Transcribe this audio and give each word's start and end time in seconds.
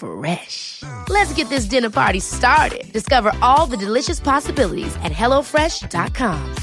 Fresh. 0.00 0.82
Let's 1.08 1.32
get 1.34 1.50
this 1.50 1.66
dinner 1.66 1.90
party 1.90 2.20
started. 2.20 2.90
Discover 2.92 3.32
all 3.42 3.66
the 3.66 3.76
delicious 3.76 4.18
possibilities 4.18 4.96
at 5.04 5.12
hellofresh.com. 5.12 6.54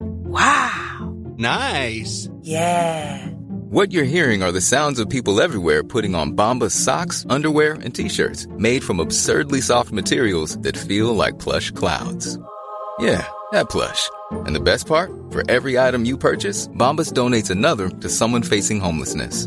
Wow. 0.00 1.16
Nice. 1.36 2.28
Yeah. 2.42 3.28
What 3.70 3.92
you're 3.92 4.04
hearing 4.04 4.42
are 4.42 4.50
the 4.50 4.60
sounds 4.60 4.98
of 4.98 5.08
people 5.08 5.40
everywhere 5.40 5.84
putting 5.84 6.14
on 6.14 6.32
Bombas 6.32 6.72
socks, 6.72 7.26
underwear, 7.28 7.74
and 7.74 7.94
t-shirts 7.94 8.46
made 8.56 8.82
from 8.82 8.98
absurdly 8.98 9.60
soft 9.60 9.92
materials 9.92 10.58
that 10.60 10.76
feel 10.76 11.14
like 11.14 11.38
plush 11.38 11.70
clouds. 11.70 12.38
Yeah, 12.98 13.26
that 13.52 13.68
plush. 13.68 14.10
And 14.30 14.56
the 14.56 14.60
best 14.60 14.86
part? 14.86 15.12
For 15.30 15.48
every 15.50 15.78
item 15.78 16.04
you 16.04 16.16
purchase, 16.16 16.66
Bombas 16.68 17.12
donates 17.12 17.50
another 17.50 17.88
to 17.90 18.08
someone 18.08 18.42
facing 18.42 18.80
homelessness. 18.80 19.46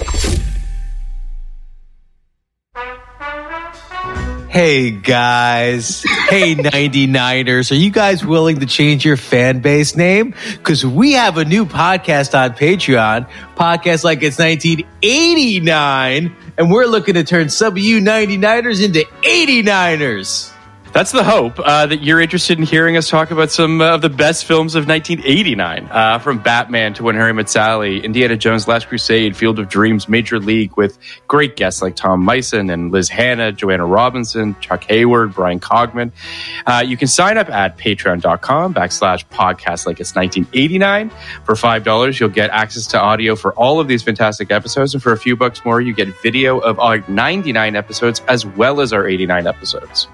Hey 4.51 4.91
guys. 4.91 6.03
Hey 6.27 6.55
99ers. 6.57 7.71
Are 7.71 7.75
you 7.75 7.89
guys 7.89 8.25
willing 8.25 8.59
to 8.59 8.65
change 8.65 9.05
your 9.05 9.15
fan 9.15 9.59
base 9.59 9.95
name? 9.95 10.35
Because 10.57 10.85
we 10.85 11.13
have 11.13 11.37
a 11.37 11.45
new 11.45 11.65
podcast 11.65 12.37
on 12.37 12.51
Patreon, 12.51 13.29
podcast 13.55 14.03
like 14.03 14.21
it's 14.23 14.37
1989, 14.39 16.35
and 16.57 16.69
we're 16.69 16.83
looking 16.85 17.13
to 17.13 17.23
turn 17.23 17.47
some 17.47 17.71
of 17.71 17.77
you 17.77 18.01
99ers 18.01 18.83
into 18.83 19.05
89ers. 19.21 20.51
That's 20.93 21.13
the 21.13 21.23
hope 21.23 21.57
uh, 21.57 21.85
that 21.85 22.03
you're 22.03 22.19
interested 22.19 22.57
in 22.57 22.65
hearing 22.65 22.97
us 22.97 23.07
talk 23.07 23.31
about 23.31 23.49
some 23.49 23.79
uh, 23.79 23.95
of 23.95 24.01
the 24.01 24.09
best 24.09 24.43
films 24.43 24.75
of 24.75 24.89
1989, 24.89 25.87
uh, 25.89 26.19
from 26.19 26.39
Batman 26.39 26.93
to 26.95 27.03
When 27.03 27.15
Harry 27.15 27.33
Met 27.33 27.49
Sally, 27.49 28.03
Indiana 28.03 28.35
Jones: 28.35 28.67
Last 28.67 28.89
Crusade, 28.89 29.37
Field 29.37 29.57
of 29.57 29.69
Dreams, 29.69 30.09
Major 30.09 30.37
League, 30.37 30.75
with 30.75 30.97
great 31.29 31.55
guests 31.55 31.81
like 31.81 31.95
Tom 31.95 32.25
Meissen 32.25 32.71
and 32.71 32.91
Liz 32.91 33.07
Hannah, 33.07 33.53
Joanna 33.53 33.85
Robinson, 33.85 34.53
Chuck 34.59 34.83
Hayward, 34.83 35.33
Bryan 35.33 35.61
Cogman. 35.61 36.11
Uh, 36.65 36.83
you 36.85 36.97
can 36.97 37.07
sign 37.07 37.37
up 37.37 37.49
at 37.49 37.77
patreon.com 37.77 38.73
backslash 38.73 39.25
podcast 39.29 39.85
like 39.85 40.01
it's 40.01 40.13
1989. 40.13 41.09
For 41.45 41.55
$5, 41.55 42.19
you'll 42.19 42.27
get 42.27 42.49
access 42.49 42.85
to 42.87 42.99
audio 42.99 43.37
for 43.37 43.53
all 43.53 43.79
of 43.79 43.87
these 43.87 44.03
fantastic 44.03 44.51
episodes. 44.51 44.93
And 44.93 45.01
for 45.01 45.13
a 45.13 45.17
few 45.17 45.37
bucks 45.37 45.63
more, 45.63 45.79
you 45.79 45.93
get 45.93 46.09
video 46.21 46.59
of 46.59 46.79
our 46.79 47.01
99 47.07 47.77
episodes 47.77 48.21
as 48.27 48.45
well 48.45 48.81
as 48.81 48.91
our 48.91 49.07
89 49.07 49.47
episodes. 49.47 50.09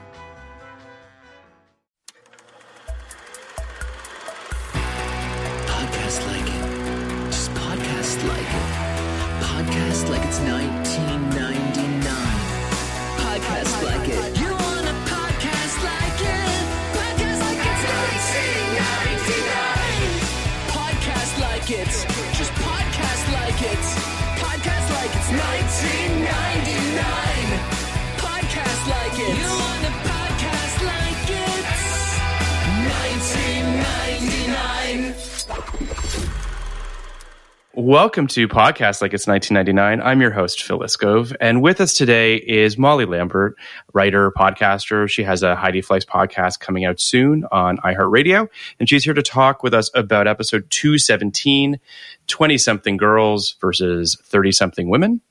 Welcome 37.87 38.27
to 38.27 38.49
Podcast 38.49 39.01
Like 39.01 39.13
It's 39.13 39.27
1999. 39.27 40.01
I'm 40.01 40.19
your 40.19 40.31
host, 40.31 40.61
Phil 40.61 40.79
Iscove. 40.79 41.33
And 41.39 41.61
with 41.61 41.79
us 41.79 41.93
today 41.93 42.35
is 42.35 42.77
Molly 42.77 43.05
Lambert, 43.05 43.55
writer, 43.93 44.29
podcaster. 44.29 45.09
She 45.09 45.23
has 45.23 45.41
a 45.41 45.55
Heidi 45.55 45.81
Fleiss 45.81 46.05
podcast 46.05 46.59
coming 46.59 46.83
out 46.83 46.99
soon 46.99 47.45
on 47.49 47.77
iHeartRadio. 47.77 48.49
And 48.81 48.89
she's 48.89 49.05
here 49.05 49.13
to 49.13 49.23
talk 49.23 49.63
with 49.63 49.73
us 49.73 49.89
about 49.95 50.27
episode 50.27 50.69
217 50.69 51.79
20 52.27 52.57
something 52.57 52.97
girls 52.97 53.55
versus 53.61 54.17
30 54.21 54.51
something 54.51 54.89
women. 54.89 55.21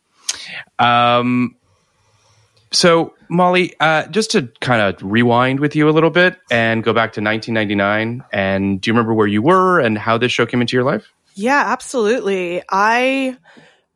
Um, 0.79 1.57
so, 2.73 3.13
Molly, 3.29 3.75
uh, 3.81 4.07
just 4.07 4.31
to 4.31 4.51
kind 4.63 4.81
of 4.81 5.03
rewind 5.03 5.61
with 5.61 5.77
you 5.77 5.91
a 5.91 5.93
little 5.93 6.09
bit 6.09 6.39
and 6.51 6.83
go 6.83 6.95
back 6.95 7.13
to 7.13 7.21
1999. 7.21 8.25
And 8.33 8.81
do 8.81 8.89
you 8.89 8.95
remember 8.95 9.13
where 9.13 9.27
you 9.27 9.43
were 9.43 9.79
and 9.79 9.99
how 9.99 10.17
this 10.17 10.33
show 10.33 10.47
came 10.47 10.63
into 10.63 10.75
your 10.75 10.85
life? 10.85 11.13
Yeah, 11.37 11.63
absolutely. 11.67 12.63
I 12.71 13.37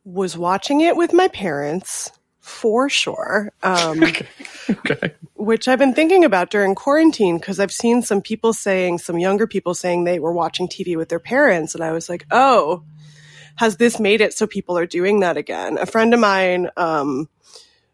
was 0.05 0.37
watching 0.37 0.81
it 0.81 0.95
with 0.95 1.11
my 1.11 1.27
parents 1.27 2.11
for 2.39 2.89
sure. 2.89 3.51
Um, 3.61 4.03
Okay. 4.69 5.13
which 5.33 5.67
I've 5.67 5.79
been 5.79 5.93
thinking 5.95 6.23
about 6.23 6.49
during 6.51 6.75
quarantine 6.75 7.39
because 7.39 7.59
I've 7.59 7.73
seen 7.73 8.03
some 8.03 8.21
people 8.21 8.53
saying, 8.53 8.99
some 8.99 9.17
younger 9.17 9.47
people 9.47 9.73
saying 9.73 10.03
they 10.03 10.19
were 10.19 10.31
watching 10.31 10.67
TV 10.69 10.95
with 10.95 11.09
their 11.09 11.19
parents. 11.19 11.75
And 11.75 11.83
I 11.83 11.91
was 11.91 12.07
like, 12.07 12.25
oh, 12.31 12.83
has 13.55 13.77
this 13.77 13.99
made 13.99 14.21
it 14.21 14.33
so 14.33 14.47
people 14.47 14.77
are 14.77 14.85
doing 14.85 15.21
that 15.21 15.35
again? 15.35 15.77
A 15.77 15.85
friend 15.85 16.13
of 16.13 16.19
mine, 16.19 16.69
um, 16.77 17.27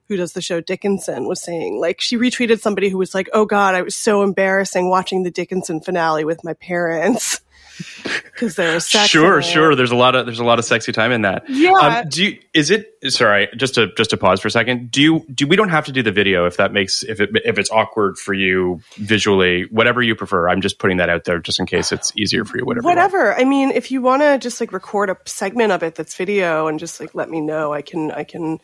who 0.08 0.18
does 0.18 0.34
the 0.34 0.41
show 0.41 0.62
Dickinson 0.62 1.25
was 1.25 1.41
saying, 1.41 1.79
like, 1.79 2.00
she 2.00 2.18
retweeted 2.18 2.59
somebody 2.59 2.90
who 2.90 2.97
was 2.97 3.16
like, 3.16 3.29
oh 3.34 3.46
God, 3.46 3.75
I 3.75 3.81
was 3.81 3.96
so 3.96 4.22
embarrassing 4.24 4.90
watching 4.90 5.24
the 5.24 5.31
Dickinson 5.31 5.81
finale 5.81 6.25
with 6.25 6.44
my 6.44 6.53
parents. 6.53 7.41
Because 8.38 8.55
there 8.55 8.75
was 8.75 8.88
sex. 8.88 9.09
sure 9.09 9.41
sure 9.41 9.73
there's 9.75 9.89
a 9.89 9.95
lot 9.95 10.13
of 10.13 10.27
there's 10.27 10.38
a 10.39 10.43
lot 10.43 10.59
of 10.59 10.65
sexy 10.65 10.91
time 10.91 11.11
in 11.11 11.23
that 11.23 11.43
Yeah. 11.49 11.71
um, 11.71 12.07
do 12.09 12.25
you 12.25 12.39
is 12.53 12.69
it 12.69 12.93
sorry 13.11 13.47
just 13.57 13.73
to 13.75 13.88
just 13.95 14.11
to 14.11 14.17
pause 14.17 14.39
for 14.41 14.47
a 14.47 14.51
second 14.51 14.91
do 14.91 15.01
you 15.01 15.25
do 15.33 15.47
we 15.47 15.55
don't 15.55 15.69
have 15.69 15.85
to 15.85 15.91
do 15.91 16.03
the 16.03 16.11
video 16.11 16.45
if 16.45 16.57
that 16.57 16.71
makes 16.71 17.01
if 17.01 17.19
it 17.19 17.31
if 17.45 17.57
it's 17.57 17.71
awkward 17.71 18.16
for 18.19 18.35
you 18.35 18.79
visually 18.97 19.63
whatever 19.71 20.03
you 20.03 20.13
prefer 20.13 20.47
i'm 20.49 20.61
just 20.61 20.77
putting 20.77 20.97
that 20.97 21.09
out 21.09 21.23
there 21.23 21.39
just 21.39 21.59
in 21.59 21.66
case 21.66 21.91
it's 21.91 22.11
easier 22.16 22.45
for 22.45 22.57
you 22.59 22.66
whatever. 22.66 22.85
Whatever. 22.87 23.35
I 23.35 23.43
mean, 23.43 23.71
if 23.71 23.89
you 23.91 24.01
want 24.01 24.21
to 24.21 24.37
just 24.37 24.59
like 24.61 24.72
record 24.72 25.09
a 25.09 25.17
segment 25.25 25.72
of 25.72 25.81
it 25.81 25.96
that's 25.96 26.16
video 26.16 26.67
and 26.67 26.78
just 26.79 26.99
like 26.99 27.16
let 27.16 27.29
me 27.29 27.41
know, 27.41 27.73
I 27.73 27.81
can 27.81 28.11
I 28.11 28.23
can 28.23 28.59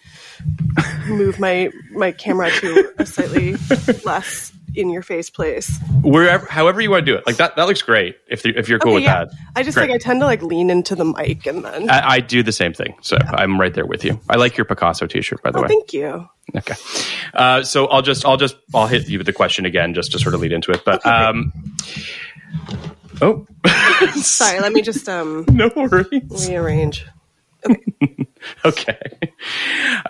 move 1.08 1.40
my 1.40 1.72
my 1.92 2.12
camera 2.12 2.52
to 2.52 2.94
a 3.00 3.06
slightly 3.06 3.54
less 4.06 4.52
in 4.76 4.90
your 4.90 5.02
face 5.02 5.30
place. 5.30 5.78
wherever 6.02 6.46
however 6.48 6.82
you 6.82 6.90
want 6.92 7.06
to 7.06 7.12
do 7.12 7.18
it 7.18 7.26
like 7.26 7.38
that 7.38 7.56
that 7.56 7.68
looks 7.68 7.82
great 7.82 8.18
if 8.28 8.46
if 8.46 8.68
you're 8.68 8.80
cool 8.80 8.92
Okay, 8.94 8.96
with 8.96 9.04
yeah. 9.04 9.26
that 9.26 9.34
I 9.56 9.64
just 9.64 9.78
Great. 9.78 9.90
like 9.90 9.96
I 9.96 9.98
tend 10.04 10.20
to 10.22 10.26
like 10.26 10.42
lean 10.42 10.70
into 10.70 10.96
the 10.96 11.06
mic 11.06 11.46
and 11.46 11.64
then. 11.64 11.90
I, 11.90 12.10
I 12.16 12.20
do 12.20 12.44
the 12.44 12.52
same 12.52 12.74
thing 12.74 12.96
so 13.02 13.18
i'm 13.30 13.60
right 13.60 13.74
there 13.74 13.86
with 13.86 14.04
you 14.04 14.20
i 14.30 14.36
like 14.36 14.58
your 14.58 14.66
picasso 14.66 15.06
t-shirt 15.08 15.42
by 15.44 15.52
the 15.52 15.60
oh, 15.60 15.62
way 15.64 15.68
thank 15.68 15.94
you. 15.94 16.28
Okay. 16.58 16.76
Uh, 17.34 17.64
so 17.64 17.86
I'll 17.88 18.02
just 18.02 18.26
I'll 18.26 18.36
just 18.36 18.58
I'll 18.76 18.86
hit 18.88 19.08
you 19.08 19.18
with 19.18 19.26
the 19.28 19.32
question 19.34 19.66
again 19.66 19.94
just 19.94 20.12
to 20.12 20.20
sort 20.20 20.36
of 20.36 20.42
lead 20.42 20.52
into 20.52 20.72
it. 20.72 20.84
But 20.84 21.04
um 21.06 21.54
Oh 23.22 23.48
Sorry, 24.16 24.60
let 24.60 24.74
me 24.74 24.82
just 24.82 25.08
um 25.08 25.46
no 25.52 25.72
worries. 25.76 26.50
rearrange. 26.50 27.06
Okay. 28.66 29.00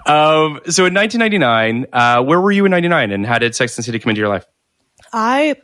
Um 0.08 0.60
so 0.68 0.86
in 0.86 0.94
1999, 0.94 1.86
uh 1.94 2.24
where 2.24 2.42
were 2.42 2.52
you 2.52 2.66
in 2.66 2.72
99 2.72 3.12
and 3.12 3.26
how 3.26 3.38
did 3.38 3.56
Sex 3.56 3.78
and 3.78 3.84
the 3.84 3.86
City 3.86 4.00
come 4.00 4.10
into 4.10 4.20
your 4.20 4.30
life? 4.30 4.46
I 5.12 5.56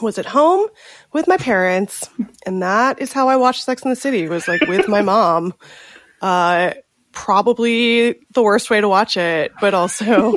was 0.00 0.18
at 0.18 0.26
home 0.26 0.68
with 1.12 1.26
my 1.26 1.36
parents, 1.36 2.08
and 2.46 2.62
that 2.62 3.00
is 3.00 3.12
how 3.12 3.28
I 3.28 3.36
watched 3.36 3.64
Sex 3.64 3.82
in 3.82 3.90
the 3.90 3.96
City. 3.96 4.28
Was 4.28 4.46
like 4.46 4.62
with 4.62 4.88
my 4.88 5.02
mom. 5.12 5.54
Uh, 6.22 6.74
probably 7.12 8.16
the 8.32 8.42
worst 8.42 8.70
way 8.70 8.80
to 8.80 8.88
watch 8.88 9.16
it, 9.16 9.52
but 9.60 9.72
also 9.74 10.36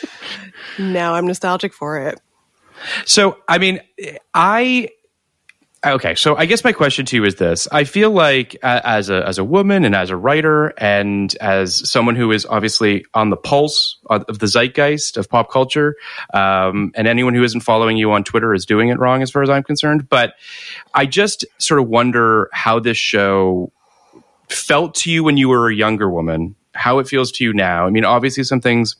now 0.78 1.14
I'm 1.14 1.26
nostalgic 1.26 1.72
for 1.72 1.98
it. 1.98 2.20
So, 3.04 3.38
I 3.46 3.58
mean, 3.58 3.80
I 4.34 4.88
okay. 5.84 6.14
So, 6.14 6.36
I 6.36 6.46
guess 6.46 6.64
my 6.64 6.72
question 6.72 7.06
to 7.06 7.16
you 7.16 7.24
is 7.24 7.36
this: 7.36 7.68
I 7.70 7.84
feel 7.84 8.10
like 8.10 8.56
uh, 8.62 8.80
as 8.84 9.10
a 9.10 9.26
as 9.26 9.38
a 9.38 9.44
woman 9.44 9.84
and 9.84 9.94
as 9.94 10.10
a 10.10 10.16
writer 10.16 10.74
and 10.78 11.34
as 11.40 11.88
someone 11.88 12.16
who 12.16 12.30
is 12.32 12.46
obviously 12.46 13.04
on 13.14 13.30
the 13.30 13.36
pulse 13.36 13.98
of 14.06 14.38
the 14.38 14.46
zeitgeist 14.46 15.16
of 15.16 15.28
pop 15.28 15.50
culture, 15.50 15.96
um, 16.34 16.92
and 16.94 17.06
anyone 17.06 17.34
who 17.34 17.42
isn't 17.42 17.60
following 17.60 17.96
you 17.96 18.12
on 18.12 18.24
Twitter 18.24 18.54
is 18.54 18.66
doing 18.66 18.88
it 18.88 18.98
wrong, 18.98 19.22
as 19.22 19.30
far 19.30 19.42
as 19.42 19.50
I'm 19.50 19.62
concerned. 19.62 20.08
But 20.08 20.34
I 20.94 21.06
just 21.06 21.44
sort 21.58 21.80
of 21.80 21.88
wonder 21.88 22.48
how 22.52 22.78
this 22.78 22.96
show 22.98 23.72
felt 24.48 24.94
to 24.96 25.10
you 25.10 25.24
when 25.24 25.36
you 25.36 25.48
were 25.48 25.70
a 25.70 25.74
younger 25.74 26.10
woman, 26.10 26.56
how 26.74 26.98
it 26.98 27.08
feels 27.08 27.32
to 27.32 27.44
you 27.44 27.52
now. 27.52 27.86
I 27.86 27.90
mean, 27.90 28.04
obviously, 28.04 28.44
some 28.44 28.60
things 28.60 28.96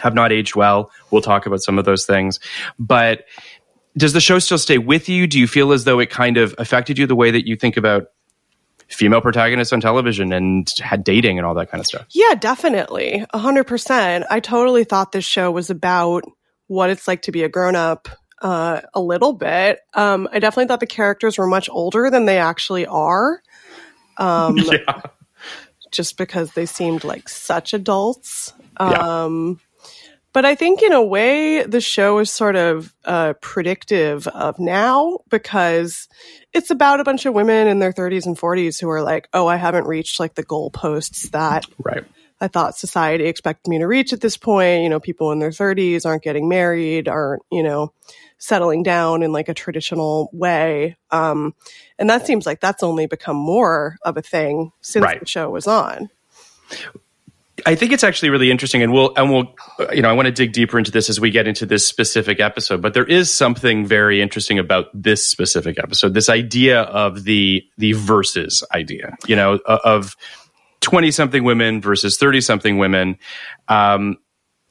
have 0.00 0.14
not 0.14 0.32
aged 0.32 0.56
well. 0.56 0.90
We'll 1.10 1.22
talk 1.22 1.46
about 1.46 1.62
some 1.62 1.78
of 1.78 1.84
those 1.84 2.06
things. 2.06 2.40
But 2.78 3.24
does 3.96 4.12
the 4.12 4.20
show 4.20 4.38
still 4.38 4.58
stay 4.58 4.78
with 4.78 5.08
you? 5.08 5.26
Do 5.26 5.38
you 5.38 5.46
feel 5.46 5.72
as 5.72 5.84
though 5.84 6.00
it 6.00 6.10
kind 6.10 6.36
of 6.36 6.54
affected 6.58 6.98
you 6.98 7.06
the 7.06 7.14
way 7.14 7.30
that 7.30 7.46
you 7.46 7.56
think 7.56 7.76
about 7.76 8.08
female 8.88 9.20
protagonists 9.20 9.72
on 9.72 9.80
television 9.80 10.32
and 10.32 10.68
had 10.78 11.04
dating 11.04 11.38
and 11.38 11.46
all 11.46 11.54
that 11.54 11.70
kind 11.70 11.80
of 11.80 11.86
stuff? 11.86 12.06
Yeah, 12.10 12.34
definitely. 12.34 13.24
A 13.32 13.38
hundred 13.38 13.64
percent. 13.64 14.24
I 14.30 14.40
totally 14.40 14.84
thought 14.84 15.12
this 15.12 15.24
show 15.24 15.50
was 15.50 15.70
about 15.70 16.24
what 16.66 16.90
it's 16.90 17.06
like 17.06 17.22
to 17.22 17.32
be 17.32 17.42
a 17.42 17.48
grown 17.48 17.76
up. 17.76 18.08
Uh, 18.42 18.82
a 18.92 19.00
little 19.00 19.32
bit. 19.32 19.78
Um, 19.94 20.28
I 20.30 20.38
definitely 20.38 20.66
thought 20.66 20.80
the 20.80 20.86
characters 20.86 21.38
were 21.38 21.46
much 21.46 21.70
older 21.70 22.10
than 22.10 22.26
they 22.26 22.36
actually 22.36 22.84
are. 22.84 23.40
Um, 24.18 24.58
yeah. 24.58 25.00
just 25.90 26.18
because 26.18 26.52
they 26.52 26.66
seemed 26.66 27.04
like 27.04 27.30
such 27.30 27.72
adults. 27.72 28.52
Um, 28.76 29.60
but 30.34 30.44
I 30.44 30.54
think 30.56 30.82
in 30.82 30.92
a 30.92 31.02
way, 31.02 31.62
the 31.62 31.80
show 31.80 32.18
is 32.18 32.30
sort 32.30 32.56
of 32.56 32.92
uh, 33.06 33.32
predictive 33.40 34.26
of 34.26 34.58
now 34.58 35.20
because 35.30 36.08
it's 36.52 36.70
about 36.70 37.00
a 37.00 37.04
bunch 37.04 37.24
of 37.24 37.32
women 37.32 37.68
in 37.68 37.78
their 37.78 37.92
30s 37.92 38.26
and 38.26 38.36
40s 38.36 38.80
who 38.80 38.90
are 38.90 39.00
like, 39.00 39.28
oh, 39.32 39.46
I 39.46 39.56
haven't 39.56 39.86
reached 39.86 40.20
like 40.20 40.34
the 40.34 40.44
goalposts 40.44 41.30
that 41.30 41.64
Right. 41.78 42.04
I 42.40 42.48
thought 42.48 42.76
society 42.76 43.26
expected 43.26 43.70
me 43.70 43.78
to 43.78 43.86
reach 43.86 44.12
at 44.12 44.20
this 44.20 44.36
point. 44.36 44.82
You 44.82 44.88
know, 44.88 45.00
people 45.00 45.30
in 45.30 45.38
their 45.38 45.50
30s 45.50 46.04
aren't 46.04 46.24
getting 46.24 46.48
married, 46.48 47.08
aren't, 47.08 47.42
you 47.50 47.62
know, 47.62 47.92
settling 48.38 48.82
down 48.82 49.22
in 49.22 49.32
like 49.32 49.48
a 49.48 49.54
traditional 49.54 50.30
way. 50.32 50.96
Um, 51.12 51.54
and 51.96 52.10
that 52.10 52.26
seems 52.26 52.44
like 52.44 52.60
that's 52.60 52.82
only 52.82 53.06
become 53.06 53.36
more 53.36 53.96
of 54.02 54.16
a 54.16 54.22
thing 54.22 54.72
since 54.80 55.04
Right. 55.04 55.20
the 55.20 55.26
show 55.26 55.48
was 55.48 55.68
on. 55.68 56.10
I 57.66 57.74
think 57.74 57.92
it's 57.92 58.04
actually 58.04 58.30
really 58.30 58.50
interesting, 58.50 58.82
and 58.82 58.92
we'll 58.92 59.12
and 59.16 59.30
we'll 59.30 59.54
you 59.92 60.02
know 60.02 60.10
I 60.10 60.12
want 60.12 60.26
to 60.26 60.32
dig 60.32 60.52
deeper 60.52 60.78
into 60.78 60.90
this 60.90 61.08
as 61.08 61.18
we 61.18 61.30
get 61.30 61.46
into 61.46 61.64
this 61.66 61.86
specific 61.86 62.40
episode. 62.40 62.82
But 62.82 62.94
there 62.94 63.04
is 63.04 63.30
something 63.30 63.86
very 63.86 64.20
interesting 64.20 64.58
about 64.58 64.86
this 64.92 65.26
specific 65.26 65.78
episode. 65.78 66.14
This 66.14 66.28
idea 66.28 66.82
of 66.82 67.24
the 67.24 67.64
the 67.78 67.92
versus 67.92 68.62
idea, 68.74 69.16
you 69.26 69.36
know, 69.36 69.58
of 69.66 70.16
twenty 70.80 71.10
something 71.10 71.44
women 71.44 71.80
versus 71.80 72.18
thirty 72.18 72.40
something 72.40 72.78
women. 72.78 73.18
Um, 73.68 74.18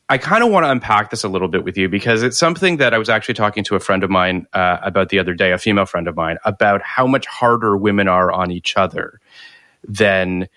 I 0.09 0.17
kind 0.17 0.43
of 0.43 0.51
want 0.51 0.65
to 0.65 0.69
unpack 0.69 1.09
this 1.09 1.23
a 1.23 1.29
little 1.29 1.47
bit 1.47 1.63
with 1.63 1.77
you 1.77 1.89
because 1.89 2.21
it's 2.21 2.37
something 2.37 2.77
that 2.77 2.93
I 2.93 2.97
was 2.97 3.09
actually 3.09 3.35
talking 3.35 3.63
to 3.63 3.75
a 3.75 3.79
friend 3.79 4.03
of 4.03 4.09
mine 4.09 4.45
uh, 4.53 4.77
about 4.83 5.09
the 5.09 5.17
other 5.17 5.33
day, 5.33 5.53
a 5.53 5.57
female 5.57 5.85
friend 5.85 6.07
of 6.07 6.15
mine, 6.15 6.37
about 6.45 6.81
how 6.83 7.07
much 7.07 7.25
harder 7.25 7.75
women 7.77 8.07
are 8.07 8.31
on 8.31 8.51
each 8.51 8.77
other 8.77 9.19
than 9.87 10.49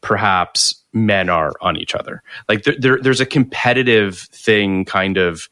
perhaps 0.00 0.81
men 0.92 1.28
are 1.28 1.52
on 1.60 1.76
each 1.76 1.94
other. 1.94 2.22
Like 2.48 2.64
there, 2.64 2.74
there, 2.78 2.98
there's 3.00 3.20
a 3.20 3.26
competitive 3.26 4.18
thing 4.18 4.84
kind 4.84 5.16
of 5.16 5.48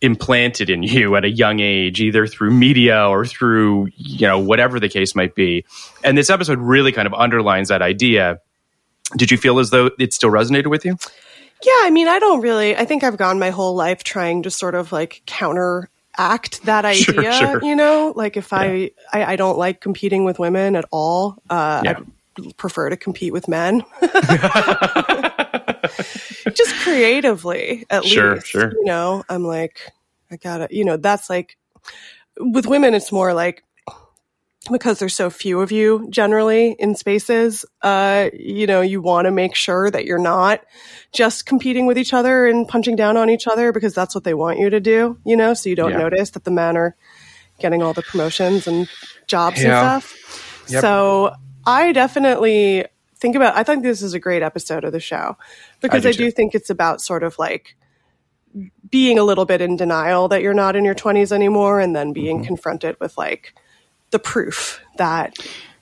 implanted 0.00 0.68
in 0.68 0.82
you 0.84 1.16
at 1.16 1.24
a 1.24 1.30
young 1.30 1.60
age, 1.60 2.00
either 2.00 2.26
through 2.26 2.50
media 2.50 3.08
or 3.08 3.24
through, 3.24 3.88
you 3.96 4.26
know, 4.26 4.38
whatever 4.38 4.78
the 4.80 4.88
case 4.88 5.14
might 5.14 5.34
be. 5.34 5.64
And 6.02 6.18
this 6.18 6.30
episode 6.30 6.58
really 6.58 6.92
kind 6.92 7.06
of 7.06 7.14
underlines 7.14 7.68
that 7.68 7.82
idea. 7.82 8.40
Did 9.16 9.30
you 9.30 9.36
feel 9.36 9.58
as 9.58 9.70
though 9.70 9.90
it 9.98 10.12
still 10.12 10.30
resonated 10.30 10.68
with 10.68 10.84
you? 10.84 10.96
Yeah, 11.62 11.72
I 11.82 11.90
mean, 11.90 12.08
I 12.08 12.18
don't 12.18 12.40
really, 12.42 12.76
I 12.76 12.84
think 12.84 13.04
I've 13.04 13.16
gone 13.16 13.38
my 13.38 13.50
whole 13.50 13.74
life 13.74 14.04
trying 14.04 14.42
to 14.42 14.50
sort 14.50 14.74
of 14.74 14.92
like 14.92 15.22
counteract 15.24 16.62
that 16.64 16.84
idea, 16.84 17.04
Sure, 17.04 17.32
sure. 17.32 17.64
you 17.64 17.76
know? 17.76 18.12
Like 18.14 18.36
if 18.36 18.52
I, 18.52 18.90
I, 19.12 19.24
I 19.24 19.36
don't 19.36 19.56
like 19.56 19.80
competing 19.80 20.24
with 20.24 20.38
women 20.38 20.76
at 20.76 20.84
all. 20.90 21.42
Uh, 21.48 21.80
Yeah. 21.84 22.00
Prefer 22.56 22.90
to 22.90 22.96
compete 22.96 23.32
with 23.32 23.48
men. 23.48 23.82
Just 26.54 26.76
creatively, 26.82 27.84
at 27.90 28.04
Sure, 28.04 28.34
least. 28.34 28.46
sure. 28.46 28.60
sure. 28.62 28.72
You 28.72 28.84
know, 28.84 29.24
I'm 29.28 29.44
like, 29.44 29.80
I 30.30 30.36
gotta, 30.36 30.68
you 30.70 30.84
know, 30.84 30.96
that's 30.96 31.28
like, 31.30 31.56
with 32.38 32.66
women, 32.66 32.94
it's 32.94 33.10
more 33.12 33.34
like, 33.34 33.62
because 34.72 34.98
there's 34.98 35.14
so 35.14 35.28
few 35.30 35.60
of 35.60 35.70
you 35.72 36.06
generally 36.10 36.72
in 36.78 36.94
spaces, 36.94 37.66
uh, 37.82 38.30
you 38.32 38.66
know, 38.66 38.80
you 38.80 39.02
want 39.02 39.26
to 39.26 39.30
make 39.30 39.54
sure 39.54 39.90
that 39.90 40.06
you're 40.06 40.18
not 40.18 40.60
just 41.12 41.44
competing 41.44 41.86
with 41.86 41.98
each 41.98 42.14
other 42.14 42.46
and 42.46 42.66
punching 42.66 42.96
down 42.96 43.16
on 43.18 43.28
each 43.28 43.46
other 43.46 43.72
because 43.72 43.94
that's 43.94 44.14
what 44.14 44.24
they 44.24 44.32
want 44.34 44.58
you 44.58 44.70
to 44.70 44.80
do, 44.80 45.18
you 45.24 45.36
know, 45.36 45.52
so 45.54 45.68
you 45.68 45.76
don't 45.76 45.90
Yeah. 45.90 45.98
notice 45.98 46.30
that 46.30 46.44
the 46.44 46.50
men 46.50 46.76
are 46.78 46.96
getting 47.60 47.82
all 47.82 47.92
the 47.92 48.02
promotions 48.02 48.66
and 48.66 48.88
jobs 49.26 49.62
Yeah. 49.62 49.68
and 49.68 50.02
stuff. 50.02 50.16
So 50.80 51.34
I 51.66 51.92
definitely 51.92 52.86
think 53.16 53.36
about, 53.36 53.56
I 53.56 53.62
think 53.62 53.82
this 53.82 54.02
is 54.02 54.14
a 54.14 54.18
great 54.20 54.42
episode 54.42 54.84
of 54.84 54.92
the 54.92 55.00
show 55.00 55.36
because 55.80 56.02
do 56.02 56.08
I 56.08 56.12
do 56.12 56.30
think 56.30 56.54
it's 56.54 56.70
about 56.70 57.00
sort 57.00 57.22
of 57.22 57.38
like, 57.38 57.76
being 58.88 59.18
a 59.18 59.24
little 59.24 59.44
bit 59.44 59.60
in 59.60 59.76
denial 59.76 60.28
that 60.28 60.40
you're 60.40 60.54
not 60.54 60.76
in 60.76 60.84
your 60.84 60.94
20s 60.94 61.32
anymore 61.32 61.80
and 61.80 61.96
then 61.96 62.12
being 62.12 62.36
Mm-hmm. 62.38 62.46
confronted 62.46 62.96
with 63.00 63.18
like 63.18 63.52
the 64.10 64.18
proof 64.20 64.80
that 64.96 65.34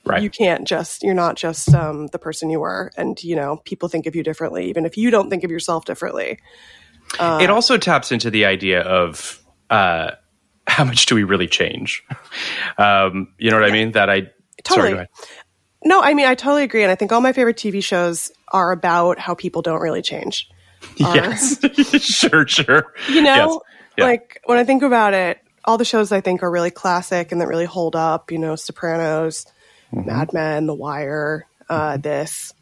Right. 0.05 0.23
you 0.23 0.31
can't 0.31 0.67
just 0.67 1.03
you're 1.03 1.13
not 1.15 1.37
just 1.37 1.73
um, 1.75 2.07
the 2.09 2.19
person 2.19 2.49
you 2.51 2.61
were 2.61 2.91
and 2.97 3.23
you 3.23 3.37
know 3.37 3.59
people 3.59 3.89
think 3.89 4.07
of 4.07 4.17
you 4.17 4.23
differently 4.25 4.69
even 4.71 4.85
if 4.87 4.97
you 4.97 5.11
don't 5.11 5.29
think 5.31 5.45
of 5.45 5.51
yourself 5.51 5.85
differently 5.85 6.39
it 7.21 7.51
also 7.51 7.77
taps 7.77 8.11
into 8.11 8.31
the 8.31 8.47
idea 8.47 8.81
of 8.81 9.41
uh, 9.71 10.13
how 10.67 10.85
much 10.85 11.07
do 11.07 11.15
we 11.15 11.25
really 11.25 11.47
change? 11.49 12.03
Um, 12.79 13.35
you 13.39 13.51
know 13.51 13.61
what 13.61 13.69
I 13.69 13.73
mean? 13.73 13.93
That 13.93 14.09
I 14.09 14.31
sorry, 14.67 14.91
Totally. 14.91 14.93
ahead. 14.95 15.09
No 15.85 16.01
i 16.01 16.15
mean 16.15 16.27
i 16.27 16.35
totally 16.35 16.63
agree 16.63 16.83
and 16.83 16.91
i 16.91 16.95
think 16.95 17.13
all 17.13 17.21
my 17.21 17.33
favorite 17.33 17.57
tv 17.57 17.83
shows 17.83 18.31
are 18.49 18.73
about 18.73 19.19
how 19.19 19.35
people 19.35 19.63
don't 19.63 19.81
really 19.81 20.03
change 20.03 20.49
Yes, 20.97 21.59
sure, 22.03 22.47
sure. 22.47 22.93
you 23.09 23.23
know 23.23 23.31
Yes. 23.33 23.59
Yeah. 23.99 24.05
like 24.07 24.41
when 24.47 24.59
i 24.59 24.65
think 24.65 24.83
about 24.83 25.15
it 25.15 25.39
all 25.65 25.79
the 25.79 25.85
shows 25.85 26.11
i 26.13 26.21
think 26.21 26.43
are 26.43 26.51
really 26.51 26.71
classic 26.71 27.31
and 27.33 27.41
that 27.41 27.47
really 27.49 27.65
hold 27.67 27.95
up 27.97 28.31
you 28.33 28.39
know 28.39 28.57
sopranos 28.57 29.47
Mm-hmm. 29.95 30.07
mad 30.07 30.33
men 30.33 30.67
the 30.67 30.75
wire 30.75 31.47
uh, 31.69 31.99
this 31.99 32.55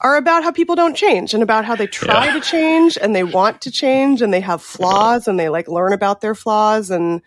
are 0.00 0.16
about 0.16 0.44
how 0.44 0.52
people 0.52 0.76
don't 0.76 0.94
change 0.96 1.34
and 1.34 1.42
about 1.42 1.64
how 1.64 1.74
they 1.74 1.88
try 1.88 2.26
Yeah. 2.26 2.34
to 2.34 2.40
change 2.40 2.96
and 2.96 3.16
they 3.16 3.24
want 3.24 3.62
to 3.62 3.70
change 3.72 4.22
and 4.22 4.32
they 4.32 4.40
have 4.40 4.62
flaws 4.62 5.26
and 5.26 5.40
they 5.40 5.48
like 5.48 5.66
learn 5.66 5.92
about 5.92 6.20
their 6.20 6.36
flaws 6.36 6.90
and 6.90 7.20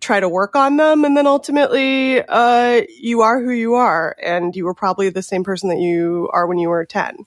try 0.00 0.20
to 0.20 0.28
work 0.28 0.54
on 0.54 0.76
them 0.76 1.04
and 1.04 1.16
then 1.16 1.26
ultimately 1.26 2.22
uh, 2.22 2.82
you 2.98 3.20
are 3.22 3.40
who 3.40 3.50
you 3.50 3.74
are 3.74 4.16
and 4.22 4.54
you 4.54 4.64
were 4.64 4.74
probably 4.74 5.08
the 5.08 5.22
same 5.22 5.44
person 5.44 5.68
that 5.68 5.78
you 5.78 6.28
are 6.32 6.46
when 6.46 6.58
you 6.58 6.68
were 6.68 6.84
10 6.84 7.26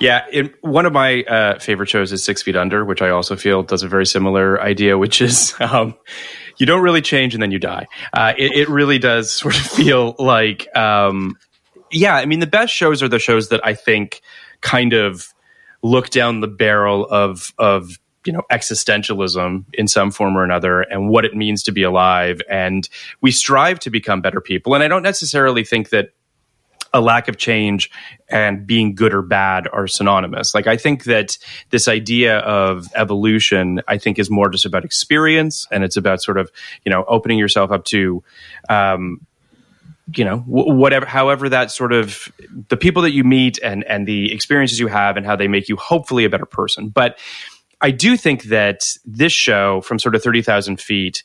Yeah, 0.00 0.26
one 0.60 0.86
of 0.86 0.92
my 0.92 1.22
uh, 1.22 1.58
favorite 1.58 1.88
shows 1.88 2.12
is 2.12 2.22
Six 2.22 2.42
Feet 2.42 2.56
Under, 2.56 2.84
which 2.84 3.00
I 3.00 3.10
also 3.10 3.36
feel 3.36 3.62
does 3.62 3.82
a 3.82 3.88
very 3.88 4.04
similar 4.04 4.60
idea, 4.60 4.98
which 4.98 5.22
is 5.22 5.54
um, 5.60 5.94
you 6.58 6.66
don't 6.66 6.82
really 6.82 7.02
change 7.02 7.34
and 7.34 7.42
then 7.42 7.50
you 7.50 7.58
die. 7.58 7.86
Uh, 8.12 8.34
it, 8.36 8.52
it 8.52 8.68
really 8.68 8.98
does 8.98 9.30
sort 9.30 9.56
of 9.56 9.62
feel 9.62 10.14
like, 10.18 10.68
um, 10.76 11.36
yeah, 11.90 12.16
I 12.16 12.26
mean, 12.26 12.40
the 12.40 12.46
best 12.46 12.72
shows 12.72 13.02
are 13.02 13.08
the 13.08 13.18
shows 13.18 13.48
that 13.50 13.64
I 13.64 13.74
think 13.74 14.20
kind 14.60 14.92
of 14.92 15.32
look 15.82 16.10
down 16.10 16.40
the 16.40 16.48
barrel 16.48 17.06
of 17.06 17.52
of 17.58 17.98
you 18.26 18.32
know 18.32 18.42
existentialism 18.50 19.64
in 19.72 19.88
some 19.88 20.10
form 20.10 20.36
or 20.36 20.44
another 20.44 20.82
and 20.82 21.08
what 21.08 21.24
it 21.24 21.34
means 21.34 21.62
to 21.62 21.72
be 21.72 21.82
alive 21.82 22.40
and 22.50 22.88
we 23.20 23.30
strive 23.30 23.78
to 23.78 23.90
become 23.90 24.20
better 24.20 24.40
people 24.40 24.74
and 24.74 24.82
i 24.82 24.88
don't 24.88 25.02
necessarily 25.02 25.64
think 25.64 25.90
that 25.90 26.10
a 26.96 27.00
lack 27.00 27.28
of 27.28 27.36
change 27.36 27.90
and 28.28 28.66
being 28.66 28.94
good 28.94 29.12
or 29.12 29.22
bad 29.22 29.68
are 29.72 29.86
synonymous. 29.86 30.54
Like 30.54 30.66
I 30.66 30.76
think 30.76 31.04
that 31.04 31.38
this 31.70 31.88
idea 31.88 32.38
of 32.38 32.88
evolution, 32.94 33.82
I 33.86 33.98
think, 33.98 34.18
is 34.18 34.30
more 34.30 34.48
just 34.48 34.64
about 34.64 34.84
experience, 34.84 35.66
and 35.70 35.84
it's 35.84 35.96
about 35.96 36.22
sort 36.22 36.38
of 36.38 36.50
you 36.84 36.90
know 36.90 37.04
opening 37.06 37.38
yourself 37.38 37.70
up 37.70 37.84
to. 37.86 38.24
Um, 38.68 39.26
you 40.14 40.24
know 40.24 40.38
whatever 40.46 41.04
however 41.04 41.48
that 41.48 41.72
sort 41.72 41.92
of 41.92 42.30
the 42.68 42.76
people 42.76 43.02
that 43.02 43.10
you 43.10 43.24
meet 43.24 43.58
and 43.60 43.82
and 43.84 44.06
the 44.06 44.32
experiences 44.32 44.78
you 44.78 44.86
have 44.86 45.16
and 45.16 45.26
how 45.26 45.34
they 45.34 45.48
make 45.48 45.68
you 45.68 45.74
hopefully 45.74 46.24
a 46.24 46.30
better 46.30 46.46
person 46.46 46.88
but 46.90 47.18
i 47.86 47.90
do 47.90 48.16
think 48.16 48.44
that 48.44 48.96
this 49.04 49.32
show 49.32 49.80
from 49.82 49.98
sort 49.98 50.14
of 50.14 50.22
30000 50.22 50.80
feet 50.80 51.22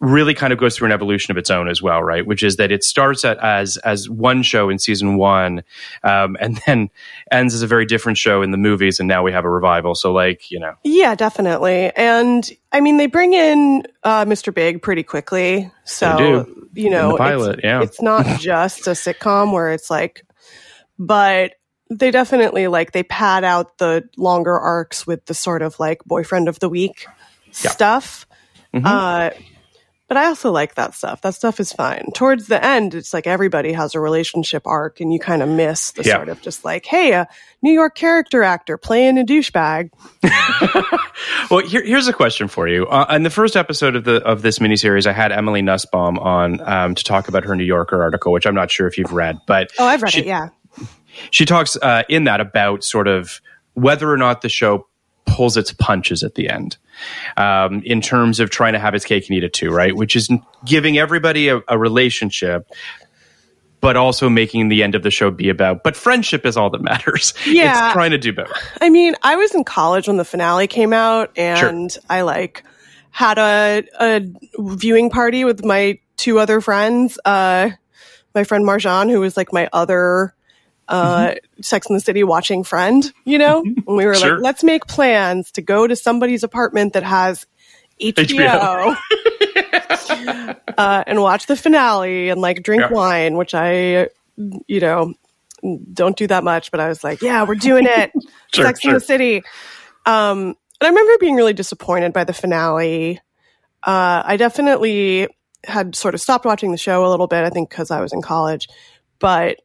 really 0.00 0.34
kind 0.34 0.52
of 0.52 0.58
goes 0.58 0.76
through 0.76 0.86
an 0.86 0.92
evolution 0.92 1.30
of 1.30 1.38
its 1.38 1.50
own 1.50 1.68
as 1.68 1.80
well, 1.80 2.02
right? 2.02 2.26
Which 2.26 2.42
is 2.42 2.56
that 2.56 2.70
it 2.70 2.84
starts 2.84 3.24
at, 3.24 3.38
as 3.38 3.76
as 3.78 4.08
one 4.08 4.42
show 4.42 4.68
in 4.68 4.78
season 4.78 5.16
one, 5.16 5.62
um, 6.02 6.36
and 6.40 6.60
then 6.66 6.90
ends 7.30 7.54
as 7.54 7.62
a 7.62 7.66
very 7.66 7.86
different 7.86 8.18
show 8.18 8.42
in 8.42 8.50
the 8.50 8.56
movies, 8.56 8.98
and 8.98 9.08
now 9.08 9.22
we 9.22 9.32
have 9.32 9.44
a 9.44 9.50
revival. 9.50 9.94
So, 9.94 10.12
like, 10.12 10.50
you 10.50 10.60
know, 10.60 10.74
Yeah, 10.84 11.14
definitely. 11.14 11.92
And 11.96 12.48
I 12.72 12.80
mean, 12.80 12.96
they 12.96 13.06
bring 13.06 13.32
in 13.32 13.84
uh, 14.02 14.24
Mr. 14.24 14.54
Big 14.54 14.82
pretty 14.82 15.02
quickly. 15.02 15.70
So, 15.84 16.46
you 16.74 16.90
know, 16.90 17.16
pilot, 17.16 17.56
it's, 17.56 17.64
yeah. 17.64 17.82
it's 17.82 18.02
not 18.02 18.26
just 18.40 18.86
a 18.86 18.90
sitcom 18.90 19.52
where 19.52 19.72
it's 19.72 19.90
like, 19.90 20.26
but 20.98 21.52
they 21.90 22.10
definitely 22.10 22.66
like 22.66 22.92
they 22.92 23.02
pad 23.02 23.44
out 23.44 23.78
the 23.78 24.08
longer 24.16 24.58
arcs 24.58 25.06
with 25.06 25.26
the 25.26 25.34
sort 25.34 25.62
of 25.62 25.78
like 25.78 26.02
boyfriend 26.04 26.48
of 26.48 26.58
the 26.60 26.68
week 26.68 27.06
Yeah. 27.62 27.70
stuff. 27.70 28.26
Mm-hmm. 28.74 28.86
Uh, 28.86 29.30
but 30.06 30.18
I 30.18 30.26
also 30.26 30.50
like 30.52 30.74
that 30.74 30.94
stuff. 30.94 31.22
That 31.22 31.34
stuff 31.34 31.58
is 31.60 31.72
fine. 31.72 32.08
Towards 32.14 32.46
the 32.46 32.62
end, 32.62 32.94
it's 32.94 33.14
like 33.14 33.26
everybody 33.26 33.72
has 33.72 33.94
a 33.94 34.00
relationship 34.00 34.66
arc, 34.66 35.00
and 35.00 35.10
you 35.12 35.18
kind 35.18 35.42
of 35.42 35.48
miss 35.48 35.92
the 35.92 36.02
Yeah. 36.04 36.16
sort 36.16 36.28
of 36.28 36.42
just 36.42 36.62
like, 36.64 36.84
hey, 36.84 37.12
a 37.12 37.26
New 37.62 37.72
York 37.72 37.94
character 37.94 38.42
actor 38.42 38.76
playing 38.76 39.18
a 39.18 39.24
douchebag. 39.24 39.90
Well, 41.50 41.64
here, 41.66 41.84
here's 41.84 42.08
a 42.08 42.12
question 42.12 42.48
for 42.48 42.66
you. 42.68 42.86
Uh, 42.86 43.06
in 43.10 43.22
the 43.22 43.30
first 43.30 43.54
episode 43.56 43.96
of 43.96 44.04
the 44.04 44.16
of 44.24 44.42
this 44.42 44.58
miniseries, 44.58 45.06
I 45.06 45.12
had 45.12 45.30
Emily 45.30 45.62
Nussbaum 45.62 46.18
on 46.18 46.60
um, 46.68 46.94
to 46.94 47.04
talk 47.04 47.28
about 47.28 47.44
her 47.44 47.54
New 47.54 47.64
Yorker 47.64 48.02
article, 48.02 48.32
which 48.32 48.46
I'm 48.46 48.54
not 48.54 48.70
sure 48.70 48.86
if 48.86 48.98
you've 48.98 49.12
read, 49.12 49.38
but 49.46 49.70
Oh, 49.78 49.86
I've 49.86 50.02
read 50.02 50.12
she, 50.12 50.20
it. 50.20 50.26
Yeah. 50.26 50.48
She 51.30 51.44
talks 51.44 51.76
uh, 51.76 52.02
in 52.08 52.24
that 52.24 52.40
about 52.40 52.84
sort 52.84 53.08
of 53.08 53.40
whether 53.74 54.10
or 54.10 54.16
not 54.16 54.42
the 54.42 54.48
show 54.48 54.86
pulls 55.26 55.56
its 55.56 55.72
punches 55.72 56.22
at 56.22 56.34
the 56.34 56.48
end 56.48 56.76
um, 57.36 57.82
in 57.84 58.00
terms 58.00 58.40
of 58.40 58.50
trying 58.50 58.74
to 58.74 58.78
have 58.78 58.94
its 58.94 59.04
cake 59.04 59.26
and 59.28 59.36
eat 59.36 59.44
it 59.44 59.52
too, 59.52 59.70
right? 59.70 59.94
Which 59.94 60.16
is 60.16 60.30
giving 60.64 60.98
everybody 60.98 61.48
a, 61.48 61.60
a 61.68 61.78
relationship. 61.78 62.70
But 63.80 63.98
also 63.98 64.30
making 64.30 64.70
the 64.70 64.82
end 64.82 64.94
of 64.94 65.02
the 65.02 65.10
show 65.10 65.30
be 65.30 65.50
about, 65.50 65.82
but 65.84 65.94
friendship 65.94 66.46
is 66.46 66.56
all 66.56 66.70
that 66.70 66.80
matters. 66.80 67.34
Yeah. 67.46 67.88
It's 67.88 67.92
trying 67.92 68.12
to 68.12 68.18
do 68.18 68.32
both. 68.32 68.50
I 68.80 68.88
mean, 68.88 69.14
I 69.22 69.36
was 69.36 69.54
in 69.54 69.62
college 69.62 70.08
when 70.08 70.16
the 70.16 70.24
finale 70.24 70.66
came 70.66 70.94
out, 70.94 71.32
and 71.36 71.94
I 72.08 72.22
like 72.22 72.64
had 73.10 73.36
a 73.36 73.84
a 74.00 74.26
viewing 74.58 75.10
party 75.10 75.44
with 75.44 75.66
my 75.66 75.98
two 76.16 76.38
other 76.38 76.62
friends. 76.62 77.18
Uh, 77.26 77.72
my 78.34 78.44
friend 78.44 78.64
Marjan, 78.64 79.10
who 79.10 79.20
was 79.20 79.36
like 79.36 79.52
my 79.52 79.68
other 79.70 80.34
uh, 80.88 81.34
Sex 81.62 81.88
in 81.88 81.94
the 81.94 82.00
City 82.00 82.22
watching 82.24 82.62
friend, 82.64 83.10
you 83.24 83.38
know, 83.38 83.62
and 83.62 83.84
we 83.96 84.04
were 84.06 84.14
Sure. 84.14 84.34
like, 84.34 84.42
let's 84.42 84.62
make 84.62 84.86
plans 84.86 85.50
to 85.52 85.62
go 85.62 85.86
to 85.86 85.96
somebody's 85.96 86.42
apartment 86.42 86.92
that 86.92 87.02
has 87.02 87.46
HBO. 88.00 88.96
uh, 90.78 91.04
and 91.06 91.20
watch 91.22 91.46
the 91.46 91.56
finale 91.56 92.28
and 92.28 92.40
like 92.40 92.62
drink 92.62 92.82
Yeah. 92.82 92.90
wine, 92.92 93.36
which 93.36 93.54
I, 93.54 94.08
you 94.66 94.80
know, 94.80 95.14
don't 95.92 96.16
do 96.16 96.26
that 96.26 96.44
much, 96.44 96.70
but 96.70 96.80
I 96.80 96.88
was 96.88 97.02
like, 97.02 97.22
yeah, 97.22 97.44
we're 97.44 97.54
doing 97.54 97.86
it. 97.88 98.12
Sure, 98.54 98.66
Sex 98.66 98.84
in 98.84 98.92
the 98.92 99.00
City. 99.00 99.42
Um, 100.06 100.54
and 100.80 100.82
I 100.82 100.88
remember 100.88 101.12
being 101.18 101.34
really 101.34 101.54
disappointed 101.54 102.12
by 102.12 102.22
the 102.22 102.32
finale. 102.32 103.18
Uh, 103.82 104.22
I 104.24 104.36
definitely 104.36 105.26
had 105.64 105.96
sort 105.96 106.14
of 106.14 106.20
stopped 106.20 106.44
watching 106.44 106.70
the 106.70 106.76
show 106.78 107.04
a 107.04 107.10
little 107.10 107.26
bit, 107.26 107.42
I 107.42 107.50
think 107.50 107.68
because 107.70 107.90
I 107.90 108.00
was 108.00 108.12
in 108.12 108.22
college, 108.22 108.68
but 109.18 109.56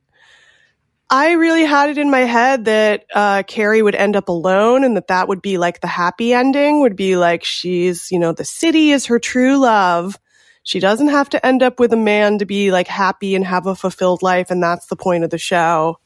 I 1.11 1.31
really 1.31 1.65
had 1.65 1.89
it 1.89 1.97
in 1.97 2.11
my 2.11 2.19
head 2.19 2.65
that 2.65 3.05
uh, 3.13 3.43
Carrie 3.43 3.81
would 3.81 3.95
end 3.95 4.15
up 4.15 4.29
alone 4.29 4.83
and 4.83 4.95
that 4.95 5.07
that 5.07 5.27
would 5.27 5.41
be 5.41 5.57
like 5.57 5.81
the 5.81 5.87
happy 5.87 6.33
ending, 6.33 6.81
would 6.81 6.95
be 6.95 7.15
like 7.15 7.43
she's, 7.43 8.11
you 8.11 8.19
know, 8.19 8.31
the 8.31 8.45
city 8.45 8.91
is 8.91 9.07
her 9.07 9.17
true 9.17 9.57
love. 9.57 10.19
She 10.61 10.79
doesn't 10.79 11.07
have 11.07 11.29
to 11.29 11.43
end 11.43 11.63
up 11.63 11.79
with 11.79 11.93
a 11.93 11.97
man 11.97 12.37
to 12.39 12.45
be 12.45 12.71
like 12.71 12.87
happy 12.87 13.33
and 13.33 13.43
have 13.43 13.65
a 13.65 13.75
fulfilled 13.75 14.21
life. 14.21 14.51
And 14.51 14.61
that's 14.61 14.85
the 14.85 14.95
point 14.95 15.23
of 15.23 15.31
the 15.31 15.39
show 15.39 15.99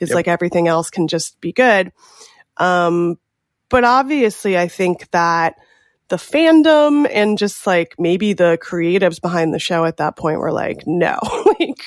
is 0.00 0.12
like 0.12 0.26
everything 0.26 0.66
else 0.66 0.90
can 0.90 1.06
just 1.06 1.40
be 1.40 1.52
good. 1.52 1.92
Um, 2.56 3.18
but 3.68 3.84
obviously, 3.84 4.58
I 4.58 4.66
think 4.66 5.08
that 5.12 5.54
the 6.08 6.16
fandom 6.16 7.08
and 7.08 7.38
just 7.38 7.64
like 7.64 7.94
maybe 7.98 8.32
the 8.32 8.58
creatives 8.60 9.20
behind 9.20 9.54
the 9.54 9.58
show 9.58 9.84
at 9.84 9.98
that 9.98 10.16
point 10.16 10.40
were 10.40 10.52
like, 10.52 10.84
no, 10.86 11.16
like 11.60 11.80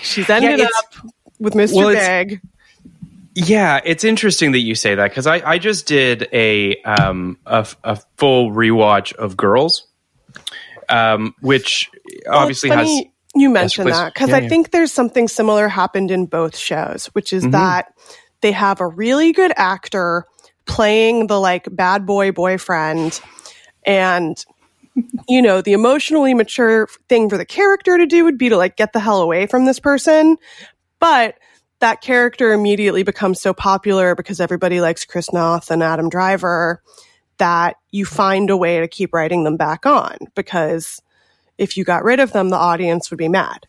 she's 0.00 0.30
ended 0.30 0.60
it's- 0.60 0.72
up 0.78 1.10
with 1.44 1.54
Mr. 1.54 1.74
Well, 1.76 1.92
Big. 1.92 2.40
Yeah, 3.36 3.80
it's 3.84 4.04
interesting 4.04 4.52
that 4.52 4.60
you 4.60 4.74
say 4.74 4.94
that 4.94 5.10
because 5.10 5.26
I, 5.26 5.36
I 5.48 5.58
just 5.58 5.86
did 5.86 6.28
a 6.32 6.80
um 6.82 7.38
a, 7.46 7.66
a 7.84 8.00
full 8.16 8.50
rewatch 8.52 9.12
of 9.14 9.36
Girls, 9.36 9.86
um, 10.88 11.34
which 11.40 11.90
Well, 12.26 12.38
obviously 12.42 12.70
has 12.70 12.88
you 13.34 13.50
mentioned 13.50 13.90
that 13.90 14.14
because 14.14 14.30
Yeah, 14.30 14.36
I 14.36 14.40
yeah. 14.42 14.48
think 14.48 14.70
there's 14.70 14.92
something 14.92 15.28
similar 15.28 15.68
happened 15.68 16.10
in 16.12 16.26
both 16.26 16.56
shows, 16.56 17.06
which 17.14 17.32
is 17.32 17.44
Mhm. 17.44 17.52
that 17.52 17.86
they 18.42 18.52
have 18.52 18.80
a 18.80 18.86
really 18.88 19.32
good 19.32 19.52
actor 19.56 20.26
playing 20.66 21.26
the 21.26 21.40
like 21.40 21.66
bad 21.72 22.06
boy 22.06 22.32
boyfriend 22.32 23.20
and 23.86 24.44
you 25.28 25.42
know 25.42 25.60
the 25.60 25.72
emotionally 25.72 26.34
mature 26.34 26.88
thing 27.08 27.28
for 27.28 27.36
the 27.36 27.44
character 27.44 27.98
to 27.98 28.06
do 28.06 28.24
would 28.24 28.38
be 28.38 28.48
to 28.48 28.56
like 28.56 28.76
get 28.76 28.92
the 28.92 29.00
hell 29.00 29.20
away 29.20 29.46
from 29.46 29.64
this 29.64 29.80
person 29.80 30.36
but 31.04 31.38
that 31.80 32.00
character 32.00 32.54
immediately 32.54 33.02
becomes 33.02 33.38
so 33.38 33.52
popular 33.52 34.14
because 34.14 34.40
everybody 34.40 34.80
likes 34.80 35.04
Chris 35.04 35.30
Noth 35.34 35.70
and 35.70 35.82
Adam 35.82 36.08
Driver 36.08 36.82
that 37.36 37.76
you 37.90 38.06
find 38.06 38.48
a 38.48 38.56
way 38.56 38.80
to 38.80 38.88
keep 38.88 39.12
writing 39.12 39.44
them 39.44 39.58
back 39.58 39.84
on 39.84 40.16
because 40.34 41.02
if 41.58 41.76
you 41.76 41.84
got 41.84 42.04
rid 42.04 42.20
of 42.20 42.32
them, 42.32 42.48
the 42.48 42.56
audience 42.56 43.10
would 43.10 43.18
be 43.18 43.28
mad. 43.28 43.66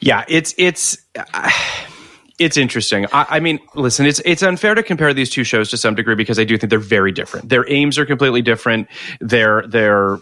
yeah 0.00 0.24
it's 0.26 0.56
it's 0.58 0.98
uh, 1.14 1.50
it's 2.40 2.56
interesting. 2.56 3.06
I, 3.12 3.26
I 3.30 3.40
mean, 3.40 3.60
listen, 3.76 4.04
it's 4.06 4.20
it's 4.24 4.42
unfair 4.42 4.74
to 4.74 4.82
compare 4.82 5.14
these 5.14 5.30
two 5.30 5.44
shows 5.44 5.70
to 5.70 5.76
some 5.76 5.94
degree 5.94 6.16
because 6.16 6.40
I 6.40 6.44
do 6.44 6.58
think 6.58 6.70
they're 6.70 6.80
very 6.80 7.12
different. 7.12 7.48
Their 7.48 7.64
aims 7.70 7.96
are 7.96 8.06
completely 8.06 8.42
different. 8.42 8.88
Their 9.20 9.64
their 9.68 10.18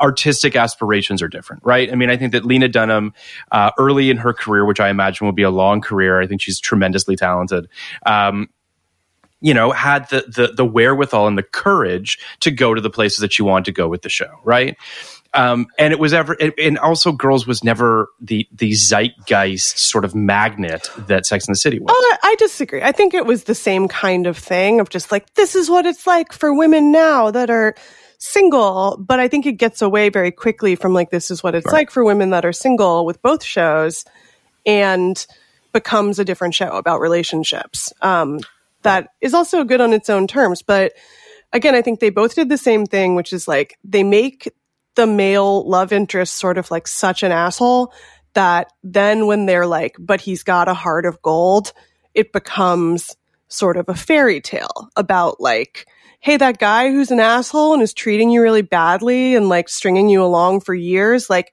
artistic 0.00 0.56
aspirations 0.56 1.22
are 1.22 1.28
different, 1.28 1.62
right? 1.64 1.92
I 1.92 1.94
mean, 1.94 2.10
I 2.10 2.16
think 2.16 2.32
that 2.32 2.44
Lena 2.44 2.68
Dunham, 2.68 3.14
uh, 3.52 3.70
early 3.78 4.10
in 4.10 4.16
her 4.16 4.32
career, 4.32 4.64
which 4.64 4.80
I 4.80 4.88
imagine 4.88 5.26
will 5.26 5.32
be 5.32 5.42
a 5.42 5.50
long 5.50 5.80
career, 5.80 6.20
I 6.20 6.26
think 6.26 6.40
she's 6.40 6.58
tremendously 6.60 7.16
talented. 7.16 7.68
Um, 8.06 8.48
you 9.42 9.54
know, 9.54 9.70
had 9.70 10.08
the, 10.10 10.20
the 10.22 10.52
the 10.54 10.64
wherewithal 10.66 11.26
and 11.26 11.38
the 11.38 11.42
courage 11.42 12.18
to 12.40 12.50
go 12.50 12.74
to 12.74 12.80
the 12.80 12.90
places 12.90 13.20
that 13.20 13.32
she 13.32 13.42
wanted 13.42 13.64
to 13.66 13.72
go 13.72 13.88
with 13.88 14.02
the 14.02 14.10
show, 14.10 14.38
right? 14.44 14.76
Um, 15.32 15.68
and 15.78 15.92
it 15.92 16.00
was 16.00 16.12
ever, 16.12 16.36
and- 16.58 16.78
also, 16.78 17.12
Girls 17.12 17.46
was 17.46 17.62
never 17.62 18.08
the 18.20 18.48
the 18.52 18.72
zeitgeist 18.72 19.78
sort 19.78 20.04
of 20.04 20.14
magnet 20.14 20.90
that 20.98 21.24
Sex 21.24 21.46
and 21.46 21.54
the 21.54 21.58
City 21.58 21.78
was. 21.78 21.88
Oh, 21.90 22.16
I 22.22 22.34
disagree. 22.36 22.82
I 22.82 22.92
think 22.92 23.14
it 23.14 23.26
was 23.26 23.44
the 23.44 23.54
same 23.54 23.86
kind 23.86 24.26
of 24.26 24.36
thing 24.36 24.80
of 24.80 24.90
just 24.90 25.12
like, 25.12 25.32
this 25.34 25.54
is 25.54 25.70
what 25.70 25.86
it's 25.86 26.06
like 26.06 26.32
for 26.32 26.52
women 26.52 26.90
now 26.90 27.30
that 27.30 27.48
are 27.48 27.76
single. 28.20 28.96
But 29.00 29.18
I 29.18 29.26
think 29.26 29.46
it 29.46 29.52
gets 29.52 29.82
away 29.82 30.10
very 30.10 30.30
quickly 30.30 30.76
from 30.76 30.94
like, 30.94 31.10
this 31.10 31.30
is 31.30 31.42
what 31.42 31.56
it's 31.56 31.66
like 31.66 31.90
for 31.90 32.04
women 32.04 32.30
that 32.30 32.44
are 32.44 32.52
single 32.52 33.04
with 33.04 33.20
both 33.22 33.42
shows 33.42 34.04
and 34.64 35.26
becomes 35.72 36.18
a 36.18 36.24
different 36.24 36.54
show 36.54 36.70
about 36.70 37.00
relationships. 37.00 37.92
Um, 38.02 38.40
that 38.82 39.08
is 39.20 39.34
also 39.34 39.64
good 39.64 39.80
on 39.80 39.92
its 39.92 40.08
own 40.08 40.26
terms. 40.26 40.62
But 40.62 40.92
again, 41.52 41.74
I 41.74 41.82
think 41.82 42.00
they 42.00 42.10
both 42.10 42.34
did 42.34 42.48
the 42.48 42.58
same 42.58 42.86
thing, 42.86 43.14
which 43.14 43.32
is 43.32 43.48
like 43.48 43.78
they 43.82 44.04
make 44.04 44.52
the 44.94 45.06
male 45.06 45.68
love 45.68 45.92
interest 45.92 46.34
sort 46.34 46.58
of 46.58 46.70
like 46.70 46.86
such 46.86 47.22
an 47.22 47.32
asshole 47.32 47.92
that 48.34 48.72
then 48.82 49.26
when 49.26 49.46
they're 49.46 49.66
like, 49.66 49.96
but 49.98 50.20
he's 50.20 50.42
got 50.42 50.68
a 50.68 50.74
heart 50.74 51.06
of 51.06 51.20
gold, 51.22 51.72
it 52.14 52.32
becomes 52.32 53.16
sort 53.48 53.76
of 53.76 53.88
a 53.88 53.94
fairy 53.94 54.40
tale 54.40 54.90
about 54.96 55.40
like, 55.40 55.86
hey, 56.20 56.36
that 56.36 56.58
guy 56.58 56.90
who's 56.90 57.10
an 57.10 57.20
asshole 57.20 57.74
and 57.74 57.82
is 57.82 57.92
treating 57.94 58.30
you 58.30 58.42
really 58.42 58.62
badly 58.62 59.34
and 59.34 59.48
like 59.48 59.68
stringing 59.68 60.08
you 60.08 60.22
along 60.22 60.60
for 60.60 60.74
years, 60.74 61.28
like 61.28 61.52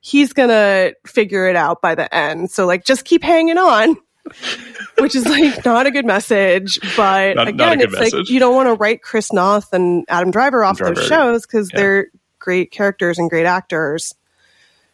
he's 0.00 0.32
gonna 0.32 0.92
figure 1.06 1.48
it 1.48 1.56
out 1.56 1.80
by 1.82 1.94
the 1.94 2.12
end. 2.14 2.50
So 2.50 2.66
like 2.66 2.84
just 2.84 3.04
keep 3.04 3.22
hanging 3.22 3.58
on. 3.58 3.96
Which 4.98 5.16
is 5.16 5.26
like 5.26 5.64
not 5.64 5.86
a 5.86 5.90
good 5.90 6.06
message, 6.06 6.78
but 6.96 7.34
Not- 7.34 7.46
not 7.46 7.48
again, 7.48 7.78
good 7.78 7.92
it's 7.92 8.12
like 8.14 8.28
you 8.28 8.38
don't 8.38 8.54
want 8.54 8.68
to 8.68 8.74
write 8.74 9.02
Chris 9.02 9.32
Noth 9.32 9.72
and 9.72 10.04
Adam 10.08 10.30
Driver 10.30 10.62
off 10.62 10.78
Driver, 10.78 10.94
those 10.94 11.08
shows 11.08 11.42
because 11.44 11.70
yeah. 11.72 11.80
they're 11.80 12.06
great 12.38 12.70
characters 12.70 13.18
and 13.18 13.28
great 13.28 13.46
actors. 13.46 14.14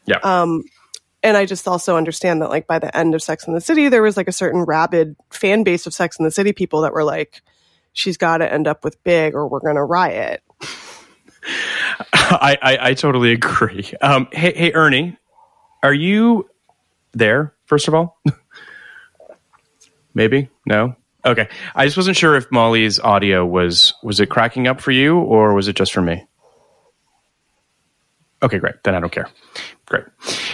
yeah, 0.07 0.19
Um, 0.23 0.65
and 1.23 1.37
I 1.37 1.45
just 1.45 1.69
also 1.69 1.97
understand 1.97 2.41
that, 2.41 2.49
like, 2.49 2.67
by 2.67 2.79
the 2.79 2.97
end 2.97 3.15
of 3.15 3.23
Sex 3.23 3.47
in 3.47 3.53
the 3.53 3.61
City, 3.61 3.89
there 3.89 4.03
was 4.03 4.17
like 4.17 4.29
a 4.29 4.33
certain 4.33 4.63
rabid 4.63 5.15
fan 5.31 5.63
base 5.63 5.87
of 5.87 5.93
Sex 5.93 6.19
in 6.19 6.25
the 6.25 6.31
City 6.31 6.53
people 6.53 6.81
that 6.83 6.95
were 6.95 7.05
like, 7.05 7.43
she's 7.99 8.17
got 8.17 8.38
to 8.38 8.52
end 8.52 8.67
up 8.67 8.85
with 8.85 9.02
Big 9.05 9.35
or 9.35 9.49
we're 9.49 9.61
going 9.61 9.76
to 9.76 9.85
riot. 9.85 10.43
I, 12.12 12.59
I 12.61 12.78
I 12.90 12.95
totally 12.95 13.33
agree. 13.33 13.90
Um, 14.00 14.28
hey 14.33 14.52
hey 14.55 14.73
Ernie, 14.73 15.17
are 15.83 15.93
you 15.93 16.49
there? 17.12 17.55
First 17.67 17.88
of 17.88 17.95
all, 17.95 18.21
maybe 20.14 20.50
no. 20.67 20.95
Okay, 21.25 21.49
I 21.75 21.85
just 21.87 21.97
wasn't 21.97 22.17
sure 22.17 22.37
if 22.37 22.50
Molly's 22.52 23.00
audio 23.00 23.45
was 23.47 23.95
was 24.02 24.21
it 24.21 24.26
cracking 24.26 24.67
up 24.67 24.81
for 24.81 24.90
you 24.90 25.19
or 25.19 25.55
was 25.55 25.69
it 25.69 25.76
just 25.76 25.93
for 25.93 26.02
me? 26.02 26.26
Okay, 28.43 28.59
great. 28.59 28.76
Then 28.85 28.95
I 28.95 29.00
don't 29.00 29.11
care. 29.11 29.28
Great. 29.87 30.05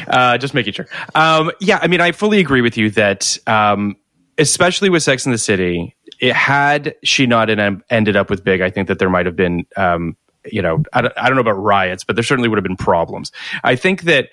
Uh, 0.08 0.38
just 0.38 0.54
making 0.54 0.72
sure. 0.72 0.86
Um, 1.14 1.50
yeah, 1.60 1.78
I 1.82 1.86
mean, 1.88 2.00
I 2.00 2.12
fully 2.12 2.40
agree 2.40 2.62
with 2.62 2.78
you 2.78 2.90
that, 2.92 3.36
um, 3.46 3.96
especially 4.38 4.88
with 4.88 5.02
Sex 5.02 5.26
in 5.26 5.32
the 5.32 5.38
City, 5.38 5.94
it 6.21 6.35
had 6.35 6.94
she 7.02 7.26
not 7.26 7.50
en- 7.50 7.83
ended 7.90 8.16
up 8.16 8.30
with 8.30 8.44
Big, 8.44 8.61
I 8.61 8.71
think 8.71 8.88
that 8.88 8.99
there 8.99 9.11
might 9.11 9.26
have 9.26 9.37
been, 9.37 9.66
um, 9.76 10.16
you 10.50 10.61
know, 10.62 10.83
I 10.92 11.00
don't, 11.02 11.14
I 11.16 11.26
don't 11.28 11.37
know 11.37 11.40
about 11.40 11.52
riots, 11.62 12.04
but 12.04 12.16
there 12.16 12.23
certainly 12.23 12.49
would 12.49 12.56
have 12.56 12.64
been 12.64 12.76
problems. 12.76 13.33
I 13.62 13.76
think 13.76 14.02
that 14.02 14.28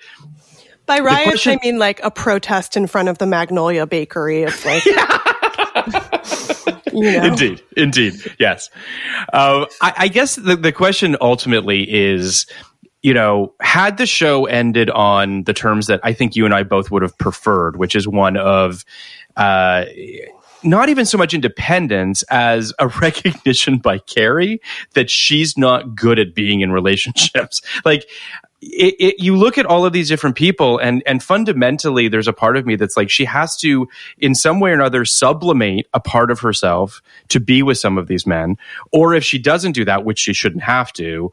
By 0.86 1.00
riots, 1.00 1.30
question- 1.30 1.60
I 1.62 1.66
mean 1.66 1.80
like 1.80 2.00
a 2.04 2.12
protest 2.12 2.76
in 2.78 2.88
front 2.88 3.10
of 3.10 3.18
the 3.18 3.26
Magnolia 3.26 3.86
Bakery. 3.88 4.44
It's 4.44 4.66
like, 4.66 4.86
you 6.94 7.12
know. 7.12 7.24
Indeed, 7.24 7.62
indeed, 7.78 8.14
yes. 8.40 8.70
Um, 9.34 9.66
I, 9.82 9.94
I 9.98 10.08
guess 10.08 10.36
the, 10.36 10.56
the 10.56 10.72
question 10.72 11.16
ultimately 11.22 11.90
is, 11.92 12.46
you 13.02 13.14
know, 13.14 13.54
had 13.62 13.98
the 13.98 14.06
show 14.06 14.46
ended 14.46 14.90
on 14.90 15.44
the 15.44 15.54
terms 15.54 15.88
that 15.88 16.00
I 16.04 16.14
think 16.14 16.36
you 16.36 16.46
and 16.46 16.54
I 16.54 16.64
both 16.64 16.92
would 16.92 17.02
have 17.02 17.18
preferred, 17.18 17.78
which 17.78 17.96
is 17.96 18.08
one 18.08 18.38
of 18.38 18.86
uh, 19.38 19.86
not 20.63 20.89
even 20.89 21.06
so 21.06 21.18
much 21.18 21.34
independence 21.34 22.24
as 22.24 22.74
a 22.80 22.88
recognition 23.01 23.77
by 23.77 23.98
Carrie 24.00 24.62
that 24.94 25.10
she's 25.10 25.58
not 25.58 25.96
good 25.96 26.20
at 26.20 26.36
being 26.36 26.62
in 26.62 26.72
relationships. 26.72 27.62
like, 27.86 28.06
it, 28.62 28.96
it, 29.00 29.15
you 29.20 29.36
look 29.36 29.58
at 29.58 29.65
all 29.65 29.86
of 29.86 29.94
these 29.94 30.08
different 30.08 30.36
people 30.36 30.77
and 30.77 31.01
and 31.08 31.24
fundamentally 31.24 32.08
there's 32.08 32.27
a 32.27 32.34
part 32.34 32.56
of 32.56 32.65
me 32.65 32.75
that's 32.75 32.96
like 32.96 33.10
she 33.10 33.25
has 33.25 33.58
to 33.58 33.88
in 34.20 34.36
some 34.36 34.60
way 34.60 34.70
or 34.70 34.75
another 34.75 35.03
sublimate 35.03 35.88
a 35.96 36.00
part 36.00 36.30
of 36.30 36.41
herself 36.41 37.01
to 37.30 37.39
be 37.39 37.63
with 37.63 37.80
some 37.80 37.98
of 37.98 38.06
these 38.06 38.27
men 38.27 38.58
or 38.91 39.15
if 39.15 39.24
she 39.24 39.39
doesn't 39.39 39.72
do 39.72 39.84
that 39.84 40.06
which 40.06 40.20
she 40.20 40.32
shouldn't 40.32 40.62
have 40.62 40.94
to 40.94 41.32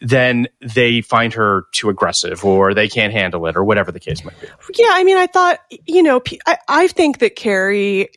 then 0.00 0.46
they 0.60 1.00
find 1.00 1.32
her 1.32 1.64
too 1.72 1.88
aggressive 1.88 2.44
or 2.44 2.74
they 2.74 2.88
can't 2.88 3.12
handle 3.12 3.46
it 3.46 3.56
or 3.56 3.64
whatever 3.64 3.90
the 3.90 4.00
case 4.00 4.24
might 4.24 4.40
be 4.40 4.46
Yeah, 4.76 4.90
I 4.90 5.04
mean, 5.04 5.16
I 5.16 5.26
thought, 5.26 5.58
you 5.86 6.02
know, 6.02 6.22
I, 6.46 6.58
I 6.68 6.88
think 6.88 7.18
that 7.18 7.36
Carrie 7.36 8.08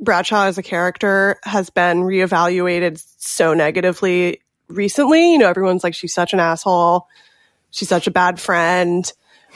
Bradshaw 0.00 0.44
as 0.44 0.58
a 0.58 0.62
character 0.62 1.38
has 1.42 1.70
been 1.70 2.02
reevaluated 2.02 3.02
so 3.18 3.54
negatively 3.54 4.40
recently. 4.68 5.32
You 5.32 5.38
know, 5.38 5.48
everyone's 5.48 5.84
like, 5.84 5.94
she's 5.94 6.14
such 6.14 6.32
an 6.32 6.40
asshole. 6.40 7.08
She's 7.70 7.88
such 7.88 8.06
a 8.06 8.10
bad 8.10 8.38
friend. 8.38 9.10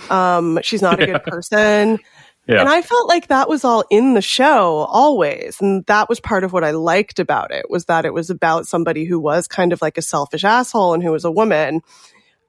Um, 0.08 0.60
she's 0.62 0.82
not 0.82 1.02
a 1.02 1.06
good 1.06 1.22
person. 1.26 1.98
yeah 2.46 2.60
And 2.60 2.68
I 2.68 2.82
felt 2.82 3.08
like 3.08 3.28
that 3.28 3.48
was 3.48 3.64
all 3.64 3.84
in 3.90 4.14
the 4.14 4.22
show 4.22 4.86
always. 4.88 5.60
And 5.60 5.84
that 5.86 6.08
was 6.08 6.20
part 6.20 6.44
of 6.44 6.52
what 6.52 6.64
I 6.64 6.70
liked 6.70 7.18
about 7.18 7.50
it 7.50 7.68
was 7.68 7.86
that 7.86 8.04
it 8.04 8.14
was 8.14 8.30
about 8.30 8.66
somebody 8.66 9.04
who 9.04 9.20
was 9.20 9.46
kind 9.46 9.72
of 9.72 9.82
like 9.82 9.98
a 9.98 10.02
selfish 10.02 10.44
asshole 10.44 10.94
and 10.94 11.02
who 11.02 11.12
was 11.12 11.24
a 11.24 11.30
woman. 11.30 11.82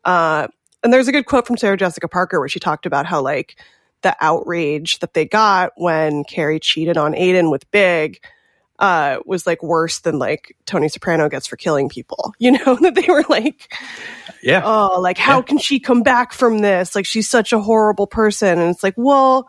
Uh, 0.06 0.48
and 0.84 0.92
there's 0.92 1.08
a 1.08 1.12
good 1.12 1.26
quote 1.26 1.46
from 1.46 1.58
Sarah 1.58 1.78
Jessica 1.78 2.08
Parker 2.08 2.40
where 2.40 2.50
she 2.50 2.60
talked 2.60 2.86
about 2.86 3.06
how 3.06 3.22
like 3.22 3.58
the 4.02 4.16
outrage 4.20 5.00
that 5.00 5.14
they 5.14 5.26
got 5.26 5.74
when 5.76 6.24
Carrie 6.24 6.60
cheated 6.60 6.98
on 6.98 7.14
Aiden 7.14 7.52
with 7.52 7.70
Big 7.72 8.20
uh, 8.82 9.20
was 9.26 9.46
like 9.46 9.62
worse 9.62 10.00
than 10.00 10.18
like 10.18 10.58
Tony 10.66 10.90
Soprano 10.90 11.30
gets 11.30 11.46
for 11.46 11.56
killing 11.56 11.88
people. 11.88 12.34
You 12.40 12.54
know, 12.54 12.76
that 12.82 12.96
they 12.96 13.06
were 13.08 13.24
like, 13.30 13.72
yeah 14.42 14.64
oh, 14.66 15.00
like 15.00 15.20
how 15.20 15.44
can 15.44 15.60
she 15.60 15.80
come 15.80 16.02
back 16.02 16.34
from 16.34 16.60
this? 16.60 16.96
Like 16.96 17.06
she's 17.06 17.30
such 17.30 17.54
a 17.54 17.60
horrible 17.60 18.08
person. 18.08 18.58
And 18.58 18.72
it's 18.72 18.82
like, 18.82 18.96
well, 18.98 19.48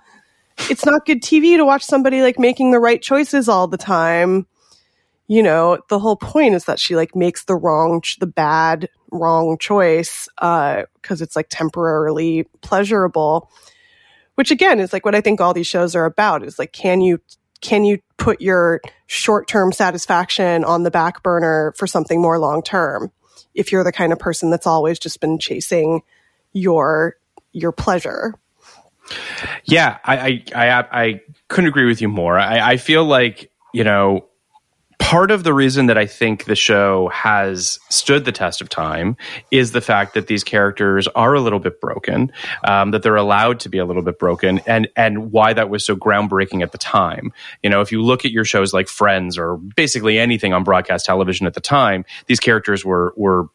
it's 0.69 0.85
not 0.85 1.07
good 1.07 1.23
TV 1.23 1.57
to 1.57 1.65
watch 1.65 1.83
somebody 1.83 2.21
like 2.21 2.39
making 2.39 2.71
the 2.71 2.79
right 2.79 3.01
choices 3.01 3.49
all 3.49 3.67
the 3.67 3.79
time. 3.79 4.47
You 5.27 5.43
know, 5.43 5.79
the 5.89 5.99
whole 5.99 6.17
point 6.17 6.55
is 6.55 6.67
that 6.67 6.79
she 6.79 6.97
like 6.97 7.17
makes 7.17 7.45
the 7.45 7.57
wrong, 7.57 8.03
ch- 8.03 8.19
the 8.19 8.27
bad, 8.27 8.91
wrong 9.11 9.57
choice, 9.59 10.29
uh, 10.37 10.83
cause 11.01 11.23
it's 11.23 11.35
like 11.37 11.47
temporarily 11.49 12.47
pleasurable, 12.61 13.51
which 14.35 14.51
again 14.51 14.81
is 14.81 14.93
like 14.93 15.05
what 15.05 15.15
I 15.15 15.21
think 15.21 15.41
all 15.41 15.55
these 15.55 15.67
shows 15.67 15.95
are 15.95 16.05
about 16.05 16.43
is 16.43 16.59
like, 16.59 16.73
can 16.73 17.01
you, 17.01 17.21
can 17.61 17.85
you 17.85 18.01
put 18.17 18.41
your 18.41 18.81
short-term 19.07 19.73
satisfaction 19.73 20.65
on 20.65 20.83
the 20.83 20.91
back 20.91 21.23
burner 21.23 21.73
for 21.77 21.87
something 21.87 22.21
more 22.21 22.39
long-term? 22.39 23.13
If 23.55 23.71
you're 23.73 23.85
the 23.85 23.93
kind 23.93 24.13
of 24.13 24.19
person 24.19 24.51
that's 24.51 24.67
always 24.67 24.99
just 24.99 25.21
been 25.21 25.39
chasing 25.39 26.03
your, 26.53 27.17
your 27.53 27.73
pleasure. 27.73 28.35
Yeah, 29.65 29.99
I 30.05 30.45
I 30.55 30.69
I, 30.69 31.03
I 31.03 31.21
couldn't 31.49 31.69
agree 31.69 31.87
with 31.87 32.01
you 32.01 32.09
more. 32.09 32.39
I, 32.39 32.73
I 32.73 32.77
feel 32.77 33.05
like 33.05 33.51
you 33.75 33.85
know 33.85 34.27
part 35.03 35.33
of 35.33 35.43
the 35.43 35.53
reason 35.53 35.87
that 35.87 35.99
I 35.99 36.07
think 36.07 36.45
the 36.45 36.55
show 36.55 37.09
has 37.09 37.81
stood 37.91 38.25
the 38.25 38.33
test 38.33 38.61
of 38.61 38.69
time 38.69 39.17
is 39.51 39.73
the 39.73 39.81
fact 39.81 40.15
that 40.15 40.29
these 40.29 40.45
characters 40.45 41.09
are 41.09 41.35
a 41.35 41.41
little 41.41 41.59
bit 41.59 41.81
broken, 41.81 42.33
um, 42.65 42.93
that 42.93 43.03
they're 43.03 43.17
allowed 43.17 43.61
to 43.61 43.69
be 43.69 43.79
a 43.79 43.85
little 43.85 44.03
bit 44.03 44.19
broken, 44.19 44.61
and 44.61 44.89
and 44.97 45.33
why 45.33 45.53
that 45.53 45.69
was 45.69 45.85
so 45.85 45.97
groundbreaking 45.97 46.63
at 46.63 46.71
the 46.73 46.79
time. 46.79 47.33
You 47.63 47.71
know, 47.71 47.81
if 47.81 47.91
you 47.91 48.01
look 48.01 48.25
at 48.25 48.31
your 48.31 48.45
shows 48.45 48.73
like 48.73 48.89
Friends 48.89 49.37
or 49.37 49.57
basically 49.57 50.19
anything 50.19 50.53
on 50.53 50.63
broadcast 50.63 51.05
television 51.05 51.47
at 51.47 51.55
the 51.55 51.61
time, 51.61 52.05
these 52.27 52.41
characters 52.41 52.85
were 52.85 53.13
were 53.17 53.49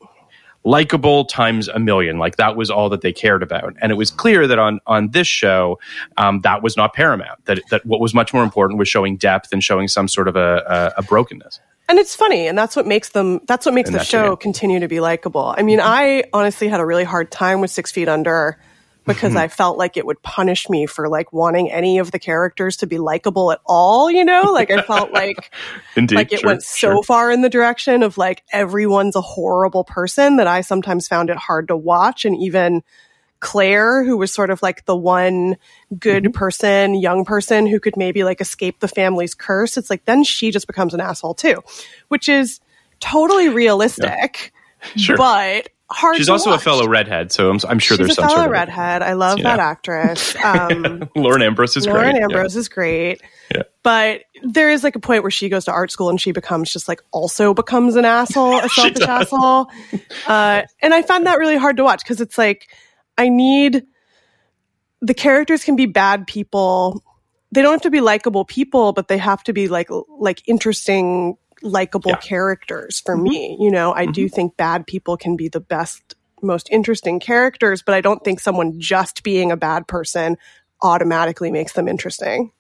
likable 0.67 1.25
times 1.25 1.67
a 1.69 1.79
million. 1.79 2.19
Like 2.19 2.35
that 2.35 2.55
was 2.55 2.69
all 2.69 2.89
that 2.89 3.01
they 3.01 3.13
cared 3.13 3.41
about. 3.41 3.75
And 3.81 3.91
it 3.91 3.95
was 3.95 4.11
clear 4.11 4.47
that 4.47 4.59
on 4.59 4.79
on 4.85 5.11
this 5.11 5.27
show, 5.27 5.79
um, 6.17 6.41
that 6.41 6.61
was 6.61 6.75
not 6.75 6.93
paramount. 6.93 7.43
That 7.45 7.61
that 7.71 7.85
what 7.85 7.99
was 7.99 8.13
much 8.13 8.33
more 8.33 8.43
important 8.43 8.77
was 8.77 8.89
showing 8.89 9.17
depth 9.17 9.53
and 9.53 9.63
showing 9.63 9.87
some 9.87 10.07
sort 10.07 10.27
of 10.27 10.35
a, 10.35 10.93
a, 10.97 10.99
a 10.99 11.03
brokenness. 11.03 11.59
And 11.89 11.99
it's 11.99 12.15
funny, 12.15 12.47
and 12.47 12.57
that's 12.57 12.75
what 12.75 12.85
makes 12.85 13.09
them. 13.09 13.39
That's 13.47 13.65
what 13.65 13.73
makes 13.73 13.89
And 13.89 13.97
the 13.97 14.03
show 14.03 14.35
continue 14.35 14.81
to 14.81 14.89
be 14.89 14.99
likable. 14.99 15.55
I 15.57 15.63
mean, 15.63 15.79
I 15.81 16.25
honestly 16.33 16.67
had 16.67 16.81
a 16.81 16.85
really 16.85 17.05
hard 17.05 17.31
time 17.31 17.61
with 17.61 17.71
Six 17.71 17.91
Feet 17.93 18.09
Under 18.09 18.57
because 19.07 19.29
Mm-hmm. 19.31 19.37
I 19.37 19.47
felt 19.47 19.77
like 19.77 19.97
it 19.97 20.05
would 20.05 20.21
punish 20.21 20.69
me 20.69 20.85
for 20.85 21.09
like 21.09 21.33
wanting 21.33 21.71
any 21.71 21.97
of 21.97 22.11
the 22.11 22.19
characters 22.19 22.77
to 22.77 22.87
be 22.87 22.99
likable 22.99 23.51
at 23.51 23.59
all. 23.65 24.11
You 24.11 24.23
know, 24.25 24.51
like 24.53 24.69
I 24.69 24.81
felt 24.83 25.11
like 25.11 25.51
Indeed, 25.95 26.15
like 26.15 26.31
it 26.33 26.39
sure, 26.41 26.47
went 26.49 26.63
so 26.63 26.97
sure. 26.97 27.03
far 27.03 27.31
in 27.31 27.41
the 27.41 27.49
direction 27.49 28.03
of 28.03 28.17
like 28.17 28.43
everyone's 28.53 29.15
a 29.15 29.21
horrible 29.21 29.83
person 29.83 30.35
that 30.37 30.47
I 30.47 30.61
sometimes 30.61 31.07
found 31.07 31.29
it 31.31 31.37
hard 31.37 31.69
to 31.69 31.77
watch, 31.77 32.25
and 32.25 32.35
even. 32.37 32.83
Claire, 33.39 34.03
who 34.03 34.17
was 34.17 34.33
sort 34.33 34.49
of 34.49 34.63
like 34.63 34.85
the 34.85 34.95
one 34.95 35.57
good 35.99 36.23
Mm-hmm. 36.23 36.31
person, 36.31 36.95
young 36.95 37.23
person 37.23 37.67
who 37.67 37.79
could 37.79 37.95
maybe 37.95 38.23
like 38.23 38.41
escape 38.41 38.79
the 38.79 38.87
family's 38.87 39.35
curse. 39.35 39.77
It's 39.77 39.91
like 39.91 40.05
then 40.05 40.23
she 40.23 40.49
just 40.49 40.65
becomes 40.65 40.95
an 40.95 41.01
asshole 41.01 41.35
too, 41.35 41.61
which 42.07 42.29
is 42.29 42.59
totally 42.99 43.49
realistic, 43.49 44.51
Sure. 44.95 45.17
but 45.17 45.69
hard. 45.89 46.17
She's 46.17 46.29
also 46.29 46.51
a 46.53 46.59
fellow 46.59 46.87
redhead, 46.87 47.31
so 47.31 47.49
I'm, 47.49 47.59
I'm 47.67 47.79
sure 47.79 47.95
She's 47.97 48.07
there's 48.07 48.11
a 48.11 48.15
some 48.15 48.23
fellow 48.29 48.35
sort 48.37 48.45
of 48.47 48.51
redhead. 48.51 49.01
I 49.01 49.13
love 49.13 49.37
Yeah. 49.39 49.43
that 49.55 49.59
actress. 49.59 50.35
Um, 50.43 51.09
Lauren 51.15 51.41
Ambrose 51.41 51.75
is 51.77 51.85
great. 51.85 51.93
Lauren 51.93 52.11
great. 52.11 52.23
Ambrose 52.23 52.55
is 52.55 52.69
great. 52.69 53.21
Yeah. 53.53 53.63
But 53.83 54.21
there 54.43 54.69
is 54.69 54.83
like 54.83 54.95
a 54.95 54.99
point 54.99 55.23
where 55.23 55.31
she 55.31 55.49
goes 55.49 55.65
to 55.65 55.71
art 55.71 55.91
school 55.91 56.09
and 56.09 56.19
she 56.19 56.31
becomes 56.31 56.71
just 56.71 56.87
like 56.87 57.01
also 57.11 57.53
becomes 57.53 57.95
an 57.95 58.05
asshole, 58.05 58.59
a 58.59 58.69
selfish 58.69 59.01
asshole. 59.07 59.67
Uh, 60.27 60.63
and 60.81 60.93
I 60.93 61.01
found 61.03 61.25
that 61.27 61.37
really 61.39 61.57
hard 61.57 61.77
to 61.77 61.83
watch 61.83 62.01
because 62.03 62.19
it's 62.21 62.37
like 62.37 62.67
I 63.17 63.29
need 63.29 63.83
the 65.01 65.13
characters 65.13 65.63
can 65.63 65.75
be 65.75 65.85
bad 65.85 66.27
people. 66.27 67.03
They 67.51 67.61
don't 67.61 67.71
have 67.71 67.81
to 67.83 67.89
be 67.91 68.01
likable 68.01 68.43
people, 68.45 68.91
but 68.93 69.07
they 69.07 69.17
have 69.17 69.43
to 69.43 69.53
be 69.53 69.67
like 69.69 69.89
like 70.19 70.41
interesting, 70.47 71.37
likable 71.61 72.11
Yeah. 72.11 72.17
Mm-hmm. 72.17 72.27
characters 72.27 72.99
for 72.99 73.17
me. 73.17 73.57
You 73.59 73.71
know, 73.71 73.93
I 73.93 74.05
do 74.05 74.29
think 74.29 74.57
bad 74.57 74.85
people 74.87 75.17
can 75.17 75.35
be 75.35 75.49
the 75.49 75.59
best, 75.59 76.15
most 76.41 76.69
interesting 76.71 77.19
characters, 77.19 77.81
but 77.81 77.95
I 77.95 78.01
don't 78.01 78.23
think 78.23 78.39
someone 78.39 78.79
just 78.79 79.23
being 79.23 79.51
a 79.51 79.57
bad 79.57 79.87
person 79.87 80.37
automatically 80.81 81.51
makes 81.51 81.73
them 81.73 81.87
interesting. 81.87 82.51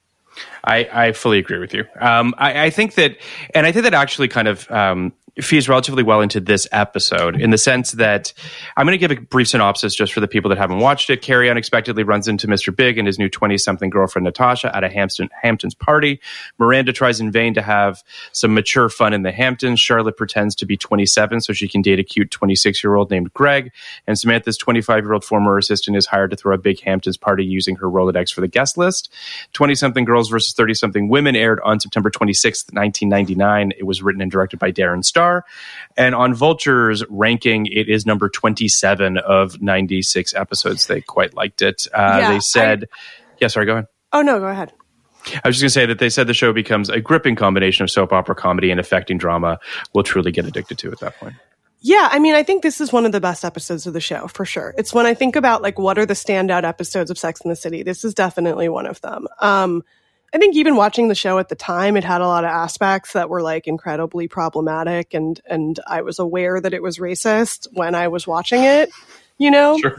I, 0.63 0.87
I 0.91 1.11
fully 1.13 1.39
agree 1.39 1.57
with 1.57 1.73
you. 1.73 1.85
Um, 1.99 2.35
I, 2.37 2.65
I 2.65 2.69
think 2.69 2.95
that, 2.95 3.17
and 3.55 3.65
I 3.65 3.71
think 3.71 3.83
that 3.83 3.93
actually 3.93 4.27
kind 4.27 4.47
of 4.47 4.69
um, 4.69 5.13
feeds 5.41 5.69
relatively 5.69 6.03
well 6.03 6.21
into 6.21 6.39
this 6.39 6.67
episode 6.71 7.39
in 7.39 7.51
the 7.51 7.57
sense 7.57 7.91
that 7.93 8.33
I'm 8.75 8.85
going 8.85 8.97
to 8.97 9.07
give 9.07 9.15
a 9.15 9.21
brief 9.21 9.49
synopsis 9.49 9.93
just 9.93 10.13
for 10.13 10.19
the 10.19 10.27
people 10.27 10.49
that 10.49 10.57
haven't 10.57 10.79
watched 10.79 11.09
it. 11.09 11.21
Carrie 11.21 11.49
unexpectedly 11.49 12.03
runs 12.03 12.27
into 12.27 12.47
Mr. 12.47 12.75
Big 12.75 12.97
and 12.97 13.05
his 13.05 13.19
new 13.19 13.29
20 13.29 13.57
something 13.57 13.89
girlfriend, 13.89 14.25
Natasha, 14.25 14.75
at 14.75 14.83
a 14.83 14.89
Hampton, 14.89 15.29
Hamptons 15.39 15.75
party. 15.75 16.19
Miranda 16.57 16.91
tries 16.91 17.19
in 17.19 17.31
vain 17.31 17.53
to 17.53 17.61
have 17.61 18.03
some 18.31 18.53
mature 18.53 18.89
fun 18.89 19.13
in 19.13 19.21
the 19.21 19.31
Hamptons. 19.31 19.79
Charlotte 19.79 20.17
pretends 20.17 20.55
to 20.55 20.65
be 20.65 20.75
27 20.75 21.41
so 21.41 21.53
she 21.53 21.67
can 21.67 21.81
date 21.81 21.99
a 21.99 22.03
cute 22.03 22.31
26 22.31 22.83
year 22.83 22.95
old 22.95 23.11
named 23.11 23.31
Greg. 23.33 23.71
And 24.07 24.17
Samantha's 24.17 24.57
25 24.57 25.03
year 25.03 25.13
old 25.13 25.23
former 25.23 25.57
assistant 25.57 25.97
is 25.97 26.07
hired 26.07 26.31
to 26.31 26.37
throw 26.37 26.55
a 26.55 26.57
big 26.57 26.79
Hamptons 26.81 27.17
party 27.17 27.45
using 27.45 27.75
her 27.75 27.87
Rolodex 27.87 28.33
for 28.33 28.41
the 28.41 28.47
guest 28.47 28.77
list. 28.77 29.13
20 29.53 29.75
something 29.75 30.05
girls 30.05 30.29
versus 30.29 30.53
30 30.53 30.73
something 30.73 31.09
women 31.09 31.35
aired 31.35 31.59
on 31.63 31.79
September 31.79 32.09
26th, 32.09 32.73
1999. 32.73 33.73
It 33.77 33.83
was 33.83 34.01
written 34.01 34.21
and 34.21 34.31
directed 34.31 34.59
by 34.59 34.71
Darren 34.71 35.05
Star. 35.05 35.26
And 35.95 36.15
on 36.15 36.33
Vulture's 36.33 37.03
ranking, 37.09 37.65
it 37.67 37.89
is 37.89 38.05
number 38.05 38.29
27 38.29 39.17
of 39.17 39.61
96 39.61 40.33
episodes. 40.35 40.87
They 40.87 41.01
quite 41.01 41.33
liked 41.33 41.61
it. 41.61 41.87
Uh, 41.93 42.17
Yeah, 42.19 42.31
they 42.31 42.39
said, 42.39 42.85
yeah, 43.39 43.47
sorry, 43.47 43.65
go 43.65 43.73
ahead. 43.73 43.85
Oh 44.13 44.21
no, 44.21 44.39
go 44.39 44.47
ahead. 44.47 44.73
I 45.43 45.47
was 45.47 45.59
just 45.59 45.61
going 45.61 45.67
to 45.67 45.69
say 45.69 45.85
that 45.87 45.99
they 45.99 46.09
said 46.09 46.27
the 46.27 46.33
show 46.33 46.53
becomes 46.53 46.89
a 46.89 47.01
gripping 47.01 47.35
combination 47.35 47.83
of 47.83 47.91
soap 47.91 48.13
opera 48.13 48.35
comedy 48.35 48.71
and 48.71 48.79
affecting 48.79 49.17
drama. 49.17 49.59
We'll 49.93 50.03
truly 50.03 50.31
get 50.31 50.45
addicted 50.45 50.77
to 50.79 50.91
at 50.91 50.99
that 50.99 51.17
point. 51.17 51.35
Yeah, 51.79 52.07
I 52.11 52.19
mean, 52.19 52.33
I 52.33 52.43
think 52.43 52.63
this 52.63 52.81
is 52.81 52.91
one 52.91 53.05
of 53.05 53.11
the 53.11 53.21
best 53.21 53.45
episodes 53.45 53.85
of 53.85 53.93
the 53.93 54.01
show 54.01 54.27
for 54.27 54.45
sure. 54.45 54.73
It's 54.77 54.93
when 54.93 55.05
I 55.05 55.13
think 55.13 55.35
about 55.35 55.61
like 55.61 55.77
what 55.77 55.97
are 55.97 56.05
the 56.05 56.15
standout 56.15 56.63
episodes 56.63 57.11
of 57.11 57.17
Sex 57.17 57.41
in 57.41 57.49
the 57.49 57.55
City. 57.55 57.83
This 57.83 58.03
is 58.03 58.13
definitely 58.13 58.67
one 58.67 58.87
of 58.87 58.99
them. 59.01 59.27
Um, 59.41 59.83
I 60.33 60.37
think 60.39 60.55
even 60.55 60.75
watching 60.75 61.07
the 61.07 61.15
show 61.15 61.39
at 61.39 61.49
the 61.49 61.55
time, 61.55 61.95
it 61.97 62.03
had 62.03 62.21
a 62.21 62.27
lot 62.27 62.43
of 62.43 62.49
aspects 62.49 63.13
that 63.13 63.29
were 63.29 63.41
like 63.41 63.65
incredibly 63.67 64.27
problematic, 64.27 65.13
and 65.13 65.39
and 65.49 65.79
I 65.87 66.01
was 66.01 66.19
aware 66.19 66.59
that 66.59 66.73
it 66.73 66.81
was 66.83 66.97
racist 66.97 67.67
when 67.73 67.95
I 67.95 68.09
was 68.09 68.27
watching 68.27 68.63
it. 68.63 68.89
You 69.37 69.51
know, 69.51 69.77
Sure. 69.79 69.97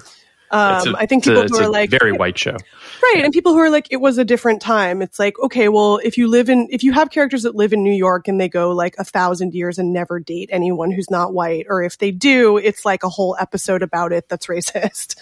um, 0.50 0.94
a- 0.94 0.98
I 0.98 1.06
think 1.06 1.24
a- 1.24 1.30
people 1.30 1.42
it's 1.44 1.56
who 1.56 1.64
a 1.64 1.66
are 1.68 1.70
like 1.70 1.90
very 1.90 2.12
white 2.12 2.36
show. 2.38 2.56
Right. 3.02 3.22
And 3.24 3.32
people 3.32 3.52
who 3.52 3.58
are 3.60 3.70
like, 3.70 3.86
it 3.90 3.98
was 3.98 4.18
a 4.18 4.24
different 4.24 4.60
time. 4.60 5.00
It's 5.00 5.18
like, 5.18 5.38
okay, 5.38 5.68
well, 5.68 5.98
if 6.02 6.18
you 6.18 6.26
live 6.28 6.50
in, 6.50 6.66
if 6.70 6.82
you 6.82 6.92
have 6.92 7.10
characters 7.10 7.44
that 7.44 7.54
live 7.54 7.72
in 7.72 7.82
New 7.84 7.92
York 7.94 8.26
and 8.28 8.40
they 8.40 8.48
go 8.48 8.72
like 8.72 8.96
a 8.98 9.04
thousand 9.04 9.54
years 9.54 9.78
and 9.78 9.92
never 9.92 10.18
date 10.20 10.50
anyone 10.52 10.90
who's 10.90 11.08
not 11.10 11.32
white, 11.32 11.66
or 11.68 11.82
if 11.82 11.98
they 11.98 12.10
do, 12.10 12.56
it's 12.58 12.84
like 12.84 13.02
a 13.04 13.08
whole 13.08 13.36
episode 13.40 13.82
about 13.82 14.12
it 14.12 14.28
that's 14.28 14.46
racist. 14.54 15.16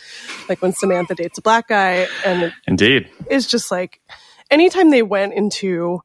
like 0.49 0.63
when 0.63 0.73
Samantha 0.73 1.15
dates 1.15 1.37
a 1.39 1.43
black 1.43 1.69
guy 1.69 2.09
and 2.25 2.53
Indeed. 2.67 3.09
it's 3.31 3.47
just 3.47 3.71
like, 3.71 4.01
anytime 4.51 4.91
they 4.91 5.03
went 5.03 5.35
into, 5.35 6.01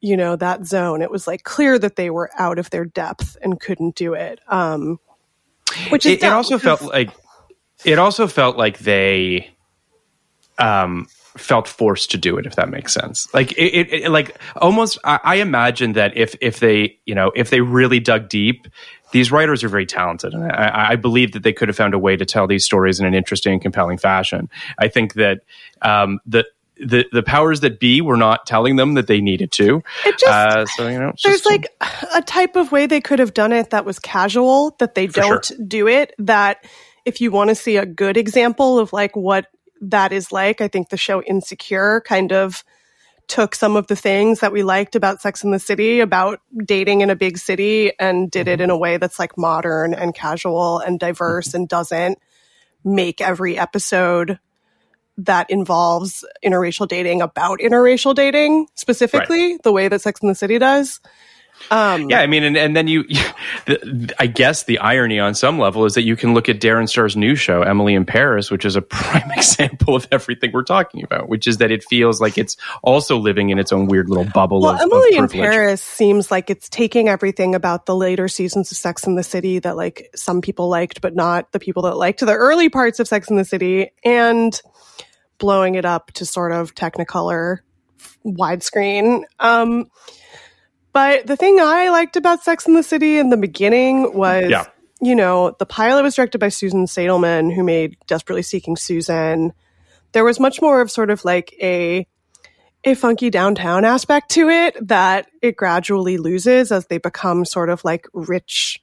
you 0.00 0.16
know, 0.16 0.36
that 0.36 0.66
zone, 0.66 1.02
it 1.02 1.10
was 1.10 1.26
like 1.26 1.44
clear 1.44 1.78
that 1.78 1.96
they 1.96 2.10
were 2.10 2.30
out 2.38 2.58
of 2.58 2.70
their 2.70 2.84
depth 2.84 3.36
and 3.42 3.60
couldn't 3.60 3.94
do 3.96 4.14
it. 4.14 4.40
Um, 4.48 4.98
which 5.90 6.06
is 6.06 6.14
it, 6.14 6.22
it 6.24 6.32
also 6.32 6.58
felt 6.58 6.82
like 6.82 7.10
it 7.84 7.98
also 7.98 8.26
felt 8.26 8.56
like 8.56 8.78
they 8.78 9.50
um 10.58 11.06
felt 11.36 11.66
forced 11.66 12.12
to 12.12 12.18
do 12.18 12.38
it 12.38 12.46
if 12.46 12.54
that 12.54 12.68
makes 12.68 12.94
sense 12.94 13.26
like 13.34 13.50
it, 13.52 13.74
it, 13.74 13.92
it- 14.04 14.10
like 14.10 14.38
almost 14.56 14.98
I, 15.04 15.18
I 15.24 15.34
imagine 15.36 15.94
that 15.94 16.16
if 16.16 16.36
if 16.40 16.60
they 16.60 16.98
you 17.06 17.14
know 17.14 17.32
if 17.34 17.50
they 17.50 17.60
really 17.60 17.98
dug 17.98 18.28
deep 18.28 18.68
these 19.10 19.32
writers 19.32 19.64
are 19.64 19.68
very 19.68 19.86
talented 19.86 20.32
and 20.32 20.44
I, 20.44 20.90
I 20.90 20.96
believe 20.96 21.32
that 21.32 21.42
they 21.42 21.52
could 21.52 21.68
have 21.68 21.76
found 21.76 21.92
a 21.92 21.98
way 21.98 22.16
to 22.16 22.24
tell 22.24 22.46
these 22.46 22.64
stories 22.64 23.00
in 23.00 23.06
an 23.06 23.14
interesting 23.14 23.54
and 23.54 23.62
compelling 23.62 23.98
fashion 23.98 24.48
i 24.78 24.86
think 24.86 25.14
that 25.14 25.40
um 25.82 26.20
the 26.24 26.46
the, 26.76 27.06
the 27.12 27.22
powers 27.22 27.60
that 27.60 27.78
be 27.78 28.00
were 28.00 28.16
not 28.16 28.46
telling 28.46 28.76
them 28.76 28.94
that 28.94 29.06
they 29.06 29.20
needed 29.20 29.52
to. 29.52 29.82
It 30.04 30.18
just- 30.18 30.24
uh, 30.26 30.66
so 30.66 30.88
you 30.88 30.98
know, 30.98 31.12
there's 31.22 31.42
just- 31.42 31.46
like 31.46 31.66
a 32.14 32.22
type 32.22 32.56
of 32.56 32.72
way 32.72 32.86
they 32.86 33.00
could 33.00 33.18
have 33.20 33.34
done 33.34 33.52
it 33.52 33.70
that 33.70 33.84
was 33.84 33.98
casual 33.98 34.74
that 34.78 34.94
they 34.94 35.06
don't 35.06 35.44
sure. 35.44 35.56
do 35.66 35.86
it 35.88 36.14
that 36.18 36.64
if 37.04 37.20
you 37.20 37.30
want 37.30 37.48
to 37.50 37.54
see 37.54 37.76
a 37.76 37.86
good 37.86 38.16
example 38.16 38.78
of 38.78 38.92
like 38.92 39.14
what 39.14 39.46
that 39.82 40.12
is 40.12 40.32
like 40.32 40.60
i 40.62 40.68
think 40.68 40.88
the 40.88 40.96
show 40.96 41.20
insecure 41.22 42.00
kind 42.06 42.32
of 42.32 42.64
took 43.28 43.54
some 43.54 43.76
of 43.76 43.86
the 43.86 43.96
things 43.96 44.40
that 44.40 44.52
we 44.52 44.62
liked 44.62 44.94
about 44.96 45.20
sex 45.20 45.44
in 45.44 45.50
the 45.50 45.58
city 45.58 46.00
about 46.00 46.40
dating 46.64 47.02
in 47.02 47.10
a 47.10 47.16
big 47.16 47.36
city 47.38 47.92
and 47.98 48.30
did 48.30 48.46
Mm-hmm. 48.46 48.52
it 48.54 48.60
in 48.62 48.70
a 48.70 48.76
way 48.78 48.96
that's 48.96 49.18
like 49.18 49.36
modern 49.36 49.92
and 49.94 50.14
casual 50.14 50.78
and 50.78 50.98
diverse 50.98 51.52
and 51.54 51.68
doesn't 51.68 52.18
make 52.84 53.20
every 53.20 53.58
episode 53.58 54.38
that 55.18 55.48
involves 55.50 56.24
interracial 56.44 56.88
dating 56.88 57.22
about 57.22 57.60
interracial 57.60 58.14
dating 58.14 58.66
specifically 58.74 59.58
the 59.62 59.72
way 59.72 59.88
that 59.88 60.00
sex 60.00 60.20
in 60.20 60.28
the 60.28 60.34
city 60.34 60.58
does. 60.58 61.00
Um 61.70 62.10
Yeah, 62.10 62.20
I 62.20 62.26
mean, 62.26 62.42
and, 62.42 62.56
and 62.56 62.76
then 62.76 62.88
you, 62.88 63.04
the, 63.66 64.12
I 64.18 64.26
guess 64.26 64.64
the 64.64 64.78
irony 64.78 65.18
on 65.18 65.34
some 65.34 65.58
level 65.58 65.84
is 65.84 65.94
that 65.94 66.02
you 66.02 66.16
can 66.16 66.34
look 66.34 66.48
at 66.48 66.60
Darren 66.60 66.88
Star's 66.88 67.16
new 67.16 67.36
show, 67.36 67.62
Emily 67.62 67.94
in 67.94 68.04
Paris, 68.04 68.50
which 68.50 68.64
is 68.64 68.76
a 68.76 68.82
prime 68.82 69.30
example 69.36 69.94
of 69.94 70.06
everything 70.10 70.50
we're 70.52 70.62
talking 70.62 71.04
about, 71.04 71.28
which 71.28 71.46
is 71.46 71.58
that 71.58 71.70
it 71.70 71.84
feels 71.84 72.20
like 72.20 72.36
it's 72.36 72.56
also 72.82 73.18
living 73.18 73.50
in 73.50 73.58
its 73.58 73.72
own 73.72 73.86
weird 73.86 74.08
little 74.08 74.26
bubble 74.34 74.60
Well, 74.60 74.74
of, 74.74 74.80
Emily 74.80 75.16
of 75.16 75.32
in. 75.32 75.40
Paris 75.40 75.80
seems 75.80 76.30
like 76.30 76.50
it's 76.50 76.68
taking 76.68 77.08
everything 77.08 77.54
about 77.54 77.86
the 77.86 77.94
later 77.94 78.28
seasons 78.28 78.70
of 78.72 78.76
Sex 78.76 79.06
in 79.06 79.14
the 79.14 79.22
City 79.22 79.60
that 79.60 79.76
like 79.76 80.10
some 80.14 80.40
people 80.40 80.68
liked, 80.68 81.00
but 81.00 81.14
not 81.14 81.52
the 81.52 81.60
people 81.60 81.84
that 81.84 81.96
liked 81.96 82.20
the 82.20 82.34
early 82.34 82.68
parts 82.68 82.98
of 83.00 83.08
Sex 83.08 83.30
in 83.30 83.36
the 83.36 83.44
City, 83.44 83.92
and 84.04 84.60
blowing 85.38 85.74
it 85.74 85.84
up 85.84 86.12
to 86.12 86.26
sort 86.26 86.52
of 86.52 86.74
Technicolor 86.74 87.58
widescreen. 88.24 89.22
Um, 89.38 89.86
but 90.92 91.26
the 91.26 91.36
thing 91.36 91.58
I 91.60 91.88
liked 91.90 92.16
about 92.16 92.42
Sex 92.42 92.66
in 92.66 92.74
the 92.74 92.82
City 92.82 93.18
in 93.18 93.30
the 93.30 93.36
beginning 93.36 94.14
was, 94.14 94.48
Yeah. 94.48 94.64
you 95.00 95.14
know, 95.14 95.54
the 95.58 95.66
pilot 95.66 96.02
was 96.02 96.14
directed 96.14 96.38
by 96.38 96.48
Susan 96.48 96.86
Seidelman, 96.86 97.52
who 97.52 97.64
made 97.64 97.96
Desperately 98.06 98.42
Seeking 98.42 98.76
Susan. 98.76 99.52
There 100.12 100.24
was 100.24 100.38
much 100.38 100.62
more 100.62 100.80
of 100.80 100.90
sort 100.90 101.10
of 101.10 101.24
like 101.24 101.54
a 101.60 102.06
a 102.86 102.94
funky 102.94 103.30
downtown 103.30 103.82
aspect 103.82 104.30
to 104.32 104.50
it 104.50 104.76
that 104.88 105.26
it 105.40 105.56
gradually 105.56 106.18
loses 106.18 106.70
as 106.70 106.86
they 106.88 106.98
become 106.98 107.46
sort 107.46 107.70
of 107.70 107.82
like 107.82 108.06
rich 108.12 108.78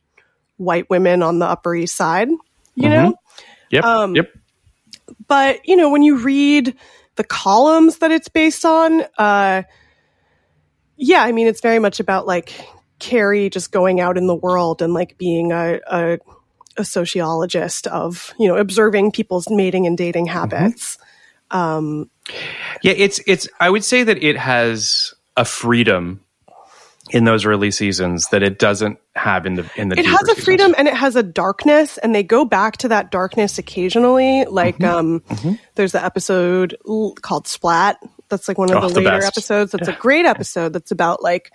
white 0.58 0.90
women 0.90 1.22
on 1.22 1.38
the 1.38 1.46
Upper 1.46 1.76
East 1.76 1.96
Side, 1.96 2.28
you 2.74 2.90
know? 2.90 3.14
Yep, 3.70 3.84
Um, 3.84 4.16
yep. 4.16 4.26
But, 5.32 5.66
you 5.66 5.78
know, 5.78 5.90
when 5.90 6.04
you 6.04 6.18
read 6.18 6.76
the 7.16 7.24
columns 7.24 8.00
that 8.00 8.12
it's 8.12 8.28
based 8.28 8.66
on, 8.66 9.02
uh, 9.18 9.64
yeah, 10.98 11.24
I 11.24 11.32
mean, 11.32 11.48
it's 11.48 11.62
very 11.62 11.80
much 11.80 12.02
about 12.02 12.28
like 12.28 12.54
Carrie 13.00 13.50
just 13.50 13.72
going 13.72 14.02
out 14.02 14.18
in 14.18 14.28
the 14.28 14.36
world 14.36 14.82
and 14.82 14.94
like 14.94 15.18
being 15.18 15.54
a, 15.54 15.80
a, 15.90 16.20
a 16.76 16.84
sociologist 16.84 17.88
of, 17.88 18.34
you 18.38 18.50
know, 18.50 18.58
observing 18.58 19.14
people's 19.14 19.50
mating 19.50 19.88
and 19.88 19.98
dating 19.98 20.26
habits. 20.26 20.98
Um, 21.50 22.10
Yeah, 22.82 22.92
it's 22.98 23.22
it's. 23.26 23.48
I 23.58 23.70
would 23.70 23.86
say 23.86 24.04
that 24.04 24.22
it 24.22 24.36
has 24.36 25.14
a 25.38 25.46
freedom 25.46 26.20
in 27.12 27.24
those 27.26 27.46
early 27.46 27.72
seasons 27.72 28.28
that 28.32 28.42
it 28.44 28.58
doesn't 28.60 28.98
have 29.16 29.46
in 29.46 29.56
the 29.56 29.70
in 29.76 29.90
the. 29.90 30.00
it 30.00 30.06
has 30.06 30.22
a 30.24 30.26
seasons. 30.28 30.44
freedom 30.46 30.76
and 30.78 30.88
it 30.88 30.94
has 30.94 31.16
a 31.16 31.24
darkness 31.24 31.98
and 31.98 32.16
they 32.16 32.24
go 32.24 32.46
back 32.46 32.78
to 32.78 32.88
that 32.88 33.12
darkness 33.12 33.58
occasionally 33.58 34.46
like 34.46 34.78
Mm-hmm. 34.80 35.46
um 35.46 35.60
there's 35.76 35.92
the 35.92 36.04
episode 36.04 36.78
called 37.22 37.48
splat 37.48 37.98
that's 38.30 38.48
like 38.48 38.58
one 38.58 38.72
of 38.72 38.84
Oh, 38.84 38.88
the 38.88 38.94
the 38.96 39.02
later 39.02 39.18
best. 39.20 39.28
episodes 39.38 39.72
that's 39.74 39.88
a 39.90 39.94
great 39.94 40.26
episode 40.26 40.74
that's 40.74 40.92
about 40.92 41.22
like 41.22 41.52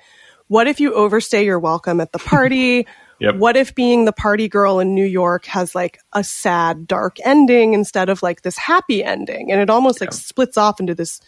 what 0.49 0.67
if 0.69 0.79
you 0.81 0.93
overstay 0.95 1.45
your 1.45 1.59
welcome 1.59 2.01
at 2.01 2.13
the 2.13 2.19
party 2.19 2.87
Yep. 3.19 3.37
what 3.37 3.57
if 3.57 3.75
being 3.75 4.05
the 4.05 4.13
party 4.13 4.47
girl 4.47 4.79
in 4.79 4.95
new 4.95 5.07
york 5.07 5.47
has 5.47 5.75
like 5.75 5.99
a 6.13 6.23
sad 6.23 6.87
dark 6.87 7.17
ending 7.25 7.73
instead 7.73 8.11
of 8.11 8.23
like 8.23 8.43
this 8.43 8.59
happy 8.59 9.03
ending 9.03 9.51
and 9.51 9.59
it 9.59 9.71
almost 9.71 10.03
like 10.03 10.13
splits 10.13 10.59
off 10.59 10.81
into 10.81 10.95
this 10.95 11.23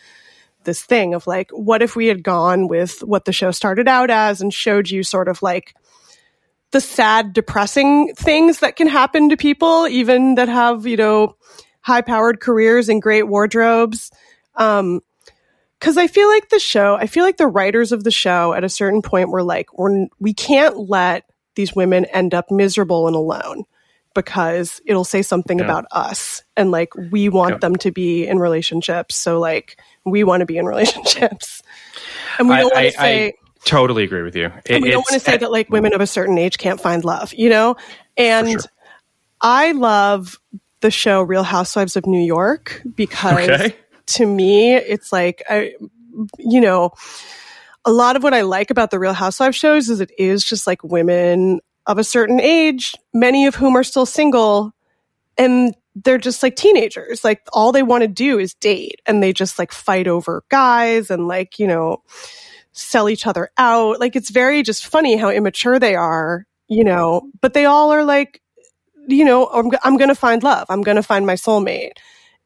this 0.68 0.84
thing 0.84 1.14
of 1.14 1.26
like 1.26 1.50
what 1.50 1.80
if 1.80 1.96
we 1.96 2.08
had 2.08 2.22
gone 2.22 2.68
with 2.68 3.00
what 3.00 3.24
the 3.24 3.32
show 3.32 3.50
started 3.50 3.88
out 3.88 4.10
as 4.10 4.42
and 4.42 4.52
showed 4.52 4.90
you 4.90 5.02
sort 5.02 5.26
of 5.26 5.42
like 5.42 5.74
the 6.72 6.80
sad, 6.82 7.32
depressing 7.32 8.14
things 8.14 8.58
that 8.58 8.76
can 8.76 8.86
happen 8.86 9.30
to 9.30 9.36
people, 9.38 9.88
even 9.88 10.34
that 10.34 10.50
have, 10.50 10.86
you 10.86 10.98
know, 10.98 11.36
high 11.80 12.02
powered 12.02 12.40
careers 12.40 12.90
and 12.90 13.00
great 13.00 13.22
wardrobes. 13.22 14.10
Um, 14.54 15.00
cause 15.80 15.96
I 15.96 16.06
feel 16.06 16.28
like 16.28 16.50
the 16.50 16.58
show, 16.58 16.96
I 16.96 17.06
feel 17.06 17.24
like 17.24 17.38
the 17.38 17.46
writers 17.46 17.90
of 17.90 18.04
the 18.04 18.10
show 18.10 18.52
at 18.52 18.64
a 18.64 18.68
certain 18.68 19.00
point 19.00 19.30
were 19.30 19.42
like, 19.42 19.72
we're, 19.72 20.08
we 20.18 20.34
can't 20.34 20.76
let 20.90 21.24
these 21.54 21.74
women 21.74 22.04
end 22.04 22.34
up 22.34 22.50
miserable 22.50 23.06
and 23.06 23.16
alone 23.16 23.64
because 24.14 24.80
it'll 24.86 25.04
say 25.04 25.22
something 25.22 25.58
Yeah. 25.58 25.64
about 25.64 25.84
us. 25.92 26.42
And 26.56 26.70
like, 26.70 26.94
we 27.10 27.28
want 27.28 27.54
Yeah. 27.54 27.58
them 27.58 27.76
to 27.76 27.92
be 27.92 28.26
in 28.26 28.38
relationships. 28.38 29.14
So 29.14 29.38
like, 29.38 29.80
we 30.04 30.24
want 30.24 30.40
to 30.40 30.46
be 30.46 30.58
in 30.58 30.66
relationships. 30.74 31.62
And 32.38 32.48
we 32.48 32.56
don't 32.56 32.72
want 32.74 32.86
to 32.86 32.92
say, 32.92 33.26
I 33.28 33.32
totally 33.64 34.04
agree 34.04 34.22
with 34.22 34.36
you. 34.36 34.46
It, 34.64 34.70
and 34.74 34.82
we 34.82 34.90
don't 34.90 35.06
want 35.10 35.20
to 35.22 35.30
say 35.30 35.36
that 35.36 35.50
like 35.52 35.70
women 35.70 35.94
of 35.94 36.00
a 36.00 36.06
certain 36.06 36.38
age 36.38 36.58
can't 36.58 36.80
find 36.80 37.04
love, 37.04 37.32
you 37.34 37.48
know? 37.50 37.76
And 38.16 38.48
sure. 38.48 38.60
I 39.40 39.72
love 39.72 40.38
the 40.80 40.90
show 40.90 41.22
Real 41.22 41.42
Housewives 41.42 41.96
of 41.96 42.06
New 42.06 42.22
York 42.24 42.82
because 42.94 43.48
Okay. 43.48 43.76
to 44.06 44.26
me, 44.26 44.74
it's 44.74 45.12
like, 45.12 45.42
I, 45.48 45.74
you 46.38 46.60
know, 46.60 46.92
a 47.84 47.92
lot 47.92 48.16
of 48.16 48.22
what 48.22 48.34
I 48.34 48.42
like 48.42 48.70
about 48.70 48.90
the 48.90 48.98
Real 48.98 49.12
Housewives 49.12 49.56
shows 49.56 49.88
is 49.88 50.00
it 50.00 50.10
is 50.18 50.44
just 50.44 50.66
like 50.66 50.82
women 50.84 51.60
of 51.88 51.98
a 51.98 52.04
certain 52.04 52.38
age, 52.40 52.94
many 53.12 53.46
of 53.46 53.56
whom 53.56 53.74
are 53.76 53.82
still 53.82 54.06
single, 54.06 54.72
and 55.36 55.74
they're 55.96 56.18
just 56.18 56.42
like 56.42 56.54
teenagers. 56.54 57.24
Like 57.24 57.42
all 57.52 57.72
they 57.72 57.82
want 57.82 58.02
to 58.02 58.08
do 58.08 58.38
is 58.38 58.54
date, 58.54 59.00
and 59.06 59.22
they 59.22 59.32
just 59.32 59.58
like 59.58 59.72
fight 59.72 60.06
over 60.06 60.44
guys 60.50 61.10
and 61.10 61.26
like, 61.26 61.58
you 61.58 61.66
know, 61.66 62.02
sell 62.72 63.08
each 63.08 63.26
other 63.26 63.50
out. 63.58 63.98
Like 63.98 64.14
it's 64.14 64.30
very 64.30 64.62
just 64.62 64.86
funny 64.86 65.16
how 65.16 65.30
immature 65.30 65.80
they 65.80 65.96
are, 65.96 66.46
you 66.68 66.84
know, 66.84 67.28
but 67.40 67.54
they 67.54 67.64
all 67.64 67.90
are 67.90 68.04
like, 68.04 68.40
you 69.08 69.24
know, 69.24 69.46
I'm, 69.46 69.70
I'm 69.82 69.96
going 69.96 70.10
to 70.10 70.14
find 70.14 70.42
love. 70.42 70.66
I'm 70.68 70.82
going 70.82 70.96
to 70.96 71.02
find 71.02 71.26
my 71.26 71.34
soulmate. 71.34 71.92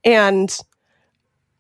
And 0.05 0.57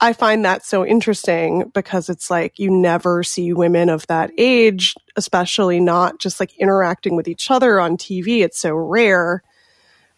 I 0.02 0.12
find 0.14 0.44
that 0.44 0.66
so 0.66 0.84
interesting 0.84 1.70
because 1.72 2.08
it's 2.08 2.28
like 2.28 2.58
you 2.58 2.70
never 2.70 3.22
see 3.22 3.52
women 3.52 3.88
of 3.88 4.04
that 4.08 4.32
age, 4.36 4.96
especially 5.14 5.78
not 5.78 6.18
just 6.18 6.40
like 6.40 6.52
interacting 6.58 7.14
with 7.14 7.28
each 7.28 7.52
other 7.52 7.78
on 7.78 7.96
TV. 7.96 8.42
It's 8.42 8.58
so 8.58 8.74
rare. 8.74 9.44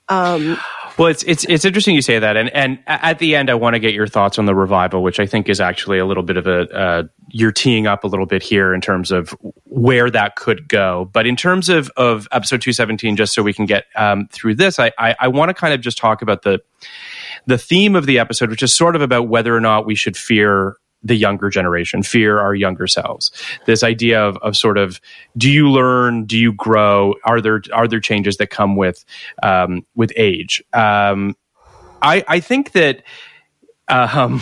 Um, 0.08 0.56
Well, 0.96 1.08
it's 1.08 1.22
it's 1.24 1.44
it's 1.44 1.64
interesting 1.64 1.94
you 1.96 2.02
say 2.02 2.18
that, 2.18 2.36
and 2.36 2.48
and 2.50 2.78
at 2.86 3.18
the 3.18 3.34
end, 3.34 3.50
I 3.50 3.54
want 3.54 3.74
to 3.74 3.80
get 3.80 3.94
your 3.94 4.06
thoughts 4.06 4.38
on 4.38 4.46
the 4.46 4.54
revival, 4.54 5.02
which 5.02 5.18
I 5.18 5.26
think 5.26 5.48
is 5.48 5.60
actually 5.60 5.98
a 5.98 6.06
little 6.06 6.22
bit 6.22 6.36
of 6.36 6.46
a 6.46 6.60
uh, 6.72 7.02
you're 7.28 7.52
teeing 7.52 7.86
up 7.86 8.04
a 8.04 8.06
little 8.06 8.26
bit 8.26 8.42
here 8.42 8.72
in 8.72 8.80
terms 8.80 9.10
of 9.10 9.36
where 9.64 10.08
that 10.10 10.36
could 10.36 10.68
go. 10.68 11.10
But 11.12 11.26
in 11.26 11.36
terms 11.36 11.68
of 11.68 11.90
of 11.96 12.28
episode 12.32 12.62
two 12.62 12.72
seventeen, 12.72 13.16
just 13.16 13.34
so 13.34 13.42
we 13.42 13.52
can 13.52 13.66
get 13.66 13.86
um, 13.96 14.28
through 14.30 14.54
this, 14.54 14.78
I 14.78 14.92
I, 14.98 15.16
I 15.20 15.28
want 15.28 15.48
to 15.48 15.54
kind 15.54 15.74
of 15.74 15.80
just 15.80 15.98
talk 15.98 16.22
about 16.22 16.42
the 16.42 16.60
the 17.46 17.58
theme 17.58 17.96
of 17.96 18.06
the 18.06 18.18
episode, 18.18 18.50
which 18.50 18.62
is 18.62 18.72
sort 18.72 18.96
of 18.96 19.02
about 19.02 19.28
whether 19.28 19.54
or 19.54 19.60
not 19.60 19.86
we 19.86 19.94
should 19.94 20.16
fear 20.16 20.76
the 21.04 21.14
younger 21.14 21.50
generation, 21.50 22.02
fear 22.02 22.40
our 22.40 22.54
younger 22.54 22.86
selves. 22.86 23.30
This 23.66 23.82
idea 23.82 24.22
of, 24.22 24.38
of 24.38 24.56
sort 24.56 24.78
of 24.78 25.00
do 25.36 25.50
you 25.50 25.70
learn, 25.70 26.24
do 26.24 26.38
you 26.38 26.52
grow? 26.52 27.14
Are 27.24 27.40
there 27.40 27.62
are 27.72 27.86
there 27.86 28.00
changes 28.00 28.38
that 28.38 28.48
come 28.48 28.74
with 28.76 29.04
um, 29.42 29.84
with 29.94 30.12
age? 30.16 30.62
Um, 30.72 31.36
I 32.00 32.24
I 32.26 32.40
think 32.40 32.72
that 32.72 33.02
um, 33.88 34.40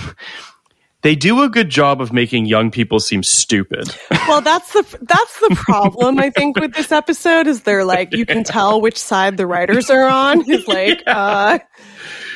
they 1.03 1.17
do 1.17 1.43
a 1.43 1.49
good 1.49 1.69
job 1.69 2.01
of 2.01 2.13
making 2.13 2.47
young 2.47 2.71
people 2.71 3.01
seem 3.01 3.23
stupid. 3.23 3.95
Well, 4.29 4.41
that's 4.41 4.73
the 4.73 4.83
that's 5.03 5.41
the 5.41 5.57
problem 5.57 6.19
I 6.19 6.31
think 6.31 6.57
with 6.57 6.75
this 6.75 6.93
episode 6.93 7.49
is 7.49 7.63
they're 7.63 7.85
like 7.85 8.15
you 8.15 8.25
can 8.25 8.45
tell 8.45 8.81
which 8.81 8.97
side 8.97 9.37
the 9.37 9.47
writers 9.47 9.91
are 9.91 10.09
on. 10.09 10.49
Is 10.49 10.67
like 10.69 11.03
uh, 11.07 11.59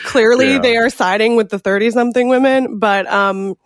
clearly 0.06 0.52
Yeah. 0.52 0.58
they 0.60 0.76
are 0.78 0.88
siding 0.88 1.36
with 1.36 1.50
the 1.50 1.58
thirty 1.58 1.90
something 1.90 2.28
women, 2.28 2.78
but 2.78 3.06
um, 3.12 3.56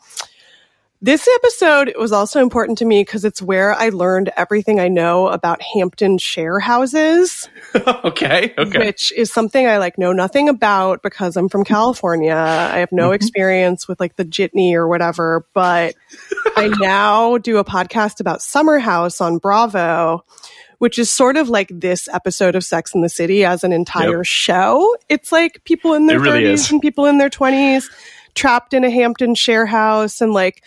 this 1.03 1.27
episode 1.37 1.95
was 1.99 2.13
also 2.13 2.43
important 2.43 2.77
to 2.79 2.85
me 2.85 3.01
because 3.03 3.25
it's 3.25 3.41
where 3.41 3.73
I 3.73 3.89
learned 3.89 4.31
everything 4.37 4.79
I 4.81 4.89
know 4.89 5.29
about 5.29 5.63
Hampton 5.63 6.19
share 6.19 6.59
houses. 6.59 7.49
okay, 8.05 8.53
okay. 8.59 8.79
which 8.79 9.11
is 9.13 9.33
something 9.33 9.67
I 9.67 9.79
like 9.79 9.97
know 9.97 10.13
nothing 10.13 10.51
about 10.51 11.03
because 11.03 11.39
I'm 11.39 11.49
from 11.49 11.65
California. 11.65 12.35
I 12.35 12.81
have 12.81 12.93
no 12.93 13.05
Mm-hmm. 13.07 13.15
experience 13.15 13.89
with 13.89 13.99
like 13.99 14.17
the 14.17 14.27
jitney 14.27 14.75
or 14.75 14.87
whatever, 14.89 15.47
but 15.55 15.95
I 16.55 16.69
now 16.81 17.39
do 17.39 17.57
a 17.57 17.65
podcast 17.65 18.21
about 18.21 18.43
Summer 18.43 18.79
House 18.79 19.23
on 19.23 19.39
Bravo, 19.39 20.25
which 20.81 20.99
is 20.99 21.11
sort 21.11 21.37
of 21.37 21.49
like 21.49 21.69
this 21.73 22.09
episode 22.09 22.55
of 22.57 22.65
Sex 22.65 22.95
in 22.95 23.01
the 23.03 23.09
City 23.09 23.45
as 23.45 23.65
an 23.65 23.73
entire 23.73 24.19
Yep. 24.19 24.25
show. 24.27 24.97
It's 25.09 25.31
like 25.31 25.63
people 25.65 25.95
in 25.95 26.07
their 26.07 26.17
It 26.19 26.23
really 26.23 26.43
30s 26.45 26.53
is. 26.55 26.71
and 26.73 26.81
people 26.83 27.07
in 27.07 27.19
their 27.19 27.31
20s 27.31 27.85
trapped 28.35 28.75
in 28.75 28.83
a 28.85 28.91
Hampton 28.91 29.35
share 29.35 29.67
house 29.67 30.21
and 30.21 30.33
like 30.33 30.63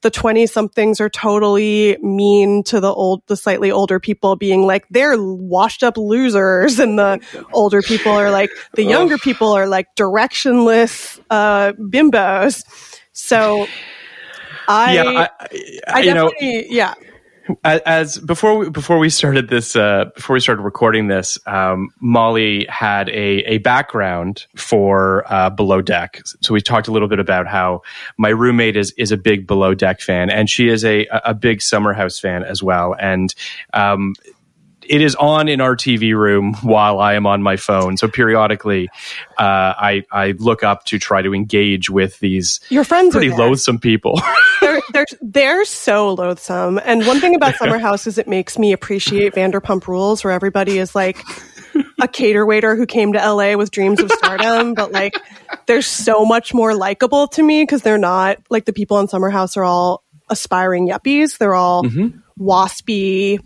the 0.00 0.10
20 0.10 0.46
somethings 0.46 1.00
are 1.00 1.08
totally 1.10 1.98
mean 2.00 2.62
to 2.62 2.78
the 2.80 2.92
old 2.92 3.20
the 3.26 3.36
slightly 3.36 3.70
older 3.70 3.98
people 3.98 4.36
being 4.36 4.62
like 4.64 4.84
they're 4.90 5.20
washed 5.20 5.82
up 5.82 5.96
losers 5.98 6.78
and 6.78 6.98
the 6.98 7.20
older 7.52 7.82
people 7.82 8.12
are 8.12 8.30
like 8.30 8.48
the 8.76 8.84
younger 8.84 9.18
people 9.18 9.50
are 9.52 9.66
like 9.66 9.88
directionless 9.96 11.18
uh 11.30 11.72
bimbos 11.72 12.62
so 13.12 13.66
i 14.68 14.94
yeah, 14.94 15.02
I, 15.04 15.28
I, 15.40 15.48
I 15.94 16.00
you 16.00 16.14
know, 16.14 16.30
definitely 16.30 16.66
yeah 16.70 16.94
as, 17.64 18.18
before 18.18 18.58
we, 18.58 18.70
before 18.70 18.98
we 18.98 19.10
started 19.10 19.48
this 19.48 19.76
uh, 19.76 20.06
before 20.14 20.34
we 20.34 20.40
started 20.40 20.62
recording 20.62 21.08
this 21.08 21.38
um, 21.46 21.90
molly 22.00 22.66
had 22.68 23.08
a, 23.10 23.44
a 23.44 23.58
background 23.58 24.46
for 24.56 25.24
uh, 25.32 25.50
below 25.50 25.80
deck. 25.80 26.22
So 26.40 26.54
we 26.54 26.60
talked 26.60 26.88
a 26.88 26.92
little 26.92 27.08
bit 27.08 27.18
about 27.18 27.46
how 27.46 27.82
my 28.16 28.30
roommate 28.30 28.76
is 28.76 28.92
is 28.92 29.12
a 29.12 29.16
big 29.16 29.46
below 29.46 29.74
deck 29.74 30.00
fan 30.00 30.30
and 30.30 30.48
she 30.48 30.68
is 30.68 30.84
a 30.84 31.06
a 31.24 31.34
big 31.34 31.62
summer 31.62 31.92
house 31.92 32.18
fan 32.18 32.44
as 32.44 32.62
well. 32.62 32.94
And 32.98 33.34
um, 33.72 34.14
it 34.88 35.02
is 35.02 35.14
on 35.14 35.48
in 35.48 35.60
our 35.60 35.76
TV 35.76 36.14
room 36.14 36.54
while 36.62 36.98
I 36.98 37.14
am 37.14 37.26
on 37.26 37.42
my 37.42 37.56
phone. 37.56 37.96
So 37.96 38.08
periodically, 38.08 38.88
uh, 39.38 39.74
I 39.78 40.04
I 40.10 40.32
look 40.38 40.62
up 40.62 40.84
to 40.86 40.98
try 40.98 41.22
to 41.22 41.34
engage 41.34 41.90
with 41.90 42.18
these 42.20 42.60
your 42.70 42.84
friends 42.84 43.14
pretty 43.14 43.30
loathsome 43.30 43.78
people. 43.78 44.20
they're, 44.60 44.80
they're, 44.92 45.06
they're 45.20 45.64
so 45.64 46.14
loathsome. 46.14 46.80
And 46.84 47.06
one 47.06 47.20
thing 47.20 47.34
about 47.34 47.56
Summer 47.56 47.78
House 47.78 48.06
is 48.06 48.18
it 48.18 48.28
makes 48.28 48.58
me 48.58 48.72
appreciate 48.72 49.34
Vanderpump 49.34 49.86
Rules, 49.86 50.24
where 50.24 50.32
everybody 50.32 50.78
is 50.78 50.94
like 50.94 51.22
a 52.00 52.08
cater 52.08 52.46
waiter 52.46 52.76
who 52.76 52.86
came 52.86 53.12
to 53.12 53.18
LA 53.18 53.56
with 53.56 53.70
dreams 53.70 54.00
of 54.00 54.10
stardom, 54.12 54.74
but 54.74 54.92
like 54.92 55.14
they're 55.66 55.82
so 55.82 56.24
much 56.24 56.54
more 56.54 56.74
likable 56.74 57.28
to 57.28 57.42
me 57.42 57.62
because 57.62 57.82
they're 57.82 57.98
not 57.98 58.38
like 58.50 58.64
the 58.64 58.72
people 58.72 58.98
in 58.98 59.08
Summer 59.08 59.30
House 59.30 59.56
are 59.56 59.64
all 59.64 60.02
aspiring 60.30 60.88
yuppies. 60.88 61.38
They're 61.38 61.54
all 61.54 61.84
waspy 62.38 63.40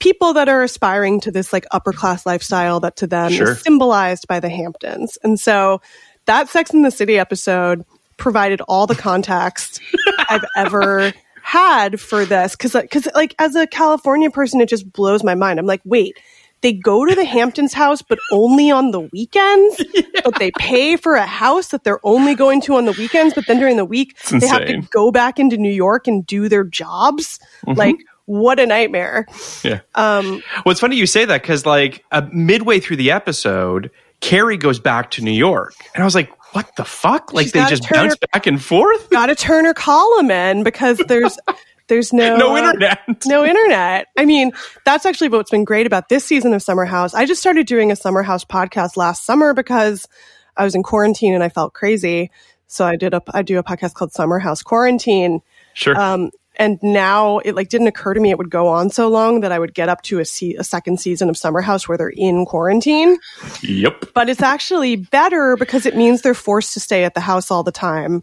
people 0.00 0.32
that 0.34 0.48
are 0.48 0.62
aspiring 0.62 1.20
to 1.20 1.30
this 1.30 1.52
like 1.52 1.66
upper 1.70 1.92
class 1.92 2.26
lifestyle 2.26 2.80
that 2.80 2.96
to 2.96 3.06
them 3.06 3.32
Sure. 3.32 3.52
is 3.52 3.62
symbolized 3.62 4.26
by 4.28 4.40
the 4.40 4.48
Hamptons. 4.48 5.18
And 5.22 5.38
so 5.38 5.80
that 6.26 6.48
Sex 6.48 6.72
in 6.72 6.82
the 6.82 6.90
City 6.90 7.18
episode 7.18 7.84
provided 8.16 8.60
all 8.62 8.86
the 8.86 8.94
context 8.94 9.80
I've 10.28 10.44
ever 10.56 11.12
had 11.42 12.00
for 12.00 12.24
this 12.24 12.56
cuz 12.56 12.74
uh, 12.74 12.82
cuz 12.90 13.06
like 13.14 13.34
as 13.38 13.54
a 13.54 13.66
California 13.66 14.30
person 14.30 14.60
it 14.60 14.68
just 14.68 14.90
blows 14.92 15.22
my 15.22 15.34
mind. 15.34 15.58
I'm 15.58 15.66
like, 15.66 15.82
"Wait, 15.84 16.16
they 16.62 16.72
go 16.72 17.04
to 17.04 17.14
the 17.14 17.24
Hamptons 17.24 17.74
house 17.74 18.00
but 18.02 18.18
only 18.32 18.70
on 18.70 18.90
the 18.92 19.00
weekends? 19.00 19.82
But 20.24 20.38
they 20.38 20.50
pay 20.52 20.96
for 20.96 21.16
a 21.16 21.26
house 21.26 21.68
that 21.68 21.84
they're 21.84 22.00
only 22.02 22.34
going 22.34 22.62
to 22.62 22.76
on 22.76 22.86
the 22.86 22.92
weekends, 22.92 23.34
but 23.34 23.46
then 23.46 23.58
during 23.58 23.76
the 23.76 23.84
week 23.84 24.16
they 24.30 24.46
have 24.46 24.64
to 24.66 24.80
go 24.90 25.10
back 25.10 25.38
into 25.38 25.58
New 25.58 25.70
York 25.72 26.06
and 26.08 26.26
do 26.26 26.48
their 26.48 26.64
jobs?" 26.64 27.38
Mm-hmm. 27.66 27.78
Like 27.78 27.96
what 28.26 28.58
a 28.60 28.66
nightmare. 28.66 29.26
yeah. 29.62 29.80
Um, 29.94 30.42
Well, 30.64 30.72
it's 30.72 30.80
funny 30.80 30.96
you 30.96 31.06
say 31.06 31.24
that 31.24 31.42
because, 31.42 31.66
like, 31.66 32.04
uh, 32.12 32.22
midway 32.32 32.80
through 32.80 32.96
the 32.96 33.10
episode, 33.10 33.90
Carrie 34.20 34.56
goes 34.56 34.78
back 34.80 35.10
to 35.12 35.22
New 35.22 35.30
York, 35.32 35.74
and 35.94 36.02
I 36.02 36.06
was 36.06 36.14
like, 36.14 36.30
"What 36.54 36.70
the 36.76 36.84
fuck?" 36.84 37.32
Like, 37.34 37.50
they 37.52 37.64
just 37.66 37.88
bounce 37.90 38.14
her- 38.14 38.26
back 38.32 38.46
and 38.46 38.62
forth. 38.62 39.10
got 39.10 39.26
to 39.26 39.34
turn 39.34 39.64
her 39.66 39.74
column 39.74 40.30
in 40.30 40.62
because 40.62 40.98
there's 41.08 41.36
there's 41.88 42.12
no 42.14 42.36
No 42.38 42.54
uh, 42.54 42.58
internet. 42.58 42.98
no 43.26 43.44
internet. 43.44 44.06
I 44.18 44.24
mean, 44.24 44.52
that's 44.86 45.04
actually 45.04 45.28
what's 45.28 45.50
been 45.50 45.64
great 45.64 45.86
about 45.86 46.08
this 46.08 46.24
season 46.24 46.54
of 46.54 46.62
Summer 46.62 46.86
House. 46.86 47.12
I 47.12 47.26
just 47.26 47.40
started 47.42 47.66
doing 47.66 47.92
a 47.92 47.96
Summer 47.96 48.22
House 48.22 48.44
podcast 48.44 48.96
last 48.96 49.26
summer 49.26 49.52
because 49.52 50.08
I 50.56 50.64
was 50.64 50.74
in 50.74 50.82
quarantine 50.82 51.34
and 51.34 51.42
I 51.44 51.50
felt 51.50 51.74
crazy. 51.74 52.30
So 52.68 52.86
I 52.86 52.96
did 52.96 53.12
a 53.12 53.20
I 53.34 53.42
do 53.42 53.58
a 53.58 53.62
podcast 53.62 53.92
called 53.92 54.12
Summer 54.12 54.38
House 54.38 54.62
Quarantine. 54.62 55.42
Sure. 55.74 56.00
Um, 56.00 56.30
and 56.56 56.78
now 56.82 57.38
it 57.38 57.54
like 57.54 57.68
didn't 57.68 57.88
occur 57.88 58.14
to 58.14 58.20
me 58.20 58.30
it 58.30 58.38
would 58.38 58.50
go 58.50 58.68
on 58.68 58.90
so 58.90 59.08
long 59.08 59.40
that 59.40 59.52
I 59.52 59.58
would 59.58 59.74
get 59.74 59.88
up 59.88 60.02
to 60.02 60.20
a, 60.20 60.24
se- 60.24 60.54
a 60.58 60.64
second 60.64 61.00
season 61.00 61.28
of 61.28 61.36
Summer 61.36 61.60
House 61.60 61.88
where 61.88 61.98
they're 61.98 62.08
in 62.08 62.46
quarantine. 62.46 63.18
yep. 63.62 64.04
But 64.14 64.28
it's 64.28 64.42
actually 64.42 64.96
better 64.96 65.56
because 65.56 65.86
it 65.86 65.96
means 65.96 66.22
they're 66.22 66.34
forced 66.34 66.74
to 66.74 66.80
stay 66.80 67.04
at 67.04 67.14
the 67.14 67.20
house 67.20 67.50
all 67.50 67.62
the 67.62 67.72
time. 67.72 68.22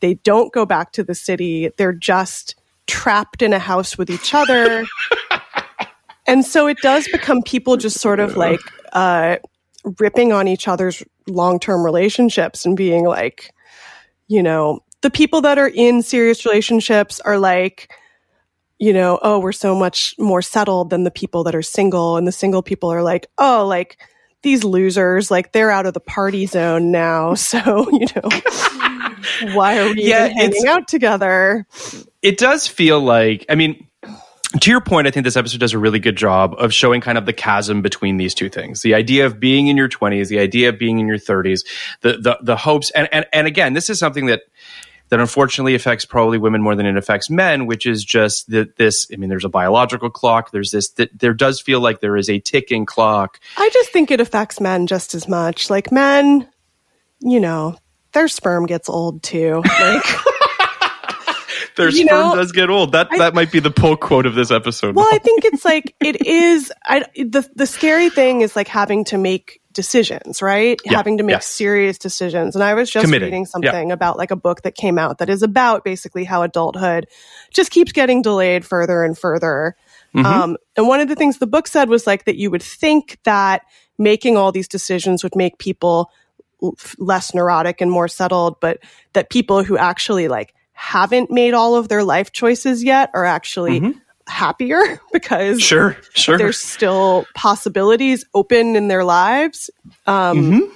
They 0.00 0.14
don't 0.14 0.52
go 0.52 0.66
back 0.66 0.92
to 0.92 1.04
the 1.04 1.14
city. 1.14 1.70
They're 1.76 1.92
just 1.92 2.54
trapped 2.86 3.42
in 3.42 3.52
a 3.52 3.58
house 3.58 3.98
with 3.98 4.10
each 4.10 4.34
other. 4.34 4.84
and 6.26 6.44
so 6.44 6.66
it 6.66 6.78
does 6.82 7.08
become 7.08 7.42
people 7.42 7.76
just 7.76 8.00
sort 8.00 8.20
of 8.20 8.36
like 8.36 8.60
uh, 8.92 9.36
ripping 9.98 10.32
on 10.32 10.48
each 10.48 10.68
other's 10.68 11.02
long 11.26 11.58
term 11.58 11.84
relationships 11.84 12.64
and 12.64 12.76
being 12.76 13.04
like, 13.04 13.52
you 14.28 14.42
know, 14.42 14.80
the 15.06 15.10
people 15.12 15.40
that 15.42 15.56
are 15.56 15.68
in 15.72 16.02
serious 16.02 16.44
relationships 16.44 17.20
are 17.20 17.38
like, 17.38 17.92
you 18.80 18.92
know, 18.92 19.20
oh, 19.22 19.38
we're 19.38 19.52
so 19.52 19.72
much 19.72 20.16
more 20.18 20.42
settled 20.42 20.90
than 20.90 21.04
the 21.04 21.12
people 21.12 21.44
that 21.44 21.54
are 21.54 21.62
single. 21.62 22.16
And 22.16 22.26
the 22.26 22.32
single 22.32 22.60
people 22.60 22.92
are 22.92 23.04
like, 23.04 23.28
oh, 23.38 23.64
like 23.68 23.98
these 24.42 24.64
losers, 24.64 25.30
like 25.30 25.52
they're 25.52 25.70
out 25.70 25.86
of 25.86 25.94
the 25.94 26.00
party 26.00 26.46
zone 26.46 26.90
now. 26.90 27.34
So, 27.52 27.88
you 27.92 28.06
know, 28.16 28.28
why 29.54 29.78
are 29.78 29.88
we 29.94 30.02
Yeah, 30.02 30.26
even 30.26 30.36
hanging 30.36 30.66
out 30.66 30.88
together? 30.88 31.66
it 32.22 32.38
does 32.38 32.66
feel 32.66 33.00
like 33.00 33.44
i 33.48 33.54
mean 33.54 33.86
to 34.60 34.70
your 34.70 34.80
point 34.80 35.06
i 35.06 35.10
think 35.10 35.24
this 35.24 35.36
episode 35.36 35.60
does 35.60 35.72
a 35.74 35.78
really 35.78 35.98
good 35.98 36.16
job 36.16 36.54
of 36.58 36.72
showing 36.72 37.00
kind 37.00 37.18
of 37.18 37.26
the 37.26 37.32
chasm 37.32 37.82
between 37.82 38.16
these 38.16 38.34
two 38.34 38.48
things 38.48 38.82
the 38.82 38.94
idea 38.94 39.26
of 39.26 39.40
being 39.40 39.68
in 39.68 39.76
your 39.76 39.88
20s 39.88 40.28
the 40.28 40.38
idea 40.38 40.68
of 40.68 40.78
being 40.78 40.98
in 40.98 41.06
your 41.06 41.18
30s 41.18 41.66
the 42.02 42.14
the, 42.18 42.38
the 42.42 42.56
hopes 42.56 42.90
and, 42.92 43.08
and 43.12 43.26
and 43.32 43.46
again 43.46 43.72
this 43.74 43.90
is 43.90 43.98
something 43.98 44.26
that 44.26 44.42
that 45.08 45.20
unfortunately 45.20 45.74
affects 45.74 46.04
probably 46.04 46.38
women 46.38 46.62
more 46.62 46.74
than 46.74 46.86
it 46.86 46.96
affects 46.96 47.30
men 47.30 47.66
which 47.66 47.86
is 47.86 48.04
just 48.04 48.50
that 48.50 48.76
this 48.76 49.06
i 49.12 49.16
mean 49.16 49.28
there's 49.28 49.44
a 49.44 49.48
biological 49.48 50.10
clock 50.10 50.50
there's 50.50 50.70
this 50.70 50.90
that 50.90 51.10
there 51.18 51.34
does 51.34 51.60
feel 51.60 51.80
like 51.80 52.00
there 52.00 52.16
is 52.16 52.28
a 52.28 52.38
ticking 52.40 52.84
clock 52.86 53.40
I 53.56 53.70
just 53.72 53.90
think 53.90 54.10
it 54.10 54.20
affects 54.20 54.60
men 54.60 54.86
just 54.86 55.14
as 55.14 55.28
much. 55.28 55.70
Like 55.70 55.90
men, 55.90 56.48
you 57.20 57.40
know, 57.40 57.76
their 58.12 58.28
sperm 58.28 58.66
gets 58.66 58.88
old 58.88 59.22
too. 59.22 59.62
Like, 59.80 60.04
their 61.76 61.88
You 61.88 62.06
sperm 62.06 62.30
know, 62.30 62.36
does 62.36 62.52
get 62.52 62.70
old 62.70 62.92
that 62.92 63.08
that 63.10 63.34
might 63.34 63.50
be 63.50 63.60
the 63.60 63.70
pull 63.70 63.96
quote 63.96 64.26
of 64.26 64.34
this 64.34 64.50
episode 64.50 64.94
well, 64.94 65.08
I 65.10 65.18
think 65.18 65.44
it's 65.44 65.64
like 65.64 65.94
it 66.00 66.26
is. 66.26 66.72
I 66.84 67.04
the 67.16 67.48
the 67.54 67.66
scary 67.66 68.10
thing 68.10 68.40
is 68.42 68.56
like 68.56 68.68
having 68.68 69.04
to 69.06 69.18
make 69.18 69.60
decisions, 69.76 70.42
right? 70.42 70.80
Yeah, 70.84 70.96
having 70.96 71.18
to 71.18 71.22
make 71.22 71.34
yes. 71.34 71.46
serious 71.46 71.98
decisions. 71.98 72.56
And 72.56 72.64
I 72.64 72.74
was 72.74 72.90
just 72.90 73.04
Committing, 73.04 73.26
reading 73.26 73.42
yeah. 73.42 73.70
something 73.70 73.92
about 73.92 74.16
like 74.16 74.32
a 74.32 74.36
book 74.36 74.62
that 74.62 74.74
came 74.74 74.98
out 74.98 75.18
that 75.18 75.30
is 75.30 75.42
about 75.42 75.84
basically 75.84 76.24
how 76.24 76.42
adulthood 76.42 77.06
just 77.52 77.70
keeps 77.70 77.92
getting 77.92 78.22
delayed 78.22 78.64
further 78.64 79.04
and 79.04 79.16
further. 79.16 79.76
Mm-hmm. 80.14 80.26
Um, 80.26 80.56
and 80.76 80.88
one 80.88 81.00
of 81.00 81.08
the 81.08 81.14
things 81.14 81.38
the 81.38 81.46
book 81.46 81.68
said 81.68 81.88
was 81.88 82.06
like 82.06 82.24
that 82.24 82.36
you 82.36 82.50
would 82.50 82.62
think 82.62 83.18
that 83.24 83.62
making 83.98 84.36
all 84.36 84.50
these 84.50 84.66
decisions 84.66 85.22
would 85.22 85.36
make 85.36 85.58
people 85.58 86.10
l- 86.62 86.74
less 86.98 87.34
neurotic 87.34 87.80
and 87.80 87.90
more 87.90 88.08
settled, 88.08 88.58
but 88.60 88.78
that 89.12 89.30
people 89.30 89.62
who 89.62 89.76
actually 89.76 90.26
like 90.26 90.54
haven't 90.72 91.30
made 91.30 91.54
all 91.54 91.76
of 91.76 91.88
their 91.88 92.02
life 92.02 92.32
choices 92.32 92.82
yet 92.82 93.10
are 93.14 93.24
actually 93.24 93.80
happier 94.28 95.00
because 95.12 95.60
Sure, 95.60 95.96
sure. 96.14 96.38
there's 96.38 96.58
still 96.58 97.26
possibilities 97.34 98.24
open 98.34 98.76
in 98.76 98.88
their 98.88 99.04
lives. 99.04 99.70
Um, 100.06 100.72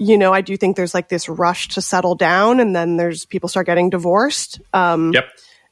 You 0.00 0.16
know, 0.16 0.32
I 0.32 0.42
do 0.42 0.56
think 0.56 0.76
there's 0.76 0.94
like 0.94 1.08
this 1.08 1.28
rush 1.28 1.68
to 1.70 1.82
settle 1.82 2.14
down, 2.14 2.60
and 2.60 2.74
then 2.74 2.96
there's 2.96 3.24
people 3.26 3.48
start 3.48 3.66
getting 3.66 3.90
divorced. 3.90 4.60
Um, 4.72 5.12
yep. 5.12 5.24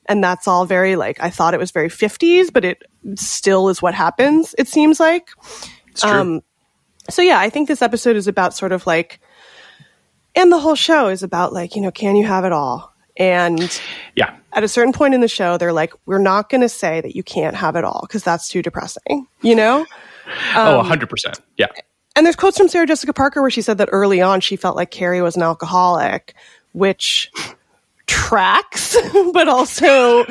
and 0.07 0.23
that's 0.23 0.49
all 0.49 0.65
very 0.67 0.97
like 0.97 1.21
I 1.21 1.31
thought 1.31 1.55
it 1.55 1.61
was 1.61 1.71
very 1.71 1.89
50s, 1.89 2.53
but 2.53 2.65
it 2.65 2.83
still 3.15 3.69
is 3.69 3.81
what 3.81 3.95
happens. 3.95 4.53
It 4.59 4.67
seems 4.67 4.99
like. 4.99 5.29
It's 5.93 6.01
true. 6.03 6.11
Um, 6.11 6.41
so 7.09 7.23
yeah, 7.23 7.39
I 7.39 7.51
think 7.51 7.69
this 7.69 7.83
episode 7.83 8.17
is 8.17 8.27
about 8.27 8.53
sort 8.53 8.73
of 8.73 8.85
like, 8.85 9.21
and 10.35 10.51
the 10.51 10.59
whole 10.59 10.75
show 10.75 11.07
is 11.07 11.23
about 11.23 11.53
like 11.53 11.77
you 11.77 11.83
know, 11.83 11.93
can 11.93 12.17
you 12.17 12.27
have 12.27 12.45
it 12.45 12.51
all? 12.53 12.93
And 13.17 13.81
yeah. 14.17 14.37
At 14.57 14.65
a 14.65 14.69
certain 14.69 14.93
point 14.93 15.15
in 15.15 15.21
the 15.21 15.29
show, 15.29 15.57
they're 15.59 15.73
like, 15.73 15.93
we're 16.07 16.19
not 16.19 16.49
going 16.49 16.63
to 16.63 16.69
say 16.69 17.01
that 17.01 17.15
you 17.15 17.23
can't 17.23 17.55
have 17.55 17.77
it 17.77 17.85
all 17.85 18.01
because 18.03 18.25
that's 18.25 18.49
too 18.49 18.63
depressing, 18.63 19.29
you 19.43 19.55
know. 19.55 19.87
oh, 20.57 20.81
Um, 20.81 20.87
100%. 20.87 21.41
Yeah. 21.57 21.67
And 22.17 22.25
there's 22.27 22.35
quotes 22.37 22.57
from 22.57 22.67
Sarah 22.69 22.87
Jessica 22.87 23.13
Parker 23.13 23.43
where 23.43 23.51
she 23.51 23.63
said 23.63 23.79
that 23.79 23.91
early 23.93 24.21
on 24.21 24.41
she 24.41 24.57
felt 24.57 24.75
like 24.75 24.91
Carrie 24.91 25.21
was 25.23 25.37
an 25.37 25.43
alcoholic, 25.43 26.35
which 26.73 27.31
tracks, 28.07 28.97
but 29.33 29.49
also 29.49 30.25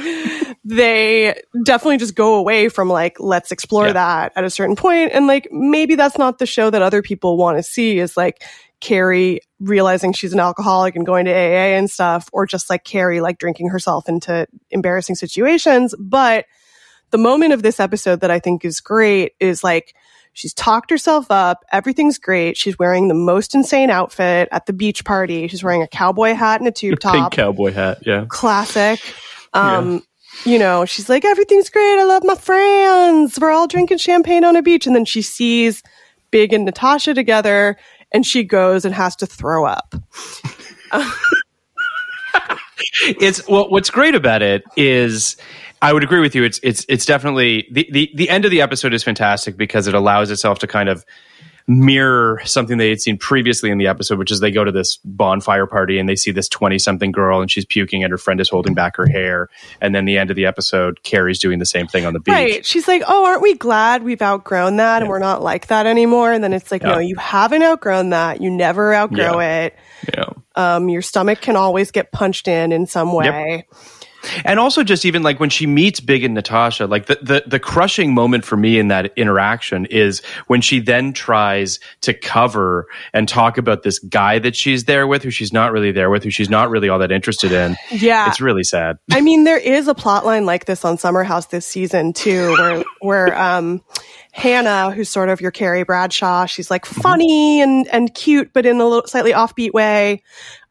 they 0.63 1.39
definitely 1.63 1.97
just 1.97 2.15
go 2.15 2.35
away 2.35 2.69
from 2.69 2.89
like, 2.89 3.19
let's 3.19 3.51
explore 3.51 3.87
Yeah. 3.87 3.93
that 3.93 4.33
at 4.35 4.43
a 4.43 4.49
certain 4.49 4.75
point. 4.75 5.11
And 5.13 5.27
like, 5.27 5.47
maybe 5.51 5.95
that's 5.95 6.17
not 6.17 6.39
the 6.39 6.45
show 6.45 6.69
that 6.69 6.81
other 6.81 7.01
people 7.01 7.37
want 7.37 7.57
to 7.57 7.63
see 7.63 7.99
is 7.99 8.17
like 8.17 8.41
Carrie 8.81 9.41
realizing 9.59 10.13
she's 10.13 10.33
an 10.33 10.39
alcoholic 10.39 10.95
and 10.95 11.05
going 11.05 11.25
to 11.25 11.31
AA 11.31 11.75
and 11.77 11.89
stuff, 11.89 12.29
or 12.33 12.45
just 12.45 12.69
like 12.69 12.83
Carrie 12.83 13.21
like 13.21 13.37
drinking 13.37 13.69
herself 13.69 14.07
into 14.09 14.47
embarrassing 14.71 15.15
situations. 15.15 15.95
But 15.97 16.45
the 17.11 17.17
moment 17.17 17.53
of 17.53 17.63
this 17.63 17.79
episode 17.79 18.21
that 18.21 18.31
I 18.31 18.39
think 18.39 18.65
is 18.65 18.79
great 18.79 19.33
is 19.39 19.63
like 19.63 19.95
she's 20.33 20.53
talked 20.53 20.89
herself 20.91 21.31
up. 21.31 21.63
Everything's 21.71 22.17
great. 22.17 22.57
She's 22.57 22.77
wearing 22.77 23.07
the 23.07 23.13
most 23.13 23.55
insane 23.55 23.89
outfit 23.89 24.49
at 24.51 24.65
the 24.65 24.73
beach 24.73 25.05
party. 25.05 25.47
She's 25.47 25.63
wearing 25.63 25.81
a 25.81 25.87
cowboy 25.87 26.33
hat 26.33 26.59
and 26.61 26.67
a 26.67 26.71
tube 26.71 26.99
Pink 26.99 27.01
top. 27.01 27.31
cowboy 27.31 27.71
hat. 27.71 27.99
Yeah. 28.05 28.25
Classic. 28.27 28.99
Um, 29.53 30.03
you 30.43 30.59
know, 30.59 30.83
she's 30.85 31.07
like, 31.07 31.23
everything's 31.23 31.69
great. 31.69 31.99
I 31.99 32.03
love 32.03 32.23
my 32.25 32.35
friends. 32.35 33.39
We're 33.39 33.51
all 33.51 33.67
drinking 33.67 33.99
champagne 33.99 34.43
on 34.43 34.55
a 34.57 34.61
beach. 34.61 34.85
And 34.85 34.95
then 34.95 35.05
she 35.05 35.21
sees 35.21 35.81
Big 36.31 36.51
and 36.51 36.65
Natasha 36.65 37.13
together 37.13 37.77
and 38.15 38.25
she 38.25 38.43
goes 38.45 38.85
and 38.85 38.95
has 38.95 39.13
to 39.17 39.25
throw 39.25 39.65
up. 39.65 39.93
it's 43.19 43.45
well 43.49 43.69
what's 43.69 43.89
great 43.89 44.15
about 44.15 44.41
it 44.41 44.63
is 44.77 45.35
I 45.81 45.91
would 45.91 46.01
agree 46.01 46.21
with 46.21 46.33
you. 46.33 46.45
It's 46.45 46.57
it's 46.63 46.85
it's 46.87 47.05
definitely 47.05 47.67
the, 47.69 47.85
the 47.91 48.09
the 48.15 48.29
end 48.29 48.45
of 48.45 48.51
the 48.51 48.61
episode 48.61 48.93
is 48.93 49.03
fantastic 49.03 49.57
because 49.57 49.85
it 49.87 49.93
allows 49.93 50.31
itself 50.31 50.59
to 50.59 50.67
kind 50.67 50.87
of 50.87 51.05
mirror 51.67 52.39
something 52.45 52.77
they 52.77 52.89
had 52.89 53.01
seen 53.01 53.17
previously 53.17 53.71
in 53.71 53.77
the 53.77 53.87
episode, 53.87 54.19
which 54.19 54.31
is 54.31 54.39
they 54.39 54.51
go 54.51 54.63
to 54.63 54.71
this 54.71 54.97
bonfire 55.03 55.65
party 55.65 55.97
and 55.97 56.07
they 56.07 56.15
see 56.15 56.31
this 56.31 56.47
twenty 56.47 56.77
something 56.77 57.11
girl 57.11 57.41
and 57.41 57.49
she's 57.49 57.65
puking 57.65 58.03
and 58.03 58.11
her 58.11 58.17
friend 58.17 58.39
is 58.39 58.49
holding 58.49 58.75
back 58.75 58.97
her 58.97 59.07
hair. 59.07 59.49
And 59.81 59.95
then 59.95 60.05
the 60.05 60.17
end 60.17 60.29
of 60.29 60.35
the 60.35 60.45
episode, 60.45 61.01
Carrie's 61.01 61.39
doing 61.39 61.57
the 61.59 61.65
same 61.65 61.87
thing 61.87 62.05
on 62.05 62.13
the 62.13 62.19
beach. 62.19 62.33
Right. 62.33 62.65
She's 62.65 62.87
like, 62.87 63.01
oh, 63.07 63.25
aren't 63.25 63.41
we 63.41 63.55
glad 63.55 64.03
we've 64.03 64.21
outgrown 64.21 64.77
that 64.77 65.01
and 65.01 65.09
we're 65.09 65.19
not 65.19 65.41
like 65.41 65.67
that 65.67 65.87
anymore? 65.87 66.31
And 66.31 66.43
then 66.43 66.53
it's 66.53 66.71
like, 66.71 66.83
no, 66.83 66.99
you 66.99 67.15
haven't 67.15 67.63
outgrown 67.63 68.11
that. 68.11 68.41
You 68.41 68.51
never 68.51 68.93
outgrow 68.93 69.39
it. 69.39 69.75
Yeah. 70.13 70.29
Um, 70.55 70.87
your 70.87 71.01
stomach 71.01 71.41
can 71.41 71.55
always 71.55 71.91
get 71.91 72.11
punched 72.11 72.47
in 72.47 72.71
in 72.71 72.85
some 72.85 73.11
way. 73.11 73.67
And 74.43 74.59
also 74.59 74.83
just 74.83 75.05
even 75.05 75.23
like 75.23 75.39
when 75.39 75.49
she 75.49 75.67
meets 75.67 75.99
Big 75.99 76.23
and 76.23 76.33
Natasha, 76.33 76.87
like 76.87 77.05
the, 77.07 77.19
the, 77.21 77.43
the 77.45 77.59
crushing 77.59 78.13
moment 78.13 78.45
for 78.45 78.57
me 78.57 78.79
in 78.79 78.89
that 78.89 79.17
interaction 79.17 79.85
is 79.85 80.21
when 80.47 80.61
she 80.61 80.79
then 80.79 81.13
tries 81.13 81.79
to 82.01 82.13
cover 82.13 82.87
and 83.13 83.27
talk 83.27 83.57
about 83.57 83.83
this 83.83 83.99
guy 83.99 84.39
that 84.39 84.55
she's 84.55 84.85
there 84.85 85.07
with, 85.07 85.23
who 85.23 85.31
she's 85.31 85.53
not 85.53 85.71
really 85.71 85.91
there 85.91 86.09
with, 86.09 86.23
who 86.23 86.29
she's 86.29 86.49
not 86.49 86.69
really 86.69 86.89
all 86.89 86.99
that 86.99 87.11
interested 87.11 87.51
in. 87.51 87.75
Yeah. 87.91 88.29
It's 88.29 88.41
really 88.41 88.63
sad. 88.63 88.97
I 89.11 89.21
mean, 89.21 89.43
there 89.43 89.57
is 89.57 89.87
a 89.87 89.95
plot 89.95 90.25
line 90.25 90.45
like 90.45 90.65
this 90.65 90.85
on 90.85 90.97
Summer 90.97 91.23
House 91.23 91.47
this 91.47 91.65
season 91.65 92.13
too, 92.13 92.55
where 92.57 92.83
where 93.01 93.41
um, 93.41 93.81
Hannah, 94.31 94.91
who's 94.91 95.09
sort 95.09 95.29
of 95.29 95.41
your 95.41 95.51
Carrie 95.51 95.83
Bradshaw, 95.83 96.45
she's 96.45 96.69
like 96.69 96.85
funny 96.85 97.61
and 97.61 97.87
and 97.87 98.13
cute, 98.13 98.51
but 98.53 98.65
in 98.65 98.81
a 98.81 98.85
little 98.85 99.07
slightly 99.07 99.31
offbeat 99.31 99.71
way. 99.71 100.23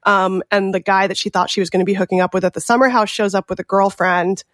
Um, 0.05 0.43
and 0.51 0.75
the 0.75 0.81
guy 0.81 1.07
that 1.07 1.17
she 1.17 1.31
thought 1.31 1.51
she 1.51 1.61
was 1.61 1.71
going 1.71 1.81
to 1.81 1.87
be 1.87 1.95
hooking 1.95 2.21
up 2.21 2.35
with 2.35 2.45
at 2.45 2.55
the 2.55 2.61
Summer 2.61 2.88
House 2.88 3.11
shows 3.11 3.35
up 3.35 3.49
with 3.49 3.61
a 3.61 3.64
girlfriend, 3.64 4.45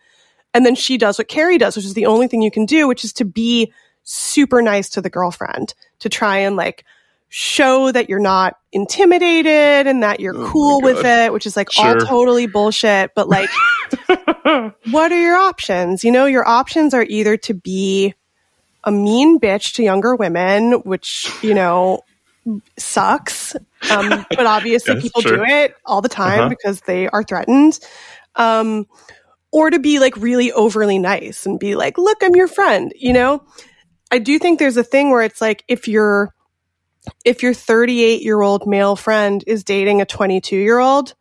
and 0.54 0.64
then 0.64 0.74
she 0.74 0.98
does 0.98 1.18
what 1.18 1.28
Carrie 1.28 1.58
does, 1.58 1.76
which 1.76 1.84
is 1.84 1.94
the 1.94 2.06
only 2.06 2.28
thing 2.28 2.42
you 2.42 2.50
can 2.50 2.66
do, 2.66 2.86
which 2.88 3.04
is 3.04 3.12
to 3.14 3.24
be 3.24 3.72
super 4.02 4.62
nice 4.62 4.88
to 4.90 5.00
the 5.00 5.10
girlfriend 5.10 5.74
to 6.00 6.08
try 6.08 6.38
and 6.38 6.56
like 6.56 6.84
show 7.28 7.92
that 7.92 8.08
you're 8.08 8.18
not 8.18 8.56
intimidated 8.72 9.86
and 9.86 10.02
that 10.02 10.18
you're 10.20 10.34
cool 10.34 10.80
with 10.80 11.04
it, 11.04 11.32
which 11.32 11.46
is 11.46 11.56
like 11.56 11.68
all 11.78 11.96
totally 11.96 12.46
bullshit. 12.46 13.12
But 13.14 13.28
like, 13.28 13.48
what 14.90 15.12
are 15.12 15.20
your 15.20 15.36
options? 15.36 16.02
You 16.02 16.10
know, 16.10 16.26
your 16.26 16.46
options 16.46 16.92
are 16.92 17.04
either 17.08 17.36
to 17.38 17.54
be 17.54 18.14
a 18.82 18.90
mean 18.90 19.38
bitch 19.38 19.74
to 19.74 19.84
younger 19.84 20.16
women, 20.16 20.72
which, 20.72 21.30
you 21.42 21.54
know, 21.54 22.00
sucks. 22.78 23.54
Um, 23.90 24.24
but 24.30 24.46
obviously 24.46 24.94
Yes, 24.94 25.02
people 25.02 25.22
sure. 25.22 25.38
do 25.38 25.44
it 25.44 25.74
all 25.84 26.00
the 26.02 26.08
time 26.08 26.40
Uh-huh. 26.40 26.48
because 26.48 26.80
they 26.82 27.08
are 27.08 27.22
threatened. 27.22 27.78
Um, 28.36 28.86
or 29.52 29.70
to 29.70 29.78
be 29.78 29.98
like 29.98 30.16
really 30.16 30.52
overly 30.52 30.98
nice 30.98 31.44
and 31.46 31.58
be 31.58 31.74
like, 31.74 31.98
look, 31.98 32.18
I'm 32.22 32.36
your 32.36 32.46
friend, 32.48 32.92
you 32.96 33.12
know? 33.12 33.42
I 34.12 34.18
do 34.18 34.38
think 34.38 34.58
there's 34.58 34.76
a 34.76 34.84
thing 34.84 35.10
where 35.10 35.22
it's 35.22 35.40
like 35.40 35.64
if 35.68 35.88
your 35.88 36.32
if 37.24 37.42
your 37.42 37.54
38 37.54 38.22
year 38.22 38.40
old 38.40 38.66
male 38.66 38.94
friend 38.94 39.42
is 39.46 39.64
dating 39.64 40.00
a 40.00 40.04
22 40.06 40.56
year 40.56 40.78
old 40.78 41.14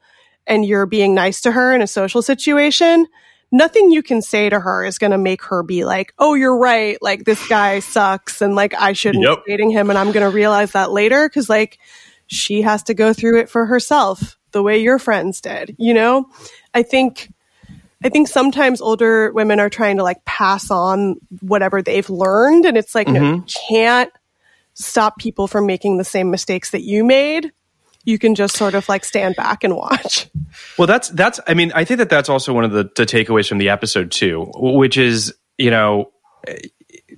and 0.46 0.66
you're 0.66 0.86
being 0.86 1.16
nice 1.16 1.42
to 1.42 1.52
her 1.52 1.74
in 1.74 1.82
a 1.82 1.88
social 1.88 2.22
situation, 2.22 3.08
nothing 3.52 3.92
you 3.92 4.04
can 4.04 4.22
say 4.22 4.50
to 4.50 4.60
her 4.60 4.86
is 4.86 4.98
going 4.98 5.12
to 5.12 5.18
make 5.18 5.44
her 5.46 5.64
be 5.64 5.86
like, 5.86 6.14
"Oh, 6.20 6.34
you're 6.34 6.58
right. 6.58 6.98
Like 7.02 7.26
this 7.26 7.46
guy 7.48 7.80
sucks 7.80 8.42
and 8.42 8.56
like 8.56 8.74
I 8.74 8.94
shouldn't 8.94 9.24
Yep. 9.24 9.46
be 9.46 9.52
dating 9.52 9.72
him 9.72 9.90
and 9.90 9.98
I'm 9.98 10.12
going 10.12 10.26
to 10.26 10.30
realize 10.30 10.72
that 10.74 10.92
later 10.92 11.30
cuz 11.30 11.50
like 11.50 11.80
she 12.28 12.62
has 12.62 12.84
to 12.84 12.94
go 12.94 13.14
through 13.14 13.40
it 13.40 13.50
for 13.50 13.66
herself 13.66 14.38
the 14.52 14.64
way 14.64 14.80
your 14.80 15.00
friends 15.00 15.42
did." 15.42 15.76
You 15.78 15.94
know? 15.94 16.30
I 16.74 16.84
think 16.84 17.30
I 18.04 18.08
think 18.10 18.28
sometimes 18.30 18.80
older 18.80 19.32
women 19.34 19.60
are 19.60 19.70
trying 19.70 19.98
to 19.98 20.04
like 20.04 20.24
pass 20.24 20.72
on 20.72 21.16
whatever 21.42 21.82
they've 21.82 22.10
learned. 22.10 22.66
And 22.66 22.78
it's 22.78 22.96
like, 22.96 23.10
no, 23.10 23.34
you 23.34 23.44
can't 23.68 24.10
stop 24.74 25.18
people 25.20 25.48
from 25.48 25.66
making 25.66 25.98
the 25.98 26.06
same 26.06 26.32
mistakes 26.32 26.70
that 26.72 26.84
you 26.84 27.04
made. 27.04 27.52
You 28.06 28.18
can 28.18 28.36
just 28.36 28.56
sort 28.56 28.74
of 28.76 28.88
like 28.90 29.04
stand 29.04 29.36
back 29.36 29.64
and 29.64 29.76
watch. 29.76 30.30
Well, 30.78 30.88
that's 30.88 31.10
that's. 31.10 31.40
I 31.48 31.54
mean, 31.54 31.72
I 31.76 31.86
think 31.86 32.00
that 32.00 32.10
that's 32.10 32.30
also 32.30 32.54
one 32.54 32.64
of 32.64 32.72
the, 32.72 32.84
the 32.96 33.06
takeaways 33.06 33.48
from 33.48 33.58
the 33.58 33.70
episode 33.70 34.12
too, 34.12 34.52
which 34.56 34.98
is 34.98 35.34
you 35.58 35.70
know, 35.70 36.12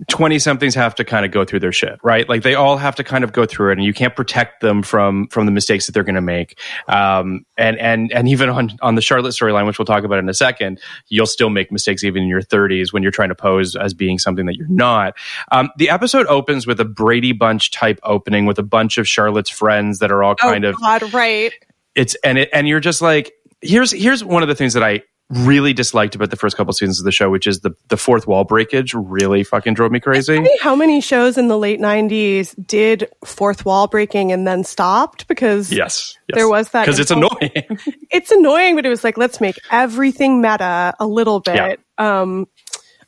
twenty 0.07 0.39
somethings 0.39 0.75
have 0.75 0.95
to 0.95 1.03
kind 1.03 1.25
of 1.25 1.31
go 1.31 1.45
through 1.45 1.59
their 1.59 1.71
shit, 1.71 1.99
right? 2.03 2.27
Like 2.27 2.43
they 2.43 2.55
all 2.55 2.77
have 2.77 2.95
to 2.95 3.03
kind 3.03 3.23
of 3.23 3.33
go 3.33 3.45
through 3.45 3.71
it, 3.71 3.77
and 3.77 3.85
you 3.85 3.93
can't 3.93 4.15
protect 4.15 4.61
them 4.61 4.83
from 4.83 5.27
from 5.27 5.45
the 5.45 5.51
mistakes 5.51 5.85
that 5.85 5.91
they're 5.91 6.03
going 6.03 6.15
to 6.15 6.21
make. 6.21 6.59
Um, 6.87 7.45
and 7.57 7.77
and 7.77 8.11
and 8.11 8.27
even 8.27 8.49
on 8.49 8.71
on 8.81 8.95
the 8.95 9.01
Charlotte 9.01 9.31
storyline, 9.31 9.65
which 9.65 9.77
we'll 9.79 9.85
talk 9.85 10.03
about 10.03 10.19
in 10.19 10.29
a 10.29 10.33
second, 10.33 10.79
you'll 11.09 11.25
still 11.25 11.49
make 11.49 11.71
mistakes 11.71 12.03
even 12.03 12.23
in 12.23 12.29
your 12.29 12.41
thirties 12.41 12.91
when 12.91 13.03
you're 13.03 13.11
trying 13.11 13.29
to 13.29 13.35
pose 13.35 13.75
as 13.75 13.93
being 13.93 14.17
something 14.17 14.45
that 14.45 14.55
you're 14.55 14.67
not. 14.69 15.15
Um, 15.51 15.69
the 15.77 15.89
episode 15.89 16.25
opens 16.27 16.65
with 16.65 16.79
a 16.79 16.85
Brady 16.85 17.31
Bunch 17.31 17.71
type 17.71 17.99
opening 18.03 18.45
with 18.45 18.59
a 18.59 18.63
bunch 18.63 18.97
of 18.97 19.07
Charlotte's 19.07 19.49
friends 19.49 19.99
that 19.99 20.11
are 20.11 20.23
all 20.23 20.35
kind 20.35 20.65
oh, 20.65 20.69
of 20.69 20.79
God, 20.79 21.13
right. 21.13 21.53
it's 21.95 22.15
and 22.23 22.37
it 22.37 22.49
and 22.53 22.67
you're 22.67 22.79
just 22.79 23.01
like 23.01 23.33
here's 23.61 23.91
here's 23.91 24.23
one 24.23 24.41
of 24.41 24.49
the 24.49 24.55
things 24.55 24.73
that 24.73 24.83
I 24.83 25.03
really 25.32 25.74
disliked 25.74 26.13
about 26.15 26.30
the 26.30 26.36
first 26.36 26.58
couple 26.58 26.74
seasons 26.74 27.00
of 27.00 27.06
the 27.06 27.12
show, 27.12 27.30
which 27.30 27.48
is 27.48 27.62
the 27.62 27.72
the 27.88 27.98
fourth 27.98 28.28
wall 28.28 28.44
breakage 28.44 28.94
really 28.94 29.44
fucking 29.44 29.74
drove 29.74 29.91
me 29.91 30.00
crazy. 30.00 30.46
How 30.62 30.76
many 30.76 31.02
shows 31.02 31.38
in 31.38 31.48
the 31.48 31.58
late 31.58 31.80
90s 31.80 32.54
did 32.67 33.08
fourth 33.26 33.65
wall 33.65 33.88
breaking 33.88 34.32
and 34.32 34.46
then 34.46 34.63
stopped? 34.63 35.27
Because 35.27 35.71
Yes, 35.71 36.17
yes. 36.27 36.36
There 36.36 36.50
was 36.50 36.69
that 36.71 36.86
because 36.86 37.00
it's 37.00 37.12
annoying. 37.12 37.29
it's 38.12 38.32
annoying, 38.32 38.75
but 38.75 38.86
it 38.86 38.90
was 38.90 39.04
like, 39.04 39.17
let's 39.17 39.40
make 39.42 39.58
everything 39.71 40.42
meta 40.42 40.94
a 41.00 41.08
little 41.08 41.40
bit. 41.40 41.79
Um, 41.98 42.48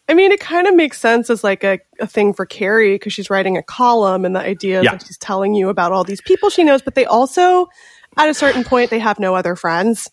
I 0.09 0.13
mean, 0.13 0.31
it 0.31 0.39
kind 0.41 0.67
of 0.67 0.75
makes 0.75 0.99
sense 0.99 1.29
as 1.29 1.43
like 1.43 1.63
a, 1.63 1.79
a 1.99 2.07
thing 2.07 2.33
for 2.33 2.45
Carrie 2.45 2.95
because 2.95 3.13
she's 3.13 3.29
writing 3.29 3.57
a 3.57 3.63
column 3.63 4.25
and 4.25 4.35
the 4.35 4.41
idea 4.41 4.79
is 4.79 4.85
Yeah. 4.85 4.91
that 4.91 5.05
she's 5.07 5.17
telling 5.17 5.53
you 5.53 5.69
about 5.69 5.91
all 5.93 6.03
these 6.03 6.21
people 6.21 6.49
she 6.49 6.63
knows, 6.63 6.81
but 6.81 6.95
they 6.95 7.05
also, 7.05 7.67
at 8.17 8.27
a 8.29 8.33
certain 8.33 8.63
point, 8.65 8.89
they 8.89 8.99
have 8.99 9.17
no 9.19 9.33
other 9.33 9.55
friends. 9.55 10.09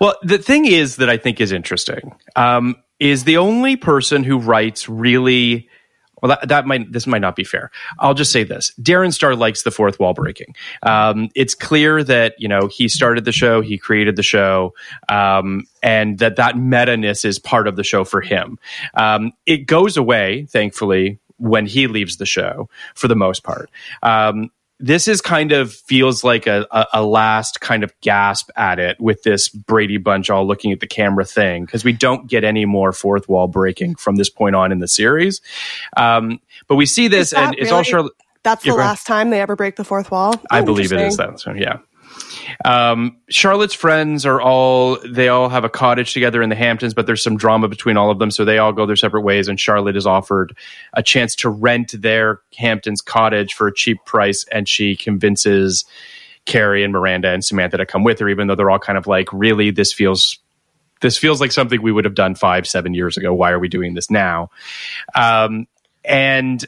Well, 0.00 0.16
the 0.22 0.38
thing 0.38 0.66
is 0.66 0.96
that 0.96 1.08
I 1.08 1.16
think 1.16 1.40
is 1.40 1.52
interesting 1.52 2.14
um, 2.34 2.76
is 2.98 3.24
the 3.24 3.38
only 3.38 3.76
person 3.76 4.24
who 4.24 4.38
writes 4.38 4.88
really 4.88 5.68
well, 6.22 6.30
that, 6.30 6.48
that 6.48 6.66
might 6.66 6.90
this 6.92 7.06
might 7.06 7.20
not 7.20 7.36
be 7.36 7.44
fair. 7.44 7.70
I'll 7.98 8.14
just 8.14 8.32
say 8.32 8.42
this: 8.42 8.72
Darren 8.80 9.12
Star 9.12 9.36
likes 9.36 9.62
the 9.62 9.70
fourth 9.70 10.00
wall 10.00 10.14
breaking. 10.14 10.54
Um, 10.82 11.28
it's 11.34 11.54
clear 11.54 12.02
that 12.04 12.34
you 12.38 12.48
know 12.48 12.68
he 12.68 12.88
started 12.88 13.24
the 13.24 13.32
show, 13.32 13.60
he 13.60 13.76
created 13.76 14.16
the 14.16 14.22
show, 14.22 14.74
um, 15.08 15.64
and 15.82 16.18
that 16.18 16.36
that 16.36 16.56
meta 16.56 16.96
ness 16.96 17.24
is 17.24 17.38
part 17.38 17.68
of 17.68 17.76
the 17.76 17.84
show 17.84 18.04
for 18.04 18.22
him. 18.22 18.58
Um, 18.94 19.32
it 19.44 19.66
goes 19.66 19.96
away, 19.96 20.46
thankfully, 20.46 21.18
when 21.36 21.66
he 21.66 21.86
leaves 21.86 22.16
the 22.16 22.26
show 22.26 22.68
for 22.94 23.08
the 23.08 23.16
most 23.16 23.44
part. 23.44 23.70
Um, 24.02 24.50
this 24.78 25.08
is 25.08 25.20
kind 25.20 25.52
of 25.52 25.72
feels 25.72 26.22
like 26.22 26.46
a, 26.46 26.66
a, 26.70 26.86
a, 26.94 27.04
last 27.04 27.60
kind 27.60 27.82
of 27.82 27.92
gasp 28.02 28.50
at 28.56 28.78
it 28.78 29.00
with 29.00 29.22
this 29.22 29.48
Brady 29.48 29.96
Bunch 29.96 30.28
all 30.28 30.46
looking 30.46 30.72
at 30.72 30.80
the 30.80 30.86
camera 30.86 31.24
thing 31.24 31.64
because 31.64 31.84
we 31.84 31.92
don't 31.92 32.28
get 32.28 32.44
any 32.44 32.66
more 32.66 32.92
fourth 32.92 33.28
wall 33.28 33.48
breaking 33.48 33.94
from 33.94 34.16
this 34.16 34.28
point 34.28 34.54
on 34.54 34.72
in 34.72 34.78
the 34.80 34.88
series. 34.88 35.40
Um, 35.96 36.40
but 36.68 36.76
we 36.76 36.84
see 36.84 37.08
this, 37.08 37.32
and 37.32 37.52
really, 37.52 37.62
it's 37.62 37.72
all 37.72 37.82
Charlotte. 37.82 38.12
That's 38.42 38.64
the 38.64 38.74
last 38.74 39.06
time 39.06 39.30
they 39.30 39.40
ever 39.40 39.56
break 39.56 39.76
the 39.76 39.84
fourth 39.84 40.10
wall. 40.10 40.34
Oh, 40.36 40.46
I 40.50 40.60
believe 40.60 40.92
it 40.92 41.00
is 41.00 41.16
that. 41.16 41.40
So 41.40 41.52
yeah. 41.52 41.78
Um, 42.64 43.18
Charlotte's 43.28 43.74
friends 43.74 44.24
are 44.24 44.40
all 44.40 44.98
they 45.06 45.28
all 45.28 45.48
have 45.48 45.64
a 45.64 45.68
cottage 45.68 46.12
together 46.12 46.42
in 46.42 46.48
the 46.48 46.56
Hamptons, 46.56 46.94
but 46.94 47.06
there's 47.06 47.22
some 47.22 47.36
drama 47.36 47.68
between 47.68 47.96
all 47.96 48.10
of 48.10 48.18
them, 48.18 48.30
so 48.30 48.44
they 48.44 48.58
all 48.58 48.72
go 48.72 48.86
their 48.86 48.96
separate 48.96 49.22
ways. 49.22 49.48
And 49.48 49.58
Charlotte 49.58 49.96
is 49.96 50.06
offered 50.06 50.56
a 50.92 51.02
chance 51.02 51.34
to 51.36 51.48
rent 51.48 51.94
their 52.00 52.40
Hamptons 52.56 53.00
cottage 53.00 53.54
for 53.54 53.66
a 53.68 53.74
cheap 53.74 53.98
price, 54.04 54.44
and 54.50 54.68
she 54.68 54.96
convinces 54.96 55.84
Carrie 56.46 56.84
and 56.84 56.92
Miranda 56.92 57.30
and 57.30 57.44
Samantha 57.44 57.76
to 57.76 57.86
come 57.86 58.04
with 58.04 58.18
her, 58.20 58.28
even 58.28 58.46
though 58.46 58.54
they're 58.54 58.70
all 58.70 58.78
kind 58.78 58.96
of 58.96 59.06
like, 59.06 59.32
really, 59.32 59.70
this 59.70 59.92
feels 59.92 60.38
this 61.02 61.18
feels 61.18 61.40
like 61.40 61.52
something 61.52 61.82
we 61.82 61.92
would 61.92 62.06
have 62.06 62.14
done 62.14 62.34
five, 62.34 62.66
seven 62.66 62.94
years 62.94 63.18
ago. 63.18 63.34
Why 63.34 63.50
are 63.50 63.58
we 63.58 63.68
doing 63.68 63.94
this 63.94 64.10
now? 64.10 64.50
Um, 65.14 65.66
and 66.04 66.64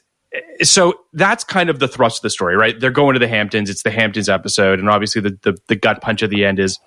so 0.62 0.95
that's 1.12 1.45
kind 1.45 1.70
of 1.70 1.79
the 1.79 1.89
thrust 1.89 2.18
of 2.18 2.22
the 2.22 2.31
story, 2.31 2.57
right? 2.57 2.79
They're 2.79 2.91
going 2.91 3.14
to 3.14 3.18
the 3.18 3.29
Hamptons. 3.29 3.70
It's 3.70 3.83
the 3.83 3.91
Hamptons 3.91 4.29
episode, 4.29 4.79
and 4.79 4.89
obviously 4.89 5.22
the 5.22 5.39
the, 5.43 5.57
the 5.68 5.76
gut 5.76 6.01
punch 6.01 6.22
at 6.22 6.31
the 6.31 6.45
end 6.45 6.59
is 6.59 6.79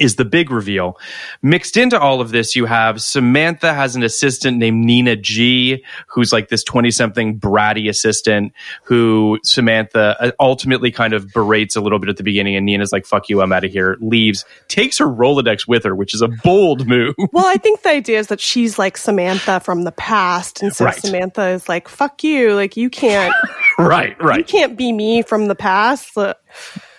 is 0.00 0.16
the 0.16 0.24
big 0.24 0.50
reveal. 0.50 0.98
Mixed 1.42 1.76
into 1.76 1.98
all 1.98 2.20
of 2.20 2.30
this, 2.30 2.56
you 2.56 2.64
have 2.66 3.00
Samantha 3.02 3.74
has 3.74 3.96
an 3.96 4.02
assistant 4.02 4.58
named 4.58 4.84
Nina 4.84 5.16
G, 5.16 5.84
who's 6.08 6.32
like 6.32 6.48
this 6.48 6.64
20 6.64 6.90
something 6.90 7.38
bratty 7.38 7.88
assistant 7.88 8.52
who 8.84 9.38
Samantha 9.44 10.16
uh, 10.20 10.30
ultimately 10.40 10.90
kind 10.90 11.12
of 11.12 11.32
berates 11.32 11.76
a 11.76 11.80
little 11.80 11.98
bit 11.98 12.08
at 12.08 12.16
the 12.16 12.22
beginning. 12.22 12.56
And 12.56 12.66
Nina's 12.66 12.92
like, 12.92 13.06
fuck 13.06 13.28
you, 13.28 13.42
I'm 13.42 13.52
out 13.52 13.64
of 13.64 13.72
here, 13.72 13.96
leaves, 14.00 14.44
takes 14.68 14.98
her 14.98 15.06
Rolodex 15.06 15.68
with 15.68 15.84
her, 15.84 15.94
which 15.94 16.14
is 16.14 16.22
a 16.22 16.28
bold 16.28 16.86
move. 16.86 17.14
Well, 17.32 17.46
I 17.46 17.56
think 17.56 17.82
the 17.82 17.90
idea 17.90 18.18
is 18.18 18.28
that 18.28 18.40
she's 18.40 18.78
like 18.78 18.96
Samantha 18.96 19.60
from 19.60 19.82
the 19.82 19.92
past. 19.92 20.62
And 20.62 20.74
so 20.74 20.86
Right. 20.86 20.94
Samantha 20.94 21.48
is 21.48 21.68
like, 21.68 21.88
fuck 21.88 22.22
you. 22.24 22.54
Like, 22.54 22.76
you 22.76 22.88
can't, 22.88 23.34
right, 23.78 24.16
right. 24.22 24.38
you 24.38 24.44
can't 24.44 24.76
be 24.76 24.92
me 24.92 25.22
from 25.22 25.48
the 25.48 25.54
past. 25.54 26.16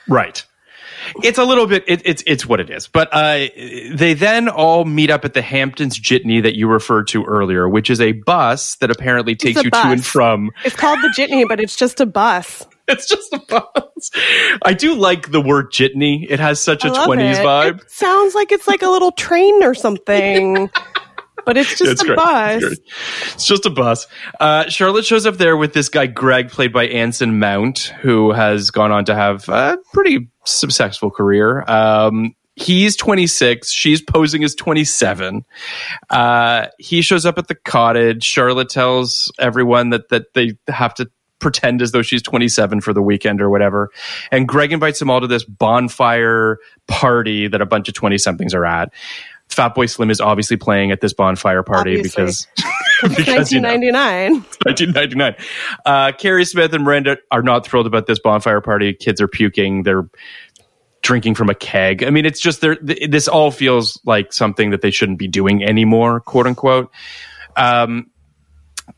Right. 0.07 0.45
It's 1.23 1.37
a 1.37 1.43
little 1.43 1.67
bit. 1.67 1.83
It, 1.87 2.01
it's 2.05 2.23
it's 2.25 2.45
what 2.45 2.59
it 2.59 2.69
is. 2.69 2.87
But 2.87 3.09
uh, 3.11 3.47
they 3.93 4.13
then 4.13 4.49
all 4.49 4.85
meet 4.85 5.09
up 5.09 5.25
at 5.25 5.33
the 5.33 5.41
Hamptons 5.41 5.99
Jitney 5.99 6.41
that 6.43 6.55
you 6.55 6.67
referred 6.67 7.07
to 7.09 7.23
earlier, 7.25 7.67
which 7.67 7.89
is 7.89 8.01
a 8.01 8.11
bus 8.13 8.75
that 8.75 8.91
apparently 8.91 9.35
takes 9.35 9.63
you 9.63 9.69
to 9.69 9.77
and 9.77 10.05
from 10.05 10.51
It's 10.65 10.75
called 10.75 10.99
the 11.01 11.13
Jitney, 11.17 11.45
but 11.47 11.59
it's 11.59 11.75
just 11.75 11.99
a 11.99 12.05
bus. 12.05 12.65
It's 12.89 13.05
just 13.05 13.33
a 13.33 13.39
bus. 13.39 14.11
I 14.63 14.71
do 14.71 14.95
like 14.95 15.29
the 15.31 15.41
word 15.41 15.73
jitney. 15.73 16.25
It 16.29 16.39
has 16.39 16.61
such 16.61 16.85
a 16.85 16.87
I 16.87 16.91
love 16.91 17.09
20s 17.09 17.33
it. 17.33 17.45
vibe. 17.45 17.81
It 17.81 17.91
sounds 17.91 18.33
like 18.33 18.53
it's 18.53 18.65
like 18.65 18.81
a 18.81 18.87
little 18.87 19.11
train 19.11 19.61
or 19.61 19.73
something, 19.73 20.69
but 21.47 21.57
it's 21.57 21.79
just 21.79 21.91
It's 21.93 22.01
a 22.03 22.05
great. 22.05 22.17
bus. 22.17 22.63
It's. 22.63 22.81
It's 23.33 23.45
just 23.47 23.65
a 23.65 23.69
bus. 23.71 24.05
Uh, 24.39 24.67
Charlotte 24.69 25.05
shows 25.05 25.25
up 25.25 25.37
there 25.37 25.57
with 25.57 25.73
this 25.73 25.89
guy, 25.89 26.05
Greg, 26.05 26.49
played 26.49 26.71
by 26.73 26.85
Anson 26.87 27.39
Mount, 27.39 27.93
who 28.01 28.31
has 28.33 28.69
gone 28.69 28.91
on 28.91 29.05
to 29.05 29.15
have 29.15 29.47
a 29.49 29.77
pretty 29.93 30.29
successful 30.45 31.09
career. 31.09 31.63
Um, 31.69 32.35
he's 32.55 32.95
26. 32.97 33.71
She's 33.71 34.01
posing 34.01 34.43
as 34.43 34.53
27. 34.55 35.45
Uh, 36.09 36.67
he 36.79 37.01
shows 37.01 37.25
up 37.25 37.37
at 37.37 37.47
the 37.47 37.55
cottage. 37.55 38.23
Charlotte 38.23 38.69
tells 38.69 39.31
everyone 39.39 39.91
that, 39.91 40.09
that 40.09 40.33
they 40.33 40.53
have 40.67 40.93
to 40.95 41.09
pretend 41.39 41.83
as 41.83 41.91
though 41.91 42.01
she's 42.01 42.23
27 42.23 42.81
for 42.81 42.93
the 42.93 43.01
weekend 43.01 43.41
or 43.43 43.49
whatever. 43.51 43.91
And 44.31 44.47
Greg 44.47 44.73
invites 44.73 44.97
them 44.97 45.11
all 45.11 45.21
to 45.21 45.27
this 45.27 45.43
bonfire 45.43 46.57
party 46.87 47.47
that 47.47 47.61
a 47.61 47.65
bunch 47.67 47.87
of 47.87 47.93
20 47.93 48.17
somethings 48.17 48.55
are 48.55 48.65
at. 48.65 48.91
Fatboy 49.49 49.89
Slim 49.89 50.09
is 50.09 50.21
obviously 50.21 50.57
playing 50.57 50.91
at 50.91 51.01
this 51.01 51.13
bonfire 51.13 51.63
party 51.63 51.97
Obviously. 51.97 52.25
because 52.25 52.47
because 53.15 53.51
you 53.51 53.61
know, 53.61 53.69
1999. 53.69 54.33
1999. 54.63 55.35
Uh, 55.85 56.11
Carrie 56.13 56.45
Smith 56.45 56.73
and 56.73 56.83
Miranda 56.83 57.17
are 57.31 57.43
not 57.43 57.65
thrilled 57.65 57.87
about 57.87 58.07
this 58.07 58.19
bonfire 58.19 58.61
party. 58.61 58.93
Kids 58.93 59.21
are 59.21 59.27
puking. 59.27 59.83
They're 59.83 60.09
drinking 61.01 61.35
from 61.35 61.49
a 61.49 61.55
keg. 61.55 62.03
I 62.03 62.09
mean, 62.09 62.25
it's 62.25 62.39
just 62.39 62.61
they're, 62.61 62.75
th- 62.75 63.09
this 63.09 63.27
all 63.27 63.51
feels 63.51 63.99
like 64.03 64.33
something 64.33 64.71
that 64.71 64.81
they 64.81 64.91
shouldn't 64.91 65.19
be 65.19 65.27
doing 65.27 65.63
anymore, 65.63 66.19
quote 66.19 66.47
unquote. 66.47 66.91
Um, 67.55 68.09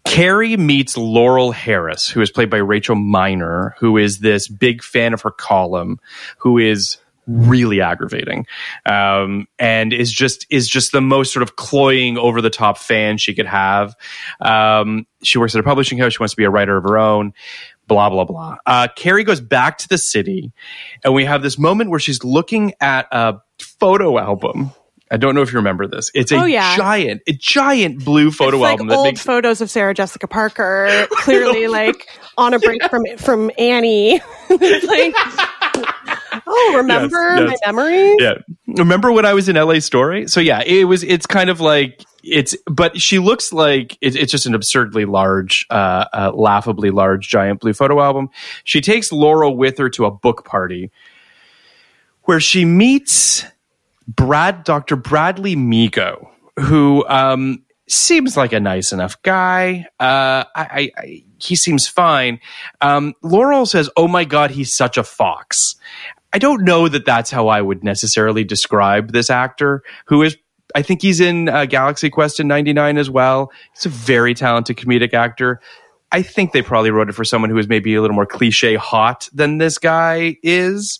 Carrie 0.05 0.57
meets 0.57 0.97
Laurel 0.97 1.51
Harris, 1.51 2.07
who 2.09 2.21
is 2.21 2.31
played 2.31 2.49
by 2.49 2.57
Rachel 2.57 2.95
Miner, 2.95 3.75
who 3.79 3.97
is 3.97 4.19
this 4.19 4.47
big 4.47 4.83
fan 4.83 5.13
of 5.13 5.21
her 5.21 5.31
column, 5.31 5.99
who 6.37 6.57
is 6.57 6.97
really 7.29 7.79
aggravating, 7.81 8.45
um, 8.85 9.47
and 9.59 9.93
is 9.93 10.11
just 10.11 10.45
is 10.49 10.67
just 10.67 10.91
the 10.91 11.01
most 11.01 11.31
sort 11.31 11.43
of 11.43 11.55
cloying, 11.55 12.17
over 12.17 12.41
the 12.41 12.49
top 12.49 12.77
fan 12.77 13.17
she 13.17 13.33
could 13.35 13.45
have. 13.45 13.95
Um, 14.41 15.05
she 15.23 15.37
works 15.37 15.53
at 15.55 15.59
a 15.59 15.63
publishing 15.63 15.97
house. 15.99 16.13
She 16.13 16.19
wants 16.19 16.33
to 16.33 16.37
be 16.37 16.45
a 16.45 16.49
writer 16.49 16.75
of 16.77 16.83
her 16.83 16.97
own. 16.97 17.33
Blah 17.87 18.09
blah 18.09 18.25
blah. 18.25 18.57
Uh, 18.65 18.87
Carrie 18.95 19.23
goes 19.23 19.41
back 19.41 19.77
to 19.79 19.87
the 19.87 19.97
city, 19.97 20.51
and 21.03 21.13
we 21.13 21.25
have 21.25 21.41
this 21.41 21.57
moment 21.57 21.89
where 21.89 21.99
she's 21.99 22.23
looking 22.23 22.73
at 22.81 23.07
a 23.11 23.35
photo 23.59 24.17
album. 24.19 24.71
I 25.11 25.17
don't 25.17 25.33
know 25.33 25.41
if 25.41 25.51
you 25.51 25.57
remember 25.57 25.87
this. 25.87 26.11
It's 26.13 26.31
a 26.31 26.35
Oh, 26.35 26.45
yeah. 26.45 26.75
giant, 26.77 27.23
a 27.27 27.33
giant 27.33 28.05
blue 28.05 28.29
photo 28.29 28.57
it's 28.57 28.61
like 28.61 28.71
album 28.73 28.87
that 28.89 28.95
old 28.97 29.05
makes 29.07 29.23
photos 29.23 29.59
of 29.59 29.71
Sarah 29.71 29.95
Jessica 29.95 30.27
Parker, 30.27 31.07
clearly 31.09 31.67
like 31.79 32.07
on 32.37 32.53
a 32.53 32.59
break 32.59 32.83
from 32.91 33.01
from 33.17 33.49
Annie. 33.57 34.21
Like, 34.49 35.15
oh, 36.47 36.73
remember 36.77 37.35
Yes, 37.37 37.59
my 37.65 37.71
memory? 37.71 38.15
yeah. 38.19 38.33
Remember 38.67 39.11
when 39.11 39.25
I 39.25 39.33
was 39.33 39.49
in 39.49 39.55
LA 39.55 39.79
Story? 39.79 40.27
So 40.27 40.39
yeah, 40.39 40.61
it 40.65 40.85
was. 40.85 41.03
It's 41.03 41.25
kind 41.25 41.49
of 41.49 41.59
like 41.61 42.03
it's, 42.23 42.55
but 42.65 42.99
she 43.01 43.19
looks 43.19 43.53
like 43.53 43.97
it, 44.01 44.15
it's 44.15 44.31
just 44.31 44.45
an 44.45 44.53
absurdly 44.55 45.05
large, 45.05 45.65
uh, 45.69 46.05
uh, 46.13 46.31
laughably 46.33 46.91
large, 46.91 47.27
giant 47.27 47.61
blue 47.61 47.73
photo 47.73 48.01
album. 48.01 48.29
She 48.63 48.81
takes 48.81 49.11
Laurel 49.11 49.55
with 49.55 49.77
her 49.77 49.89
to 49.91 50.05
a 50.05 50.11
book 50.11 50.45
party 50.45 50.91
where 52.23 52.39
she 52.39 52.65
meets 52.65 53.45
Brad, 54.07 54.63
Dr. 54.63 54.95
Bradley 54.95 55.55
Migo, 55.55 56.27
who 56.59 57.05
um, 57.07 57.63
seems 57.87 58.35
like 58.37 58.53
a 58.53 58.59
nice 58.59 58.91
enough 58.91 59.21
guy. 59.23 59.85
Uh, 59.99 60.43
I, 60.55 60.55
I, 60.55 60.91
I, 60.97 61.23
he 61.39 61.55
seems 61.55 61.87
fine. 61.87 62.39
Um, 62.81 63.13
Laurel 63.23 63.65
says, 63.65 63.89
"Oh 63.95 64.07
my 64.07 64.25
God, 64.25 64.51
he's 64.51 64.73
such 64.73 64.97
a 64.97 65.03
fox." 65.03 65.75
I 66.31 66.39
don't 66.39 66.63
know 66.63 66.87
that 66.87 67.05
that's 67.05 67.31
how 67.31 67.47
I 67.47 67.61
would 67.61 67.83
necessarily 67.83 68.43
describe 68.43 69.11
this 69.11 69.29
actor, 69.29 69.83
who 70.05 70.21
is. 70.23 70.37
I 70.75 70.83
think 70.83 71.01
he's 71.01 71.19
in 71.19 71.49
uh, 71.49 71.65
Galaxy 71.65 72.09
Quest 72.09 72.39
in 72.39 72.47
'99 72.47 72.97
as 72.97 73.09
well. 73.09 73.51
He's 73.73 73.87
a 73.87 73.89
very 73.89 74.33
talented 74.33 74.77
comedic 74.77 75.13
actor. 75.13 75.59
I 76.11 76.21
think 76.21 76.51
they 76.51 76.61
probably 76.61 76.91
wrote 76.91 77.09
it 77.09 77.13
for 77.13 77.23
someone 77.23 77.49
who 77.49 77.57
is 77.57 77.67
maybe 77.67 77.95
a 77.95 78.01
little 78.01 78.15
more 78.15 78.25
cliche 78.25 78.75
hot 78.75 79.29
than 79.33 79.57
this 79.57 79.77
guy 79.77 80.37
is. 80.43 80.99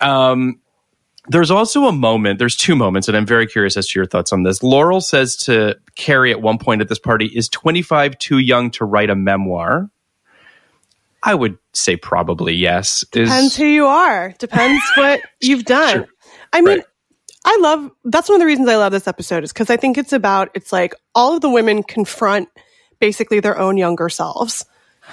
Um, 0.00 0.60
there's 1.28 1.50
also 1.50 1.86
a 1.86 1.92
moment, 1.92 2.38
there's 2.38 2.56
two 2.56 2.76
moments, 2.76 3.08
and 3.08 3.16
I'm 3.16 3.26
very 3.26 3.46
curious 3.46 3.76
as 3.76 3.88
to 3.88 3.98
your 3.98 4.06
thoughts 4.06 4.32
on 4.32 4.42
this. 4.44 4.62
Laurel 4.62 5.00
says 5.00 5.36
to 5.38 5.76
Carrie 5.96 6.30
at 6.30 6.40
one 6.40 6.58
point 6.58 6.80
at 6.80 6.88
this 6.88 6.98
party, 6.98 7.26
Is 7.26 7.48
25 7.48 8.18
too 8.18 8.38
young 8.38 8.70
to 8.72 8.84
write 8.84 9.10
a 9.10 9.16
memoir? 9.16 9.90
I 11.26 11.34
would 11.34 11.58
say 11.74 11.96
probably 11.96 12.54
yes. 12.54 13.02
Is, 13.12 13.28
Depends 13.28 13.56
who 13.56 13.66
you 13.66 13.86
are. 13.86 14.32
Depends 14.38 14.82
what 14.96 15.20
you've 15.40 15.64
done. 15.64 15.92
Sure. 15.94 16.06
I 16.52 16.60
mean, 16.62 16.78
Right. 16.78 16.86
I 17.44 17.58
love 17.60 17.90
that's 18.04 18.28
one 18.28 18.36
of 18.36 18.40
the 18.40 18.46
reasons 18.46 18.68
I 18.68 18.76
love 18.76 18.92
this 18.92 19.06
episode 19.06 19.44
is 19.44 19.52
because 19.52 19.70
I 19.70 19.76
think 19.76 19.98
it's 19.98 20.12
about 20.12 20.50
it's 20.54 20.72
like 20.72 20.94
all 21.14 21.34
of 21.36 21.42
the 21.42 21.50
women 21.50 21.82
confront 21.82 22.48
basically 22.98 23.40
their 23.40 23.58
own 23.58 23.76
younger 23.76 24.08
selves. 24.08 24.64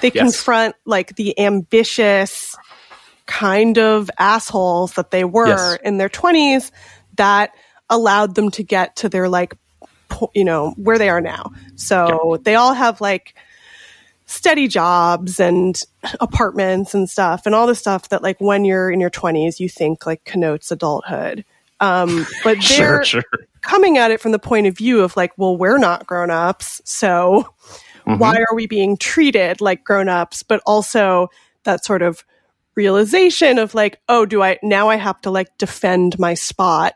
They 0.02 0.12
Yes. 0.14 0.24
confront 0.24 0.76
like 0.86 1.16
the 1.16 1.38
ambitious 1.40 2.56
kind 3.26 3.78
of 3.78 4.10
assholes 4.18 4.94
that 4.94 5.12
they 5.12 5.24
were 5.24 5.48
Yes. 5.48 5.78
in 5.84 5.98
their 5.98 6.10
20s 6.10 6.72
that 7.18 7.52
allowed 7.90 8.36
them 8.36 8.50
to 8.52 8.64
get 8.64 8.96
to 8.98 9.10
their 9.10 9.30
like 9.30 9.54
po- 10.10 10.32
you 10.34 10.44
know 10.44 10.72
where 10.78 10.98
they 10.98 11.10
are 11.10 11.22
now. 11.22 11.52
So 11.76 12.40
they 12.44 12.56
all 12.56 12.74
have 12.74 13.00
like 13.02 13.36
steady 14.26 14.68
jobs 14.68 15.40
and 15.40 15.82
apartments 16.20 16.94
and 16.94 17.10
stuff 17.10 17.46
and 17.46 17.54
all 17.54 17.68
the 17.68 17.76
stuff 17.76 18.10
that 18.10 18.24
like 18.24 18.40
when 18.40 18.66
you're 18.66 18.90
in 18.92 19.00
your 19.00 19.10
20s 19.10 19.60
you 19.60 19.68
think 19.70 20.06
like 20.06 20.24
connotes 20.26 20.72
adulthood. 20.72 21.44
Um 21.80 22.26
but 22.44 22.54
they're 22.70 23.04
Sure, 23.04 23.04
sure. 23.04 23.24
coming 23.62 23.98
at 23.98 24.12
it 24.12 24.22
from 24.22 24.32
the 24.32 24.40
point 24.40 24.68
of 24.68 24.78
view 24.78 25.02
of 25.02 25.16
like 25.18 25.32
well 25.38 25.58
we're 25.58 25.78
not 25.78 26.08
grown-ups 26.08 26.82
so 26.86 27.48
why 28.06 28.36
are 28.36 28.56
we 28.56 28.68
being 28.68 28.98
treated 28.98 29.62
like 29.62 29.84
grown-ups? 29.86 30.44
But 30.44 30.62
also 30.66 31.30
that 31.64 31.86
sort 31.86 32.02
of 32.02 32.26
realization 32.76 33.60
of 33.60 33.76
like 33.76 34.00
oh 34.10 34.26
do 34.26 34.42
i 34.42 34.58
now 34.64 34.90
i 34.90 34.96
have 34.96 35.22
to 35.22 35.30
like 35.30 35.48
defend 35.60 36.18
my 36.18 36.34
spot 36.34 36.96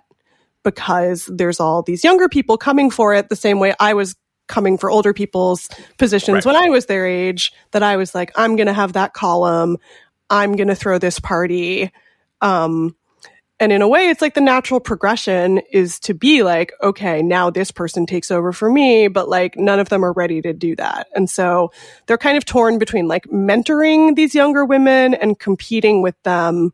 because 0.63 1.29
there's 1.31 1.59
all 1.59 1.83
these 1.83 2.03
younger 2.03 2.27
people 2.27 2.57
coming 2.57 2.89
for 2.89 3.13
it 3.13 3.29
the 3.29 3.35
same 3.35 3.59
way 3.59 3.75
i 3.79 3.93
was 3.93 4.15
coming 4.47 4.77
for 4.77 4.89
older 4.89 5.13
people's 5.13 5.69
positions. 5.97 6.45
Right. 6.45 6.45
when 6.45 6.55
i 6.55 6.69
was 6.69 6.85
their 6.85 7.05
age 7.05 7.51
that 7.71 7.83
i 7.83 7.97
was 7.97 8.15
like 8.15 8.31
i'm 8.35 8.55
going 8.55 8.67
to 8.67 8.73
have 8.73 8.93
that 8.93 9.13
column. 9.13 9.77
I'm 10.29 10.57
going 10.57 10.67
to 10.67 10.75
throw 10.75 10.97
this 10.97 11.19
party. 11.19 11.91
Um 12.41 12.95
and 13.59 13.71
in 13.71 13.81
a 13.81 13.87
way 13.87 14.09
it's 14.09 14.21
like 14.21 14.35
the 14.35 14.41
natural 14.41 14.79
progression 14.79 15.59
is 15.71 15.99
to 16.01 16.13
be 16.13 16.43
like 16.43 16.71
okay 16.83 17.23
now 17.23 17.49
this 17.49 17.71
person 17.71 18.05
takes 18.05 18.29
over 18.29 18.51
for 18.51 18.69
me 18.69 19.07
but 19.07 19.29
like 19.29 19.57
none 19.57 19.79
of 19.79 19.89
them 19.89 20.03
are 20.05 20.13
ready 20.13 20.41
to 20.41 20.53
do 20.53 20.75
that. 20.75 21.07
And 21.15 21.29
so 21.29 21.71
they're 22.05 22.17
kind 22.17 22.37
of 22.37 22.45
torn 22.45 22.77
between 22.77 23.07
like 23.07 23.25
mentoring 23.25 24.15
these 24.15 24.35
younger 24.35 24.65
women 24.65 25.13
and 25.13 25.39
competing 25.39 26.01
with 26.01 26.21
them 26.23 26.73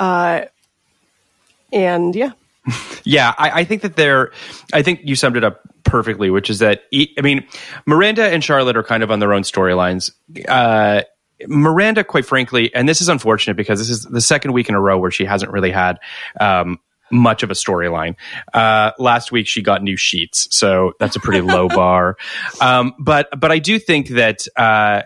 Uh 0.00 0.46
and 1.72 2.16
yeah 2.16 2.32
Yeah, 3.04 3.34
I, 3.38 3.60
I 3.60 3.64
think 3.64 3.82
that 3.82 3.96
they're. 3.96 4.32
I 4.72 4.82
think 4.82 5.00
you 5.04 5.16
summed 5.16 5.36
it 5.36 5.44
up 5.44 5.60
perfectly, 5.84 6.30
which 6.30 6.50
is 6.50 6.58
that 6.60 6.82
I 6.92 7.22
mean, 7.22 7.46
Miranda 7.86 8.24
and 8.24 8.44
Charlotte 8.44 8.76
are 8.76 8.82
kind 8.82 9.02
of 9.02 9.10
on 9.10 9.18
their 9.18 9.32
own 9.32 9.42
storylines. 9.42 10.12
Uh, 10.48 11.02
Miranda, 11.46 12.04
quite 12.04 12.26
frankly, 12.26 12.72
and 12.74 12.88
this 12.88 13.00
is 13.00 13.08
unfortunate 13.08 13.56
because 13.56 13.78
this 13.78 13.88
is 13.88 14.04
the 14.04 14.20
second 14.20 14.52
week 14.52 14.68
in 14.68 14.74
a 14.74 14.80
row 14.80 14.98
where 14.98 15.10
she 15.10 15.24
hasn't 15.24 15.50
really 15.50 15.70
had 15.70 15.98
um, 16.38 16.78
much 17.10 17.42
of 17.42 17.50
a 17.50 17.54
storyline. 17.54 18.16
Uh, 18.52 18.92
last 18.98 19.32
week 19.32 19.46
she 19.46 19.62
got 19.62 19.82
new 19.82 19.96
sheets, 19.96 20.46
so 20.50 20.92
that's 21.00 21.16
a 21.16 21.20
pretty 21.20 21.40
low 21.40 21.68
bar. 21.74 22.16
Um, 22.60 22.94
but 22.98 23.28
but 23.38 23.50
I 23.50 23.58
do 23.58 23.78
think 23.78 24.08
that. 24.08 24.46
Uh, 24.56 25.02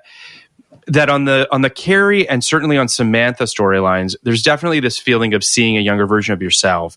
that 0.87 1.09
on 1.09 1.24
the 1.24 1.49
on 1.51 1.62
the 1.62 1.70
Carrie 1.70 2.28
and 2.28 2.43
certainly 2.45 2.76
on 2.76 2.89
Samantha 2.89 3.45
storylines, 3.45 4.16
there's 4.22 4.43
definitely 4.43 4.80
this 4.80 4.99
feeling 4.99 5.35
of 5.35 5.45
seeing 5.45 5.76
a 5.76 5.80
younger 5.80 6.07
version 6.07 6.32
of 6.32 6.43
yourself. 6.43 6.97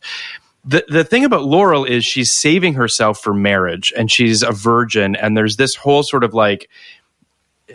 The 0.66 0.86
the 0.90 1.04
thing 1.04 1.24
about 1.24 1.46
Laurel 1.46 1.86
is 1.86 2.04
she's 2.06 2.32
saving 2.32 2.74
herself 2.74 3.20
for 3.20 3.34
marriage 3.34 3.94
and 3.96 4.12
she's 4.12 4.44
a 4.44 4.52
virgin 4.52 5.16
and 5.16 5.38
there's 5.38 5.56
this 5.58 5.76
whole 5.76 6.04
sort 6.04 6.24
of 6.24 6.34
like 6.34 6.70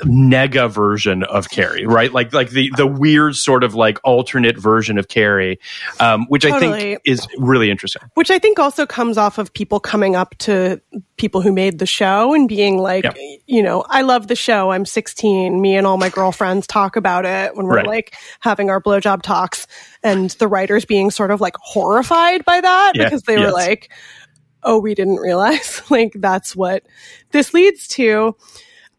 nega 0.04 0.70
version 0.70 1.22
of 1.24 1.50
Carrie, 1.50 1.84
right? 1.86 2.12
Like 2.12 2.32
like 2.32 2.50
the 2.50 2.70
the 2.76 2.86
weird 2.86 3.36
sort 3.36 3.62
of 3.62 3.74
like 3.74 3.98
alternate 4.04 4.56
version 4.56 4.96
of 4.98 5.08
Carrie, 5.08 5.58
um, 6.00 6.24
which 6.28 6.44
I 6.46 6.58
think 6.58 7.00
is 7.04 7.26
really 7.38 7.70
interesting. 7.70 8.02
which 8.14 8.30
I 8.30 8.38
think 8.38 8.58
also 8.58 8.86
comes 8.86 9.18
off 9.18 9.36
of 9.38 9.52
people 9.52 9.80
coming 9.80 10.16
up 10.16 10.34
to 10.38 10.80
people 11.16 11.42
who 11.42 11.52
made 11.52 11.78
the 11.78 11.86
show 11.86 12.32
and 12.32 12.48
being 12.48 12.78
like, 12.78 13.04
you 13.46 13.62
know, 13.62 13.84
I 13.88 14.00
love 14.02 14.28
the 14.28 14.34
show. 14.34 14.70
I'm 14.70 14.86
16. 14.86 15.60
Me 15.60 15.76
and 15.76 15.86
all 15.86 15.98
my 15.98 16.08
girlfriends 16.08 16.66
talk 16.66 16.96
about 16.96 17.26
it 17.26 17.54
when 17.54 17.66
we're 17.66 17.76
Right. 17.76 17.86
like 17.86 18.14
having 18.40 18.70
our 18.70 18.80
blowjob 18.82 19.22
talks, 19.22 19.66
and 20.02 20.30
the 20.30 20.48
writers 20.48 20.84
being 20.84 21.10
sort 21.10 21.30
of 21.30 21.40
like 21.40 21.54
horrified 21.60 22.44
by 22.44 22.60
that 22.60 22.92
Yeah. 22.94 23.04
because 23.04 23.22
they 23.22 23.38
were 23.38 23.52
like, 23.52 23.90
oh, 24.62 24.78
we 24.78 24.94
didn't 24.94 25.16
realize 25.16 25.82
like 25.90 26.12
that's 26.16 26.56
what 26.56 26.82
this 27.30 27.52
leads 27.52 27.88
to. 27.88 28.34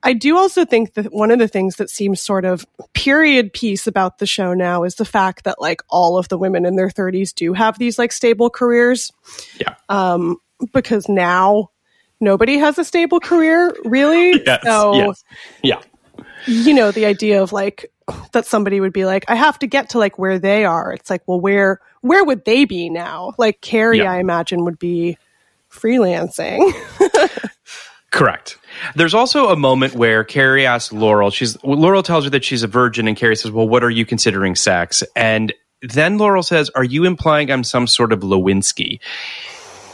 I 0.03 0.13
do 0.13 0.37
also 0.37 0.65
think 0.65 0.93
that 0.95 1.13
one 1.13 1.31
of 1.31 1.39
the 1.39 1.47
things 1.47 1.77
that 1.77 1.89
seems 1.89 2.19
sort 2.21 2.43
of 2.45 2.65
period 2.93 3.53
piece 3.53 3.87
about 3.87 4.17
the 4.17 4.25
show 4.25 4.53
now 4.53 4.83
is 4.83 4.95
the 4.95 5.05
fact 5.05 5.45
that 5.45 5.61
like 5.61 5.81
all 5.89 6.17
of 6.17 6.27
the 6.27 6.37
women 6.37 6.65
in 6.65 6.75
their 6.75 6.89
30s 6.89 7.33
do 7.33 7.53
have 7.53 7.79
these 7.79 7.97
like 7.97 8.11
stable 8.11 8.49
careers 8.49 9.11
Yeah. 9.59 9.75
um, 9.89 10.37
because 10.73 11.07
now 11.07 11.69
nobody 12.19 12.57
has 12.57 12.77
a 12.77 12.83
stable 12.83 13.19
career, 13.21 13.73
really. 13.85 14.31
Yes, 14.45 14.63
so, 14.63 14.93
yes. 14.95 15.23
Yeah. 15.63 15.81
you 16.47 16.73
know, 16.73 16.91
the 16.91 17.05
idea 17.05 17.41
of 17.41 17.53
like 17.53 17.89
that 18.33 18.45
somebody 18.45 18.81
would 18.81 18.91
be 18.93 19.05
like, 19.05 19.23
I 19.29 19.35
have 19.35 19.57
to 19.59 19.67
get 19.67 19.89
to 19.91 19.99
like 19.99 20.19
where 20.19 20.37
they 20.37 20.65
are. 20.65 20.91
It's 20.91 21.09
like, 21.09 21.21
well, 21.27 21.39
where 21.39 21.79
where 22.01 22.25
would 22.25 22.43
they 22.43 22.65
be 22.65 22.89
now? 22.89 23.33
Like 23.37 23.61
Carrie, 23.61 23.99
Yeah. 23.99 24.11
I 24.11 24.17
imagine 24.19 24.65
would 24.65 24.77
be 24.79 25.17
freelancing. 25.71 26.73
Correct. 28.13 28.57
There's 28.95 29.15
also 29.15 29.49
a 29.49 29.55
moment 29.55 29.95
where 29.95 30.23
Carrie 30.23 30.67
asks 30.67 30.93
Laurel, 30.93 31.31
she's 31.31 31.61
Laurel 31.63 32.03
tells 32.03 32.25
her 32.25 32.29
that 32.29 32.43
she's 32.45 32.61
a 32.61 32.67
virgin, 32.67 33.07
and 33.07 33.17
Carrie 33.17 33.35
says, 33.35 33.51
Well, 33.51 33.67
what 33.67 33.83
are 33.83 33.89
you 33.89 34.05
considering 34.05 34.55
sex? 34.55 35.03
And 35.15 35.51
then 35.81 36.19
Laurel 36.19 36.43
says, 36.43 36.69
Are 36.75 36.83
you 36.83 37.05
implying 37.05 37.51
I'm 37.51 37.63
some 37.63 37.87
sort 37.87 38.13
of 38.13 38.19
Lewinsky? 38.19 38.99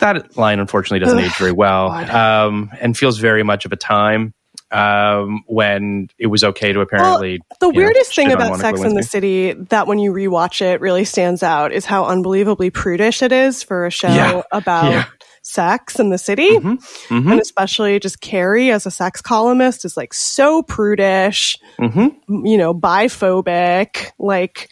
That 0.02 0.36
line 0.38 0.60
unfortunately 0.60 1.00
doesn't 1.00 1.20
age 1.20 1.36
very 1.38 1.54
well, 1.54 1.92
um, 1.92 2.72
and 2.82 2.98
feels 2.98 3.20
very 3.20 3.44
much 3.44 3.64
of 3.66 3.72
a 3.72 3.78
time 3.78 4.34
um, 4.72 5.44
when 5.48 6.10
it 6.18 6.28
was 6.28 6.44
okay 6.44 6.74
to 6.74 6.82
apparently. 6.82 7.40
the 7.60 7.68
you 7.68 7.74
know, 7.74 7.78
weirdest 7.80 8.16
thing 8.16 8.32
about 8.32 8.60
Sex 8.60 8.82
in 8.82 8.96
the 8.96 9.04
City 9.04 9.54
that 9.54 9.88
when 9.88 9.98
you 10.00 10.12
rewatch 10.12 10.62
it 10.62 10.82
really 10.82 11.06
stands 11.06 11.42
out 11.42 11.72
is 11.72 11.86
how 11.86 12.06
unbelievably 12.06 12.70
prudish 12.70 13.22
it 13.22 13.32
is 13.32 13.64
for 13.64 13.86
a 13.86 13.92
show 13.92 14.08
Yeah. 14.10 14.42
about 14.52 14.92
Yeah. 14.92 15.06
Sex 15.50 16.00
in 16.00 16.10
the 16.12 16.18
city. 16.18 16.50
Mhm. 16.60 16.80
And 17.10 17.40
especially 17.40 18.00
just 18.00 18.22
Carrie 18.22 18.72
as 18.72 18.86
a 18.86 18.92
sex 18.92 19.22
columnist 19.22 19.84
is 19.86 19.98
like 19.98 20.14
so 20.14 20.62
prudish, 20.64 21.58
Mhm. 21.80 22.16
you 22.46 22.58
know, 22.58 22.74
biphobic, 22.74 24.12
like 24.20 24.70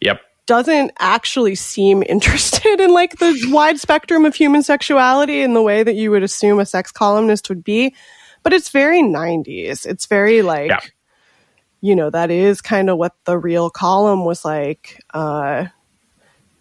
Yep. 0.00 0.20
doesn't 0.46 0.90
actually 0.98 1.54
seem 1.54 2.02
interested 2.08 2.80
in 2.80 2.90
like 2.92 3.18
the 3.18 3.38
wide 3.50 3.78
spectrum 3.80 4.24
of 4.24 4.34
human 4.34 4.62
sexuality 4.62 5.42
in 5.42 5.54
the 5.54 5.62
way 5.62 5.82
that 5.82 5.94
you 5.94 6.10
would 6.10 6.22
assume 6.22 6.58
a 6.58 6.66
sex 6.66 6.90
columnist 6.92 7.48
would 7.48 7.62
be. 7.64 7.94
But 8.42 8.52
it's 8.52 8.70
very 8.70 9.02
90s. 9.02 9.84
It's 9.86 10.06
very 10.06 10.42
like, 10.42 10.70
Yeah. 10.70 10.80
you 11.80 11.94
know, 11.96 12.10
that 12.10 12.30
is 12.30 12.60
kind 12.60 12.88
of 12.90 12.96
what 12.98 13.14
the 13.24 13.36
real 13.38 13.68
column 13.70 14.24
was 14.24 14.44
like. 14.44 15.00
Uh, 15.12 15.66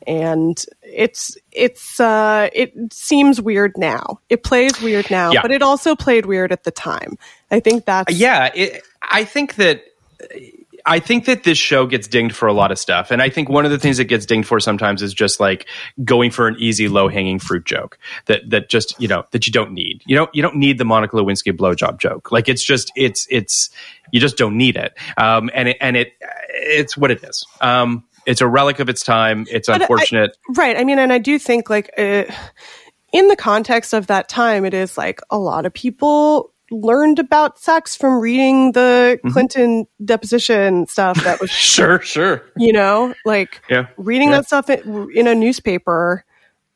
and 0.08 0.58
it's, 0.82 1.38
it's, 1.52 2.00
uh, 2.00 2.50
it 2.54 2.74
seems 2.92 3.40
weird 3.42 3.74
now. 3.78 4.20
It 4.30 4.44
plays 4.44 4.82
weird 4.82 5.12
now, 5.12 5.32
Yeah. 5.32 5.42
but 5.42 5.52
it 5.52 5.62
also 5.62 5.96
played 5.96 6.26
weird 6.26 6.52
at 6.52 6.64
the 6.64 6.72
time. 6.72 7.18
I 7.52 7.60
think 7.60 7.86
that's, 7.86 8.14
Yeah, 8.14 8.50
it, 8.56 8.82
I 9.02 9.26
think 9.26 9.56
that 9.56 9.84
I 10.86 11.00
think 11.00 11.26
that 11.26 11.44
this 11.44 11.58
show 11.58 11.86
gets 11.86 12.08
dinged 12.08 12.34
for 12.34 12.48
a 12.48 12.54
lot 12.54 12.72
of 12.72 12.80
stuff, 12.80 13.12
and 13.12 13.22
I 13.22 13.30
think 13.30 13.50
one 13.50 13.66
of 13.66 13.72
the 13.72 13.78
things 13.78 14.00
it 14.00 14.06
gets 14.06 14.26
dinged 14.26 14.48
for 14.48 14.58
sometimes 14.62 15.02
is 15.02 15.14
just 15.14 15.38
like 15.40 15.68
going 16.04 16.32
for 16.32 16.48
an 16.48 16.56
easy, 16.60 16.88
low 16.88 17.10
hanging 17.10 17.40
fruit 17.40 17.66
joke 17.66 18.00
that 18.28 18.50
that 18.50 18.70
just 18.70 19.00
you 19.00 19.08
know 19.10 19.26
that 19.32 19.46
you 19.46 19.52
don't 19.52 19.74
need. 19.74 20.02
You 20.06 20.16
don't 20.16 20.34
you 20.34 20.42
don't 20.42 20.56
need 20.56 20.78
the 20.78 20.86
Monica 20.86 21.18
Lewinsky 21.18 21.52
blowjob 21.56 22.00
joke. 22.00 22.32
Like 22.32 22.48
it's 22.48 22.64
just 22.64 22.90
it's 22.96 23.28
it's 23.30 23.70
you 24.12 24.22
just 24.22 24.38
don't 24.38 24.58
need 24.58 24.78
it. 24.78 24.94
Um, 25.18 25.50
and 25.54 25.68
it 25.70 25.78
and 25.82 25.98
it 25.98 26.14
it's 26.50 26.96
what 26.96 27.12
it 27.12 27.22
is. 27.22 27.46
Um, 27.60 28.06
it's 28.28 28.42
a 28.42 28.48
relic 28.48 28.80
of 28.80 28.90
its 28.90 29.02
time. 29.04 29.48
It's 29.50 29.68
But 29.68 29.82
I- 29.82 29.84
unfortunate. 29.86 30.38
Right. 30.56 30.78
I 30.78 30.84
mean, 30.84 31.00
and 31.00 31.12
I 31.12 31.18
do 31.18 31.40
think 31.40 31.70
like 31.72 31.90
uh, 31.98 32.26
in 33.12 33.28
the 33.30 33.36
context 33.36 33.94
of 33.94 34.06
that 34.08 34.30
time, 34.30 34.66
it 34.66 34.74
is 34.76 34.98
like 34.98 35.20
a 35.32 35.38
lot 35.40 35.66
of 35.66 35.74
people 35.74 36.54
learned 36.70 37.18
about 37.18 37.58
sex 37.58 37.96
from 37.96 38.20
reading 38.20 38.74
the 38.74 39.18
Mm-hmm. 39.24 39.30
Clinton 39.32 39.88
deposition 40.04 40.86
stuff 40.88 41.24
that 41.24 41.40
was, 41.40 41.50
sure, 41.74 42.02
sure. 42.02 42.44
you 42.58 42.74
know, 42.74 43.14
like 43.26 43.62
Yeah. 43.70 43.88
reading 43.98 44.30
Yeah. 44.30 44.36
that 44.42 44.46
stuff 44.48 44.70
in, 44.70 45.10
in 45.16 45.28
a 45.28 45.34
newspaper. 45.34 46.24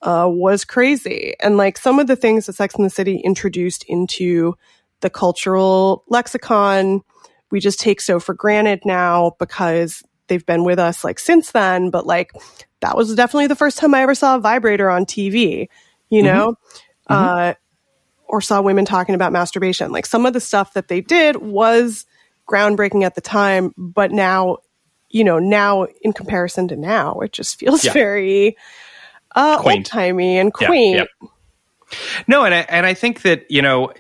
uh, 0.04 0.26
was 0.28 0.66
crazy. 0.66 1.36
And 1.42 1.58
like 1.58 1.78
some 1.78 2.00
of 2.00 2.08
the 2.08 2.16
things 2.16 2.48
that 2.48 2.54
Sex 2.54 2.74
and 2.74 2.84
the 2.84 2.90
City 2.90 3.18
introduced 3.18 3.84
into 3.88 4.56
the 5.02 5.12
cultural 5.12 6.04
lexicon, 6.08 7.02
we 7.52 7.60
just 7.60 7.80
take 7.80 8.02
so 8.02 8.20
for 8.20 8.34
granted 8.34 8.82
now 8.84 9.36
because 9.38 10.02
they've 10.32 10.46
been 10.46 10.64
with 10.64 10.80
us 10.80 11.04
like 11.04 11.20
since 11.20 11.52
then. 11.52 11.90
But 11.90 12.08
like 12.08 12.32
that 12.80 12.96
was 12.96 13.14
definitely 13.14 13.48
the 13.48 13.56
first 13.58 13.78
time 13.78 13.94
I 13.94 14.02
ever 14.02 14.16
saw 14.16 14.38
a 14.38 14.40
vibrator 14.40 14.90
on 14.90 15.06
TV, 15.06 15.68
you 16.10 16.24
know? 16.24 16.56
Uh, 17.08 17.54
or 18.28 18.40
saw 18.40 18.62
women 18.62 18.86
talking 18.86 19.14
about 19.14 19.34
masturbation. 19.34 19.92
Like 19.92 20.06
some 20.06 20.26
of 20.26 20.32
the 20.32 20.40
stuff 20.40 20.74
that 20.76 20.88
they 20.88 21.02
did 21.02 21.36
was 21.36 22.06
groundbreaking 22.48 23.04
at 23.04 23.14
the 23.16 23.20
time, 23.22 23.74
but 23.78 24.12
now, 24.12 24.60
you 25.10 25.26
know, 25.26 25.38
now 25.38 25.88
in 26.02 26.14
comparison 26.14 26.70
to 26.70 26.78
now, 26.78 27.20
it 27.20 27.34
just 27.34 27.60
feels 27.60 27.84
Yeah. 27.84 27.92
very 27.92 28.56
uh, 29.36 29.62
old 29.62 29.86
timey 29.86 30.38
and 30.38 30.54
Yeah, 30.62 30.68
quaint. 30.68 31.10
yeah. 31.22 31.28
No, 32.26 32.46
and 32.46 32.56
I, 32.56 32.60
and 32.70 32.86
I 32.86 32.94
think 32.94 33.24
that 33.24 33.52
you 33.52 33.62
know, 33.62 33.92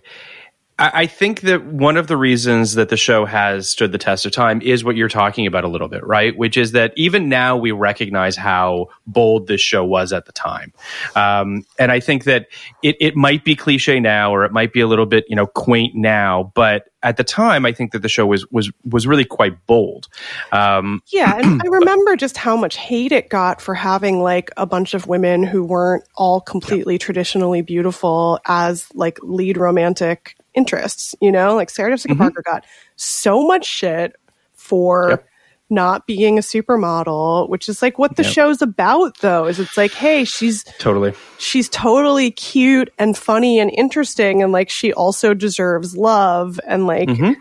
I, 0.79 1.05
think 1.05 1.41
that 1.41 1.63
one 1.63 1.97
of 1.97 2.07
the 2.07 2.17
reasons 2.17 2.73
that 2.75 2.89
the 2.89 2.97
show 2.97 3.25
has 3.25 3.69
stood 3.69 3.91
the 3.91 3.97
test 3.97 4.25
of 4.25 4.31
time 4.31 4.61
is 4.61 4.83
what 4.83 4.95
you're 4.95 5.09
talking 5.09 5.45
about 5.45 5.63
a 5.63 5.67
little 5.67 5.87
bit, 5.87 6.05
right? 6.05 6.35
Which 6.35 6.57
is 6.57 6.71
that 6.71 6.93
even 6.95 7.29
now 7.29 7.55
we 7.55 7.71
recognize 7.71 8.35
how 8.35 8.87
bold 9.05 9.47
this 9.47 9.61
show 9.61 9.83
was 9.85 10.11
at 10.11 10.25
the 10.25 10.31
time, 10.31 10.73
um, 11.15 11.65
and 11.77 11.91
I 11.91 11.99
think 11.99 12.23
that 12.23 12.47
it 12.81 12.95
it 12.99 13.15
might 13.15 13.43
be 13.43 13.55
cliche 13.55 13.99
now, 13.99 14.33
or 14.33 14.43
it 14.43 14.51
might 14.51 14.73
be 14.73 14.81
a 14.81 14.87
little 14.87 15.05
bit 15.05 15.25
you 15.27 15.35
know 15.35 15.45
quaint 15.45 15.93
now, 15.95 16.51
but 16.55 16.85
at 17.03 17.17
the 17.17 17.23
time, 17.23 17.65
I 17.65 17.71
think 17.71 17.91
that 17.91 18.01
the 18.01 18.09
show 18.09 18.25
was 18.25 18.49
was 18.51 18.71
was 18.89 19.05
really 19.07 19.25
quite 19.25 19.65
bold. 19.67 20.07
Um, 20.51 21.01
Yeah, 21.11 21.37
and 21.37 21.61
I 21.61 21.67
remember 21.69 22.15
just 22.15 22.37
how 22.37 22.55
much 22.55 22.77
hate 22.77 23.11
it 23.11 23.29
got 23.29 23.61
for 23.61 23.73
having 23.73 24.21
like 24.21 24.49
a 24.57 24.65
bunch 24.65 24.93
of 24.93 25.07
women 25.07 25.43
who 25.43 25.63
weren't 25.63 26.03
all 26.15 26.41
completely 26.41 26.97
traditionally 26.97 27.61
beautiful 27.61 28.39
as 28.45 28.87
like 28.93 29.19
lead 29.21 29.57
romantic 29.57 30.35
interests, 30.53 31.15
you 31.21 31.31
know? 31.31 31.55
Like 31.55 31.69
Sarah 31.69 31.91
Jessica 31.91 32.13
mm-hmm. 32.13 32.21
Parker 32.21 32.41
got 32.45 32.65
so 32.95 33.45
much 33.45 33.65
shit 33.65 34.15
for 34.53 35.09
Yep. 35.09 35.27
not 35.69 36.07
being 36.07 36.37
a 36.37 36.41
supermodel, 36.41 37.49
which 37.49 37.69
is 37.69 37.81
like 37.81 37.97
what 37.97 38.15
the 38.15 38.23
Yep. 38.23 38.31
show's 38.31 38.61
about 38.61 39.17
though. 39.19 39.45
Is 39.45 39.59
it's 39.59 39.77
like, 39.77 39.93
hey, 39.93 40.25
she's 40.25 40.63
totally. 40.79 41.13
she's 41.37 41.69
totally 41.69 42.31
cute 42.31 42.89
and 42.99 43.17
funny 43.17 43.59
and 43.59 43.71
interesting 43.71 44.43
and 44.43 44.51
like 44.51 44.69
she 44.69 44.93
also 44.93 45.33
deserves 45.33 45.95
love 45.95 46.59
and 46.67 46.87
like 46.87 47.09
mm-hmm. 47.09 47.33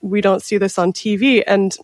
we 0.00 0.20
don't 0.20 0.42
see 0.42 0.58
this 0.58 0.78
on 0.78 0.92
TV 0.92 1.42
and 1.46 1.76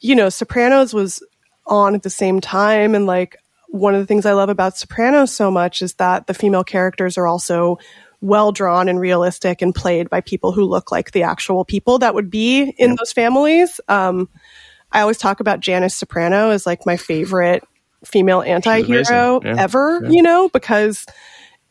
you 0.00 0.14
know 0.14 0.28
Sopranos 0.28 0.94
was 0.94 1.22
on 1.66 1.94
at 1.94 2.02
the 2.02 2.10
same 2.10 2.40
time 2.40 2.94
and 2.94 3.06
like 3.06 3.36
one 3.68 3.94
of 3.94 4.00
the 4.00 4.06
things 4.06 4.26
I 4.26 4.32
love 4.32 4.48
about 4.48 4.76
Sopranos 4.76 5.34
so 5.34 5.50
much 5.50 5.82
is 5.82 5.94
that 5.94 6.26
the 6.26 6.34
female 6.34 6.64
characters 6.64 7.18
are 7.18 7.26
also 7.26 7.78
well 8.20 8.52
drawn 8.52 8.88
and 8.88 9.00
realistic 9.00 9.62
and 9.62 9.74
played 9.74 10.08
by 10.10 10.20
people 10.20 10.52
who 10.52 10.64
look 10.64 10.90
like 10.90 11.12
the 11.12 11.22
actual 11.22 11.64
people 11.64 11.98
that 11.98 12.14
would 12.14 12.30
be 12.30 12.74
in 12.78 12.96
those 12.96 13.12
families 13.12 13.80
um 13.88 14.28
I 14.92 15.00
always 15.00 15.18
talk 15.18 15.40
about 15.40 15.60
Janice 15.60 15.94
Soprano 15.94 16.50
as 16.50 16.64
like 16.64 16.86
my 16.86 16.96
favorite 16.96 17.62
female 18.04 18.42
anti-hero. 18.42 19.40
Yeah. 19.44 19.54
ever, 19.58 20.00
you 20.08 20.22
know, 20.22 20.48
because 20.48 21.04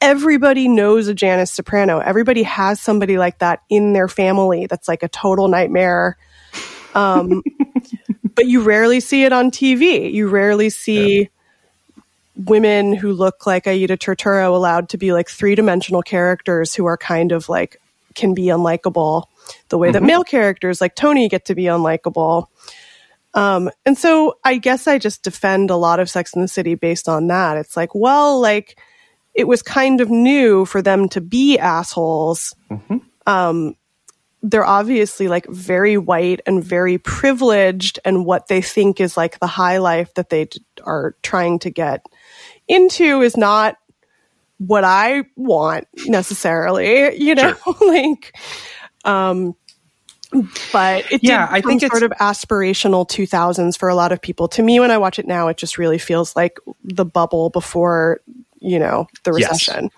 everybody 0.02 0.68
knows 0.68 1.08
a 1.08 1.14
Janice 1.14 1.52
Soprano. 1.52 2.00
Everybody 2.00 2.44
has 2.44 2.80
somebody 2.80 3.18
like 3.18 3.40
that 3.40 3.62
in 3.70 3.94
their 3.94 4.08
family 4.08 4.68
that's 4.68 4.88
like 4.88 5.04
a 5.04 5.08
total 5.08 5.48
nightmare. 5.48 6.18
Um, 6.94 7.42
but 8.36 8.48
you 8.48 8.62
rarely 8.62 9.00
see 9.00 9.24
it 9.24 9.34
on 9.34 9.52
TV. 9.52 10.12
You 10.12 10.28
rarely 10.28 10.70
see 10.70 11.30
women 12.36 12.94
who 12.94 13.14
look 13.14 13.46
like 13.46 13.68
Aida 13.68 13.98
Turturro 13.98 14.54
allowed 14.54 14.90
to 14.90 14.98
be 14.98 15.14
like 15.14 15.30
three 15.30 15.56
dimensional 15.56 16.02
characters 16.02 16.74
who 16.74 16.86
are 16.86 16.98
kind 16.98 17.32
of 17.32 17.50
like 17.50 17.82
can 18.14 18.34
be 18.34 18.46
unlikable 18.46 19.26
the 19.70 19.78
way 19.78 19.92
that 19.92 20.04
male 20.04 20.24
characters 20.24 20.82
like 20.82 20.96
Tony 20.96 21.30
get 21.30 21.46
to 21.46 21.56
be 21.56 21.64
unlikable. 21.64 22.48
Um, 23.34 23.70
and 23.86 23.98
so 23.98 24.38
I 24.44 24.58
guess 24.58 24.88
I 24.88 24.98
just 24.98 25.22
defend 25.24 25.70
a 25.70 25.76
lot 25.76 26.00
of 26.00 26.10
Sex 26.10 26.34
in 26.34 26.42
the 26.42 26.48
City 26.48 26.76
based 26.76 27.10
on 27.10 27.28
that. 27.28 27.58
It's 27.58 27.76
like, 27.76 27.94
well, 27.94 28.40
like 28.40 28.80
it 29.34 29.48
was 29.48 29.62
kind 29.62 30.00
of 30.00 30.10
new 30.10 30.66
for 30.66 30.82
them 30.82 31.10
to 31.10 31.22
be 31.22 31.60
assholes. 31.60 32.56
Um, 33.28 33.76
they're 34.42 34.66
obviously 34.66 35.28
like 35.28 35.48
very 35.48 35.98
white 35.98 36.40
and 36.46 36.64
very 36.64 36.98
privileged, 36.98 38.00
and 38.06 38.26
what 38.26 38.48
they 38.48 38.62
think 38.62 39.02
is 39.02 39.18
like 39.18 39.40
the 39.40 39.48
high 39.48 39.80
life 39.80 40.14
that 40.14 40.30
they 40.30 40.46
d- 40.46 40.64
are 40.84 41.16
trying 41.24 41.60
to 41.60 41.70
get 41.70 42.06
into 42.68 43.22
is 43.22 43.38
not 43.38 43.78
what 44.58 44.84
I 44.84 45.24
want 45.36 45.88
necessarily, 46.08 47.16
you 47.22 47.36
know, 47.36 47.56
like, 47.82 48.36
um, 49.04 49.56
but 50.72 51.10
it 51.12 51.24
Yeah, 51.24 51.48
I 51.50 51.62
think 51.62 51.84
it's- 51.84 51.98
sort 51.98 52.10
of 52.10 52.18
aspirational 52.20 53.08
2000s 53.08 53.78
for 53.78 53.90
a 53.90 53.96
lot 53.96 54.12
of 54.12 54.22
people. 54.22 54.48
To 54.50 54.64
me, 54.64 54.80
when 54.80 54.92
I 54.92 54.98
watch 54.98 55.20
it 55.20 55.28
now, 55.28 55.48
it 55.50 55.58
just 55.58 55.78
really 55.78 55.98
feels 55.98 56.36
like 56.36 56.58
the 56.84 57.06
bubble 57.06 57.50
before, 57.50 58.22
you 58.60 58.80
know, 58.80 59.08
the 59.24 59.32
Yes. 59.38 59.52
recession. 59.52 59.92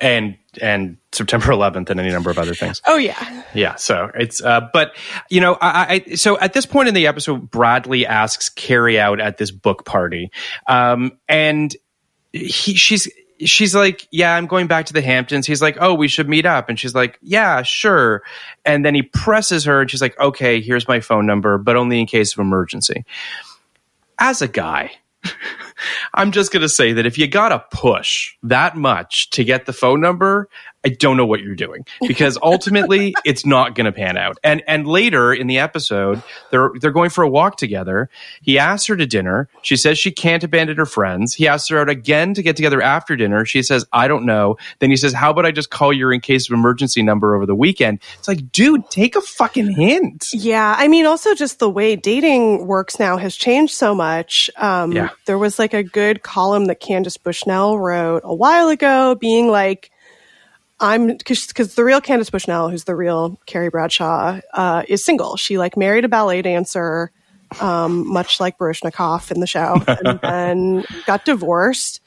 and 0.00 0.36
and 0.60 0.96
September 1.12 1.46
11th 1.48 1.90
and 1.90 2.00
any 2.00 2.10
number 2.10 2.30
of 2.30 2.38
other 2.38 2.54
things. 2.54 2.82
Oh 2.86 2.96
yeah. 2.96 3.44
Yeah, 3.54 3.76
so 3.76 4.10
it's 4.14 4.42
uh, 4.42 4.68
but 4.72 4.94
you 5.30 5.40
know, 5.40 5.56
I, 5.60 6.02
I 6.08 6.14
so 6.14 6.38
at 6.38 6.52
this 6.52 6.66
point 6.66 6.88
in 6.88 6.94
the 6.94 7.06
episode, 7.06 7.50
Bradley 7.50 8.06
asks 8.06 8.48
Carrie 8.48 8.98
out 8.98 9.20
at 9.20 9.38
this 9.38 9.50
book 9.50 9.84
party, 9.84 10.30
um, 10.66 11.18
and 11.28 11.74
he 12.32 12.74
she's 12.74 13.08
she's 13.44 13.74
like, 13.74 14.06
yeah, 14.10 14.34
I'm 14.34 14.46
going 14.46 14.66
back 14.66 14.86
to 14.86 14.92
the 14.92 15.02
Hamptons. 15.02 15.46
He's 15.46 15.62
like, 15.62 15.78
oh, 15.80 15.94
we 15.94 16.08
should 16.08 16.28
meet 16.28 16.46
up, 16.46 16.68
and 16.68 16.78
she's 16.78 16.94
like, 16.94 17.18
yeah, 17.22 17.62
sure. 17.62 18.22
And 18.64 18.84
then 18.84 18.94
he 18.94 19.02
presses 19.02 19.64
her, 19.64 19.80
and 19.80 19.90
she's 19.90 20.02
like, 20.02 20.18
okay, 20.18 20.60
here's 20.60 20.88
my 20.88 21.00
phone 21.00 21.26
number, 21.26 21.58
but 21.58 21.76
only 21.76 22.00
in 22.00 22.06
case 22.06 22.32
of 22.32 22.38
emergency. 22.40 23.04
As 24.18 24.42
a 24.42 24.48
guy. 24.48 24.92
I'm 26.14 26.32
just 26.32 26.52
going 26.52 26.62
to 26.62 26.68
say 26.68 26.92
that 26.92 27.06
if 27.06 27.18
you 27.18 27.26
got 27.26 27.50
to 27.50 27.64
push 27.76 28.34
that 28.42 28.76
much 28.76 29.30
to 29.30 29.44
get 29.44 29.66
the 29.66 29.72
phone 29.72 30.00
number, 30.00 30.48
I 30.88 30.94
don't 30.94 31.16
know 31.18 31.26
what 31.26 31.42
you're 31.42 31.54
doing 31.54 31.84
because 32.06 32.38
ultimately 32.42 33.14
it's 33.24 33.44
not 33.44 33.74
going 33.74 33.84
to 33.84 33.92
pan 33.92 34.16
out. 34.16 34.38
And 34.42 34.62
and 34.66 34.86
later 34.86 35.34
in 35.34 35.46
the 35.46 35.58
episode, 35.58 36.22
they're 36.50 36.70
they're 36.80 36.92
going 36.92 37.10
for 37.10 37.22
a 37.22 37.28
walk 37.28 37.56
together. 37.58 38.08
He 38.40 38.58
asks 38.58 38.86
her 38.86 38.96
to 38.96 39.06
dinner. 39.06 39.48
She 39.62 39.76
says 39.76 39.98
she 39.98 40.10
can't 40.10 40.42
abandon 40.42 40.76
her 40.78 40.86
friends. 40.86 41.34
He 41.34 41.46
asks 41.46 41.68
her 41.68 41.78
out 41.78 41.90
again 41.90 42.32
to 42.34 42.42
get 42.42 42.56
together 42.56 42.80
after 42.80 43.16
dinner. 43.16 43.44
She 43.44 43.62
says, 43.62 43.84
"I 43.92 44.08
don't 44.08 44.24
know." 44.24 44.56
Then 44.78 44.90
he 44.90 44.96
says, 44.96 45.12
"How 45.12 45.30
about 45.30 45.44
I 45.44 45.50
just 45.50 45.70
call 45.70 45.92
your 45.92 46.12
in 46.12 46.20
case 46.20 46.48
of 46.48 46.54
emergency 46.54 47.02
number 47.02 47.34
over 47.34 47.44
the 47.44 47.54
weekend?" 47.54 48.00
It's 48.18 48.28
like, 48.28 48.50
dude, 48.50 48.88
take 48.90 49.14
a 49.14 49.20
fucking 49.20 49.70
hint. 49.72 50.28
Yeah, 50.32 50.74
I 50.78 50.88
mean, 50.88 51.04
also 51.04 51.34
just 51.34 51.58
the 51.58 51.68
way 51.70 51.96
dating 51.96 52.66
works 52.66 52.98
now 52.98 53.18
has 53.18 53.36
changed 53.36 53.74
so 53.74 53.94
much. 53.94 54.50
Um, 54.56 54.92
Yeah. 54.92 55.10
There 55.26 55.38
was 55.38 55.58
like 55.58 55.74
a 55.74 55.82
good 55.82 56.22
column 56.22 56.66
that 56.66 56.80
Candace 56.80 57.16
Bushnell 57.18 57.78
wrote 57.78 58.22
a 58.24 58.34
while 58.34 58.68
ago, 58.68 59.14
being 59.14 59.48
like, 59.48 59.90
"I'm 60.80 61.16
because 61.16 61.74
the 61.74 61.84
real 61.84 62.00
Candace 62.00 62.30
Bushnell, 62.30 62.68
who's 62.68 62.84
the 62.84 62.94
real 62.94 63.38
Carrie 63.46 63.70
Bradshaw, 63.70 64.40
uh, 64.54 64.82
is 64.88 65.04
single. 65.04 65.36
She 65.36 65.58
like 65.58 65.76
married 65.76 66.04
a 66.04 66.08
ballet 66.08 66.42
dancer, 66.42 67.10
um, 67.60 68.06
much 68.06 68.40
like 68.40 68.58
Baryshnikov 68.58 69.30
in 69.30 69.40
the 69.40 69.46
show, 69.46 69.82
and 69.86 70.20
then 70.22 70.84
got 71.06 71.24
divorced." 71.24 72.00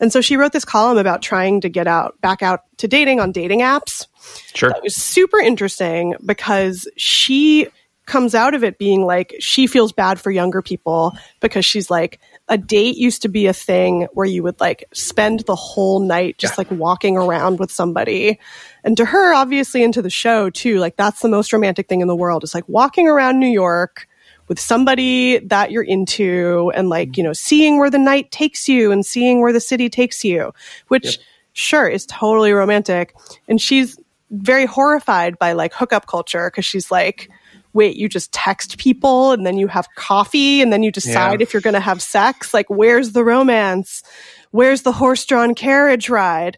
And 0.00 0.12
so 0.12 0.20
she 0.20 0.36
wrote 0.36 0.52
this 0.52 0.64
column 0.64 0.96
about 0.96 1.22
trying 1.22 1.60
to 1.62 1.68
get 1.68 1.88
out, 1.88 2.20
back 2.20 2.40
out 2.40 2.60
to 2.76 2.86
dating 2.86 3.18
on 3.18 3.32
dating 3.32 3.60
apps 3.60 4.06
Sure. 4.54 4.70
it 4.70 4.82
was 4.82 4.94
super 4.94 5.38
interesting 5.38 6.14
because 6.24 6.88
she 6.96 7.66
comes 8.06 8.34
out 8.34 8.54
of 8.54 8.62
it 8.64 8.78
being 8.78 9.04
like 9.04 9.34
she 9.40 9.66
feels 9.66 9.92
bad 9.92 10.20
for 10.20 10.30
younger 10.30 10.62
people 10.62 11.12
because 11.40 11.64
she's 11.66 11.90
like 11.90 12.20
a 12.48 12.58
date 12.58 12.96
used 12.96 13.22
to 13.22 13.28
be 13.28 13.46
a 13.46 13.52
thing 13.52 14.08
where 14.12 14.26
you 14.26 14.42
would 14.42 14.58
like 14.60 14.84
spend 14.92 15.40
the 15.40 15.54
whole 15.54 16.00
night 16.00 16.38
just 16.38 16.56
like 16.56 16.70
walking 16.70 17.16
around 17.16 17.58
with 17.58 17.70
somebody. 17.70 18.38
And 18.84 18.96
to 18.96 19.04
her 19.04 19.34
obviously 19.34 19.82
into 19.82 20.02
the 20.02 20.10
show 20.10 20.50
too 20.50 20.78
like 20.78 20.96
that's 20.96 21.20
the 21.20 21.28
most 21.28 21.52
romantic 21.52 21.88
thing 21.88 22.00
in 22.00 22.08
the 22.08 22.16
world. 22.16 22.44
Is 22.44 22.54
like 22.54 22.68
walking 22.68 23.08
around 23.08 23.38
new 23.38 23.46
york 23.46 24.08
with 24.48 24.58
somebody 24.58 25.38
that 25.38 25.70
you're 25.70 25.82
into 25.82 26.72
and 26.74 26.88
like 26.88 27.16
you 27.18 27.22
know 27.22 27.34
seeing 27.34 27.78
where 27.78 27.90
the 27.90 27.98
night 27.98 28.30
takes 28.30 28.68
you 28.68 28.90
and 28.90 29.04
seeing 29.04 29.40
where 29.40 29.52
the 29.52 29.60
city 29.60 29.90
takes 29.90 30.24
you 30.24 30.52
which 30.88 31.18
sure 31.58 31.88
is 31.88 32.06
totally 32.06 32.52
romantic. 32.52 33.14
And 33.48 33.60
she's 33.60 33.98
very 34.30 34.66
horrified 34.66 35.38
by 35.38 35.52
like 35.52 35.72
hookup 35.74 36.06
culture 36.06 36.50
because 36.50 36.64
she's 36.64 36.90
like 36.90 37.30
wait 37.72 37.96
you 37.96 38.08
just 38.08 38.32
text 38.32 38.78
people 38.78 39.32
and 39.32 39.46
then 39.46 39.58
you 39.58 39.66
have 39.68 39.86
coffee 39.96 40.60
and 40.62 40.72
then 40.72 40.82
you 40.82 40.90
decide 40.90 41.40
Yeah. 41.40 41.42
if 41.44 41.52
you're 41.52 41.60
going 41.60 41.74
to 41.74 41.80
have 41.80 42.00
sex 42.02 42.52
like 42.54 42.68
where's 42.68 43.12
the 43.12 43.24
romance 43.24 44.02
where's 44.50 44.82
the 44.82 44.92
horse-drawn 44.92 45.54
carriage 45.54 46.08
ride 46.08 46.56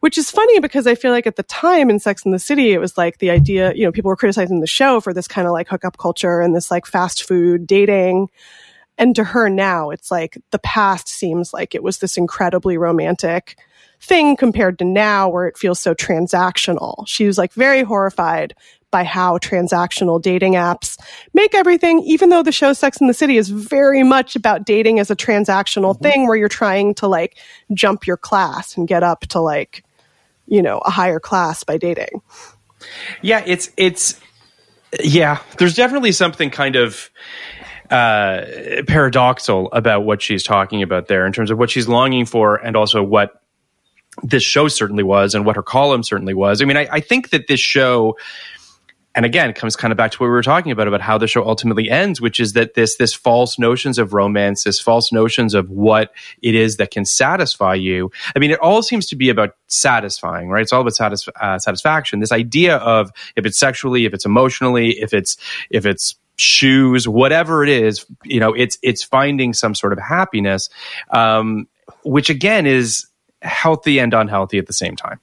which 0.00 0.18
is 0.18 0.30
funny 0.30 0.60
because 0.60 0.86
i 0.86 0.94
feel 0.94 1.10
like 1.12 1.26
at 1.26 1.36
the 1.36 1.42
time 1.44 1.88
in 1.90 1.98
sex 1.98 2.24
in 2.24 2.30
the 2.32 2.38
city 2.38 2.72
it 2.72 2.78
was 2.80 2.98
like 2.98 3.18
the 3.18 3.30
idea 3.30 3.72
you 3.74 3.84
know 3.84 3.92
people 3.92 4.08
were 4.10 4.16
criticizing 4.16 4.60
the 4.60 4.66
show 4.66 5.00
for 5.00 5.12
this 5.14 5.26
kind 5.28 5.46
of 5.46 5.52
like 5.52 5.68
hookup 5.68 5.96
culture 5.98 6.40
and 6.40 6.54
this 6.54 6.70
like 6.70 6.86
fast 6.86 7.24
food 7.24 7.66
dating 7.66 8.28
And 8.98 9.16
to 9.16 9.24
her 9.24 9.48
now, 9.48 9.88
it's 9.88 10.10
like 10.10 10.36
the 10.50 10.58
past 10.58 11.08
seems 11.08 11.54
like 11.54 11.74
it 11.74 11.82
was 11.82 11.98
this 11.98 12.18
incredibly 12.18 12.76
romantic 12.76 13.56
thing 13.98 14.36
compared 14.36 14.78
to 14.78 14.84
now 14.84 15.30
where 15.30 15.48
it 15.48 15.56
feels 15.56 15.80
so 15.80 15.94
transactional. 15.94 17.04
She 17.08 17.26
was 17.26 17.38
like 17.38 17.54
very 17.54 17.82
horrified 17.82 18.52
by 18.90 19.04
how 19.04 19.38
transactional 19.38 20.20
dating 20.20 20.54
apps 20.54 20.98
make 21.34 21.54
everything, 21.54 22.00
even 22.00 22.28
though 22.28 22.42
the 22.42 22.52
show 22.52 22.72
Sex 22.72 23.00
in 23.00 23.06
the 23.06 23.14
City 23.14 23.36
is 23.36 23.48
very 23.48 24.02
much 24.02 24.36
about 24.36 24.64
dating 24.64 24.98
as 24.98 25.10
a 25.10 25.16
transactional 25.16 25.90
Mm-hmm. 25.90 26.02
thing 26.02 26.26
where 26.26 26.36
you're 26.36 26.48
trying 26.48 26.94
to 26.94 27.06
like 27.06 27.36
jump 27.74 28.06
your 28.06 28.16
class 28.16 28.76
and 28.76 28.88
get 28.88 29.02
up 29.02 29.20
to 29.22 29.40
like, 29.40 29.84
you 30.46 30.62
know, 30.62 30.78
a 30.78 30.90
higher 30.90 31.20
class 31.20 31.64
by 31.64 31.76
dating. 31.76 32.22
Yeah, 33.22 33.42
it's 33.46 33.70
it's 33.76 34.18
yeah. 35.02 35.38
There's 35.58 35.74
definitely 35.74 36.12
something 36.12 36.50
kind 36.50 36.76
of 36.76 37.10
uh, 37.90 38.42
paradoxal 38.86 39.68
about 39.72 40.04
what 40.04 40.22
she's 40.22 40.42
talking 40.42 40.82
about 40.82 41.08
there 41.08 41.26
in 41.26 41.32
terms 41.32 41.50
of 41.50 41.58
what 41.58 41.70
she's 41.70 41.88
longing 41.88 42.24
for, 42.26 42.56
and 42.56 42.76
also 42.76 43.02
what 43.02 43.42
this 44.22 44.42
show 44.42 44.68
certainly 44.68 45.02
was, 45.02 45.34
and 45.34 45.44
what 45.44 45.56
her 45.56 45.62
column 45.62 46.02
certainly 46.02 46.34
was. 46.34 46.62
I 46.62 46.64
mean, 46.64 46.76
I, 46.76 46.88
I 46.90 47.00
think 47.00 47.30
that 47.30 47.46
this 47.48 47.60
show. 47.60 48.16
And 49.14 49.26
again, 49.26 49.50
it 49.50 49.56
comes 49.56 49.74
kind 49.74 49.90
of 49.90 49.96
back 49.96 50.12
to 50.12 50.18
what 50.18 50.26
we 50.26 50.30
were 50.30 50.42
talking 50.42 50.70
about 50.70 50.86
about 50.86 51.00
how 51.00 51.18
the 51.18 51.26
show 51.26 51.44
ultimately 51.44 51.90
ends, 51.90 52.20
which 52.20 52.38
is 52.38 52.52
that 52.52 52.74
this 52.74 52.96
this 52.96 53.12
false 53.12 53.58
notions 53.58 53.98
of 53.98 54.12
romance, 54.12 54.64
this 54.64 54.80
false 54.80 55.10
notions 55.10 55.54
of 55.54 55.68
what 55.68 56.12
it 56.42 56.54
is 56.54 56.76
that 56.76 56.92
can 56.92 57.04
satisfy 57.04 57.74
you. 57.74 58.12
I 58.36 58.38
mean, 58.38 58.52
it 58.52 58.60
all 58.60 58.82
seems 58.82 59.06
to 59.06 59.16
be 59.16 59.28
about 59.28 59.56
satisfying, 59.66 60.48
right? 60.48 60.62
It's 60.62 60.72
all 60.72 60.82
about 60.82 60.94
satis- 60.94 61.28
uh, 61.40 61.58
satisfaction. 61.58 62.20
This 62.20 62.30
idea 62.30 62.76
of 62.76 63.10
if 63.34 63.46
it's 63.46 63.58
sexually, 63.58 64.04
if 64.04 64.14
it's 64.14 64.24
emotionally, 64.24 64.90
if 64.90 65.12
it's 65.12 65.36
if 65.70 65.86
it's 65.86 66.14
shoes, 66.36 67.08
whatever 67.08 67.64
it 67.64 67.68
is, 67.68 68.06
you 68.24 68.38
know, 68.38 68.52
it's 68.52 68.78
it's 68.80 69.02
finding 69.02 69.54
some 69.54 69.74
sort 69.74 69.92
of 69.92 69.98
happiness, 69.98 70.70
um, 71.10 71.66
which 72.04 72.30
again 72.30 72.64
is 72.64 73.06
healthy 73.42 73.98
and 73.98 74.14
unhealthy 74.14 74.58
at 74.58 74.66
the 74.66 74.72
same 74.72 74.94
time. 74.94 75.18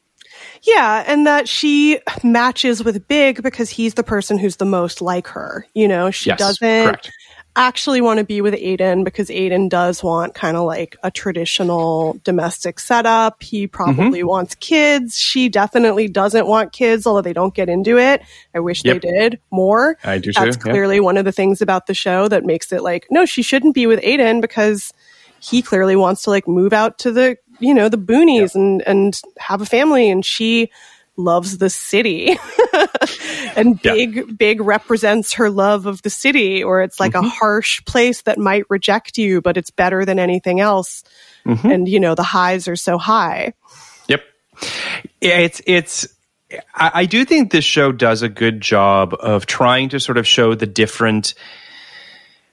Yeah, 0.64 1.04
and 1.08 1.26
that 1.28 1.48
she 1.48 2.00
matches 2.24 2.84
with 2.84 3.08
Big 3.08 3.44
because 3.44 3.70
he's 3.70 3.94
the 3.96 4.04
person 4.04 4.38
who's 4.38 4.58
the 4.58 4.66
most 4.66 5.02
like 5.02 5.28
her. 5.28 5.66
You 5.74 5.88
know, 5.88 6.12
she 6.12 6.30
Yes, 6.30 6.40
doesn't 6.40 6.86
correct. 6.86 7.12
actually 7.56 8.02
want 8.02 8.20
to 8.20 8.24
be 8.24 8.40
with 8.42 8.54
Aiden 8.54 9.04
because 9.04 9.30
Aiden 9.30 9.70
does 9.70 10.04
want 10.04 10.34
kind 10.36 10.56
of 10.58 10.64
like 10.66 10.96
a 11.04 11.10
traditional 11.10 12.20
domestic 12.24 12.80
setup. 12.80 13.42
He 13.42 13.68
probably 13.68 14.20
Mm-hmm. 14.20 14.28
wants 14.28 14.56
kids. 14.56 15.18
She 15.18 15.50
definitely 15.50 16.08
doesn't 16.08 16.48
want 16.48 16.72
kids, 16.72 17.08
although 17.08 17.22
they 17.22 17.34
don't 17.34 17.54
get 17.56 17.70
into 17.70 17.98
it. 17.98 18.22
I 18.54 18.60
wish 18.60 18.84
Yep. 18.86 19.02
they 19.02 19.12
did 19.12 19.40
more. 19.52 19.98
I 20.04 20.18
do 20.18 20.32
too, 20.32 20.40
That's 20.44 20.58
yeah. 20.58 20.72
clearly 20.72 21.00
one 21.00 21.18
of 21.18 21.26
the 21.26 21.32
things 21.32 21.62
about 21.62 21.88
the 21.88 21.94
show 21.94 22.28
that 22.28 22.46
makes 22.46 22.72
it 22.72 22.82
like, 22.84 23.08
no, 23.10 23.26
she 23.26 23.42
shouldn't 23.42 23.74
be 23.76 23.88
with 23.88 24.02
Aiden 24.02 24.42
because 24.42 24.94
he 25.40 25.62
clearly 25.62 25.96
wants 25.96 26.24
to 26.24 26.32
like 26.32 26.48
move 26.48 26.74
out 26.74 26.98
to 27.00 27.12
the 27.12 27.38
you 27.60 27.74
know 27.74 27.90
the 27.90 27.98
boonies 27.98 28.56
and 28.56 28.82
and 28.88 29.20
have 29.38 29.62
a 29.62 29.66
family 29.66 30.10
and 30.10 30.26
she 30.26 30.70
loves 31.20 31.58
the 31.58 31.70
city 31.70 32.38
and 33.56 33.80
Yeah. 33.84 33.94
big 33.94 34.38
big 34.38 34.62
represents 34.62 35.34
her 35.34 35.50
love 35.50 35.86
of 35.88 36.02
the 36.04 36.10
city 36.10 36.64
or 36.64 36.82
it's 36.82 37.00
like 37.00 37.14
Mm-hmm. 37.14 37.26
a 37.26 37.30
harsh 37.30 37.84
place 37.86 38.22
that 38.24 38.38
might 38.38 38.66
reject 38.70 39.18
you 39.18 39.42
but 39.42 39.58
it's 39.58 39.72
better 39.72 40.06
than 40.06 40.20
anything 40.20 40.60
else 40.60 41.04
Mm-hmm. 41.46 41.68
and 41.72 41.88
you 41.88 42.00
know 42.00 42.14
the 42.14 42.24
highs 42.24 42.68
are 42.68 42.76
so 42.76 42.98
high 42.98 43.54
Yep. 44.08 44.22
It's 45.22 45.62
it's 45.66 46.08
I, 46.76 46.92
I 46.94 47.06
do 47.06 47.26
think 47.26 47.52
this 47.52 47.66
show 47.66 47.92
does 47.92 48.22
a 48.22 48.30
good 48.30 48.62
job 48.62 49.14
of 49.20 49.46
trying 49.46 49.90
to 49.90 50.00
sort 50.00 50.18
of 50.18 50.28
show 50.28 50.56
the 50.56 50.66
different 50.68 51.34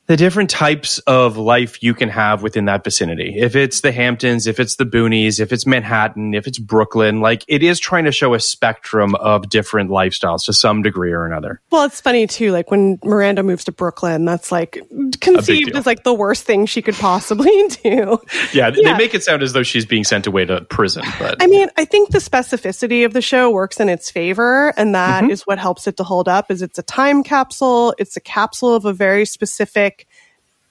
the 0.07 0.17
different 0.17 0.51
types 0.51 0.99
of 1.01 1.37
life 1.37 1.83
you 1.83 1.95
can 1.95 2.09
have 2.09 2.43
within 2.43 2.67
that 2.67 2.85
vicinity. 2.85 3.35
If 3.37 3.57
it's 3.57 3.81
the 3.81 3.93
Hamptons, 3.93 4.47
if 4.47 4.61
it's 4.61 4.77
the 4.77 4.85
Boonies, 4.85 5.41
if 5.41 5.53
it's 5.53 5.67
Manhattan, 5.67 6.35
if 6.35 6.47
it's 6.47 6.59
Brooklyn, 6.59 7.21
like 7.21 7.45
it 7.49 7.63
is 7.63 7.81
trying 7.81 8.05
to 8.05 8.13
show 8.13 8.35
a 8.35 8.41
spectrum 8.41 9.15
of 9.15 9.49
different 9.49 9.91
lifestyles 9.91 10.45
to 10.45 10.53
some 10.53 10.83
degree 10.83 11.13
or 11.13 11.27
another. 11.27 11.61
well 11.71 11.85
it's 11.85 12.01
funny 12.01 12.27
too 12.27 12.51
like 12.53 12.71
when 12.71 12.99
miranda 13.05 13.43
moves 13.43 13.65
to 13.65 13.73
brooklyn 13.73 14.25
that's 14.25 14.53
like 14.53 14.81
conceived 15.21 15.75
as 15.75 15.87
like 15.87 16.05
the 16.05 16.13
worst 16.13 16.45
thing 16.45 16.67
she 16.67 16.83
could 16.83 16.95
possibly 16.95 17.51
do 17.83 18.19
Yeah, 18.53 18.71
Yeah. 18.75 18.93
they 18.93 18.99
make 18.99 19.15
it 19.15 19.23
sound 19.23 19.43
as 19.43 19.53
though 19.53 19.63
she's 19.63 19.87
being 19.87 20.05
sent 20.05 20.27
away 20.27 20.45
to 20.45 20.61
prison, 20.63 21.05
but 21.19 21.43
I 21.43 21.47
mean, 21.47 21.69
I 21.77 21.85
think 21.85 22.11
the 22.11 22.19
specificity 22.19 23.05
of 23.05 23.13
the 23.13 23.23
show 23.23 23.51
works 23.51 23.81
in 23.81 23.89
its 23.89 24.11
favor, 24.11 24.73
and 24.77 24.95
that 24.95 25.23
mm-hmm. 25.23 25.31
is 25.31 25.43
what 25.43 25.59
helps 25.59 25.87
it 25.87 25.97
to 25.99 26.05
hold 26.05 26.29
up. 26.29 26.51
Is 26.51 26.63
it's 26.63 26.79
a 26.79 26.83
time 26.83 27.23
capsule. 27.23 27.95
It's 27.99 28.17
a 28.17 28.21
capsule 28.21 28.75
of 28.75 28.85
a 28.85 28.93
very 28.93 29.25
specific 29.25 29.94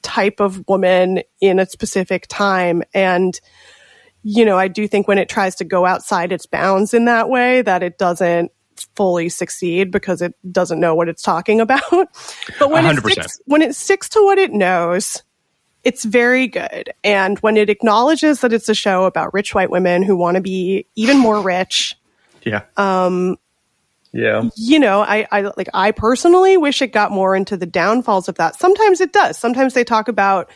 type 0.03 0.39
of 0.39 0.63
woman 0.67 1.21
in 1.41 1.59
a 1.59 1.65
specific 1.65 2.27
time, 2.27 2.83
and 2.93 3.39
you 4.23 4.45
know, 4.45 4.57
I 4.57 4.69
do 4.69 4.87
think 4.87 5.07
when 5.07 5.17
it 5.17 5.27
tries 5.27 5.55
to 5.55 5.65
go 5.65 5.85
outside 5.85 6.31
its 6.31 6.45
bounds 6.45 6.93
in 6.93 7.05
that 7.05 7.29
way, 7.29 7.61
that 7.61 7.83
it 7.83 7.97
doesn't 7.97 8.51
fully 8.95 9.29
succeed 9.29 9.91
because 9.91 10.21
it 10.21 10.33
doesn't 10.51 10.79
know 10.79 10.95
what 10.95 11.09
it's 11.09 11.21
talking 11.21 11.59
about. 11.61 11.81
But 12.59 12.69
when 12.69 12.85
it 12.85 12.95
100%. 12.95 13.11
sticks, 13.11 13.41
when 13.45 13.61
it 13.61 13.75
sticks 13.75 14.09
to 14.09 14.23
what 14.23 14.37
it 14.37 14.53
knows, 14.53 15.21
it's 15.83 16.05
very 16.05 16.47
good. 16.47 16.91
And 17.03 17.37
when 17.39 17.57
it 17.57 17.69
acknowledges 17.69 18.41
that 18.41 18.53
it's 18.53 18.69
a 18.69 18.73
show 18.73 19.03
about 19.03 19.33
rich 19.33 19.53
white 19.53 19.69
women 19.69 20.03
who 20.03 20.15
want 20.15 20.35
to 20.35 20.41
be 20.41 20.87
even 20.95 21.17
more 21.17 21.41
rich, 21.41 21.97
yeah. 22.43 22.63
Um 22.77 23.37
yeah. 24.13 24.49
you 24.55 24.79
know, 24.79 25.01
I, 25.01 25.27
I 25.31 25.41
like 25.57 25.69
I 25.73 25.91
personally 25.91 26.55
wish 26.55 26.81
it 26.81 26.93
got 26.93 27.11
more 27.11 27.35
into 27.35 27.57
the 27.57 27.65
downfalls 27.65 28.29
of 28.29 28.35
that. 28.35 28.55
Sometimes 28.55 29.01
it 29.01 29.11
does. 29.11 29.37
Sometimes 29.37 29.73
they 29.73 29.83
talk 29.83 30.07
about 30.07 30.49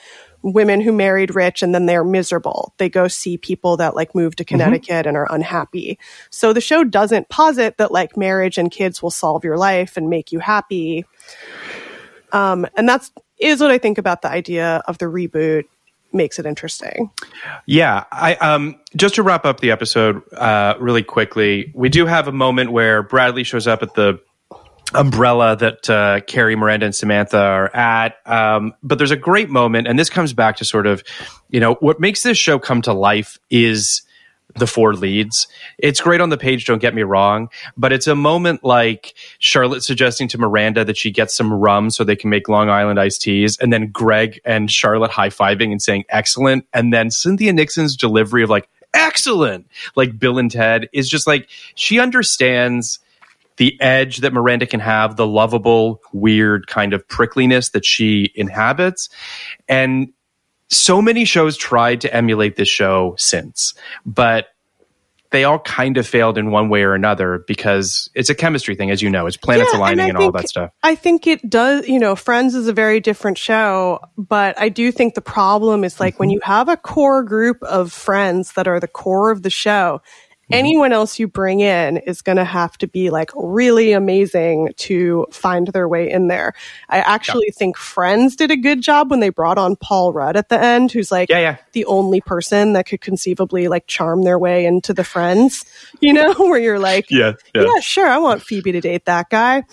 women 0.44 0.80
who 0.80 0.92
married 0.92 1.36
rich 1.36 1.62
and 1.62 1.74
then 1.74 1.88
they're 1.88 2.04
miserable. 2.04 2.74
They 2.78 2.90
go 2.90 3.08
see 3.08 3.38
people 3.38 3.78
that 3.78 3.96
like 3.96 4.14
move 4.14 4.36
to 4.38 4.46
Connecticut 4.46 5.06
and 5.08 5.18
are 5.18 5.28
unhappy. 5.30 5.98
So 6.30 6.54
the 6.54 6.62
show 6.62 6.84
doesn't 6.84 7.30
posit 7.30 7.78
that 7.78 7.92
like 7.92 8.16
marriage 8.16 8.58
and 8.58 8.72
kids 8.72 9.02
will 9.02 9.12
solve 9.12 9.44
your 9.44 9.58
life 9.58 9.98
and 9.98 10.10
make 10.10 10.32
you 10.32 10.40
happy. 10.40 11.06
Um, 12.32 12.68
and 12.78 12.88
that's 12.88 13.12
is 13.40 13.62
what 13.62 13.72
I 13.72 13.78
think 13.78 13.98
about 13.98 14.22
the 14.22 14.30
idea 14.30 14.82
of 14.88 14.98
the 14.98 15.06
reboot 15.06 15.66
makes 16.14 16.40
it 16.40 16.46
interesting. 16.46 17.12
Yeah, 17.66 18.06
I 18.12 18.36
um 18.36 18.80
just 18.96 19.16
to 19.16 19.24
wrap 19.24 19.46
up 19.46 19.60
the 19.60 19.72
episode 19.72 20.22
uh 20.34 20.76
really 20.80 21.04
quickly, 21.04 21.72
we 21.76 21.90
do 21.90 22.06
have 22.06 22.28
a 22.28 22.32
moment 22.32 22.72
where 22.72 23.04
Bradley 23.04 23.44
shows 23.44 23.68
up 23.68 23.84
at 23.84 23.94
the 23.94 24.20
umbrella 24.94 25.56
that 25.58 25.90
uh, 25.90 26.22
Carrie, 26.22 26.56
Miranda, 26.56 26.86
and 26.86 26.96
Samantha 26.96 27.38
are 27.40 27.76
at. 27.76 28.16
Um, 28.26 28.74
but 28.82 28.98
there's 28.98 29.12
a 29.12 29.18
great 29.18 29.50
moment, 29.50 29.88
and 29.88 29.98
this 30.00 30.10
comes 30.10 30.34
back 30.34 30.58
to 30.58 30.66
sort 30.66 30.88
of, 30.88 31.04
you 31.50 31.60
know, 31.60 31.76
what 31.76 32.00
makes 32.00 32.24
this 32.24 32.38
show 32.38 32.60
come 32.60 32.82
to 32.84 32.94
life 32.94 33.38
is 33.50 34.04
the 34.58 34.68
four 34.68 34.94
leads. 34.94 35.48
It's 35.78 36.02
great 36.02 36.22
on 36.22 36.30
the 36.30 36.38
page, 36.38 36.66
don't 36.66 36.82
get 36.82 36.96
me 36.96 37.04
wrong, 37.04 37.50
but 37.76 37.92
it's 37.94 38.08
a 38.08 38.16
moment 38.16 38.64
like 38.64 39.14
Charlotte 39.40 39.84
suggesting 39.84 40.28
to 40.30 40.38
Miranda 40.38 40.84
that 40.86 40.98
she 40.98 41.12
gets 41.12 41.36
some 41.36 41.54
rum 41.54 41.90
so 41.90 42.04
they 42.04 42.16
can 42.16 42.30
make 42.30 42.50
Long 42.50 42.70
Island 42.70 43.00
iced 43.00 43.22
teas, 43.22 43.58
and 43.60 43.72
then 43.72 43.92
Greg 43.92 44.40
and 44.46 44.70
Charlotte 44.70 45.12
high 45.12 45.30
fiving 45.30 45.72
and 45.72 45.82
saying 45.82 46.06
excellent, 46.10 46.66
and 46.74 46.94
then 46.94 47.12
Cynthia 47.12 47.54
Nixon's 47.54 47.96
delivery 47.96 48.44
of 48.44 48.50
like 48.50 48.70
excellent, 48.94 49.68
like 49.96 50.18
Bill 50.18 50.38
and 50.38 50.50
Ted 50.50 50.90
is 50.94 51.10
just 51.10 51.28
like 51.28 51.50
she 51.76 52.00
understands 52.00 53.00
the 53.58 53.80
edge 53.82 54.18
that 54.18 54.34
Miranda 54.34 54.68
can 54.68 54.80
have, 54.80 55.16
the 55.16 55.28
lovable, 55.28 56.02
weird 56.14 56.68
kind 56.68 56.94
of 56.94 57.08
prickliness 57.08 57.72
that 57.72 57.86
she 57.86 58.32
inhabits. 58.36 59.10
And 59.68 60.14
so 60.70 61.02
many 61.02 61.26
shows 61.26 61.58
tried 61.58 62.02
to 62.02 62.14
emulate 62.14 62.56
this 62.56 62.68
show 62.68 63.16
since, 63.18 63.74
but 64.06 64.48
they 65.30 65.44
all 65.44 65.60
kind 65.60 65.98
of 65.98 66.08
failed 66.08 66.38
in 66.38 66.52
one 66.52 66.70
way 66.70 66.84
or 66.84 66.94
another 66.94 67.44
because 67.48 68.10
it's 68.16 68.30
a 68.30 68.36
chemistry 68.36 68.76
thing, 68.76 68.92
as 68.92 69.02
you 69.02 69.10
know, 69.10 69.28
it's 69.28 69.36
planets 69.36 69.72
Yeah, 69.74 69.80
aligning 69.80 70.06
I 70.06 70.08
and 70.08 70.18
all 70.18 70.32
that 70.32 70.48
stuff. 70.48 70.72
I 70.84 70.96
think 70.96 71.28
it 71.28 71.48
does, 71.50 71.88
you 71.88 72.00
know, 72.00 72.16
Friends 72.16 72.56
is 72.56 72.68
a 72.68 72.74
very 72.74 73.02
different 73.02 73.38
show, 73.38 74.00
but 74.18 74.58
I 74.60 74.70
do 74.70 74.92
think 74.92 75.16
the 75.16 75.22
problem 75.22 75.84
is 75.84 76.00
like 76.00 76.14
Mm-hmm. 76.14 76.20
when 76.20 76.30
you 76.30 76.40
have 76.44 76.70
a 76.70 76.78
core 76.78 77.24
group 77.24 77.62
of 77.62 77.92
friends 77.92 78.54
that 78.54 78.68
are 78.68 78.80
the 78.80 78.88
core 78.88 79.32
of 79.32 79.44
the 79.44 79.50
show. 79.50 80.02
Anyone 80.52 80.94
else 80.94 81.20
you 81.20 81.28
bring 81.28 81.60
in 81.60 81.98
is 81.98 82.22
going 82.22 82.38
to 82.38 82.46
have 82.46 82.78
to 82.80 82.88
be 82.88 83.10
like 83.10 83.32
really 83.36 83.92
amazing 83.92 84.70
to 84.78 85.26
find 85.32 85.68
their 85.68 85.88
way 85.88 86.10
in 86.10 86.28
there. 86.28 86.54
I 86.90 87.00
actually 87.00 87.52
think 87.52 87.78
Friends 87.78 88.36
did 88.36 88.52
a 88.52 88.58
good 88.58 88.82
job 88.82 89.12
when 89.12 89.20
they 89.20 89.30
brought 89.30 89.58
on 89.58 89.76
Paul 89.76 90.14
Rudd 90.14 90.38
at 90.38 90.50
the 90.50 90.60
end, 90.60 90.92
who's 90.92 91.12
like 91.12 91.30
Yeah, 91.30 91.40
yeah. 91.40 91.58
the 91.74 91.86
only 91.86 92.22
person 92.22 92.74
that 92.74 92.86
could 92.88 93.02
conceivably 93.02 93.68
like 93.68 93.88
charm 93.88 94.24
their 94.24 94.40
way 94.40 94.66
into 94.66 94.94
the 94.94 95.04
Friends, 95.04 95.66
you 96.00 96.14
know, 96.14 96.34
where 96.38 96.60
you're 96.60 96.80
like, 96.80 97.10
Yeah, 97.10 97.34
yeah. 97.54 97.64
yeah, 97.64 97.80
sure. 97.82 98.08
I 98.08 98.18
want 98.18 98.42
Phoebe 98.42 98.72
to 98.72 98.82
date 98.82 99.06
that 99.06 99.30
guy. 99.30 99.64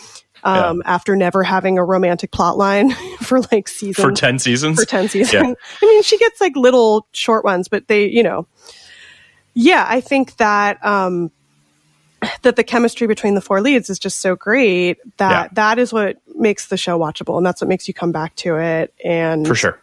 Um, 0.46 0.82
after 0.84 1.16
never 1.16 1.42
having 1.42 1.78
a 1.78 1.84
romantic 1.84 2.30
plot 2.30 2.58
line 2.58 2.90
for 3.22 3.40
like 3.50 3.66
season 3.66 4.04
For 4.04 4.12
10 4.12 4.38
seasons? 4.38 4.78
for 4.78 4.84
10 4.84 5.08
seasons. 5.08 5.32
Yeah. 5.32 5.40
I 5.82 5.86
mean, 5.86 6.02
she 6.02 6.18
gets 6.18 6.38
like 6.38 6.54
little 6.54 7.06
short 7.12 7.44
ones, 7.44 7.68
but 7.68 7.88
they, 7.88 8.10
you 8.10 8.22
know, 8.22 8.46
yeah, 9.54 9.86
I 9.88 10.00
think 10.00 10.36
that, 10.36 10.84
um, 10.84 11.30
that 12.42 12.56
the 12.56 12.64
chemistry 12.64 13.06
between 13.06 13.34
the 13.34 13.40
four 13.40 13.60
leads 13.60 13.90
is 13.90 13.98
just 13.98 14.20
so 14.20 14.34
great 14.34 14.98
that 15.18 15.30
Yeah. 15.30 15.48
that 15.52 15.78
is 15.78 15.92
what 15.92 16.16
makes 16.34 16.66
the 16.68 16.76
show 16.76 16.98
watchable 16.98 17.36
and 17.36 17.44
that's 17.44 17.60
what 17.60 17.68
makes 17.68 17.86
you 17.86 17.92
come 17.94 18.12
back 18.12 18.34
to 18.36 18.56
it. 18.56 18.94
And 19.04 19.46
For 19.46 19.54
sure. 19.54 19.78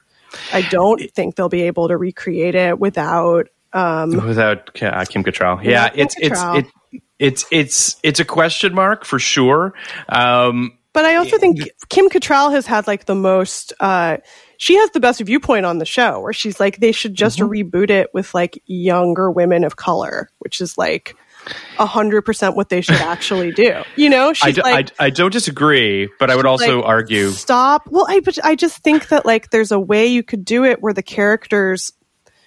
I 0.51 0.61
don't 0.63 1.01
think 1.11 1.35
they'll 1.35 1.49
be 1.49 1.63
able 1.63 1.87
to 1.89 1.97
recreate 1.97 2.55
it 2.55 2.79
without 2.79 3.47
um, 3.73 4.25
without 4.27 4.81
uh, 4.81 5.05
Kim 5.05 5.23
Cattrall. 5.23 5.63
Yeah, 5.63 5.89
Kim 5.89 5.99
it's 5.99 6.15
it's 6.19 6.41
it, 6.43 7.01
it's 7.19 7.45
it's 7.51 7.95
it's 8.03 8.19
a 8.19 8.25
question 8.25 8.73
mark 8.73 9.05
for 9.05 9.19
sure. 9.19 9.73
Um, 10.09 10.77
But 10.93 11.05
I 11.05 11.15
also 11.15 11.37
think 11.37 11.59
Kim 11.89 12.09
Cattrall 12.09 12.51
has 12.51 12.65
had 12.65 12.87
like 12.87 13.05
the 13.05 13.15
most. 13.15 13.71
Uh, 13.79 14.17
she 14.61 14.75
has 14.77 14.91
the 14.91 14.99
best 14.99 15.19
viewpoint 15.21 15.65
on 15.65 15.79
the 15.79 15.85
show, 15.85 16.19
where 16.19 16.33
she's 16.33 16.59
like, 16.59 16.77
they 16.79 16.91
should 16.91 17.15
just 17.15 17.39
reboot 17.39 17.89
it 17.89 18.13
with 18.13 18.31
like 18.35 18.61
younger 18.67 19.31
women 19.31 19.63
of 19.63 19.75
color, 19.75 20.29
which 20.37 20.61
is 20.61 20.77
like 20.77 21.15
a 21.79 21.85
hundred 21.87 22.21
percent 22.21 22.55
what 22.55 22.69
they 22.69 22.79
should 22.79 22.93
actually 23.01 23.51
do. 23.51 23.81
You 23.95 24.07
know, 24.11 24.33
she's 24.33 24.45
I, 24.45 24.51
do, 24.51 24.61
like, 24.61 24.91
I, 24.99 25.05
I 25.05 25.09
don't 25.09 25.33
disagree, 25.33 26.07
but 26.19 26.29
I 26.29 26.35
would 26.35 26.45
also 26.45 26.77
like, 26.81 26.85
argue. 26.85 27.31
stop. 27.31 27.87
Well, 27.89 28.05
I 28.07 28.19
but 28.19 28.37
I 28.45 28.53
just 28.53 28.83
think 28.83 29.07
that 29.07 29.25
like 29.25 29.49
there's 29.49 29.71
a 29.71 29.79
way 29.79 30.05
you 30.05 30.21
could 30.21 30.45
do 30.45 30.63
it 30.63 30.79
where 30.79 30.93
the 30.93 31.01
characters 31.03 31.93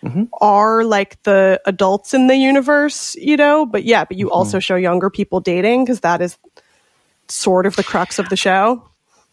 Mm-hmm. 0.05 0.25
are 0.43 0.85
like 0.85 1.21
the 1.23 1.61
adults 1.65 2.13
in 2.13 2.27
the 2.27 2.37
universe, 2.37 3.17
you 3.17 3.39
know. 3.39 3.65
But 3.67 3.85
yeah, 3.85 4.05
but 4.05 4.19
you 4.19 4.27
Mm-hmm. 4.27 4.35
also 4.37 4.59
show 4.61 4.77
younger 4.77 5.09
people 5.11 5.41
dating 5.41 5.85
because 5.85 6.01
that 6.01 6.21
is 6.21 6.37
sort 7.29 7.65
of 7.65 7.75
the 7.75 7.83
crux 7.83 8.19
of 8.19 8.29
the 8.29 8.37
show. 8.37 8.87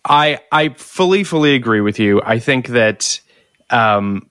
I 0.04 0.39
I 0.52 0.70
fully 0.70 1.24
fully 1.24 1.56
agree 1.56 1.82
with 1.82 1.99
you. 1.99 2.22
I 2.24 2.39
think 2.39 2.68
that 2.70 3.22
um, 3.70 4.30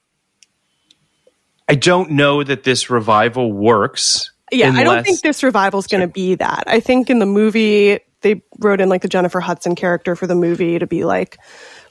I 1.68 1.74
don't 1.76 2.12
know 2.12 2.42
that 2.42 2.64
this 2.64 2.90
revival 2.90 3.52
works. 3.52 4.32
Yeah, 4.52 4.72
I 4.74 4.82
don't 4.82 5.04
think 5.04 5.20
this 5.20 5.42
revival 5.44 5.78
is 5.78 5.86
going 5.86 6.00
to 6.00 6.12
be 6.12 6.34
that. 6.34 6.64
I 6.66 6.80
think 6.80 7.08
in 7.08 7.20
the 7.20 7.26
movie 7.26 8.00
they 8.22 8.42
wrote 8.58 8.80
in 8.80 8.88
like 8.88 9.02
the 9.02 9.08
Jennifer 9.08 9.40
Hudson 9.40 9.74
character 9.76 10.16
for 10.16 10.26
the 10.26 10.34
movie 10.34 10.78
to 10.78 10.86
be 10.86 11.04
like, 11.04 11.38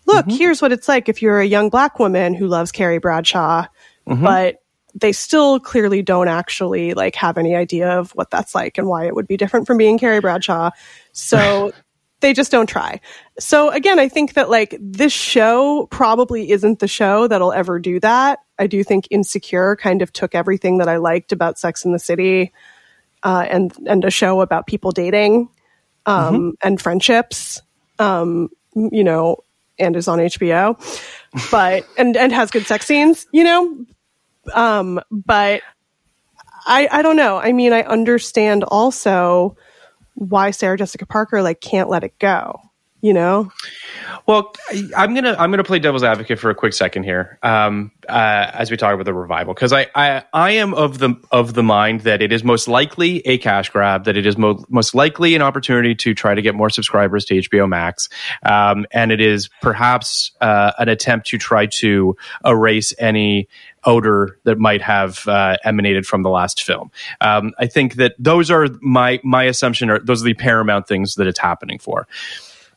look, 0.06 0.26
Mm-hmm. 0.26 0.38
here's 0.38 0.62
what 0.62 0.72
it's 0.74 0.88
like 0.88 1.08
if 1.08 1.22
you're 1.22 1.40
a 1.40 1.46
young 1.46 1.70
black 1.70 1.98
woman 2.00 2.34
who 2.34 2.48
loves 2.48 2.72
Carrie 2.72 3.00
Bradshaw, 3.00 3.66
Mm-hmm. 4.08 4.24
but 4.24 4.56
they 4.96 5.12
still 5.12 5.60
clearly 5.60 6.02
don't 6.02 6.28
actually 6.28 6.96
like 6.96 7.14
have 7.16 7.38
any 7.38 7.56
idea 7.56 8.00
of 8.00 8.10
what 8.12 8.32
that's 8.32 8.56
like 8.56 8.78
and 8.80 8.88
why 8.88 9.06
it 9.06 9.14
would 9.16 9.28
be 9.28 9.38
different 9.38 9.68
from 9.68 9.78
being 9.78 10.00
Carrie 10.00 10.20
Bradshaw. 10.20 10.72
So 11.14 11.72
they 12.22 12.34
just 12.34 12.52
don't 12.52 12.68
try. 12.68 13.00
So 13.40 13.70
again, 13.70 14.00
I 14.00 14.10
think 14.10 14.34
that 14.34 14.50
like 14.50 14.76
this 14.80 15.14
show 15.14 15.88
probably 15.90 16.52
isn't 16.52 16.80
the 16.80 16.88
show 16.88 17.28
that'll 17.28 17.54
ever 17.54 17.80
do 17.80 18.00
that. 18.02 18.40
I 18.58 18.68
do 18.68 18.84
think 18.84 19.08
Insecure 19.10 19.76
kind 19.78 20.02
of 20.02 20.12
took 20.12 20.36
everything 20.36 20.80
that 20.80 20.90
I 20.90 20.98
liked 20.98 21.32
about 21.32 21.58
Sex 21.58 21.86
in 21.86 21.92
the 21.94 22.00
City 22.00 22.52
uh, 23.24 23.46
and 23.50 23.74
and 23.88 24.04
a 24.06 24.12
show 24.12 24.42
about 24.42 24.68
people 24.68 24.92
dating 24.92 25.50
um, 26.06 26.56
and 26.64 26.82
friendships, 26.82 27.62
um, 28.00 28.50
you 28.74 29.04
know, 29.04 29.38
and 29.78 29.96
is 29.96 30.08
on 30.08 30.20
HBO, 30.20 30.78
but 31.52 31.86
and 31.98 32.18
and 32.18 32.32
has 32.32 32.52
good 32.52 32.66
sex 32.66 32.86
scenes, 32.86 33.28
you 33.32 33.44
know. 33.44 33.86
Um, 34.54 35.00
but 35.12 35.62
I 36.66 36.88
I 36.92 37.02
don't 37.02 37.18
know. 37.18 37.38
I 37.38 37.54
mean, 37.54 37.74
I 37.74 37.84
understand 37.84 38.64
also 38.64 39.56
why 40.20 40.52
Sarah 40.52 40.78
Jessica 40.78 41.06
Parker 41.06 41.42
like 41.42 41.62
can't 41.62 41.90
let 41.90 42.04
it 42.04 42.20
go, 42.20 42.60
you 43.02 43.14
know. 43.14 43.52
Well, 44.26 44.54
I'm 44.96 45.16
gonna 45.16 45.36
I'm 45.40 45.52
gonna 45.52 45.64
play 45.64 45.80
devil's 45.80 46.04
advocate 46.04 46.40
for 46.40 46.50
a 46.50 46.56
quick 46.56 46.74
second 46.74 47.04
here, 47.04 47.40
um, 47.42 47.92
uh, 48.08 48.52
as 48.54 48.70
we 48.70 48.78
talk 48.78 48.94
about 48.94 49.06
the 49.06 49.14
revival, 49.14 49.54
because 49.54 49.74
I, 49.74 49.88
I 49.96 50.24
I 50.34 50.52
am 50.52 50.74
of 50.74 51.00
the 51.00 51.16
of 51.32 51.54
the 51.54 51.64
mind 51.64 52.02
that 52.02 52.22
it 52.22 52.32
is 52.32 52.44
most 52.44 52.68
likely 52.68 53.20
a 53.26 53.38
cash 53.38 53.70
grab, 53.70 54.06
that 54.06 54.18
it 54.18 54.26
is 54.26 54.38
mo- 54.38 54.64
most 54.70 54.94
likely 54.94 55.36
an 55.36 55.42
opportunity 55.42 55.96
to 55.96 56.14
try 56.14 56.36
to 56.36 56.42
get 56.42 56.56
more 56.56 56.70
subscribers 56.70 57.26
to 57.26 57.36
HBO 57.36 57.68
Max, 57.68 58.10
um, 58.44 58.86
and 58.92 59.12
it 59.12 59.22
is 59.22 59.50
perhaps 59.62 60.32
uh, 60.42 60.74
an 60.78 60.90
attempt 60.90 61.28
to 61.28 61.38
try 61.38 61.66
to 61.66 62.16
erase 62.46 62.94
any 63.00 63.48
odor 63.86 64.38
that 64.44 64.60
might 64.60 64.82
have 64.82 65.28
uh, 65.28 65.58
emanated 65.64 66.06
from 66.06 66.22
the 66.24 66.30
last 66.30 66.64
film. 66.64 66.92
Um, 67.22 67.54
I 67.58 67.68
think 67.68 67.96
that 67.96 68.16
those 68.20 68.52
are 68.52 68.68
my 68.82 69.20
my 69.24 69.44
assumption, 69.44 69.90
or 69.90 70.00
those 70.00 70.22
are 70.22 70.26
the 70.26 70.34
paramount 70.34 70.88
things 70.88 71.16
that 71.16 71.28
it's 71.28 71.40
happening 71.40 71.80
for. 71.80 72.08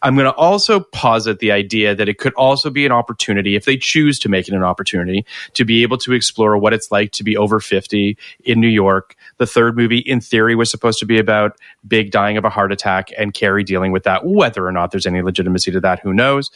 I'm 0.03 0.15
going 0.17 0.27
to 0.27 0.35
also 0.35 0.81
posit 0.81 1.39
the 1.39 1.53
idea 1.53 1.95
that 1.95 2.09
it 2.09 2.19
could 2.19 2.35
also 2.35 2.71
be 2.71 2.85
an 2.85 2.93
opportunity, 2.93 3.55
if 3.55 3.65
they 3.65 3.77
choose 3.77 4.19
to 4.21 4.29
make 4.29 4.49
it 4.49 4.55
an 4.55 4.65
opportunity, 4.65 5.25
to 5.55 5.65
be 5.65 5.83
able 5.83 5.97
to 5.99 6.13
explore 6.13 6.59
what 6.59 6.73
it's 6.73 6.91
like 6.91 7.13
to 7.13 7.25
be 7.25 7.37
over 7.37 7.61
50 7.61 8.19
in 8.45 8.61
New 8.61 8.69
York. 8.69 9.15
The 9.39 9.47
third 9.47 9.77
movie, 9.77 9.99
in 9.99 10.21
theory, 10.21 10.55
was 10.55 10.71
supposed 10.71 10.99
to 10.99 11.07
be 11.07 11.19
about 11.19 11.57
Big 11.87 12.11
dying 12.11 12.37
of 12.37 12.45
a 12.45 12.51
heart 12.51 12.73
attack 12.73 13.11
and 13.19 13.35
Carrie 13.35 13.65
dealing 13.65 13.93
with 13.93 14.05
that. 14.05 14.25
Whether 14.25 14.67
or 14.67 14.73
not 14.73 14.91
there's 14.91 15.07
any 15.07 15.23
legitimacy 15.23 15.71
to 15.73 15.81
that, 15.81 16.01
who 16.01 16.13
knows? 16.13 16.51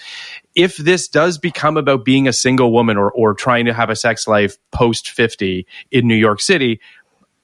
If 0.55 0.77
this 0.77 1.09
does 1.09 1.39
become 1.39 1.77
about 1.77 2.05
being 2.05 2.29
a 2.29 2.33
single 2.33 2.73
woman 2.73 2.97
or, 2.97 3.11
or 3.11 3.35
trying 3.35 3.65
to 3.67 3.73
have 3.73 3.91
a 3.91 3.97
sex 3.97 4.27
life 4.27 4.57
post 4.71 5.11
50 5.11 5.67
in 5.91 6.07
New 6.07 6.15
York 6.15 6.41
City, 6.41 6.81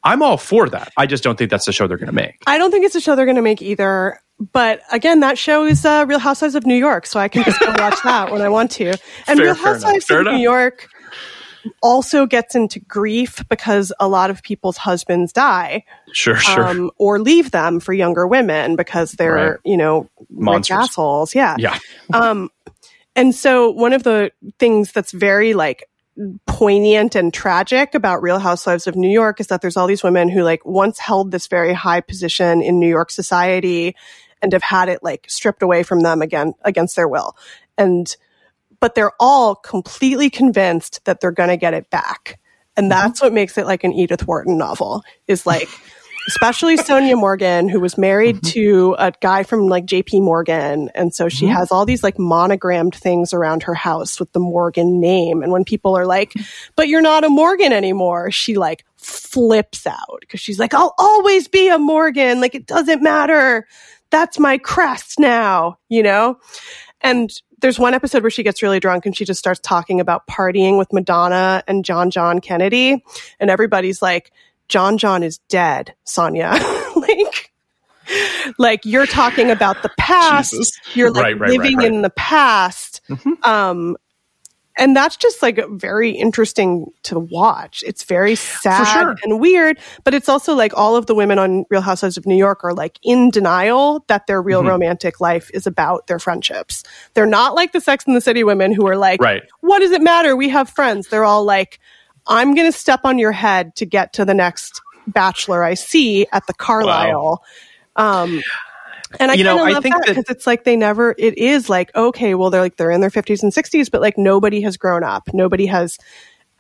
I'm 0.05 0.23
all 0.23 0.37
for 0.37 0.69
that. 0.69 0.93
I 0.97 1.07
just 1.07 1.23
don't 1.23 1.37
think 1.37 1.51
that's 1.51 1.67
the 1.67 1.73
show 1.73 1.87
they're 1.87 1.97
going 1.97 2.07
to 2.07 2.13
make. 2.13 2.43
I 2.47 2.59
don't 2.59 2.71
think 2.71 2.85
it's 2.85 2.95
a 2.95 3.01
show 3.01 3.15
they're 3.15 3.25
going 3.25 3.37
to 3.37 3.43
make 3.43 3.63
either. 3.63 4.21
But 4.53 4.81
again, 4.91 5.21
that 5.21 5.39
show 5.39 5.65
is 5.65 5.85
uh, 5.85 6.05
Real 6.09 6.19
Housewives 6.19 6.55
of 6.55 6.67
New 6.67 6.75
York, 6.77 7.07
so 7.07 7.21
I 7.21 7.29
can 7.29 7.45
just 7.45 7.61
go 7.61 7.67
watch 7.79 7.99
that 8.03 8.33
when 8.33 8.41
I 8.43 8.49
want 8.49 8.71
to. 8.73 8.89
And 8.89 8.99
Fair- 9.27 9.37
Real. 9.39 9.55
Housewives 9.55 10.11
of 10.11 10.25
New. 10.25 10.37
York 10.39 10.89
also 11.81 12.27
gets 12.27 12.57
into 12.57 12.81
grief 12.81 13.45
because 13.49 13.93
a 14.01 14.09
lot 14.09 14.31
of 14.31 14.43
people's 14.43 14.77
husbands 14.77 15.33
die 15.33 15.85
Sure, 16.13 16.35
sure. 16.37 16.67
um, 16.67 16.91
or 16.99 17.21
leave 17.21 17.53
them 17.53 17.79
for 17.79 17.93
younger 17.93 18.27
women 18.27 18.75
because 18.75 19.13
they're, 19.13 19.35
Right. 19.53 19.57
you 19.65 19.77
know, 19.77 20.09
rich 20.19 20.29
Monsters. 20.31 20.77
assholes. 20.77 21.35
Yeah. 21.37 21.55
yeah. 21.61 21.79
Um, 22.13 22.51
and 23.15 23.33
so 23.33 23.71
one 23.71 23.93
of 23.93 24.03
the 24.03 24.33
things 24.59 24.91
that's 24.91 25.13
very 25.13 25.55
like 25.55 25.85
poignant 26.47 27.15
and 27.15 27.33
tragic 27.33 27.95
about 27.95 28.23
Real 28.23 28.39
Housewives 28.41 28.87
of 28.89 28.97
New 28.97 29.09
York 29.11 29.39
is 29.41 29.47
that 29.47 29.63
there's 29.63 29.77
all 29.77 29.87
these 29.87 30.03
women 30.03 30.29
who 30.29 30.43
like 30.43 30.65
once 30.67 30.99
held 30.99 31.31
this 31.31 31.47
very 31.47 31.73
high 31.73 32.01
position 32.01 32.61
in 32.61 32.81
New 32.81 32.89
York 32.89 33.11
society 33.11 33.95
and 34.43 34.53
have 34.53 34.63
had 34.63 34.89
it 34.89 35.03
like 35.03 35.27
stripped 35.31 35.63
away 35.63 35.83
from 35.83 36.01
them 36.01 36.21
again 36.21 36.53
against 36.63 36.97
their 36.97 37.09
will. 37.09 37.37
And 37.79 38.15
but 38.83 38.97
they're 38.97 39.13
all 39.21 39.55
completely 39.55 40.29
convinced 40.29 41.05
that 41.05 41.21
they're 41.21 41.31
going 41.31 41.49
to 41.49 41.57
get 41.57 41.73
it 41.73 41.89
back. 41.89 42.41
And 42.77 42.91
mm-hmm. 42.91 43.01
that's 43.01 43.23
what 43.23 43.33
makes 43.33 43.57
it 43.57 43.65
like 43.65 43.85
an 43.85 43.93
Edith 43.93 44.27
Wharton 44.27 44.59
novel 44.59 45.05
is 45.29 45.47
like, 45.47 45.69
especially 46.27 46.77
Sonja 46.77 47.17
Morgan, 47.17 47.69
who 47.69 47.79
was 47.79 47.97
married 47.97 48.37
mm-hmm. 48.37 48.51
to 48.51 48.97
a 48.99 49.13
guy 49.21 49.45
from 49.45 49.69
like 49.69 49.87
JP 49.87 50.23
Morgan. 50.23 50.91
And 50.97 51.15
so 51.15 51.29
she 51.29 51.47
mm-hmm. 51.47 51.55
has 51.55 51.71
all 51.71 51.87
these 51.87 52.03
like 52.03 52.19
monogrammed 52.19 52.97
things 52.97 53.33
around 53.33 53.63
her 53.63 53.75
house 53.75 54.19
with 54.19 54.33
the 54.33 54.41
Morgan 54.41 55.01
name. 55.01 55.45
And 55.45 55.53
when 55.53 55.65
people 55.65 55.97
are 55.97 56.07
like, 56.07 56.33
but 56.75 56.89
you're 56.89 57.03
not 57.03 57.23
a 57.23 57.29
Morgan 57.29 57.73
anymore, 57.73 58.33
she 58.33 58.57
like 58.57 58.85
flips 58.97 59.87
out 59.87 60.19
because 60.21 60.41
she's 60.41 60.59
like, 60.59 60.75
I'll 60.75 60.95
always 60.99 61.47
be 61.47 61.69
a 61.69 61.79
Morgan. 61.79 62.41
Like 62.41 62.57
it 62.57 62.67
doesn't 62.67 63.01
matter. 63.01 63.67
That's 64.13 64.39
my 64.39 64.59
crest 64.59 65.19
now, 65.19 65.79
you 65.89 66.05
know? 66.05 66.39
And 67.01 67.33
there's 67.61 67.79
one 67.79 67.95
episode 67.95 68.23
where 68.23 68.31
she 68.31 68.43
gets 68.43 68.63
really 68.63 68.79
drunk 68.79 69.07
and 69.07 69.17
she 69.17 69.25
just 69.25 69.41
starts 69.41 69.59
talking 69.59 70.01
about 70.01 70.27
partying 70.29 70.79
with 70.79 70.93
Madonna 70.93 71.65
and 71.67 71.85
John 71.85 72.11
John 72.11 72.41
Kennedy. 72.41 73.03
And 73.41 73.51
everybody's 73.51 74.03
like, 74.03 74.31
John 74.69 74.99
John 74.99 75.23
is 75.23 75.39
dead, 75.49 75.95
Sonja. 76.07 76.53
like, 76.97 77.53
like 78.59 78.85
you're 78.85 79.07
talking 79.07 79.51
about 79.51 79.83
the 79.83 79.91
past. 79.99 80.53
Jesus. 80.53 80.79
You're 80.95 81.11
like 81.11 81.25
Right, 81.25 81.41
right, 81.41 81.51
living 81.51 81.79
right. 81.79 81.87
Mm-hmm. 81.87 81.95
in 81.97 82.03
the 82.03 82.11
past. 82.11 83.01
Um, 83.45 83.97
and 84.79 84.97
that's 84.97 85.17
just 85.17 85.43
like 85.43 85.61
very 85.71 86.11
interesting 86.11 86.87
to 87.05 87.19
watch. 87.19 87.83
It's 87.87 88.05
very 88.05 88.35
sad 88.37 88.85
sure. 88.93 89.15
and 89.23 89.41
weird, 89.41 89.79
but 90.05 90.15
it's 90.15 90.29
also 90.29 90.55
like 90.55 90.73
all 90.77 90.97
of 90.97 91.07
the 91.07 91.15
women 91.15 91.39
on 91.39 91.65
Real 91.71 91.81
Housewives 91.83 92.17
of 92.17 92.27
New 92.27 92.37
York 92.37 92.65
are 92.65 92.73
like 92.73 92.99
in 93.03 93.31
denial 93.31 94.05
that 94.09 94.27
their 94.27 94.41
Mm-hmm. 94.41 94.47
real 94.49 94.65
romantic 94.65 95.21
life 95.21 95.51
is 95.55 95.67
about 95.67 96.07
their 96.07 96.19
friendships. 96.19 96.83
They're 97.15 97.27
not 97.27 97.55
like 97.55 97.73
the 97.73 97.81
Sex 97.81 98.05
and 98.07 98.17
the 98.17 98.21
City 98.21 98.45
women 98.45 98.73
who 98.73 98.87
are 98.89 98.97
like, 98.97 99.21
Right. 99.21 99.43
what 99.61 99.81
does 99.81 99.91
it 99.93 100.01
matter? 100.03 100.35
We 100.37 100.49
have 100.49 100.69
friends. 100.71 101.09
They're 101.09 101.25
all 101.25 101.45
like, 101.45 101.79
I'm 102.27 102.55
going 102.55 102.71
to 102.71 102.77
step 102.77 103.01
on 103.05 103.19
your 103.19 103.33
head 103.33 103.77
to 103.77 103.85
get 103.87 104.13
to 104.15 104.25
the 104.25 104.35
next 104.35 104.81
bachelor 105.07 105.63
I 105.63 105.75
see 105.75 106.27
at 106.33 106.47
the 106.47 106.55
Carlyle. 106.55 107.43
Um, 107.97 108.43
and 109.21 109.31
I 109.31 109.35
You 109.35 109.45
know, 109.45 109.57
kind 109.57 109.67
I 109.67 109.69
of 109.71 109.75
love 109.75 109.83
think 109.83 110.07
because 110.07 110.25
it's 110.29 110.47
like 110.47 110.65
they 110.65 110.77
never. 110.77 111.15
It 111.19 111.39
is 111.39 111.69
like 111.71 111.95
okay, 111.95 112.35
well 112.35 112.51
they're 112.51 112.61
like 112.61 112.77
they're 112.77 112.91
in 112.91 113.01
their 113.01 113.11
fifties 113.11 113.43
and 113.43 113.53
sixties, 113.53 113.89
but 113.89 114.01
like 114.01 114.19
nobody 114.19 114.61
has 114.63 114.77
grown 114.77 115.05
up. 115.05 115.29
Nobody 115.33 115.67
has 115.67 115.99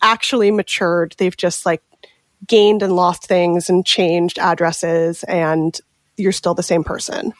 actually 0.00 0.50
matured. 0.50 1.14
They've 1.18 1.36
just 1.36 1.64
like 1.66 1.82
gained 2.46 2.82
and 2.82 2.94
lost 2.96 3.26
things 3.26 3.70
and 3.70 3.86
changed 3.86 4.38
addresses, 4.38 5.22
and 5.24 5.78
you're 6.16 6.32
still 6.32 6.54
the 6.54 6.62
same 6.62 6.84
person. 6.84 7.32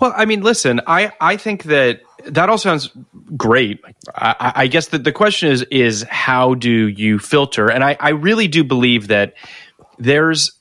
Well, 0.00 0.12
I 0.14 0.24
mean, 0.26 0.42
listen, 0.42 0.80
I, 0.86 1.12
I 1.20 1.36
think 1.36 1.64
that 1.64 2.00
that 2.26 2.50
all 2.50 2.58
sounds 2.58 2.90
great. 3.36 3.80
I, 4.14 4.34
I- 4.38 4.52
I 4.62 4.66
guess 4.66 4.88
that 4.88 5.04
the 5.04 5.12
question 5.12 5.50
is 5.50 5.62
is 5.70 6.02
how 6.10 6.54
do 6.54 6.70
you 6.88 7.18
filter? 7.18 7.70
And 7.70 7.82
I, 7.84 7.96
I 7.98 8.10
really 8.10 8.48
do 8.48 8.64
believe 8.64 9.08
that 9.08 9.34
there's 9.98 10.52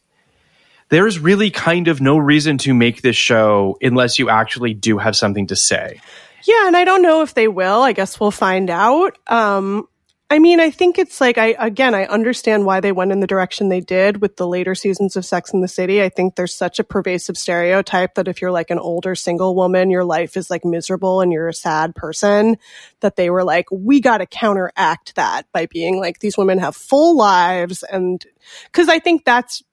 there's 0.90 1.20
really 1.20 1.52
kind 1.52 1.88
of 1.88 2.02
no 2.02 2.18
reason 2.18 2.58
to 2.60 2.74
make 2.74 3.02
this 3.02 3.16
show 3.16 3.78
unless 3.82 4.20
you 4.20 4.30
actually 4.30 4.74
do 4.74 4.98
have 4.98 5.16
something 5.16 5.48
to 5.48 5.56
say. 5.56 6.00
Yeah, 6.46 6.68
and 6.68 6.78
I 6.78 6.86
don't 6.86 7.02
know 7.02 7.22
if 7.24 7.34
they 7.34 7.48
will. 7.48 7.82
I 7.82 7.92
guess 7.92 8.20
we'll 8.20 8.32
find 8.32 8.70
out. 8.70 9.18
Um, 9.28 9.88
I 10.30 10.40
mean, 10.40 10.60
I 10.60 10.72
think 10.72 10.98
it's 10.98 11.22
like 11.22 11.38
I 11.38 11.56
again 11.58 11.96
I 11.96 12.06
understand 12.06 12.66
why 12.66 12.82
they 12.82 12.92
went 12.92 13.14
in 13.14 13.22
the 13.22 13.28
direction 13.28 13.70
they 13.70 13.80
did 13.80 14.22
with 14.22 14.36
the 14.36 14.48
later 14.48 14.76
seasons 14.76 15.16
of 15.16 15.26
Sex 15.26 15.54
in 15.54 15.62
the 15.62 15.70
City. 15.70 16.04
I 16.04 16.10
think 16.10 16.36
there's 16.36 16.54
such 16.54 16.80
a 16.80 16.84
pervasive 16.84 17.38
stereotype 17.38 18.16
that 18.16 18.28
if 18.28 18.42
you're 18.42 18.52
like 18.52 18.70
an 18.70 18.78
older 18.78 19.16
single 19.16 19.56
woman, 19.56 19.90
your 19.90 20.04
life 20.04 20.36
is 20.36 20.50
like 20.50 20.66
miserable 20.66 21.22
and 21.22 21.32
you're 21.32 21.48
a 21.48 21.54
sad 21.54 21.96
person, 21.96 22.58
that 23.00 23.16
they 23.16 23.30
were 23.30 23.46
like, 23.46 23.68
we 23.72 24.02
got 24.02 24.18
to 24.18 24.26
counteract 24.26 25.16
that 25.16 25.50
by 25.54 25.66
being 25.66 25.98
like 25.98 26.20
these 26.20 26.38
women 26.38 26.60
have 26.60 26.76
full 26.76 27.16
lives 27.16 27.84
and 27.84 28.26
cuz 28.74 28.90
I 28.90 29.00
think 29.00 29.24
that's 29.24 29.64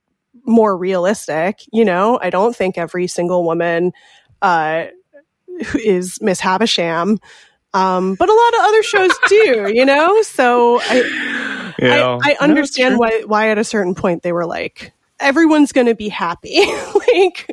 more 0.44 0.76
realistic, 0.76 1.60
you 1.72 1.84
know? 1.84 2.18
I 2.20 2.30
don't 2.30 2.54
think 2.54 2.76
every 2.78 3.06
single 3.06 3.44
woman 3.44 3.92
uh 4.42 4.86
is 5.74 6.20
Miss 6.20 6.40
Havisham. 6.40 7.18
Um, 7.72 8.14
but 8.14 8.28
a 8.28 8.32
lot 8.32 8.54
of 8.54 8.60
other 8.60 8.82
shows 8.82 9.10
do, 9.28 9.72
you 9.74 9.84
know? 9.84 10.22
So 10.22 10.80
I, 10.80 11.74
Yeah. 11.80 12.18
I, 12.22 12.36
I 12.40 12.44
understand 12.44 12.98
why, 12.98 13.22
why 13.26 13.50
at 13.50 13.58
a 13.58 13.64
certain 13.64 13.94
point 13.96 14.22
they 14.22 14.32
were 14.32 14.46
like, 14.46 14.92
everyone's 15.24 15.72
going 15.72 15.86
to 15.88 15.94
be 15.94 16.08
happy. 16.08 16.60
like, 16.94 17.50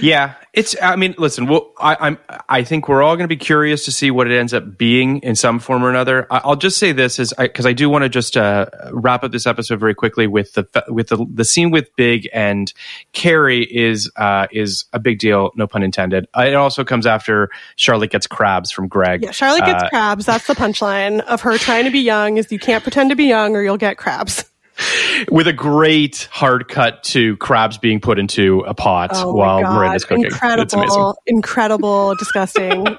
Yeah, 0.00 0.34
it's. 0.52 0.74
I 0.82 0.96
mean, 0.96 1.14
listen. 1.18 1.46
Well, 1.46 1.72
I, 1.78 1.96
I'm. 2.00 2.18
I 2.48 2.64
think 2.64 2.88
we're 2.88 3.02
all 3.02 3.14
going 3.16 3.28
to 3.28 3.34
be 3.34 3.36
curious 3.36 3.84
to 3.84 3.92
see 3.92 4.10
what 4.10 4.28
it 4.30 4.36
ends 4.36 4.52
up 4.54 4.76
being 4.78 5.18
in 5.18 5.36
some 5.36 5.58
form 5.60 5.84
or 5.84 5.90
another. 5.90 6.26
I, 6.30 6.40
I'll 6.44 6.56
just 6.56 6.78
say 6.78 6.92
this 6.92 7.18
is 7.18 7.32
because 7.38 7.66
I, 7.66 7.72
do 7.72 7.88
want 7.88 8.02
to 8.02 8.08
just 8.08 8.36
uh, 8.36 8.66
wrap 8.92 9.22
up 9.22 9.30
this 9.32 9.46
episode 9.46 9.78
very 9.78 9.94
quickly 9.94 10.26
with 10.26 10.54
the 10.54 10.66
with 10.88 11.08
the 11.08 11.24
the 11.32 11.44
scene 11.44 11.70
with 11.70 11.94
Big 11.96 12.28
and 12.32 12.72
Carrie 13.12 13.64
is 13.64 14.10
uh, 14.16 14.46
is 14.50 14.86
a 14.92 14.98
big 14.98 15.18
deal. 15.18 15.50
No 15.54 15.66
pun 15.66 15.82
intended. 15.82 16.26
Uh, 16.36 16.42
It 16.46 16.54
also 16.54 16.82
comes 16.84 17.06
after 17.06 17.50
Charlotte 17.76 18.10
gets 18.10 18.26
crabs 18.26 18.70
from 18.70 18.88
Greg. 18.88 19.22
yeah, 19.22 19.30
Charlotte 19.30 19.66
gets 19.66 19.84
Uh, 19.84 19.88
crabs. 19.90 20.26
That's 20.26 20.46
the 20.46 20.54
punchline 20.54 21.20
of 21.20 21.42
her 21.42 21.58
trying 21.58 21.84
to 21.84 21.90
be 21.90 22.00
young 22.00 22.38
is 22.38 22.50
you 22.50 22.58
can't 22.58 22.82
pretend 22.82 23.10
to 23.10 23.16
be 23.16 23.26
young 23.26 23.54
or 23.54 23.62
you'll 23.62 23.76
get 23.76 23.96
crabs. 23.98 24.44
with 25.30 25.46
a 25.46 25.52
great 25.52 26.28
hard 26.30 26.68
cut 26.68 27.02
to 27.04 27.36
crabs 27.38 27.78
being 27.78 28.00
put 28.00 28.18
into 28.18 28.60
a 28.60 28.74
pot 28.74 29.10
Oh 29.14 29.32
while. 29.32 29.62
Miranda's 29.62 30.04
cooking. 30.04 30.26
It's 30.26 30.42
amazing. 30.42 30.72
Incredible, 30.74 31.16
incredible, 31.26 32.14
disgusting. 32.16 32.86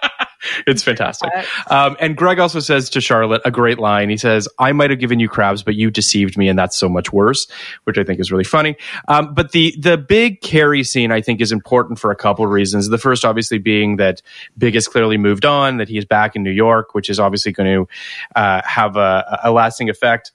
It's 0.66 0.82
fantastic. 0.82 1.30
Um, 1.70 1.96
and 2.00 2.18
Greg 2.18 2.40
also 2.40 2.60
says 2.60 2.90
to 2.92 3.02
Charlotte 3.02 3.42
a 3.46 3.52
great 3.52 3.80
line. 3.80 4.10
He 4.10 4.18
says, 4.18 4.48
I 4.58 4.72
might 4.72 4.90
have 4.90 5.00
given 5.00 5.20
you 5.20 5.30
crabs, 5.30 5.62
but 5.62 5.76
you 5.76 5.92
deceived 5.92 6.38
me, 6.38 6.50
and 6.50 6.58
that's 6.58 6.76
so 6.76 6.90
much 6.90 7.14
worse, 7.14 7.48
which 7.84 7.98
I 7.98 8.04
think 8.04 8.20
is 8.20 8.32
really 8.32 8.44
funny. 8.44 8.76
Um, 9.08 9.34
but 9.34 9.52
the, 9.52 9.76
the 9.80 9.98
big 9.98 10.42
Carrie 10.42 10.84
scene, 10.84 11.12
I 11.12 11.22
think, 11.22 11.42
is 11.42 11.52
important 11.52 12.00
for 12.00 12.12
a 12.12 12.16
couple 12.16 12.44
of 12.44 12.52
reasons. 12.52 12.90
The 12.90 12.98
first, 12.98 13.24
obviously, 13.24 13.60
being 13.60 13.98
that 13.98 14.22
Big 14.58 14.74
has 14.74 14.88
clearly 14.88 15.18
moved 15.18 15.46
on, 15.46 15.78
that 15.78 15.90
he 15.90 15.98
is 15.98 16.06
back 16.06 16.36
in 16.36 16.44
New 16.44 16.52
York, 16.52 16.96
which 16.96 17.10
is 17.10 17.20
obviously 17.20 17.52
going 17.52 17.86
to 17.86 18.40
uh, 18.40 18.62
have 18.66 18.98
a, 18.98 19.40
a 19.44 19.52
lasting 19.52 19.90
effect 19.90 20.32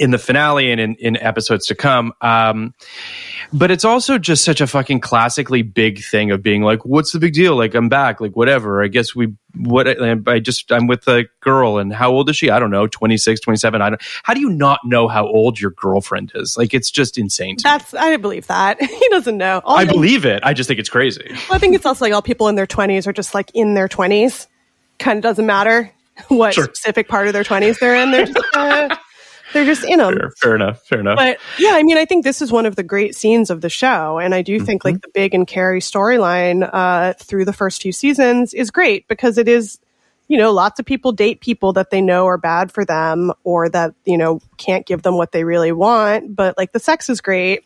in 0.00 0.10
the 0.12 0.18
finale 0.18 0.72
and 0.72 0.80
in, 0.80 0.94
in 0.96 1.16
episodes 1.18 1.66
to 1.66 1.74
come. 1.74 2.14
Um, 2.22 2.72
but 3.52 3.70
it's 3.70 3.84
also 3.84 4.16
just 4.18 4.44
such 4.44 4.62
a 4.62 4.66
fucking 4.66 5.00
classically 5.00 5.60
big 5.60 6.02
thing 6.02 6.30
of 6.30 6.42
being 6.42 6.62
like, 6.62 6.86
what's 6.86 7.12
the 7.12 7.18
big 7.18 7.34
deal? 7.34 7.54
Like, 7.54 7.74
I'm 7.74 7.90
back. 7.90 8.18
Like, 8.18 8.34
whatever. 8.34 8.82
I 8.82 8.88
guess 8.88 9.14
we, 9.14 9.34
what, 9.54 9.86
I 10.26 10.38
just, 10.38 10.72
I'm 10.72 10.86
with 10.86 11.06
a 11.06 11.26
girl 11.40 11.76
and 11.76 11.92
how 11.92 12.10
old 12.12 12.30
is 12.30 12.36
she? 12.36 12.48
I 12.48 12.58
don't 12.58 12.70
know, 12.70 12.86
26, 12.86 13.40
27. 13.40 13.82
I 13.82 13.90
don't, 13.90 14.00
how 14.22 14.32
do 14.32 14.40
you 14.40 14.48
not 14.48 14.80
know 14.84 15.06
how 15.06 15.26
old 15.26 15.60
your 15.60 15.72
girlfriend 15.72 16.32
is? 16.34 16.56
Like, 16.56 16.72
it's 16.72 16.90
just 16.90 17.18
insane. 17.18 17.56
to 17.58 17.68
me. 17.68 17.70
That's 17.70 17.92
I 17.92 18.08
didn't 18.08 18.22
believe 18.22 18.46
that 18.46 18.82
he 18.82 19.08
doesn't 19.10 19.36
know. 19.36 19.60
All 19.64 19.76
I 19.76 19.84
believe 19.84 20.24
it. 20.24 20.40
I 20.44 20.54
just 20.54 20.66
think 20.66 20.80
it's 20.80 20.88
crazy. 20.88 21.26
Well, 21.28 21.40
I 21.50 21.58
think 21.58 21.74
it's 21.74 21.84
also 21.84 22.06
like 22.06 22.14
all 22.14 22.22
people 22.22 22.48
in 22.48 22.54
their 22.54 22.66
20s 22.66 23.06
are 23.06 23.12
just 23.12 23.34
like 23.34 23.50
in 23.54 23.74
their 23.74 23.86
20s. 23.88 24.46
Kind 24.98 25.18
of 25.18 25.22
doesn't 25.22 25.46
matter 25.46 25.92
what 26.28 26.54
Sure. 26.54 26.64
specific 26.64 27.06
part 27.08 27.26
of 27.26 27.34
their 27.34 27.44
20s 27.44 27.78
they're 27.78 27.96
in. 27.96 28.10
They're 28.12 28.26
just, 28.26 28.38
uh, 28.54 28.96
they're 29.52 29.64
just 29.64 29.84
in 29.84 29.98
them. 29.98 30.16
Fair, 30.16 30.30
fair 30.30 30.54
enough. 30.54 30.86
Fair 30.86 31.00
enough. 31.00 31.16
But 31.16 31.38
yeah, 31.58 31.72
I 31.74 31.82
mean, 31.82 31.96
I 31.96 32.04
think 32.04 32.24
this 32.24 32.40
is 32.40 32.52
one 32.52 32.66
of 32.66 32.76
the 32.76 32.82
great 32.82 33.14
scenes 33.14 33.50
of 33.50 33.60
the 33.60 33.68
show. 33.70 34.18
And 34.18 34.34
I 34.34 34.42
do 34.42 34.58
think 34.60 34.82
Mm-hmm. 34.82 34.94
like 34.94 35.02
the 35.02 35.08
Big 35.12 35.34
and 35.34 35.46
Carrie 35.46 35.80
storyline 35.80 36.68
uh, 36.72 37.14
through 37.14 37.44
the 37.44 37.52
first 37.52 37.82
few 37.82 37.92
seasons 37.92 38.54
is 38.54 38.70
great 38.70 39.08
because 39.08 39.38
it 39.38 39.48
is, 39.48 39.78
you 40.28 40.38
know, 40.38 40.52
lots 40.52 40.78
of 40.78 40.86
people 40.86 41.12
date 41.12 41.40
people 41.40 41.72
that 41.72 41.90
they 41.90 42.00
know 42.00 42.26
are 42.26 42.38
bad 42.38 42.70
for 42.70 42.84
them 42.84 43.32
or 43.44 43.68
that, 43.68 43.94
you 44.04 44.16
know, 44.16 44.40
can't 44.56 44.86
give 44.86 45.02
them 45.02 45.16
what 45.16 45.32
they 45.32 45.44
really 45.44 45.72
want. 45.72 46.34
But 46.36 46.56
like 46.56 46.72
the 46.72 46.80
sex 46.80 47.08
is 47.08 47.20
great. 47.20 47.64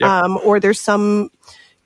Yep. 0.00 0.08
Um, 0.10 0.38
or 0.44 0.60
there's 0.60 0.80
some 0.80 1.30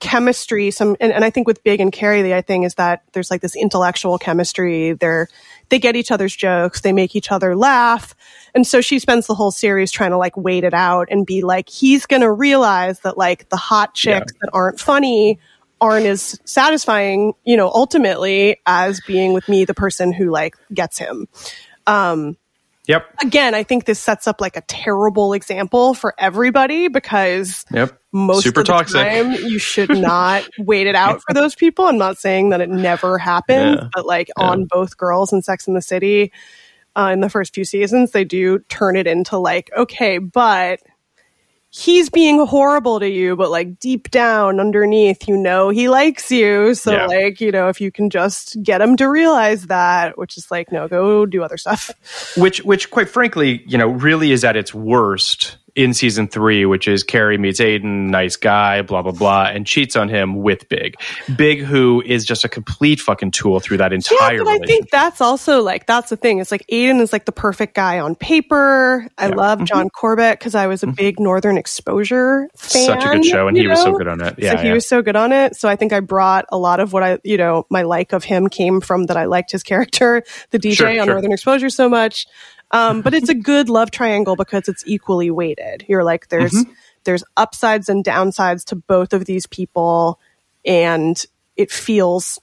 chemistry 0.00 0.70
some 0.70 0.96
and, 0.98 1.12
and 1.12 1.26
i 1.26 1.28
think 1.28 1.46
with 1.46 1.62
big 1.62 1.78
and 1.78 1.92
carrie 1.92 2.22
the 2.22 2.34
i 2.34 2.40
thing 2.40 2.62
is 2.62 2.74
that 2.76 3.02
there's 3.12 3.30
like 3.30 3.42
this 3.42 3.54
intellectual 3.54 4.16
chemistry 4.16 4.92
they're 4.92 5.28
they 5.70 5.78
get 5.78 5.96
each 5.96 6.10
other's 6.10 6.34
jokes 6.36 6.82
they 6.82 6.92
make 6.92 7.16
each 7.16 7.32
other 7.32 7.56
laugh. 7.56 8.14
And 8.54 8.66
so 8.66 8.80
she 8.80 8.98
spends 8.98 9.26
the 9.26 9.34
whole 9.34 9.50
series 9.50 9.90
trying 9.90 10.10
to 10.10 10.18
like 10.18 10.36
wait 10.36 10.64
it 10.64 10.74
out 10.74 11.08
and 11.10 11.24
be 11.24 11.42
like 11.42 11.68
he's 11.68 12.06
gonna 12.06 12.32
realize 12.32 13.00
that 13.00 13.16
like 13.16 13.48
the 13.48 13.56
hot 13.56 13.94
chicks 13.94 14.32
that 14.40 14.50
aren't 14.52 14.80
funny 14.80 15.38
aren't 15.80 16.06
as 16.06 16.38
satisfying 16.44 17.32
you 17.44 17.56
know 17.56 17.70
ultimately 17.70 18.60
as 18.66 19.00
being 19.06 19.32
with 19.32 19.48
me 19.48 19.64
the 19.64 19.72
person 19.72 20.12
who 20.12 20.30
like 20.30 20.54
gets 20.74 20.98
him 20.98 21.26
um, 21.86 22.36
yep. 22.90 23.06
again 23.22 23.54
i 23.54 23.62
think 23.62 23.84
this 23.86 23.98
sets 24.00 24.26
up 24.26 24.40
like 24.40 24.56
a 24.56 24.60
terrible 24.62 25.32
example 25.32 25.94
for 25.94 26.14
everybody 26.18 26.88
because 26.88 27.64
Yep. 27.72 27.98
most 28.12 28.42
Super 28.44 28.60
of 28.60 28.66
the 28.66 28.72
toxic. 28.72 29.06
time 29.06 29.32
you 29.32 29.58
should 29.58 29.90
not 29.96 30.46
wait 30.58 30.86
it 30.86 30.94
out 30.96 31.20
for 31.26 31.32
those 31.32 31.54
people. 31.54 31.86
I'm 31.86 31.98
not 31.98 32.18
saying 32.18 32.50
that 32.50 32.60
it 32.60 32.68
never 32.68 33.16
happens, 33.18 33.78
Yeah. 33.80 33.88
but 33.94 34.04
like 34.04 34.28
on 34.36 34.66
both 34.68 34.96
girls 34.96 35.32
and 35.32 35.44
Sex 35.44 35.68
in 35.68 35.74
the 35.74 35.82
City, 35.82 36.32
uh, 36.96 37.10
in 37.12 37.20
the 37.20 37.30
first 37.30 37.54
few 37.54 37.64
seasons, 37.64 38.10
they 38.10 38.24
do 38.24 38.58
turn 38.68 38.96
it 38.96 39.06
into 39.06 39.38
like, 39.38 39.70
okay, 39.76 40.18
but 40.18 40.80
he's 41.70 42.10
being 42.10 42.44
horrible 42.46 42.98
to 43.00 43.08
you, 43.08 43.36
but 43.36 43.50
like 43.50 43.78
deep 43.78 44.10
down 44.10 44.58
underneath, 44.60 45.28
you 45.28 45.36
know, 45.36 45.68
he 45.68 45.88
likes 45.88 46.30
you. 46.30 46.74
So 46.74 46.92
Yeah. 46.92 47.06
like, 47.06 47.40
you 47.40 47.52
know, 47.52 47.68
if 47.68 47.80
you 47.80 47.92
can 47.92 48.10
just 48.10 48.60
get 48.62 48.80
him 48.80 48.96
to 48.96 49.08
realize 49.08 49.66
that, 49.68 50.18
which 50.18 50.36
is 50.36 50.50
like, 50.50 50.72
no, 50.72 50.88
go 50.88 51.26
do 51.26 51.42
other 51.44 51.56
stuff. 51.56 51.90
which 52.36 52.62
which 52.64 52.90
quite 52.90 53.08
frankly 53.08 53.62
you 53.66 53.78
know 53.78 53.88
really 53.88 54.32
is 54.32 54.44
at 54.44 54.56
its 54.56 54.74
worst 54.74 55.56
in 55.74 55.94
season 55.94 56.28
three 56.28 56.66
which 56.66 56.88
is 56.88 57.02
carrie 57.02 57.38
meets 57.38 57.60
aidan 57.60 58.10
nice 58.10 58.36
guy 58.36 58.82
blah 58.82 59.02
blah 59.02 59.12
blah 59.12 59.44
and 59.44 59.66
cheats 59.66 59.96
on 59.96 60.08
him 60.08 60.42
with 60.42 60.68
big 60.68 60.96
big 61.36 61.60
who 61.60 62.02
is 62.04 62.24
just 62.24 62.44
a 62.44 62.48
complete 62.48 63.00
fucking 63.00 63.30
tool 63.30 63.60
through 63.60 63.76
that 63.76 63.92
entire 63.92 64.38
Yeah, 64.38 64.44
but 64.44 64.48
I 64.48 64.58
think 64.58 64.90
that's 64.90 65.20
also 65.20 65.62
like 65.62 65.86
that's 65.86 66.10
the 66.10 66.16
thing. 66.16 66.38
It's 66.38 66.50
like 66.50 66.64
Aidan 66.68 67.00
is 67.00 67.12
like 67.12 67.24
the 67.24 67.32
perfect 67.32 67.74
guy 67.74 67.98
on 67.98 68.14
paper. 68.14 69.06
I 69.18 69.28
love 69.28 69.64
John 69.64 69.88
Corbett 69.90 70.38
because 70.38 70.54
I 70.54 70.66
was 70.66 70.82
a 70.82 70.86
big 70.86 71.20
Northern 71.20 71.56
Exposure 71.56 72.48
fan. 72.56 72.82
Mm-hmm. 72.82 73.00
such 73.00 73.04
a 73.04 73.16
good 73.16 73.24
show 73.24 73.48
and 73.48 73.56
he 73.56 73.66
was 73.66 73.80
so 73.80 73.96
good 73.96 74.08
on 74.08 74.20
it 74.20 74.30
so 74.30 74.46
yeah, 74.46 74.60
he 74.60 74.68
yeah. 74.68 74.74
was 74.74 74.88
so 74.88 75.02
good 75.02 75.16
on 75.16 75.32
it. 75.32 75.56
So 75.56 75.68
I 75.68 75.76
think 75.76 75.92
I 75.92 76.00
brought 76.00 76.46
a 76.50 76.58
lot 76.58 76.80
of 76.80 76.92
what 76.92 77.02
I, 77.02 77.18
you 77.24 77.36
know, 77.36 77.66
my 77.70 77.82
like 77.82 78.12
of 78.12 78.24
him 78.24 78.48
came 78.48 78.80
from 78.80 79.06
that 79.06 79.16
I 79.16 79.24
liked 79.26 79.52
his 79.52 79.62
character, 79.62 80.22
the 80.50 80.58
DJ 80.58 80.76
Sure, 80.76 80.88
on 80.88 80.94
sure. 80.94 81.06
Northern 81.06 81.32
Exposure 81.32 81.70
so 81.70 81.88
much. 81.88 82.26
Um, 82.72 83.02
but 83.02 83.14
it's 83.14 83.28
a 83.28 83.34
good 83.52 83.68
love 83.68 83.90
triangle 83.90 84.36
because 84.36 84.68
it's 84.68 84.84
equally 84.86 85.30
weighted. 85.30 85.84
You're 85.88 86.04
like, 86.04 86.28
there's, 86.28 86.52
Mm-hmm. 86.52 86.72
there's 87.04 87.24
upsides 87.36 87.88
and 87.88 88.04
downsides 88.04 88.64
to 88.66 88.76
both 88.76 89.12
of 89.12 89.24
these 89.24 89.46
people. 89.46 90.20
And 90.64 91.22
it 91.56 91.70
feels 91.70 92.38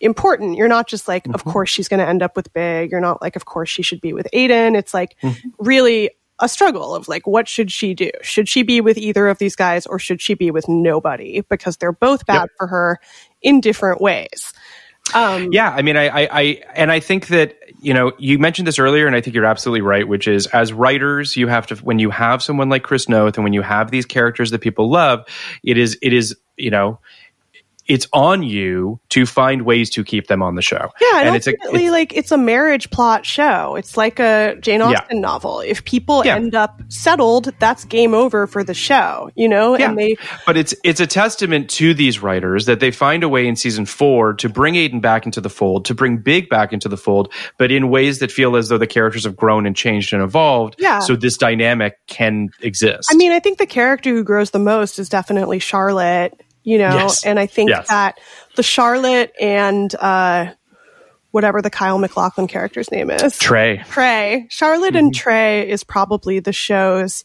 important. 0.00 0.56
You're 0.56 0.68
not 0.68 0.88
just 0.88 1.08
like, 1.08 1.24
Mm-hmm. 1.24 1.34
of 1.34 1.44
course 1.44 1.70
she's 1.70 1.88
going 1.88 2.00
to 2.00 2.08
end 2.08 2.22
up 2.22 2.36
with 2.36 2.52
Big. 2.52 2.90
You're 2.90 3.00
not 3.00 3.20
like, 3.22 3.36
of 3.36 3.44
course 3.44 3.68
she 3.68 3.82
should 3.82 4.00
be 4.00 4.12
with 4.12 4.28
Aidan. 4.32 4.76
It's 4.76 4.92
like 4.94 5.16
Mm-hmm. 5.22 5.48
really 5.58 6.10
a 6.38 6.48
struggle 6.48 6.94
of 6.94 7.06
like, 7.06 7.24
what 7.26 7.46
should 7.46 7.70
she 7.70 7.94
do? 7.94 8.10
Should 8.22 8.48
she 8.48 8.62
be 8.64 8.80
with 8.80 8.98
either 8.98 9.28
of 9.28 9.38
these 9.38 9.54
guys 9.54 9.86
or 9.86 10.00
should 10.00 10.20
she 10.20 10.34
be 10.34 10.50
with 10.50 10.68
nobody? 10.68 11.42
Because 11.48 11.76
they're 11.76 11.92
both 11.92 12.26
bad 12.26 12.40
Yep. 12.42 12.50
for 12.58 12.66
her 12.66 12.98
in 13.42 13.60
different 13.60 14.00
ways. 14.00 14.52
Um, 15.14 15.52
yeah 15.52 15.70
i 15.70 15.82
mean 15.82 15.96
I, 15.96 16.08
I 16.08 16.28
i 16.30 16.62
and 16.74 16.90
i 16.90 17.00
think 17.00 17.28
that 17.28 17.56
you 17.80 17.92
know 17.94 18.12
you 18.18 18.38
mentioned 18.38 18.66
this 18.66 18.78
earlier 18.78 19.06
and 19.06 19.16
i 19.16 19.20
think 19.20 19.34
you're 19.34 19.44
absolutely 19.44 19.82
right 19.82 20.06
which 20.06 20.28
is 20.28 20.46
as 20.48 20.72
writers 20.72 21.36
you 21.36 21.48
have 21.48 21.66
to 21.68 21.76
when 21.76 21.98
you 21.98 22.10
have 22.10 22.42
someone 22.42 22.68
like 22.68 22.82
chris 22.82 23.08
noth 23.08 23.36
and 23.36 23.44
when 23.44 23.52
you 23.52 23.62
have 23.62 23.90
these 23.90 24.06
characters 24.06 24.50
that 24.50 24.60
people 24.60 24.90
love 24.90 25.26
it 25.62 25.76
is 25.76 25.98
it 26.02 26.12
is 26.12 26.36
you 26.56 26.70
know 26.70 26.98
it's 27.92 28.06
on 28.14 28.42
you 28.42 28.98
to 29.10 29.26
find 29.26 29.62
ways 29.62 29.90
to 29.90 30.02
keep 30.02 30.26
them 30.28 30.42
on 30.42 30.54
the 30.54 30.62
show 30.62 30.88
Yeah, 31.00 31.18
and, 31.18 31.26
and 31.28 31.36
it's 31.36 31.46
a 31.46 31.50
it's- 31.50 31.90
like 31.90 32.12
it's 32.16 32.32
a 32.32 32.38
marriage 32.38 32.88
plot 32.90 33.26
show. 33.26 33.76
It's 33.76 33.96
like 33.98 34.18
a 34.18 34.56
Jane 34.60 34.80
Yeah. 34.80 34.86
Austen 35.00 35.20
novel. 35.20 35.60
If 35.60 35.84
people 35.84 36.22
Yeah. 36.24 36.36
end 36.36 36.54
up 36.54 36.80
settled, 36.88 37.52
that's 37.58 37.84
game 37.84 38.14
over 38.14 38.46
for 38.46 38.64
the 38.64 38.72
show. 38.72 39.30
You 39.34 39.48
know, 39.48 39.76
Yeah, 39.78 39.90
and 39.90 39.98
they 39.98 40.16
but 40.46 40.56
it's 40.56 40.74
it's 40.84 41.00
a 41.00 41.06
testament 41.06 41.68
to 41.70 41.92
these 41.92 42.20
writers 42.22 42.64
that 42.66 42.80
they 42.80 42.90
find 42.90 43.22
a 43.22 43.28
way 43.28 43.46
in 43.46 43.56
season 43.56 43.84
four 43.84 44.32
to 44.34 44.48
bring 44.48 44.74
Aidan 44.76 45.00
back 45.00 45.26
into 45.26 45.40
the 45.40 45.50
fold, 45.50 45.84
to 45.84 45.94
bring 45.94 46.16
Big 46.16 46.48
back 46.48 46.72
into 46.72 46.88
the 46.88 46.96
fold, 46.96 47.30
but 47.58 47.70
in 47.70 47.90
ways 47.90 48.20
that 48.20 48.32
feel 48.32 48.56
as 48.56 48.68
though 48.70 48.78
the 48.78 48.86
characters 48.86 49.24
have 49.24 49.36
grown 49.36 49.66
and 49.66 49.76
changed 49.76 50.14
and 50.14 50.22
evolved. 50.22 50.76
Yeah. 50.78 51.00
So 51.00 51.14
this 51.16 51.36
dynamic 51.36 51.96
can 52.06 52.48
exist. 52.62 53.08
I 53.10 53.16
mean, 53.16 53.32
I 53.32 53.40
think 53.40 53.58
the 53.58 53.66
character 53.66 54.10
who 54.10 54.24
grows 54.24 54.50
the 54.52 54.58
most 54.58 54.98
is 54.98 55.08
definitely 55.10 55.58
Charlotte, 55.58 56.32
you 56.64 56.78
know, 56.78 56.94
Yes. 56.94 57.24
and 57.24 57.38
I 57.38 57.46
think 57.46 57.70
Yes. 57.70 57.88
that 57.88 58.18
the 58.56 58.62
Charlotte 58.62 59.32
and 59.40 59.94
uh 59.96 60.46
whatever 61.30 61.62
the 61.62 61.70
Kyle 61.70 61.98
MacLachlan 61.98 62.46
character's 62.46 62.90
name 62.90 63.10
is. 63.10 63.38
Trey. 63.38 63.82
Trey. 63.90 64.46
Charlotte 64.50 64.94
and 64.96 65.14
Trey 65.14 65.66
is 65.68 65.82
probably 65.82 66.40
the 66.40 66.52
show's 66.52 67.24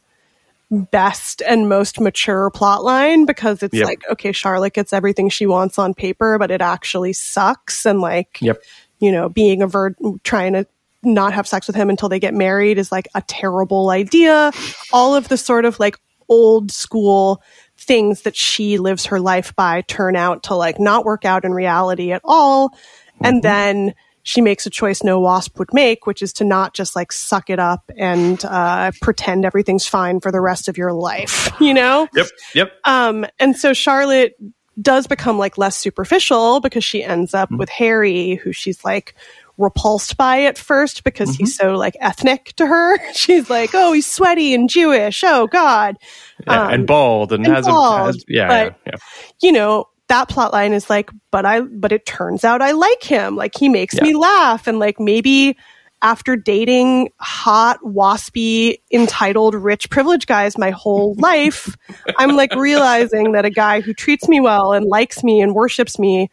best 0.72 1.42
and 1.48 1.70
most 1.70 2.00
mature 2.00 2.50
plot 2.50 2.84
line 2.84 3.26
because 3.26 3.64
it's 3.64 3.74
Yep. 3.74 3.86
like, 3.86 4.02
okay, 4.12 4.32
Charlotte 4.32 4.74
gets 4.74 4.92
everything 4.94 5.30
she 5.30 5.46
wants 5.46 5.78
on 5.78 5.94
paper, 5.94 6.38
but 6.38 6.52
it 6.52 6.62
actually 6.62 7.14
sucks. 7.14 7.86
And 7.86 8.02
like, 8.02 8.38
Yep. 8.42 8.62
you 9.00 9.12
know, 9.12 9.30
being 9.30 9.62
a 9.62 9.68
vir- 9.68 9.96
trying 10.24 10.54
to 10.54 10.66
not 11.04 11.34
have 11.34 11.48
sex 11.48 11.68
with 11.68 11.76
him 11.76 11.90
until 11.90 12.10
they 12.10 12.20
get 12.20 12.34
married 12.34 12.78
is 12.78 12.92
like 12.92 13.08
a 13.16 13.22
terrible 13.28 13.90
idea. 13.90 14.52
All 14.92 15.16
of 15.16 15.28
the 15.30 15.38
sort 15.38 15.64
of 15.66 15.80
like 15.80 15.98
old 16.28 16.72
school 16.72 17.42
things 17.88 18.24
that 18.24 18.36
she 18.36 18.78
lives 18.78 19.08
her 19.08 19.20
life 19.20 19.56
by 19.56 19.82
turn 19.82 20.16
out 20.16 20.44
to 20.44 20.56
like 20.56 20.80
not 20.80 21.06
work 21.06 21.26
out 21.26 21.46
in 21.46 21.54
reality 21.54 22.12
at 22.12 22.22
all. 22.24 22.78
And 23.22 23.42
then 23.42 23.96
she 24.24 24.42
makes 24.42 24.66
a 24.66 24.70
choice 24.70 25.04
no 25.04 25.22
wasp 25.22 25.58
would 25.58 25.74
make, 25.74 26.06
which 26.06 26.22
is 26.22 26.34
to 26.34 26.44
not 26.44 26.74
just 26.74 26.96
like 26.96 27.14
suck 27.14 27.50
it 27.50 27.60
up 27.60 27.90
and 27.98 28.44
uh, 28.44 28.92
pretend 29.02 29.46
everything's 29.46 29.88
fine 29.88 30.20
for 30.20 30.34
the 30.34 30.42
rest 30.42 30.68
of 30.68 30.78
your 30.78 30.92
life, 30.92 31.50
you 31.62 31.74
know? 31.74 32.08
Yep. 32.14 32.28
Yep. 32.54 32.74
Um, 32.84 33.26
and 33.40 33.56
so 33.56 33.72
Charlotte 33.74 34.38
does 34.80 35.08
become 35.08 35.40
like 35.40 35.58
less 35.58 35.78
superficial 35.78 36.60
because 36.60 36.84
she 36.84 37.04
ends 37.04 37.34
up 37.34 37.50
with 37.52 37.70
Harry, 37.70 38.36
who 38.36 38.52
she's 38.52 38.84
like 38.84 39.16
repulsed 39.58 40.18
by 40.18 40.44
at 40.44 40.58
first 40.58 41.04
because 41.04 41.36
he's 41.36 41.56
so 41.56 41.74
like 41.76 41.96
ethnic 42.00 42.54
to 42.58 42.66
her. 42.68 42.98
She's 43.14 43.50
like, 43.50 43.72
oh, 43.74 43.92
he's 43.94 44.06
sweaty 44.08 44.54
and 44.54 44.70
Jewish. 44.70 45.24
Oh 45.26 45.48
God. 45.48 45.98
Yeah, 46.46 46.66
Um, 46.66 46.74
and 46.74 46.88
bald 46.88 47.34
and, 47.34 47.46
and 47.46 47.56
has 47.56 47.66
bald, 47.66 48.02
a 48.02 48.06
has, 48.06 48.26
yeah, 48.28 48.48
but- 48.48 48.76
yeah, 48.86 48.92
yeah. 48.94 48.98
you 49.42 49.52
know, 49.52 49.88
that 50.10 50.30
plot 50.30 50.54
line 50.54 50.74
is 50.74 50.90
like, 50.90 51.10
but 51.32 51.46
I, 51.46 51.62
but 51.62 51.92
it 51.92 52.06
turns 52.06 52.44
out 52.46 52.62
I 52.62 52.72
like 52.72 53.04
him. 53.04 53.36
Like 53.36 53.54
he 53.58 53.68
makes 53.68 53.96
Yeah. 53.96 54.04
me 54.04 54.16
laugh. 54.16 54.68
And 54.68 54.80
like 54.80 55.00
maybe 55.00 55.58
after 56.02 56.36
dating 56.36 57.10
hot, 57.20 57.80
waspy, 57.84 58.78
entitled, 58.94 59.56
rich, 59.56 59.90
privileged 59.90 60.28
guys 60.28 60.58
my 60.58 60.70
whole 60.70 61.16
life, 61.18 61.76
I'm 62.18 62.36
like 62.38 62.54
realizing 62.56 63.32
that 63.32 63.44
a 63.46 63.50
guy 63.50 63.82
who 63.82 63.94
treats 63.94 64.30
me 64.30 64.40
well 64.40 64.72
and 64.74 64.86
likes 64.86 65.24
me 65.24 65.42
and 65.42 65.56
worships 65.56 65.98
me 65.98 66.30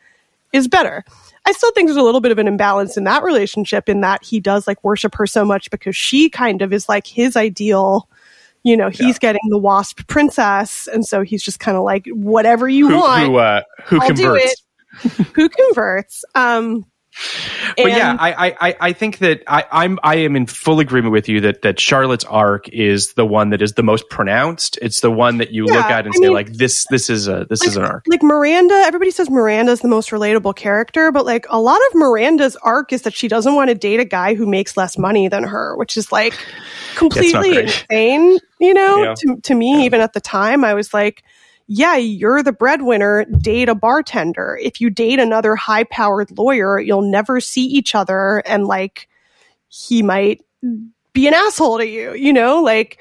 is 0.53 0.69
better. 0.69 1.03
I 1.47 1.53
still 1.53 1.71
think 1.73 1.89
there's 1.89 1.97
a 1.97 2.03
little 2.03 2.21
bit 2.21 2.33
of 2.33 2.39
an 2.39 2.49
imbalance 2.49 2.97
in 2.97 3.05
that 3.05 3.23
relationship 3.23 3.89
in 3.89 4.01
that 4.01 4.25
he 4.25 4.41
does 4.41 4.67
like 4.67 4.83
worship 4.83 5.15
her 5.17 5.27
so 5.27 5.45
much 5.45 5.71
because 5.71 5.95
she 5.97 6.31
kind 6.31 6.63
of 6.63 6.73
is 6.73 6.89
like 6.89 7.07
his 7.07 7.37
ideal. 7.37 8.09
You 8.63 8.79
know, 8.79 8.89
he's 8.89 9.19
getting 9.19 9.43
the 9.51 9.59
wasp 9.59 10.07
princess, 10.07 10.89
and 10.89 11.05
so 11.07 11.21
he's 11.21 11.43
just 11.43 11.61
kind 11.61 11.77
of 11.77 11.83
like, 11.85 12.07
whatever 12.09 12.67
you 12.67 12.89
Who 12.89 12.97
want, 12.97 13.27
who 13.27 13.37
uh, 13.37 13.63
who 13.85 14.01
I'll 14.01 14.09
do 14.15 14.23
converts? 14.23 14.63
it. 15.05 15.27
who 15.35 15.49
converts. 15.51 16.25
Um, 16.35 16.87
But 17.77 17.89
yeah, 17.89 18.11
and- 18.13 18.21
I, 18.21 18.31
I, 18.33 18.57
I- 18.69 18.77
I 18.81 18.93
think 18.93 19.19
that 19.19 19.43
I, 19.47 19.65
I'm 19.71 19.99
I 20.03 20.17
am 20.17 20.37
in 20.37 20.47
full 20.47 20.81
agreement 20.81 21.13
with 21.13 21.29
you 21.29 21.41
that 21.43 21.63
that 21.63 21.79
Charlotte's 21.81 22.25
arc 22.25 22.69
is 22.69 23.13
the 23.15 23.25
one 23.25 23.51
that 23.51 23.63
is 23.63 23.75
the 23.75 23.83
most 23.83 24.09
pronounced. 24.11 24.79
It's 24.83 25.01
the 25.01 25.11
one 25.11 25.39
that 25.39 25.51
you 25.53 25.65
look 25.67 25.77
at 25.77 26.07
and 26.07 26.15
I 26.15 26.17
say 26.17 26.21
mean- 26.25 26.33
like 26.33 26.53
this 26.53 26.87
this 26.91 27.09
is 27.09 27.29
a 27.29 27.47
this 27.49 27.65
is 27.65 27.77
an 27.77 27.85
arc. 27.85 28.05
like 28.09 28.23
Miranda, 28.23 28.75
everybody 28.87 29.11
says 29.11 29.31
Miranda's 29.31 29.81
the 29.81 29.89
most 29.89 30.11
relatable 30.11 30.57
character, 30.57 31.11
but 31.13 31.25
like 31.25 31.47
a 31.51 31.61
lot 31.61 31.81
of 31.89 31.95
Miranda's 31.95 32.57
arc 32.57 32.93
is 32.93 33.03
that 33.03 33.15
she 33.15 33.29
doesn't 33.29 33.55
want 33.55 33.69
to 33.71 33.75
date 33.75 34.01
a 34.01 34.05
guy 34.05 34.35
who 34.35 34.47
makes 34.47 34.77
less 34.77 34.99
money 34.99 35.29
than 35.29 35.45
her, 35.45 35.77
which 35.77 35.97
is 35.97 36.11
like 36.13 36.35
completely 36.97 37.59
insane, 37.59 38.39
you 38.59 38.75
know? 38.75 39.03
Yeah. 39.03 39.15
To, 39.17 39.41
to 39.43 39.55
me, 39.55 39.85
even 39.85 40.01
at 40.01 40.13
the 40.13 40.21
time, 40.21 40.65
I 40.65 40.75
was 40.75 40.93
like, 40.95 41.23
yeah, 41.67 41.97
you're 41.97 42.43
the 42.43 42.53
breadwinner, 42.53 43.25
date 43.25 43.69
a 43.69 43.75
bartender. 43.75 44.59
If 44.63 44.81
you 44.81 44.91
date 44.91 45.19
another 45.19 45.57
high 45.57 45.85
powered 45.85 46.37
lawyer, 46.37 46.79
you'll 46.79 47.11
never 47.11 47.41
see 47.41 47.65
each 47.65 47.95
other 47.95 48.43
and 48.47 48.67
like 48.67 49.09
he 49.69 50.03
might 50.03 50.43
be 51.13 51.27
an 51.27 51.35
asshole 51.35 51.79
to 51.79 51.87
you, 51.87 52.15
you 52.15 52.33
know? 52.33 52.63
Like 52.63 52.99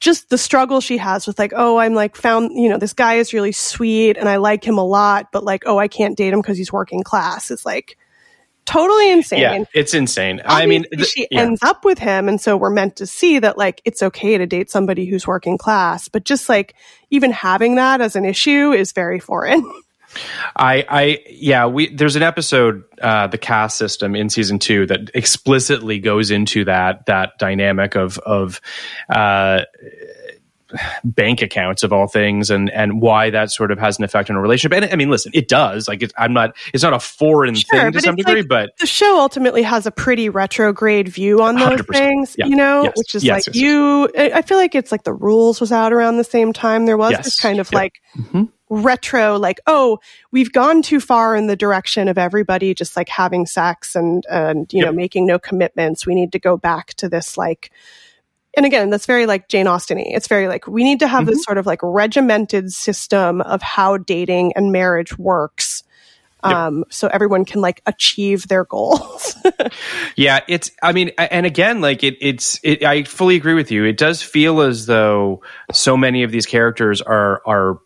just 0.00 0.30
the 0.30 0.38
struggle 0.38 0.80
she 0.80 0.96
has 0.96 1.26
with 1.26 1.38
like, 1.38 1.52
oh, 1.54 1.76
I'm 1.76 1.94
like 1.94 2.16
found, 2.16 2.52
you 2.52 2.68
know, 2.68 2.78
this 2.78 2.94
guy 2.94 3.14
is 3.14 3.34
really 3.34 3.52
sweet 3.52 4.16
and 4.16 4.28
I 4.28 4.36
like 4.36 4.64
him 4.64 4.78
a 4.78 4.84
lot, 4.84 5.30
but 5.30 5.44
like, 5.44 5.64
oh, 5.66 5.78
I 5.78 5.86
can't 5.86 6.16
date 6.16 6.32
him 6.32 6.40
because 6.40 6.56
he's 6.56 6.72
working 6.72 7.02
class. 7.02 7.50
It's 7.50 7.66
like 7.66 7.98
totally 8.66 9.10
insane. 9.10 9.40
Yeah, 9.40 9.64
it's 9.74 9.94
insane. 9.94 10.42
I 10.44 10.66
mean, 10.66 10.84
th- 10.92 11.06
she 11.06 11.26
yeah. 11.30 11.42
ends 11.42 11.62
up 11.62 11.84
with 11.84 11.98
him, 11.98 12.28
and 12.28 12.40
so 12.40 12.56
we're 12.56 12.70
meant 12.70 12.96
to 12.96 13.06
see 13.06 13.38
that 13.38 13.56
like 13.56 13.80
it's 13.84 14.02
okay 14.02 14.36
to 14.36 14.46
date 14.46 14.70
somebody 14.70 15.06
who's 15.06 15.26
working 15.26 15.56
class, 15.56 16.08
but 16.08 16.24
just 16.24 16.48
like 16.48 16.74
even 17.10 17.30
having 17.30 17.76
that 17.76 18.00
as 18.00 18.16
an 18.16 18.24
issue 18.24 18.72
is 18.72 18.92
very 18.92 19.20
foreign. 19.20 19.64
I, 20.56 20.84
I, 20.88 21.24
yeah, 21.28 21.66
we, 21.66 21.94
there's 21.94 22.16
an 22.16 22.22
episode, 22.22 22.84
uh, 23.00 23.26
the 23.26 23.38
caste 23.38 23.76
system 23.76 24.14
in 24.14 24.30
season 24.30 24.58
two 24.58 24.86
that 24.86 25.10
explicitly 25.14 25.98
goes 25.98 26.30
into 26.30 26.64
that, 26.64 27.06
that 27.06 27.38
dynamic 27.38 27.96
of, 27.96 28.18
of, 28.18 28.60
uh, 29.08 29.62
bank 31.04 31.42
accounts 31.42 31.82
of 31.82 31.92
all 31.92 32.06
things 32.08 32.50
and, 32.50 32.70
and 32.70 33.00
why 33.00 33.30
that 33.30 33.50
sort 33.50 33.70
of 33.70 33.78
has 33.78 33.98
an 33.98 34.04
effect 34.04 34.30
on 34.30 34.36
a 34.36 34.40
relationship. 34.40 34.76
And 34.76 34.92
I 34.92 34.96
mean, 34.96 35.10
listen, 35.10 35.30
it 35.34 35.48
does. 35.48 35.86
Like, 35.88 36.02
it, 36.02 36.12
I'm 36.18 36.32
not, 36.32 36.56
it's 36.74 36.82
not 36.82 36.92
a 36.92 36.98
foreign 36.98 37.54
thing 37.54 37.92
to 37.92 38.00
some 38.00 38.16
degree, 38.16 38.40
like, 38.42 38.48
but 38.48 38.70
the 38.78 38.86
show 38.86 39.18
ultimately 39.20 39.62
has 39.62 39.86
a 39.86 39.90
pretty 39.90 40.28
retrograde 40.28 41.08
view 41.08 41.40
on 41.42 41.54
those 41.56 41.80
100%. 41.80 41.86
things, 41.92 42.36
Yeah. 42.38 42.46
you 42.46 42.56
know, 42.56 42.82
Yes. 42.84 42.92
which 42.96 43.14
is 43.14 43.24
Yes, 43.24 43.46
like 43.46 43.54
yes, 43.54 43.62
you. 43.62 44.08
I 44.16 44.42
feel 44.42 44.58
like 44.58 44.74
it's 44.74 44.90
like 44.90 45.04
the 45.04 45.14
rules 45.14 45.60
was 45.60 45.70
out 45.72 45.92
around 45.92 46.16
the 46.16 46.24
same 46.24 46.52
time. 46.52 46.86
There 46.86 46.96
was 46.96 47.16
this 47.18 47.38
kind 47.38 47.60
of 47.60 47.70
Yeah. 47.72 47.78
like 47.78 47.94
Mhm. 48.18 48.48
retro, 48.68 49.36
like 49.38 49.60
oh, 49.68 49.98
we've 50.32 50.52
gone 50.52 50.82
too 50.82 50.98
far 50.98 51.36
in 51.36 51.46
the 51.46 51.54
direction 51.56 52.08
of 52.08 52.18
everybody 52.18 52.74
just 52.74 52.96
like 52.96 53.08
having 53.08 53.46
sex 53.46 53.94
and 53.94 54.24
and 54.28 54.72
you 54.72 54.84
know 54.84 54.90
making 54.92 55.26
no 55.26 55.38
commitments. 55.38 56.04
We 56.06 56.14
need 56.16 56.32
to 56.32 56.38
go 56.40 56.56
back 56.56 56.94
to 56.94 57.08
this 57.08 57.36
like. 57.38 57.70
And 58.56 58.64
again, 58.66 58.90
that's 58.90 59.06
very 59.06 59.26
like 59.26 59.48
Jane 59.48 59.66
Austen 59.66 59.98
It's 59.98 60.28
very 60.28 60.48
like 60.48 60.66
we 60.66 60.82
need 60.82 61.00
to 61.00 61.06
have 61.08 61.24
Mm-hmm. 61.24 61.30
this 61.32 61.44
sort 61.44 61.58
of 61.58 61.66
like 61.66 61.80
regimented 61.82 62.72
system 62.72 63.40
of 63.42 63.62
how 63.62 63.98
dating 63.98 64.54
and 64.56 64.72
marriage 64.72 65.16
works 65.18 65.82
um, 66.42 66.84
so 66.90 67.08
everyone 67.08 67.44
can 67.44 67.60
like 67.60 67.82
achieve 67.86 68.48
their 68.48 68.64
goals. 68.64 69.34
Yeah, 70.16 70.40
it's. 70.48 70.70
I 70.82 70.92
mean, 70.92 71.10
and 71.18 71.44
again, 71.44 71.80
like 71.82 72.02
it, 72.02 72.16
it's. 72.20 72.58
It, 72.62 72.82
I 72.82 73.02
fully 73.02 73.36
agree 73.36 73.52
with 73.54 73.70
you. 73.70 73.84
It 73.84 73.98
does 73.98 74.22
feel 74.22 74.62
as 74.62 74.86
though 74.86 75.42
so 75.72 75.94
many 75.96 76.22
of 76.22 76.30
these 76.30 76.46
characters 76.46 77.02
are 77.02 77.42
are 77.46 77.78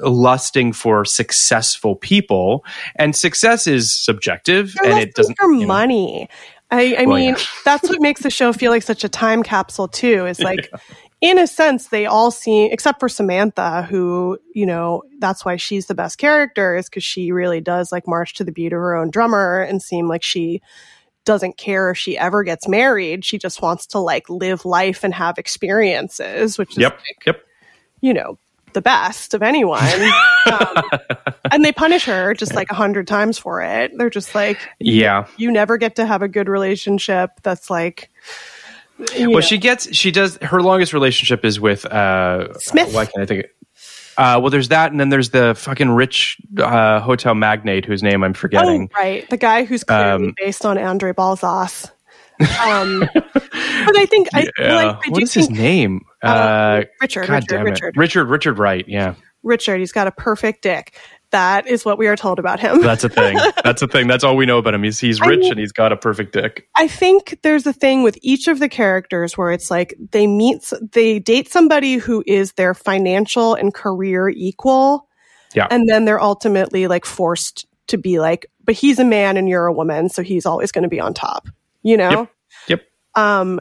lusting 0.00 0.72
for 0.72 1.04
successful 1.04 1.96
people, 1.96 2.64
and 2.96 3.16
success 3.16 3.66
is 3.66 3.96
subjective, 3.96 4.74
They're 4.80 4.92
and 4.92 5.00
it 5.00 5.14
doesn't. 5.14 5.36
for 5.36 5.50
you 5.52 5.60
know, 5.62 5.66
money. 5.66 6.28
I, 6.74 6.94
I 7.02 7.06
Well, 7.06 7.16
mean, 7.16 7.34
yeah. 7.34 7.44
that's 7.64 7.88
what 7.88 8.00
makes 8.00 8.22
the 8.22 8.30
show 8.30 8.52
feel 8.52 8.70
like 8.70 8.82
such 8.82 9.04
a 9.04 9.08
time 9.08 9.42
capsule 9.42 9.88
too. 9.88 10.26
Is 10.26 10.40
like, 10.40 10.70
in 11.20 11.38
a 11.38 11.46
sense, 11.46 11.88
they 11.88 12.06
all 12.06 12.30
seem, 12.30 12.70
except 12.72 13.00
for 13.00 13.08
Samantha, 13.08 13.82
who 13.82 14.38
you 14.54 14.66
know, 14.66 15.02
that's 15.18 15.44
why 15.44 15.56
she's 15.56 15.86
the 15.86 15.94
best 15.94 16.18
character, 16.18 16.76
is 16.76 16.88
because 16.88 17.04
she 17.04 17.32
really 17.32 17.60
does 17.60 17.90
like 17.92 18.06
march 18.06 18.34
to 18.34 18.44
the 18.44 18.52
beat 18.52 18.72
of 18.72 18.78
her 18.78 18.94
own 18.96 19.10
drummer 19.10 19.60
and 19.62 19.80
seem 19.82 20.08
like 20.08 20.22
she 20.22 20.60
doesn't 21.24 21.56
care 21.56 21.90
if 21.90 21.96
she 21.96 22.18
ever 22.18 22.42
gets 22.44 22.68
married. 22.68 23.24
She 23.24 23.38
just 23.38 23.62
wants 23.62 23.86
to 23.88 23.98
like 23.98 24.28
live 24.28 24.64
life 24.66 25.04
and 25.04 25.14
have 25.14 25.38
experiences, 25.38 26.58
which 26.58 26.72
is 26.72 26.78
Yep. 26.78 26.92
like, 26.98 27.26
Yep. 27.26 27.40
you 28.02 28.12
know, 28.12 28.38
the 28.74 28.82
best 28.82 29.32
of 29.34 29.42
anyone. 29.42 29.80
um, 30.52 30.82
and 31.50 31.64
they 31.64 31.72
punish 31.72 32.04
her 32.04 32.34
just 32.34 32.54
like 32.54 32.70
a 32.70 32.74
hundred 32.74 33.06
times 33.08 33.38
for 33.38 33.62
it. 33.62 33.92
They're 33.96 34.10
just 34.10 34.34
like, 34.34 34.58
Yeah. 34.78 35.26
you 35.36 35.50
never 35.50 35.76
get 35.78 35.96
to 35.96 36.06
have 36.06 36.22
a 36.22 36.28
good 36.28 36.48
relationship 36.48 37.30
that's 37.42 37.70
like, 37.70 38.10
you 39.16 39.26
know, 39.28 39.30
Well, 39.34 39.40
she 39.40 39.58
gets. 39.58 39.92
She 39.96 40.10
does. 40.10 40.36
Her 40.42 40.60
longest 40.62 40.92
relationship 40.92 41.44
is 41.44 41.58
with. 41.58 41.84
uh 41.86 42.52
Smith. 42.58 42.94
Why 42.94 43.06
can't 43.06 43.22
I 43.22 43.26
think? 43.26 43.46
Uh, 44.16 44.38
well, 44.40 44.50
there's 44.50 44.68
that, 44.68 44.92
and 44.92 45.00
then 45.00 45.08
there's 45.08 45.30
the 45.30 45.54
fucking 45.56 45.90
rich 45.90 46.36
uh, 46.58 47.00
hotel 47.00 47.34
magnate 47.34 47.84
whose 47.84 48.00
name 48.00 48.22
I'm 48.22 48.32
forgetting. 48.34 48.88
Oh, 48.94 49.00
right. 49.00 49.28
The 49.28 49.36
guy 49.36 49.64
who's 49.64 49.82
clearly 49.82 50.26
Um, 50.28 50.34
based 50.36 50.64
on 50.64 50.78
Andre 50.78 51.12
Balazs. 51.12 51.90
Um, 52.64 53.00
but 53.14 53.96
I 53.96 54.06
think 54.08 54.28
I, 54.32 54.48
yeah. 54.56 54.74
like, 54.76 54.96
I 55.06 55.10
what 55.10 55.22
is 55.22 55.34
his 55.34 55.50
name? 55.50 56.04
Uh, 56.24 56.28
Uh, 56.28 56.84
Richard, 57.00 57.26
God 57.26 57.34
Richard. 57.50 57.62
Richard. 57.64 57.96
Richard. 57.96 58.24
Richard 58.28 58.58
Wright. 58.58 58.84
Yeah. 58.88 59.14
Richard, 59.42 59.78
he's 59.78 59.92
got 59.92 60.06
a 60.06 60.10
perfect 60.12 60.62
dick. 60.62 60.98
That 61.30 61.66
is 61.66 61.84
what 61.84 61.98
we 61.98 62.06
are 62.06 62.16
told 62.16 62.38
about 62.38 62.60
him. 62.60 62.80
That's 62.80 63.04
a 63.04 63.08
thing. 63.08 63.36
That's 63.64 63.82
a 63.82 63.88
thing. 63.88 64.06
That's 64.06 64.24
all 64.24 64.36
we 64.36 64.46
know 64.46 64.56
about 64.58 64.72
him. 64.72 64.82
He's 64.84 64.98
he's 65.00 65.20
I 65.20 65.26
rich 65.26 65.40
mean- 65.40 65.50
and 65.52 65.60
he's 65.60 65.72
got 65.72 65.92
a 65.92 65.96
perfect 65.96 66.32
dick. 66.32 66.66
I 66.76 66.88
think 66.88 67.38
there's 67.42 67.66
a 67.66 67.72
thing 67.72 68.02
with 68.02 68.16
each 68.22 68.48
of 68.48 68.58
the 68.58 68.68
characters 68.68 69.36
where 69.36 69.50
it's 69.50 69.70
like 69.70 69.94
they 70.12 70.26
meet, 70.26 70.72
they 70.92 71.18
date 71.18 71.50
somebody 71.50 71.96
who 71.96 72.22
is 72.26 72.52
their 72.52 72.72
financial 72.72 73.54
and 73.54 73.74
career 73.74 74.28
equal. 74.30 75.08
Yeah. 75.54 75.66
And 75.70 75.88
then 75.88 76.04
they're 76.04 76.22
ultimately 76.22 76.86
like 76.86 77.04
forced 77.04 77.66
to 77.88 77.98
be 77.98 78.18
like, 78.20 78.46
but 78.64 78.74
he's 78.76 78.98
a 78.98 79.04
man 79.04 79.36
and 79.36 79.48
you're 79.48 79.66
a 79.66 79.72
woman. 79.72 80.08
So 80.08 80.22
he's 80.22 80.46
always 80.46 80.72
going 80.72 80.84
to 80.84 80.88
be 80.88 81.00
on 81.00 81.12
top, 81.14 81.48
you 81.82 81.96
know? 81.96 82.10
Yep. 82.10 82.30
Yep. 82.68 82.82
Um, 83.16 83.60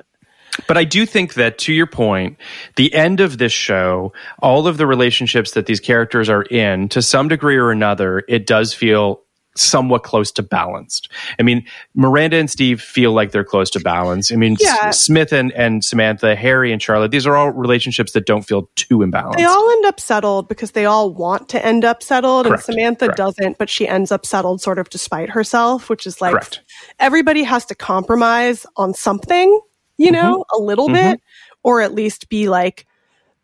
But 0.68 0.78
I 0.78 0.84
do 0.84 1.06
think 1.06 1.34
that 1.36 1.58
to 1.60 1.74
your 1.74 1.88
point, 1.88 2.38
the 2.76 2.94
end 2.94 3.20
of 3.20 3.38
this 3.38 3.54
show, 3.54 4.14
all 4.40 4.68
of 4.68 4.78
the 4.78 4.86
relationships 4.88 5.52
that 5.52 5.66
these 5.66 5.80
characters 5.80 6.30
are 6.30 6.44
in, 6.44 6.90
to 6.90 7.02
some 7.02 7.28
degree 7.28 7.58
or 7.58 7.72
another, 7.72 8.24
it 8.28 8.46
does 8.46 8.74
feel 8.74 9.22
somewhat 9.56 10.02
close 10.02 10.32
to 10.32 10.42
balanced. 10.42 11.10
I 11.40 11.44
mean, 11.44 11.64
Miranda 11.94 12.38
and 12.38 12.50
Steve 12.50 12.82
feel 12.82 13.12
like 13.14 13.32
they're 13.32 13.44
close 13.44 13.70
to 13.72 13.80
balance. 13.80 14.32
I 14.32 14.36
mean, 14.36 14.58
Yeah. 14.60 14.78
S- 14.86 15.02
Smith 15.02 15.32
and, 15.32 15.52
and 15.52 15.86
Samantha, 15.86 16.36
Harry 16.36 16.72
and 16.74 16.82
Charlotte, 16.82 17.12
these 17.12 17.28
are 17.28 17.36
all 17.36 17.52
relationships 17.52 18.14
that 18.14 18.26
don't 18.26 18.42
feel 18.42 18.68
too 18.76 18.98
imbalanced. 19.00 19.38
They 19.38 19.44
all 19.44 19.70
end 19.70 19.86
up 19.86 20.00
settled 20.00 20.48
because 20.50 20.72
they 20.72 20.86
all 20.86 21.14
want 21.14 21.50
to 21.50 21.64
end 21.64 21.86
up 21.86 22.02
settled, 22.02 22.48
Correct, 22.48 22.68
and 22.68 22.74
Samantha 22.74 23.06
correct. 23.06 23.18
doesn't, 23.18 23.58
but 23.60 23.70
she 23.70 23.88
ends 23.88 24.12
up 24.12 24.26
settled 24.26 24.60
sort 24.60 24.80
of 24.80 24.90
despite 24.90 25.30
herself, 25.30 25.88
which 25.88 26.08
is 26.08 26.20
like 26.20 26.32
Correct. 26.32 26.62
everybody 27.00 27.44
has 27.44 27.64
to 27.68 27.76
compromise 27.76 28.66
on 28.76 28.96
something, 28.96 29.60
you 29.98 30.12
mm-hmm. 30.12 30.16
know, 30.16 30.46
a 30.54 30.60
little 30.60 30.88
mm-hmm. 30.88 31.12
bit, 31.12 31.22
or 31.64 31.82
at 31.82 31.94
least 31.94 32.30
be 32.30 32.50
like 32.50 32.86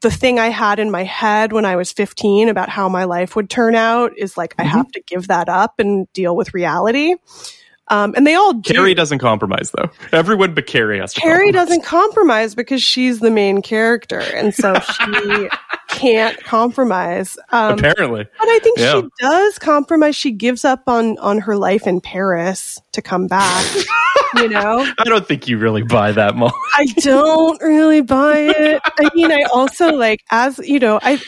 the 0.01 0.11
thing 0.11 0.39
I 0.39 0.47
had 0.47 0.79
in 0.79 0.91
my 0.91 1.03
head 1.03 1.51
when 1.51 1.65
I 1.65 1.75
was 1.75 1.91
15 1.91 2.49
about 2.49 2.69
how 2.69 2.87
my 2.87 3.03
life 3.03 3.35
would 3.35 3.49
turn 3.49 3.75
out 3.75 4.13
is 4.17 4.37
like 4.37 4.55
I 4.57 4.63
mm-hmm. 4.63 4.77
have 4.77 4.91
to 4.91 5.01
give 5.05 5.27
that 5.27 5.49
up 5.49 5.79
and 5.79 6.11
deal 6.13 6.35
with 6.35 6.53
reality. 6.53 7.15
Um, 7.89 8.13
and 8.15 8.25
they 8.27 8.35
all 8.35 8.53
do. 8.53 8.73
Carrie 8.73 8.93
doesn't 8.93 9.19
compromise 9.19 9.71
though. 9.75 9.89
Everyone 10.11 10.53
but 10.53 10.67
Carrie 10.67 10.99
has 10.99 11.13
to 11.13 11.21
Carrie 11.21 11.45
compromise. 11.51 11.67
doesn't 11.67 11.83
compromise 11.85 12.55
because 12.55 12.81
she's 12.83 13.19
the 13.19 13.31
main 13.31 13.61
character, 13.61 14.19
and 14.19 14.53
so 14.53 14.79
she 14.79 15.49
can't 15.87 16.41
compromise. 16.43 17.37
Um, 17.51 17.79
Apparently. 17.79 18.25
but 18.37 18.47
I 18.47 18.59
think 18.59 18.77
Yeah. 18.77 19.01
she 19.01 19.07
does 19.19 19.57
compromise. 19.59 20.15
She 20.15 20.31
gives 20.31 20.63
up 20.65 20.83
on 20.87 21.17
on 21.17 21.39
her 21.39 21.55
life 21.57 21.87
in 21.87 21.99
Paris 22.01 22.79
to 22.93 23.01
come 23.01 23.27
back. 23.27 23.65
you 24.35 24.47
know, 24.49 24.85
I 24.99 25.03
don't 25.05 25.27
think 25.27 25.47
you 25.47 25.57
really 25.57 25.81
buy 25.83 26.11
that, 26.11 26.35
Molly. 26.35 26.53
I 26.75 26.85
don't 26.97 27.59
really 27.61 28.01
buy 28.01 28.37
it. 28.37 28.81
I 28.99 29.09
mean, 29.15 29.31
I 29.31 29.43
also 29.53 29.91
like 29.95 30.19
as 30.31 30.59
you 30.59 30.79
know, 30.79 30.99
I 31.01 31.19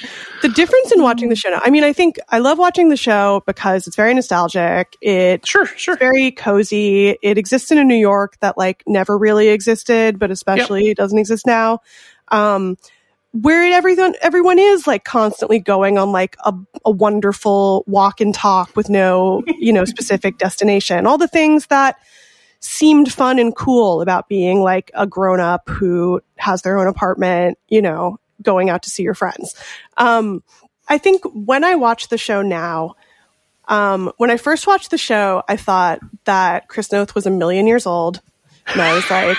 the 0.44 0.50
difference 0.50 0.92
in 0.92 1.02
watching 1.02 1.30
the 1.30 1.36
show 1.36 1.50
now. 1.50 1.62
I 1.64 1.70
mean, 1.70 1.84
I 1.84 1.94
think 1.94 2.18
I 2.30 2.40
love 2.40 2.58
watching 2.58 2.90
the 2.90 2.98
show 2.98 3.44
because 3.48 3.88
it's 3.88 3.96
very 3.96 4.14
nostalgic. 4.14 4.96
It 5.02 5.46
Sure, 5.48 5.66
sure. 5.66 5.96
it's 5.96 6.00
very 6.02 6.32
cozy. 6.52 7.18
It 7.22 7.38
exists 7.38 7.72
in 7.72 7.78
a 7.78 7.84
New 7.84 7.96
York 7.96 8.38
that 8.42 8.58
like 8.58 8.84
never 8.88 9.18
really 9.18 9.50
existed, 9.50 10.20
but 10.20 10.32
especially 10.32 10.90
it 10.90 10.98
doesn't 10.98 11.18
exist 11.18 11.46
now. 11.46 11.80
Um, 12.30 12.78
where 13.34 13.64
everyone 13.74 14.14
everyone 14.22 14.60
is 14.60 14.86
like 14.86 15.06
constantly 15.06 15.60
going 15.60 15.98
on 15.98 16.12
like 16.12 16.36
a, 16.44 16.54
a 16.84 16.92
wonderful 16.92 17.86
walk 17.88 18.20
and 18.20 18.36
talk 18.36 18.76
with 18.76 18.90
no 18.90 19.42
you 19.60 19.72
know 19.72 19.86
specific 19.86 20.38
destination. 20.38 21.08
All 21.08 21.18
the 21.18 21.28
things 21.28 21.68
that 21.68 21.98
seemed 22.60 23.12
fun 23.12 23.40
and 23.40 23.56
cool 23.56 24.02
about 24.02 24.28
being 24.28 24.62
like 24.62 24.92
a 24.94 25.08
grown 25.08 25.40
up 25.40 25.68
who 25.70 26.22
has 26.36 26.62
their 26.62 26.78
own 26.78 26.88
apartment, 26.88 27.58
you 27.70 27.82
know, 27.82 28.20
going 28.42 28.70
out 28.70 28.84
to 28.84 28.90
see 28.90 29.02
your 29.02 29.16
friends. 29.16 29.56
Um, 29.98 30.44
I 30.88 30.98
think 30.98 31.24
when 31.34 31.64
I 31.64 31.76
watch 31.76 32.10
the 32.10 32.18
show 32.18 32.42
now, 32.42 32.96
um, 33.72 34.12
when 34.18 34.30
I 34.30 34.36
first 34.36 34.68
watched 34.68 34.92
the 34.92 34.98
show, 34.98 35.44
I 35.48 35.56
thought 35.56 36.00
that 36.26 36.68
Chris 36.68 36.92
Noth 36.92 37.16
was 37.16 37.26
a 37.26 37.32
million 37.32 37.66
years 37.66 37.86
old. 37.86 38.22
And 38.68 38.82
I 38.82 38.94
was 38.94 39.10
like, 39.10 39.38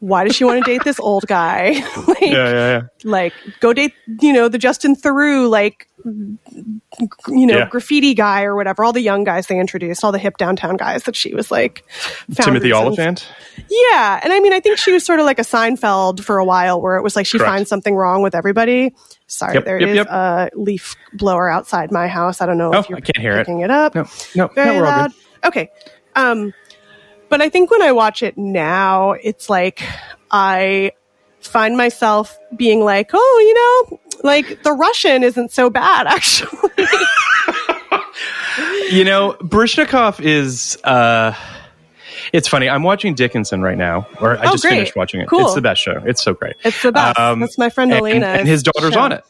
why 0.00 0.24
does 0.24 0.36
she 0.36 0.44
want 0.44 0.64
to 0.64 0.70
date 0.70 0.84
this 0.84 1.00
old 1.00 1.26
guy? 1.26 1.70
like, 2.06 2.20
Yeah, 2.20 2.28
yeah, 2.30 2.52
yeah. 2.52 2.80
like 3.04 3.32
go 3.60 3.72
date, 3.72 3.94
you 4.20 4.32
know, 4.32 4.48
the 4.48 4.58
Justin 4.58 4.94
Theroux, 4.94 5.48
like, 5.50 5.88
you 6.04 7.46
know, 7.46 7.58
Yeah. 7.58 7.68
graffiti 7.68 8.14
guy 8.14 8.44
or 8.44 8.54
whatever. 8.54 8.84
All 8.84 8.92
the 8.92 9.00
young 9.00 9.24
guys 9.24 9.48
they 9.48 9.58
introduced, 9.58 10.04
all 10.04 10.12
the 10.12 10.18
hip 10.18 10.36
downtown 10.36 10.76
guys 10.76 11.02
that 11.04 11.16
she 11.16 11.34
was 11.34 11.50
like, 11.50 11.84
found 11.90 12.36
Timothy 12.46 12.72
Olyphant. 12.72 13.26
yeah, 13.68 14.20
and 14.22 14.32
I 14.32 14.40
mean, 14.40 14.52
I 14.52 14.60
think 14.60 14.78
she 14.78 14.92
was 14.92 15.04
sort 15.04 15.18
of 15.20 15.26
like 15.26 15.38
a 15.38 15.42
Seinfeld 15.44 16.20
for 16.22 16.38
a 16.38 16.44
while, 16.44 16.80
where 16.80 16.96
it 16.96 17.02
was 17.02 17.16
like 17.16 17.26
she 17.26 17.38
Correct. 17.38 17.50
finds 17.50 17.68
something 17.68 17.94
wrong 17.96 18.22
with 18.22 18.34
everybody. 18.34 18.94
Sorry, 19.26 19.54
Yep, 19.54 19.64
there 19.64 19.78
is 19.78 19.96
yep, 19.96 20.06
yep. 20.06 20.06
a 20.08 20.50
leaf 20.54 20.94
blower 21.14 21.50
outside 21.50 21.90
my 21.92 22.06
house. 22.08 22.40
I 22.40 22.46
don't 22.46 22.56
know 22.58 22.72
Oh, 22.72 22.78
if 22.78 22.88
you're 22.88 22.98
I 22.98 23.00
can't 23.02 23.18
hear 23.18 23.32
it. 23.34 23.38
picking 23.40 23.60
it 23.60 23.70
up. 23.70 23.94
No, 23.94 24.06
no, 24.36 24.46
Very 24.54 24.68
no, 24.76 24.82
we're 24.82 24.86
all 24.86 24.92
loud. 25.00 25.12
Okay, 25.44 25.70
um, 26.16 26.54
but 27.28 27.40
I 27.42 27.48
think 27.48 27.70
when 27.70 27.82
I 27.82 27.92
watch 27.92 28.22
it 28.22 28.36
now, 28.38 29.12
it's 29.12 29.48
like 29.50 29.82
I 30.30 30.92
find 31.40 31.76
myself 31.76 32.38
being 32.56 32.84
like, 32.84 33.10
oh, 33.14 33.44
you 33.46 33.54
know, 33.92 34.00
like 34.24 34.62
the 34.62 34.72
Russian 34.72 35.22
isn't 35.22 35.52
so 35.52 35.70
bad 35.70 36.06
actually. 36.08 36.70
You 38.90 39.04
know, 39.04 39.36
Baryshnikov 39.40 40.20
is. 40.20 40.78
uh 40.82 41.34
It's 42.32 42.48
funny. 42.48 42.68
I'm 42.68 42.82
watching 42.82 43.14
Dickinson 43.14 43.62
right 43.62 43.76
now, 43.78 44.06
or 44.20 44.36
I 44.38 44.46
Oh, 44.46 44.52
just 44.52 44.62
great. 44.62 44.72
finished 44.72 44.96
watching 44.96 45.20
it. 45.20 45.28
Cool. 45.28 45.46
It's 45.46 45.54
the 45.54 45.60
best 45.62 45.80
show. 45.82 46.02
It's 46.04 46.22
so 46.22 46.34
great. 46.34 46.56
it's 46.64 46.82
the 46.82 46.90
best. 46.92 47.18
Um, 47.18 47.40
That's 47.40 47.58
my 47.58 47.68
friend 47.70 47.92
and, 47.92 48.00
Elena, 48.00 48.26
and 48.26 48.48
his 48.48 48.62
daughter's 48.62 48.94
show. 48.94 49.00
on 49.00 49.12
it. 49.12 49.24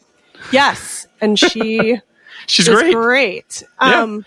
Yes, 0.51 1.07
and 1.21 1.37
she. 1.37 1.97
She's 2.47 2.67
great. 2.67 2.95
great. 2.95 3.63
Yeah. 3.81 4.01
Um, 4.01 4.25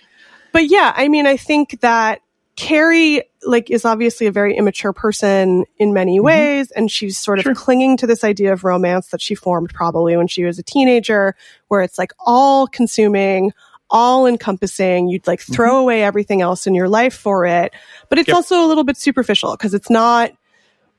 but 0.53 0.67
yeah, 0.71 0.93
I 0.95 1.09
mean, 1.09 1.27
I 1.27 1.37
think 1.37 1.81
that 1.81 2.21
Carrie 2.63 3.23
like 3.45 3.71
is 3.71 3.85
obviously 3.85 4.27
a 4.27 4.33
very 4.33 4.57
immature 4.57 4.93
person 4.93 5.65
in 5.79 5.93
many 5.93 6.21
ways, 6.21 6.71
and 6.71 6.91
she's 6.91 7.19
sort 7.19 7.39
of 7.39 7.45
Mm-hmm. 7.45 7.55
Sure. 7.55 7.65
clinging 7.65 7.97
to 7.99 8.07
this 8.07 8.23
idea 8.25 8.53
of 8.53 8.63
romance 8.65 9.09
that 9.09 9.21
she 9.21 9.35
formed 9.35 9.71
probably 9.75 10.17
when 10.17 10.29
she 10.29 10.45
was 10.45 10.59
a 10.59 10.63
teenager, 10.63 11.35
where 11.69 11.81
it's 11.83 11.99
like 11.99 12.13
all 12.21 12.67
consuming. 12.67 13.53
All 13.95 14.27
encompassing, 14.27 15.09
you'd 15.11 15.27
like 15.27 15.41
throw 15.41 15.77
away 15.79 16.03
everything 16.03 16.41
else 16.41 16.67
in 16.67 16.75
your 16.75 16.89
life 16.89 17.13
for 17.13 17.45
it. 17.45 17.75
But 18.09 18.19
it's 18.19 18.27
Mm-hmm. 18.27 18.31
Yep. 18.31 18.37
also 18.37 18.65
a 18.65 18.67
little 18.67 18.85
bit 18.85 18.97
superficial 18.97 19.51
because 19.53 19.75
it's 19.75 19.91
not 19.91 20.31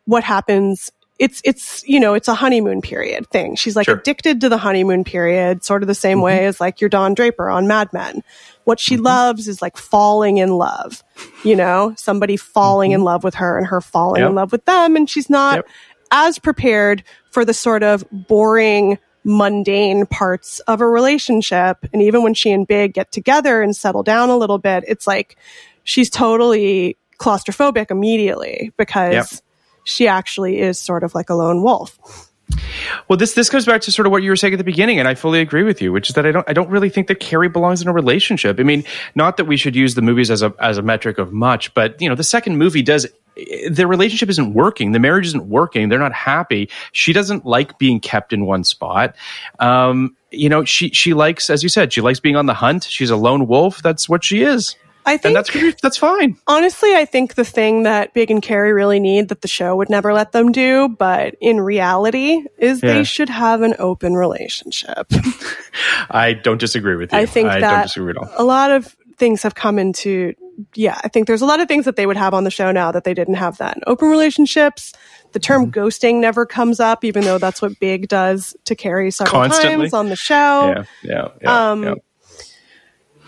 what 0.06 0.24
happens 0.24 0.92
it's 1.20 1.42
it's 1.46 1.88
you 1.88 2.00
know 2.00 2.14
it's 2.14 2.28
a 2.28 2.34
honeymoon 2.34 2.82
period 2.82 3.30
thing 3.30 3.56
she's 3.56 3.76
like 3.76 3.86
Sure. 3.86 3.96
addicted 3.96 4.42
to 4.42 4.50
the 4.50 4.58
honeymoon 4.58 5.04
period 5.04 5.64
sort 5.64 5.84
of 5.84 5.88
the 5.88 5.96
same 5.96 6.18
mm-hmm. 6.18 6.26
way 6.26 6.46
as 6.46 6.60
like 6.60 6.82
your 6.82 6.90
don 6.90 7.14
draper 7.14 7.50
on 7.50 7.68
mad 7.68 7.92
men 7.94 8.24
what 8.64 8.80
she 8.80 8.96
mm-hmm. 8.96 9.06
loves 9.06 9.48
is 9.48 9.62
like 9.62 9.78
falling 9.78 10.38
in 10.38 10.58
love 10.58 11.04
you 11.44 11.56
know 11.56 11.94
somebody 11.98 12.36
falling 12.36 12.92
mm-hmm. 12.92 13.02
in 13.02 13.04
love 13.04 13.24
with 13.24 13.36
her 13.36 13.58
and 13.58 13.68
her 13.68 13.82
falling 13.82 14.22
Yep. 14.22 14.30
in 14.30 14.36
love 14.36 14.52
with 14.52 14.66
them 14.66 14.96
and 14.96 15.10
she's 15.10 15.30
not 15.30 15.58
Yep. 15.58 15.68
as 16.12 16.40
prepared 16.40 17.04
for 17.32 17.46
the 17.46 17.54
sort 17.54 17.84
of 17.84 18.04
boring 18.12 18.98
mundane 19.24 20.06
parts 20.06 20.60
of 20.62 20.82
a 20.82 20.88
relationship 20.88 21.78
and 21.94 22.02
even 22.02 22.24
when 22.24 22.34
she 22.34 22.52
and 22.52 22.68
big 22.68 22.94
get 22.94 23.12
together 23.12 23.62
and 23.62 23.76
settle 23.76 24.04
down 24.04 24.30
a 24.30 24.38
little 24.38 24.58
bit 24.58 24.84
it's 24.88 25.08
like 25.08 25.38
she's 25.84 26.10
totally 26.10 26.98
claustrophobic 27.20 27.92
immediately 27.92 28.72
because 28.78 29.14
Yep. 29.14 29.44
She 29.84 30.08
actually 30.08 30.60
is 30.60 30.80
sort 30.80 31.04
of 31.04 31.16
like 31.16 31.30
a 31.30 31.36
lone 31.36 31.64
wolf. 31.64 32.30
Well, 33.08 33.18
this 33.18 33.34
this 33.34 33.50
goes 33.50 33.66
back 33.66 33.82
to 33.82 33.92
sort 33.92 34.06
of 34.06 34.12
what 34.12 34.22
you 34.22 34.30
were 34.30 34.36
saying 34.36 34.54
at 34.54 34.58
the 34.58 34.64
beginning, 34.64 35.00
and 35.00 35.08
I 35.08 35.16
fully 35.16 35.40
agree 35.40 35.64
with 35.64 35.82
you, 35.82 35.92
which 35.92 36.10
is 36.10 36.16
that 36.16 36.26
I 36.26 36.32
don't 36.32 36.48
I 36.48 36.54
don't 36.54 36.70
really 36.70 36.90
think 36.90 37.08
that 37.08 37.20
Carrie 37.20 37.50
belongs 37.50 37.82
in 37.82 37.88
a 37.88 37.94
relationship. 37.94 38.60
I 38.60 38.64
mean, 38.64 38.84
not 39.16 39.38
that 39.38 39.46
we 39.46 39.58
should 39.58 39.76
use 39.76 39.96
the 39.96 40.02
movies 40.02 40.30
as 40.30 40.42
a 40.42 40.54
as 40.60 40.78
a 40.78 40.82
metric 40.82 41.18
of 41.18 41.32
much, 41.32 41.74
but 41.74 42.00
you 42.02 42.10
know, 42.10 42.16
the 42.16 42.24
second 42.24 42.58
movie 42.58 42.82
does 42.82 43.08
their 43.72 43.88
relationship 43.88 44.30
isn't 44.30 44.54
working, 44.54 44.92
the 44.92 45.00
marriage 45.00 45.28
isn't 45.28 45.48
working, 45.48 45.90
they're 45.90 46.00
not 46.00 46.14
happy. 46.14 46.70
She 46.92 47.14
doesn't 47.14 47.46
like 47.46 47.80
being 47.80 48.00
kept 48.00 48.34
in 48.34 48.46
one 48.46 48.64
spot. 48.64 49.16
Um, 49.60 50.16
you 50.32 50.50
know, 50.50 50.66
she 50.66 50.90
she 50.90 51.14
likes, 51.14 51.50
as 51.50 51.64
you 51.64 51.70
said, 51.70 51.94
she 51.94 52.02
likes 52.02 52.20
being 52.20 52.36
on 52.36 52.46
the 52.46 52.54
hunt. 52.54 52.84
She's 52.84 53.10
a 53.10 53.16
lone 53.16 53.48
wolf. 53.48 53.82
That's 53.82 54.08
what 54.08 54.24
she 54.24 54.44
is, 54.44 54.76
I 55.06 55.14
and 55.14 55.22
think 55.22 55.36
that's 55.36 55.82
that's 55.82 55.98
fine. 55.98 56.38
honestly, 56.48 56.96
I 56.96 57.06
think 57.06 57.36
the 57.36 57.44
thing 57.46 57.84
that 57.84 58.14
Big 58.14 58.32
and 58.32 58.42
Carrie 58.42 58.74
really 58.74 59.00
need 59.00 59.30
that 59.30 59.42
the 59.42 59.48
show 59.48 59.76
would 59.76 59.90
never 59.90 60.14
let 60.14 60.32
them 60.32 60.52
do, 60.52 60.90
but 60.90 61.36
in 61.42 61.60
reality, 61.60 62.44
is 62.58 62.82
Yeah. 62.82 62.94
they 62.94 63.04
should 63.04 63.30
have 63.30 63.62
an 63.62 63.76
open 63.80 64.14
relationship. 64.16 65.12
I 66.10 66.34
don't 66.34 66.60
disagree 66.60 66.96
with 66.96 67.12
you. 67.12 67.18
I 67.20 67.26
think 67.26 67.50
I 67.50 67.60
that 67.60 67.72
don't 67.72 67.82
disagree 67.84 68.12
at 68.12 68.18
all. 68.18 68.30
a 68.38 68.44
lot 68.44 68.72
of 68.72 68.96
things 69.18 69.44
have 69.44 69.56
come 69.56 69.78
into 69.80 70.34
yeah, 70.76 71.00
I 71.04 71.08
think 71.08 71.26
there's 71.26 71.42
a 71.42 71.48
lot 71.48 71.62
of 71.62 71.68
things 71.68 71.86
that 71.86 71.96
they 71.96 72.06
would 72.06 72.16
have 72.18 72.36
on 72.36 72.44
the 72.44 72.52
show 72.52 72.72
now 72.72 72.92
that 72.92 73.06
they 73.06 73.16
didn't 73.16 73.34
have 73.36 73.58
then. 73.58 73.82
Open 73.88 74.08
relationships, 74.08 74.94
the 75.32 75.40
term 75.40 75.64
Mm-hmm. 75.72 75.80
ghosting 75.80 76.20
never 76.20 76.46
comes 76.46 76.80
up, 76.80 77.04
even 77.04 77.24
though 77.24 77.40
that's 77.40 77.60
what 77.60 77.80
Big 77.80 78.08
does 78.08 78.56
to 78.66 78.76
Carrie 78.76 79.10
several 79.10 79.42
Constantly. 79.42 79.86
times 79.86 79.94
on 79.96 80.10
the 80.10 80.16
show. 80.16 80.76
Yeah, 80.76 80.84
yeah, 81.02 81.28
yeah. 81.42 81.72
Um, 81.72 81.84
yeah. 81.84 81.94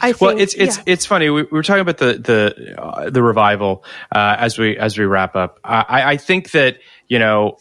I 0.01 0.11
think, 0.11 0.21
Well, 0.21 0.37
it's 0.37 0.53
it's 0.53 0.77
yeah. 0.77 0.83
it's 0.87 1.05
funny. 1.05 1.29
We, 1.29 1.43
we 1.43 1.49
were 1.51 1.63
talking 1.63 1.81
about 1.81 1.97
the 1.97 2.13
the 2.13 2.81
uh, 2.81 3.09
the 3.09 3.23
revival 3.23 3.83
uh, 4.13 4.35
as 4.39 4.57
we 4.57 4.77
as 4.77 4.97
we 4.97 5.05
wrap 5.05 5.35
up. 5.35 5.59
I, 5.63 6.13
I 6.13 6.17
think 6.17 6.51
that 6.51 6.79
you 7.07 7.19
know 7.19 7.57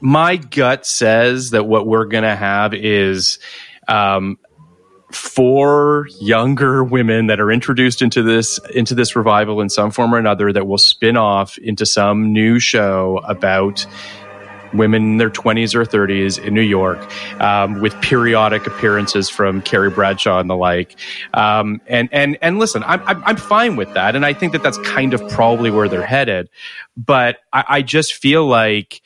my 0.00 0.36
gut 0.36 0.86
says 0.86 1.50
that 1.50 1.64
what 1.64 1.86
we're 1.86 2.04
gonna 2.06 2.36
have 2.36 2.74
is 2.74 3.38
um, 3.88 4.38
four 5.12 6.08
younger 6.20 6.82
women 6.84 7.26
that 7.28 7.40
are 7.40 7.50
introduced 7.50 8.02
into 8.02 8.22
this 8.22 8.58
into 8.74 8.94
this 8.94 9.16
revival 9.16 9.60
in 9.60 9.68
some 9.68 9.90
form 9.90 10.14
or 10.14 10.18
another 10.18 10.52
that 10.52 10.66
will 10.66 10.78
spin 10.78 11.16
off 11.16 11.58
into 11.58 11.86
some 11.86 12.32
new 12.32 12.58
show 12.58 13.20
about 13.24 13.86
women 14.76 15.02
in 15.02 15.16
their 15.18 15.30
20s 15.30 15.74
or 15.74 15.84
30s 15.84 16.42
in 16.42 16.54
New 16.54 16.60
York 16.60 16.98
um, 17.40 17.80
with 17.80 17.98
periodic 18.00 18.66
appearances 18.66 19.28
from 19.28 19.62
Carrie 19.62 19.90
Bradshaw 19.90 20.38
and 20.38 20.48
the 20.48 20.56
like. 20.56 20.96
Um, 21.34 21.80
and, 21.86 22.08
and, 22.12 22.38
and 22.42 22.58
listen, 22.58 22.82
I'm, 22.84 23.02
I'm, 23.06 23.36
fine 23.36 23.76
with 23.76 23.92
that. 23.94 24.16
And 24.16 24.24
I 24.24 24.32
think 24.32 24.52
that 24.52 24.62
that's 24.62 24.78
kind 24.78 25.14
of 25.14 25.28
probably 25.28 25.70
where 25.70 25.88
they're 25.88 26.04
headed. 26.04 26.48
But 26.96 27.38
I, 27.52 27.64
I 27.68 27.82
just 27.82 28.14
feel 28.14 28.46
like, 28.46 29.02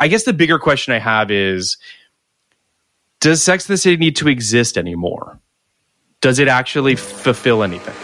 I 0.00 0.08
guess 0.08 0.24
the 0.24 0.32
bigger 0.32 0.58
question 0.58 0.94
I 0.94 0.98
have 0.98 1.30
is, 1.30 1.76
does 3.20 3.42
Sex 3.42 3.68
and 3.68 3.74
the 3.74 3.78
City 3.78 3.96
need 3.96 4.16
to 4.16 4.28
exist 4.28 4.76
anymore? 4.76 5.40
Does 6.20 6.38
it 6.38 6.48
actually 6.48 6.96
fulfill 6.96 7.62
anything? 7.62 7.94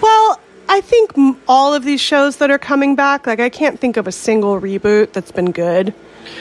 Well, 0.00 0.40
I 0.68 0.80
think 0.82 1.12
all 1.48 1.74
of 1.74 1.84
these 1.84 2.00
shows 2.00 2.36
that 2.36 2.50
are 2.50 2.58
coming 2.58 2.94
back, 2.94 3.26
like 3.26 3.40
I 3.40 3.48
can't 3.48 3.80
think 3.80 3.96
of 3.96 4.06
a 4.06 4.12
single 4.12 4.60
reboot 4.60 5.12
that's 5.12 5.32
been 5.32 5.52
good, 5.52 5.94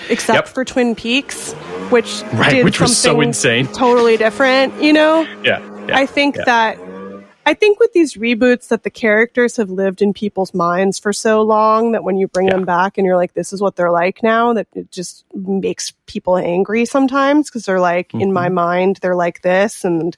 except 0.09 0.35
Yep. 0.35 0.47
for 0.49 0.65
Twin 0.65 0.95
Peaks, 0.95 1.53
which 1.89 2.21
Right, 2.33 2.51
did 2.51 2.65
which 2.65 2.79
was 2.79 2.97
so 2.97 3.09
something 3.09 3.29
insane. 3.29 3.67
totally 3.67 4.17
different. 4.17 4.81
You 4.81 4.93
know, 4.93 5.21
Yeah. 5.43 5.59
yeah, 5.87 5.97
I 5.97 6.05
think 6.05 6.35
yeah. 6.37 6.43
that 6.45 6.77
I 7.45 7.53
think 7.53 7.79
with 7.79 7.93
these 7.93 8.15
reboots 8.15 8.67
that 8.67 8.83
the 8.83 8.89
characters 8.89 9.55
have 9.55 9.69
lived 9.69 10.01
in 10.01 10.11
people's 10.13 10.53
minds 10.53 10.99
for 10.99 11.13
so 11.13 11.41
long 11.43 11.93
that 11.93 12.03
when 12.03 12.17
you 12.17 12.27
bring 12.27 12.47
them 12.49 12.65
back 12.65 12.97
and 12.97 13.05
you're 13.05 13.15
like, 13.15 13.35
this 13.35 13.53
is 13.53 13.61
what 13.61 13.77
they're 13.77 13.89
like 13.89 14.21
now, 14.21 14.51
that 14.51 14.67
it 14.73 14.91
just 14.91 15.23
makes 15.33 15.93
people 16.07 16.35
angry 16.37 16.83
sometimes 16.83 17.49
because 17.49 17.63
they're 17.63 17.79
like, 17.79 18.13
in 18.13 18.19
Mm-hmm. 18.19 18.33
my 18.33 18.49
mind, 18.49 18.99
they're 19.01 19.15
like 19.15 19.41
this 19.43 19.83
and. 19.85 20.15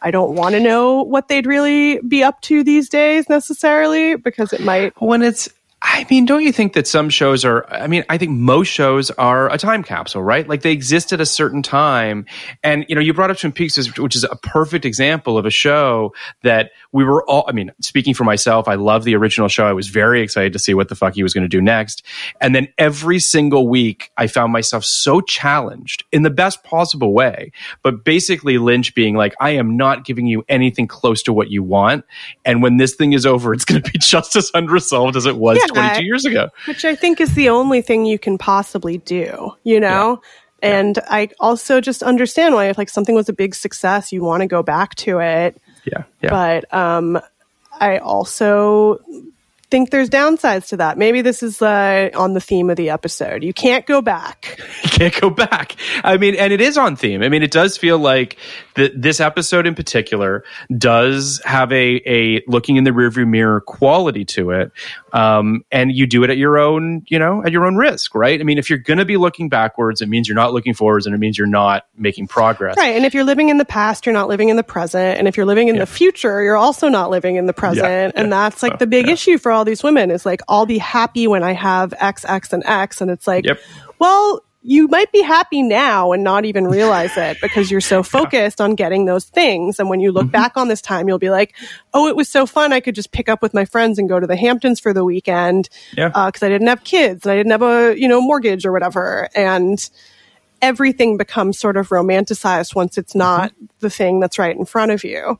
I 0.00 0.12
don't 0.12 0.36
want 0.36 0.54
to 0.54 0.60
know 0.60 1.02
what 1.02 1.26
they'd 1.26 1.44
really 1.44 1.98
be 2.06 2.22
up 2.22 2.40
to 2.42 2.62
these 2.62 2.88
days 2.88 3.28
necessarily 3.28 4.14
because 4.14 4.52
it 4.52 4.60
might 4.60 4.92
when 5.02 5.22
it's 5.24 5.48
I 5.80 6.04
mean, 6.10 6.24
don't 6.24 6.42
you 6.42 6.50
think 6.52 6.72
that 6.72 6.88
some 6.88 7.08
shows 7.08 7.44
are? 7.44 7.70
I 7.72 7.86
mean, 7.86 8.04
I 8.08 8.18
think 8.18 8.32
most 8.32 8.66
shows 8.66 9.12
are 9.12 9.52
a 9.52 9.58
time 9.58 9.84
capsule, 9.84 10.22
right? 10.22 10.48
Like 10.48 10.62
they 10.62 10.72
exist 10.72 11.12
at 11.12 11.20
a 11.20 11.26
certain 11.26 11.62
time, 11.62 12.26
and 12.64 12.84
you 12.88 12.96
know, 12.96 13.00
you 13.00 13.14
brought 13.14 13.30
up 13.30 13.38
Twin 13.38 13.52
Peaks, 13.52 13.76
which 13.96 14.16
is 14.16 14.24
a 14.24 14.34
perfect 14.42 14.84
example 14.84 15.38
of 15.38 15.46
a 15.46 15.50
show 15.50 16.14
that 16.42 16.72
we 16.90 17.04
were 17.04 17.24
all. 17.28 17.44
I 17.46 17.52
mean, 17.52 17.70
speaking 17.80 18.12
for 18.12 18.24
myself, 18.24 18.66
I 18.66 18.74
love 18.74 19.04
the 19.04 19.14
original 19.14 19.46
show. 19.46 19.66
I 19.66 19.72
was 19.72 19.86
very 19.86 20.20
excited 20.20 20.52
to 20.54 20.58
see 20.58 20.74
what 20.74 20.88
the 20.88 20.96
fuck 20.96 21.14
he 21.14 21.22
was 21.22 21.32
going 21.32 21.42
to 21.42 21.48
do 21.48 21.60
next, 21.60 22.02
and 22.40 22.56
then 22.56 22.68
every 22.76 23.20
single 23.20 23.68
week, 23.68 24.10
I 24.16 24.26
found 24.26 24.52
myself 24.52 24.84
so 24.84 25.20
challenged 25.20 26.04
in 26.10 26.22
the 26.22 26.30
best 26.30 26.64
possible 26.64 27.12
way. 27.12 27.52
But 27.84 28.04
basically, 28.04 28.58
Lynch 28.58 28.96
being 28.96 29.14
like, 29.14 29.34
"I 29.40 29.50
am 29.50 29.76
not 29.76 30.04
giving 30.04 30.26
you 30.26 30.44
anything 30.48 30.88
close 30.88 31.22
to 31.24 31.32
what 31.32 31.50
you 31.50 31.62
want, 31.62 32.04
and 32.44 32.62
when 32.62 32.78
this 32.78 32.96
thing 32.96 33.12
is 33.12 33.24
over, 33.24 33.54
it's 33.54 33.64
going 33.64 33.80
to 33.80 33.92
be 33.92 33.98
just 34.00 34.34
as 34.34 34.50
unresolved 34.54 35.14
as 35.14 35.24
it 35.24 35.36
was." 35.36 35.58
Yeah, 35.58 35.67
22 35.74 36.04
years 36.04 36.24
ago. 36.24 36.48
which 36.66 36.84
I 36.84 36.94
think 36.94 37.20
is 37.20 37.34
the 37.34 37.48
only 37.48 37.82
thing 37.82 38.04
you 38.04 38.18
can 38.18 38.38
possibly 38.38 38.98
do, 38.98 39.52
you 39.64 39.80
know? 39.80 40.20
And 40.62 40.98
I 41.08 41.30
also 41.38 41.80
just 41.80 42.02
understand 42.02 42.54
why 42.54 42.68
if 42.68 42.78
like 42.78 42.88
something 42.88 43.14
was 43.14 43.28
a 43.28 43.32
big 43.32 43.54
success, 43.54 44.12
you 44.12 44.22
want 44.22 44.40
to 44.42 44.46
go 44.48 44.62
back 44.62 44.94
to 44.96 45.20
it. 45.20 45.60
Yeah. 45.84 46.04
Yeah. 46.22 46.30
But 46.30 46.74
um 46.74 47.20
I 47.80 47.98
also 47.98 48.98
think 49.70 49.90
there's 49.90 50.08
downsides 50.08 50.68
to 50.68 50.78
that. 50.78 50.96
Maybe 50.96 51.22
this 51.22 51.42
is 51.42 51.60
uh, 51.60 52.10
on 52.14 52.32
the 52.32 52.40
theme 52.40 52.70
of 52.70 52.76
the 52.76 52.90
episode. 52.90 53.42
You 53.42 53.52
can't 53.52 53.84
go 53.86 54.00
back. 54.00 54.58
you 54.84 54.90
can't 54.90 55.20
go 55.20 55.30
back. 55.30 55.76
I 56.02 56.16
mean, 56.16 56.34
and 56.34 56.52
it 56.52 56.60
is 56.60 56.78
on 56.78 56.96
theme. 56.96 57.22
I 57.22 57.28
mean, 57.28 57.42
it 57.42 57.50
does 57.50 57.76
feel 57.76 57.98
like 57.98 58.38
th- 58.74 58.92
this 58.96 59.20
episode 59.20 59.66
in 59.66 59.74
particular 59.74 60.44
does 60.76 61.40
have 61.44 61.70
a, 61.72 62.02
a 62.06 62.42
looking 62.46 62.76
in 62.76 62.84
the 62.84 62.90
rearview 62.90 63.26
mirror 63.26 63.60
quality 63.60 64.24
to 64.26 64.52
it. 64.52 64.72
Um, 65.12 65.64
and 65.70 65.92
you 65.92 66.06
do 66.06 66.24
it 66.24 66.30
at 66.30 66.38
your 66.38 66.58
own, 66.58 67.02
you 67.06 67.18
know, 67.18 67.44
at 67.44 67.52
your 67.52 67.66
own 67.66 67.76
risk, 67.76 68.14
right? 68.14 68.40
I 68.40 68.44
mean, 68.44 68.58
if 68.58 68.70
you're 68.70 68.78
going 68.78 68.98
to 68.98 69.04
be 69.04 69.16
looking 69.16 69.48
backwards, 69.48 70.00
it 70.00 70.08
means 70.08 70.28
you're 70.28 70.34
not 70.34 70.52
looking 70.52 70.74
forwards 70.74 71.06
and 71.06 71.14
it 71.14 71.18
means 71.18 71.36
you're 71.36 71.46
not 71.46 71.86
making 71.96 72.28
progress. 72.28 72.76
Right. 72.76 72.96
And 72.96 73.04
if 73.04 73.14
you're 73.14 73.24
living 73.24 73.48
in 73.48 73.58
the 73.58 73.64
past, 73.64 74.06
you're 74.06 74.12
not 74.12 74.28
living 74.28 74.48
in 74.48 74.56
the 74.56 74.62
present. 74.62 75.18
And 75.18 75.28
if 75.28 75.36
you're 75.36 75.46
living 75.46 75.68
in 75.68 75.78
the 75.78 75.86
future, 75.86 76.42
you're 76.42 76.56
also 76.56 76.88
not 76.88 77.10
living 77.10 77.36
in 77.36 77.46
the 77.46 77.52
present. 77.52 78.14
and 78.16 78.32
that's 78.32 78.62
like 78.62 78.78
the 78.78 78.86
big 78.86 79.08
issue 79.08 79.38
for 79.38 79.52
all 79.58 79.64
these 79.64 79.82
women 79.82 80.10
is 80.10 80.24
like, 80.24 80.40
I'll 80.48 80.66
be 80.66 80.78
happy 80.78 81.26
when 81.26 81.42
I 81.42 81.52
have 81.52 81.92
X, 81.98 82.24
X, 82.26 82.52
and 82.52 82.62
X. 82.64 83.00
And 83.02 83.10
it's 83.10 83.26
like, 83.26 83.44
Yep. 83.44 83.58
well, 83.98 84.40
you 84.62 84.88
might 84.88 85.10
be 85.12 85.22
happy 85.22 85.62
now 85.62 86.12
and 86.12 86.24
not 86.24 86.44
even 86.44 86.66
realize 86.66 87.16
it 87.16 87.38
because 87.42 87.70
you're 87.70 87.80
so 87.80 88.02
focused 88.02 88.60
on 88.60 88.74
getting 88.74 89.04
those 89.04 89.24
things. 89.24 89.78
And 89.78 89.88
when 89.88 90.00
you 90.00 90.10
look 90.12 90.24
Mm-hmm. 90.26 90.32
back 90.32 90.56
on 90.56 90.68
this 90.68 90.80
time, 90.82 91.08
you'll 91.08 91.18
be 91.18 91.30
like, 91.30 91.54
oh, 91.94 92.08
it 92.08 92.16
was 92.16 92.28
so 92.28 92.44
fun. 92.44 92.72
I 92.72 92.80
could 92.80 92.94
just 92.94 93.12
pick 93.12 93.28
up 93.28 93.40
with 93.42 93.54
my 93.54 93.64
friends 93.64 93.98
and 93.98 94.08
go 94.08 94.18
to 94.20 94.26
the 94.26 94.36
Hamptons 94.36 94.80
for 94.80 94.92
the 94.92 95.04
weekend 95.04 95.68
Yeah. 95.96 96.08
because 96.08 96.42
I 96.42 96.48
didn't 96.48 96.66
have 96.68 96.82
kids 96.84 97.24
and 97.24 97.32
I 97.32 97.36
didn't 97.36 97.52
have 97.52 97.62
a, 97.62 97.98
you 97.98 98.08
know, 98.08 98.20
mortgage 98.20 98.66
or 98.66 98.72
whatever. 98.72 99.28
And 99.34 99.78
everything 100.60 101.16
becomes 101.16 101.58
sort 101.58 101.76
of 101.76 101.88
romanticized 101.90 102.74
once 102.74 102.98
it's 102.98 103.14
not 103.14 103.52
the 103.78 103.90
thing 103.90 104.18
that's 104.20 104.38
right 104.38 104.56
in 104.56 104.64
front 104.64 104.90
of 104.90 105.04
you. 105.04 105.38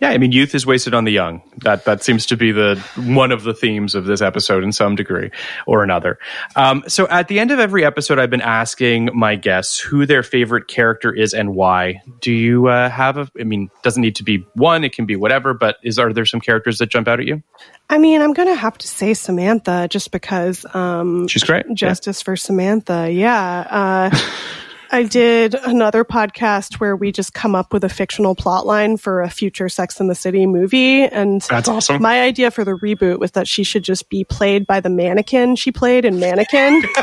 Yeah, 0.00 0.10
I 0.10 0.18
mean, 0.18 0.32
youth 0.32 0.54
is 0.54 0.66
wasted 0.66 0.94
on 0.94 1.04
the 1.04 1.12
young. 1.12 1.42
That 1.58 1.84
that 1.84 2.02
seems 2.02 2.26
to 2.26 2.36
be 2.36 2.52
the 2.52 2.76
one 2.96 3.32
of 3.32 3.42
the 3.44 3.54
themes 3.54 3.94
of 3.94 4.04
this 4.04 4.20
episode 4.20 4.62
in 4.64 4.72
some 4.72 4.96
degree 4.96 5.30
or 5.66 5.82
another. 5.82 6.18
Um, 6.54 6.84
so 6.88 7.06
at 7.08 7.28
the 7.28 7.38
end 7.40 7.50
of 7.50 7.58
every 7.58 7.84
episode, 7.84 8.18
I've 8.18 8.30
been 8.30 8.40
asking 8.40 9.10
my 9.14 9.36
guests 9.36 9.78
who 9.78 10.06
their 10.06 10.22
favorite 10.22 10.68
character 10.68 11.12
is 11.12 11.34
and 11.34 11.54
why. 11.54 12.00
Do 12.20 12.32
you 12.32 12.68
uh, 12.68 12.88
have 12.90 13.16
a? 13.18 13.28
I 13.38 13.44
mean, 13.44 13.70
doesn't 13.82 14.00
need 14.00 14.16
to 14.16 14.24
be 14.24 14.44
one. 14.54 14.84
It 14.84 14.92
can 14.92 15.06
be 15.06 15.16
whatever. 15.16 15.54
But 15.54 15.76
is 15.82 15.98
are 15.98 16.12
there 16.12 16.26
some 16.26 16.40
characters 16.40 16.78
that 16.78 16.88
jump 16.90 17.08
out 17.08 17.20
at 17.20 17.26
you? 17.26 17.42
I 17.88 17.98
mean, 17.98 18.20
I'm 18.20 18.32
going 18.32 18.48
to 18.48 18.54
have 18.56 18.76
to 18.78 18.88
say 18.88 19.14
Samantha 19.14 19.86
just 19.88 20.10
because 20.10 20.66
um, 20.74 21.28
She's 21.28 21.44
great. 21.44 21.66
justice 21.74 22.20
for 22.20 22.36
Samantha. 22.36 23.10
Yeah. 23.10 24.10
Uh, 24.12 24.18
I 24.90 25.02
did 25.02 25.54
another 25.54 26.04
podcast 26.04 26.74
where 26.80 26.94
we 26.96 27.12
just 27.12 27.34
come 27.34 27.54
up 27.54 27.72
with 27.72 27.84
a 27.84 27.88
fictional 27.88 28.34
plot 28.34 28.66
line 28.66 28.96
for 28.96 29.20
a 29.20 29.28
future 29.30 29.68
Sex 29.68 30.00
in 30.00 30.06
the 30.08 30.14
City 30.14 30.46
movie. 30.46 31.02
And 31.02 31.40
That's 31.42 31.68
awesome. 31.68 32.00
my 32.02 32.22
idea 32.22 32.50
for 32.50 32.64
the 32.64 32.72
reboot 32.72 33.18
was 33.18 33.32
that 33.32 33.48
she 33.48 33.64
should 33.64 33.82
just 33.84 34.08
be 34.08 34.24
played 34.24 34.66
by 34.66 34.80
the 34.80 34.88
mannequin 34.90 35.56
she 35.56 35.72
played 35.72 36.04
in 36.04 36.18
Mannequin. 36.20 36.82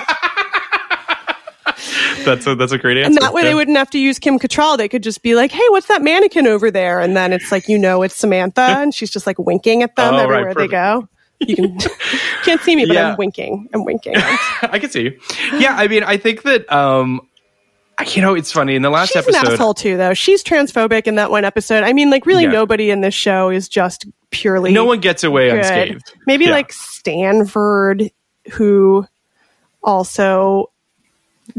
That's 2.26 2.48
a 2.48 2.56
that's 2.56 2.72
a 2.72 2.78
great 2.78 2.96
answer. 2.98 3.08
and 3.08 3.18
that 3.18 3.34
way 3.34 3.42
Yeah. 3.42 3.50
they 3.50 3.56
wouldn't 3.56 3.76
have 3.78 3.90
to 3.90 4.00
use 4.00 4.18
Kim 4.18 4.40
Cattrall. 4.40 4.78
They 4.78 4.88
could 4.88 5.04
just 5.04 5.22
be 5.24 5.36
like, 5.36 5.52
hey, 5.52 5.64
what's 5.70 5.88
that 5.88 6.02
mannequin 6.02 6.48
over 6.48 6.72
there? 6.72 7.02
And 7.02 7.18
then 7.18 7.34
it's 7.34 7.52
like, 7.52 7.68
you 7.68 7.78
know, 7.78 8.02
it's 8.02 8.16
Samantha. 8.16 8.62
And 8.62 8.94
she's 8.96 9.10
just 9.12 9.28
like 9.28 9.38
winking 9.40 9.84
at 9.84 9.96
them 9.98 10.14
Oh, 10.14 10.18
right, 10.18 10.24
everywhere 10.24 10.54
they 10.54 10.68
go. 10.70 11.10
You 11.42 11.56
can 11.58 11.78
can't 12.44 12.62
see 12.62 12.78
me, 12.78 12.86
but 12.86 12.94
Yeah. 12.94 13.12
I'm 13.12 13.18
winking. 13.18 13.68
I'm 13.74 13.84
winking. 13.84 14.14
I 14.18 14.80
can 14.80 14.90
see 14.90 15.02
you. 15.02 15.20
Yeah, 15.60 15.76
I 15.76 15.90
mean, 15.90 16.04
I 16.04 16.16
think 16.16 16.44
that 16.44 16.72
um, 16.72 17.28
you 18.16 18.22
know, 18.22 18.34
it's 18.36 18.52
funny 18.52 18.76
in 18.76 18.82
the 18.82 18.90
last 18.90 19.16
episode. 19.16 19.34
She's 19.40 19.48
an 19.48 19.54
asshole 19.54 19.74
too, 19.74 19.98
though. 19.98 20.14
She's 20.14 20.44
transphobic 20.44 21.08
in 21.08 21.16
that 21.16 21.32
one 21.32 21.46
episode. 21.46 21.84
I 21.84 21.94
mean, 21.94 22.10
like, 22.10 22.26
really, 22.26 22.44
Yeah. 22.44 22.52
nobody 22.52 22.90
in 22.92 23.02
this 23.02 23.14
show 23.14 23.50
is 23.50 23.70
just 23.70 24.06
purely 24.32 24.72
No 24.74 24.86
one 24.86 25.00
gets 25.00 25.24
away 25.24 25.50
good. 25.50 25.60
unscathed. 25.60 26.14
Maybe 26.28 26.46
Yeah. 26.46 26.52
like 26.52 26.74
Stanford, 26.74 28.10
who 28.52 29.06
also 29.84 30.70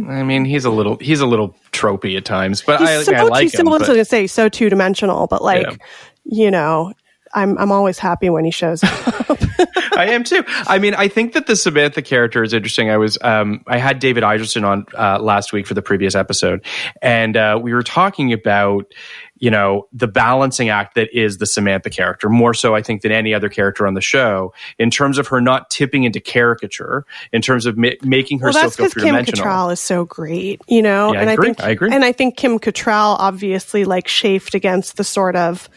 I 0.09 0.23
mean, 0.23 0.45
he's 0.45 0.65
a 0.65 0.71
little 0.71 0.97
he's 0.97 1.21
a 1.21 1.27
little 1.27 1.55
tropey 1.73 2.17
at 2.17 2.25
times, 2.25 2.63
but 2.63 2.81
he's 2.81 2.89
I, 2.89 3.03
so, 3.03 3.13
I 3.15 3.23
like 3.23 3.43
he's 3.43 3.59
him. 3.59 3.67
was 3.67 3.83
going 3.87 3.99
to 3.99 4.05
say 4.05 4.27
so 4.27 4.49
two 4.49 4.69
dimensional, 4.71 5.27
but 5.27 5.43
like, 5.43 5.67
Yeah. 5.67 5.77
you 6.25 6.51
know, 6.51 6.93
I'm 7.35 7.59
I'm 7.59 7.73
always 7.73 7.99
happy 7.99 8.31
when 8.31 8.45
he 8.45 8.51
shows 8.51 8.83
up. 8.83 9.39
I 9.97 10.07
am 10.07 10.25
too. 10.25 10.45
I 10.67 10.79
mean, 10.79 10.95
I 10.95 11.09
think 11.09 11.33
that 11.35 11.47
the 11.47 11.57
Samantha 11.57 12.03
character 12.03 12.43
is 12.43 12.53
interesting. 12.53 12.91
I 12.91 12.97
was, 12.97 13.19
um, 13.23 13.63
I 13.67 13.79
had 13.79 13.99
David 13.99 14.25
Iserson 14.25 14.65
on 14.65 14.87
uh, 14.97 15.21
last 15.21 15.53
week 15.53 15.67
for 15.67 15.75
the 15.75 15.83
previous 15.83 16.15
episode, 16.15 16.65
and 17.01 17.37
uh, 17.37 17.59
we 17.63 17.73
were 17.73 17.83
talking 17.83 18.33
about, 18.33 18.93
you 19.39 19.51
know, 19.51 19.89
the 19.93 20.09
balancing 20.09 20.69
act 20.69 20.95
that 20.97 21.17
is 21.17 21.39
the 21.39 21.47
Samantha 21.47 21.91
character, 21.91 22.29
more 22.29 22.55
so 22.55 22.75
I 22.75 22.83
think 22.83 23.03
than 23.03 23.13
any 23.13 23.35
other 23.35 23.49
character 23.49 23.87
on 23.87 23.95
the 23.95 24.01
show, 24.01 24.53
in 24.79 24.91
terms 24.91 25.19
of 25.19 25.29
her 25.29 25.41
not 25.41 25.71
tipping 25.71 26.05
into 26.05 26.21
caricature, 26.21 27.05
in 27.33 27.43
terms 27.43 27.67
of 27.67 27.77
ma- 27.77 27.91
making 28.03 28.41
her 28.41 28.47
well, 28.47 28.55
that's 28.55 28.77
feel 28.77 28.91
Kim. 28.91 29.15
Cattrall 29.15 29.73
is 29.73 29.81
so 29.81 30.05
great, 30.05 30.61
you 30.69 30.83
know. 30.83 31.13
Yeah, 31.13 31.21
I 31.21 31.23
and 31.23 31.31
agree. 31.31 31.47
think 31.47 31.63
I 31.63 31.71
agree. 31.71 31.91
and 31.93 32.05
I 32.05 32.13
think 32.13 32.37
Kim 32.37 32.59
Cattrall 32.59 33.17
obviously 33.19 33.85
like 33.85 34.07
chafed 34.07 34.55
against 34.55 34.97
the 34.97 35.05
sort 35.05 35.37
of 35.37 35.69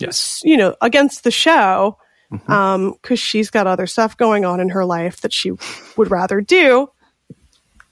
Yes. 0.00 0.40
you 0.44 0.56
know, 0.56 0.74
against 0.80 1.24
the 1.24 1.30
show, 1.30 1.96
Mm-hmm. 2.32 2.52
um, 2.52 2.92
because 3.02 3.18
she's 3.18 3.50
got 3.50 3.66
other 3.66 3.88
stuff 3.88 4.16
going 4.16 4.44
on 4.44 4.60
in 4.60 4.68
her 4.68 4.84
life 4.84 5.20
that 5.22 5.32
she 5.32 5.50
would 5.96 6.12
rather 6.12 6.40
do. 6.40 6.88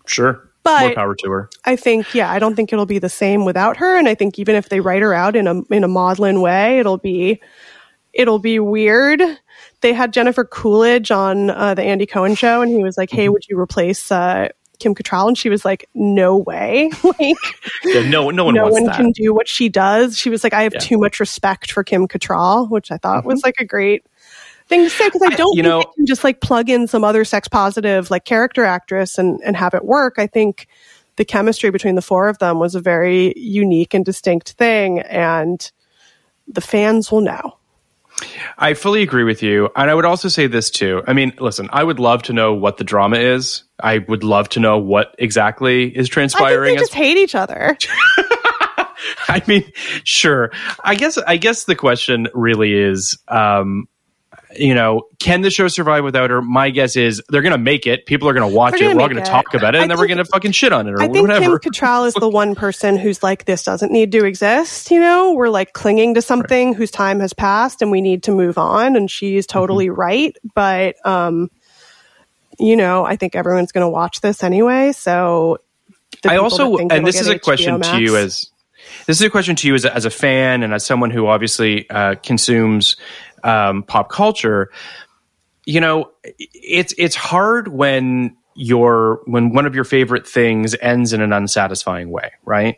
Sure. 0.07 0.49
But- 0.63 0.81
more 0.81 0.95
power 0.95 1.15
to 1.17 1.31
her. 1.31 1.51
I 1.65 1.75
think, 1.77 2.15
yeah, 2.15 2.31
I 2.31 2.39
don't 2.39 2.55
think 2.55 2.73
it'll 2.73 2.87
be 2.87 2.99
the 3.01 3.09
same 3.09 3.45
without 3.45 3.79
her. 3.79 3.97
And 3.99 4.09
I 4.09 4.15
think 4.15 4.39
even 4.39 4.55
if 4.55 4.69
they 4.69 4.79
write 4.81 5.03
her 5.03 5.13
out 5.13 5.35
in 5.35 5.47
a 5.49 5.63
in 5.71 5.83
a 5.83 5.89
maudlin 5.89 6.41
way, 6.41 6.79
it'll 6.79 6.99
be 6.99 7.41
it'll 8.13 8.39
be 8.39 8.59
weird. 8.61 9.21
They 9.81 9.93
had 9.93 10.13
Jennifer 10.13 10.45
Coolidge 10.45 11.11
on 11.11 11.51
uh, 11.51 11.75
the 11.75 11.83
Andy 11.83 12.07
Cohen 12.07 12.35
show, 12.37 12.61
and 12.63 12.71
he 12.71 12.83
was 12.85 12.97
like, 12.97 13.09
Mm-hmm. 13.11 13.17
"Hey, 13.19 13.29
would 13.29 13.49
you 13.49 13.59
replace 13.59 14.13
uh, 14.13 14.49
Kim 14.79 14.95
Cattrall?" 14.95 15.29
And 15.29 15.37
she 15.39 15.49
was 15.49 15.65
like, 15.65 15.89
"No 15.95 16.37
way! 16.37 16.91
like, 17.05 17.37
Yeah, 17.85 18.09
no, 18.09 18.31
no 18.31 18.45
one 18.45 18.55
no 18.55 18.69
one 18.69 18.85
that. 18.85 18.97
can 18.97 19.13
do 19.13 19.33
what 19.35 19.49
she 19.49 19.69
does." 19.69 20.17
She 20.19 20.31
was 20.31 20.43
like, 20.45 20.53
"I 20.55 20.63
have 20.63 20.75
Yeah. 20.75 20.81
too 20.81 20.99
much 20.99 21.21
respect 21.21 21.71
for 21.73 21.85
Kim 21.85 22.07
Cattrall," 22.09 22.71
which 22.71 22.91
I 22.91 22.97
thought 22.97 23.25
was 23.25 23.41
mm-hmm. 23.41 23.49
like 23.49 23.57
a 23.59 23.65
great 23.65 24.05
thing 24.67 24.85
to 24.85 24.91
say 24.91 25.07
because 25.07 25.23
I 25.23 25.27
I- 25.27 25.37
don't 25.37 25.57
you 25.57 25.63
think 25.63 25.85
know- 25.85 25.93
just 26.07 26.25
like 26.25 26.41
plug 26.41 26.69
in 26.71 26.87
some 26.87 27.05
other 27.05 27.25
sex 27.25 27.49
positive 27.49 28.11
like 28.11 28.25
character 28.25 28.65
actress 28.65 29.19
and 29.19 29.41
and 29.45 29.57
have 29.57 29.75
it 29.75 29.85
work. 29.85 30.15
I 30.19 30.27
think 30.27 30.67
the 31.17 31.25
chemistry 31.25 31.71
between 31.71 31.97
the 31.97 32.03
four 32.03 32.29
of 32.29 32.39
them 32.39 32.59
was 32.61 32.75
a 32.77 32.81
very 32.81 33.33
unique 33.37 33.93
and 33.93 34.05
distinct 34.05 34.53
thing, 34.53 35.01
and 35.01 35.71
the 36.47 36.61
fans 36.61 37.11
will 37.13 37.21
know. 37.21 37.58
I 38.57 38.75
fully 38.75 39.03
agree 39.03 39.25
with 39.25 39.43
you. 39.43 39.71
And 39.77 39.91
I 39.91 39.95
would 39.95 40.05
also 40.05 40.29
say 40.29 40.47
this 40.47 40.71
too. 40.71 41.03
I 41.07 41.13
mean, 41.13 41.33
listen, 41.39 41.69
I 41.73 41.85
would 41.85 42.01
love 42.01 42.25
to 42.25 42.33
know 42.33 42.55
what 42.55 42.77
the 42.77 42.85
drama 42.85 43.17
is. 43.17 43.65
I 43.81 43.99
would 43.99 44.25
love 44.25 44.49
to 44.51 44.61
know 44.61 44.79
what 44.79 45.15
exactly 45.19 45.85
is 45.85 45.91
I 45.91 45.95
think 45.95 46.11
transpiring. 46.13 46.75
they 46.75 46.81
just 46.81 46.95
hate 46.95 47.17
each 47.17 47.35
other. 47.35 47.77
I 49.29 49.43
mean, 49.47 49.71
sure. 50.05 50.51
I 50.83 50.95
guess 50.95 51.19
I 51.19 51.37
guess 51.37 51.65
the 51.65 51.77
question 51.77 52.29
really 52.35 52.75
is 52.75 53.19
um 53.29 53.89
you 54.57 54.75
know, 54.75 55.03
can 55.19 55.43
the 55.43 55.51
show 55.51 55.69
survive 55.69 56.05
without 56.05 56.31
her? 56.31 56.41
My 56.41 56.71
guess 56.71 56.97
is 56.97 57.23
they're 57.29 57.43
going 57.43 57.53
to 57.53 57.59
make 57.59 57.87
it. 57.87 58.07
People 58.07 58.29
are 58.29 58.33
going 58.33 58.49
to 58.49 58.55
watch 58.55 58.81
it. 58.81 58.85
We're 58.95 59.03
all 59.03 59.09
going 59.09 59.23
to 59.23 59.31
talk 59.31 59.53
about 59.55 59.75
it, 59.75 59.79
I 59.79 59.83
and 59.83 59.91
then 59.91 59.99
we're 59.99 60.07
going 60.07 60.19
to 60.19 60.25
fucking 60.25 60.53
shit 60.53 60.73
on 60.73 60.87
it 60.87 60.93
or 60.93 61.03
I 61.03 61.09
think 61.09 61.29
whatever. 61.29 61.59
Kim 61.59 61.73
Cattrall 61.73 62.07
is 62.07 62.15
the 62.15 62.29
one 62.29 62.55
person 62.55 62.97
who's 62.97 63.23
like, 63.23 63.45
this 63.45 63.63
doesn't 63.63 63.93
need 63.93 64.13
to 64.13 64.25
exist. 64.25 64.91
You 64.91 65.01
know, 65.01 65.33
we're 65.35 65.51
like 65.51 65.73
clinging 65.73 66.15
to 66.15 66.23
something 66.23 66.73
whose 66.73 66.91
time 66.91 67.21
has 67.21 67.33
passed 67.33 67.83
and 67.83 67.91
we 67.91 68.01
need 68.01 68.23
to 68.25 68.33
move 68.33 68.59
on. 68.59 68.97
And 68.97 69.11
she's 69.11 69.47
totally 69.47 69.89
Mm-hmm. 69.89 70.01
right. 70.01 70.37
But, 70.55 70.97
um, 71.07 71.51
you 72.59 72.77
know, 72.77 73.05
I 73.05 73.17
think 73.17 73.37
everyone's 73.37 73.73
going 73.73 73.85
to 73.85 73.91
watch 73.91 74.21
this 74.21 74.43
anyway. 74.43 74.93
So 74.93 75.59
I 76.27 76.37
also, 76.37 76.77
and 76.77 77.07
this 77.07 77.21
is 77.21 77.29
a 77.29 77.37
HBO 77.37 77.43
question 77.43 77.81
to 77.81 78.01
you 78.01 78.17
as 78.17 78.51
this 79.07 79.21
is 79.21 79.23
a 79.23 79.31
question 79.31 79.57
to 79.57 79.69
you 79.69 79.75
as 79.75 79.85
a, 79.85 79.95
as 79.95 80.05
a 80.05 80.11
fan 80.11 80.63
and 80.63 80.73
as 80.73 80.85
someone 80.85 81.11
who 81.11 81.27
obviously 81.27 81.89
uh, 81.91 82.15
consumes 82.17 82.97
um, 83.45 83.83
pop 83.83 84.11
culture. 84.11 84.71
You 85.67 85.81
know, 85.81 86.13
it's 86.25 86.95
it's 86.97 87.15
hard 87.15 87.69
when 87.69 88.37
your 88.59 89.21
when 89.27 89.53
one 89.53 89.65
of 89.67 89.75
your 89.75 89.85
favorite 89.85 90.27
things 90.27 90.75
ends 90.83 91.13
in 91.13 91.21
an 91.23 91.33
unsatisfying 91.33 92.11
way, 92.11 92.33
right? 92.45 92.77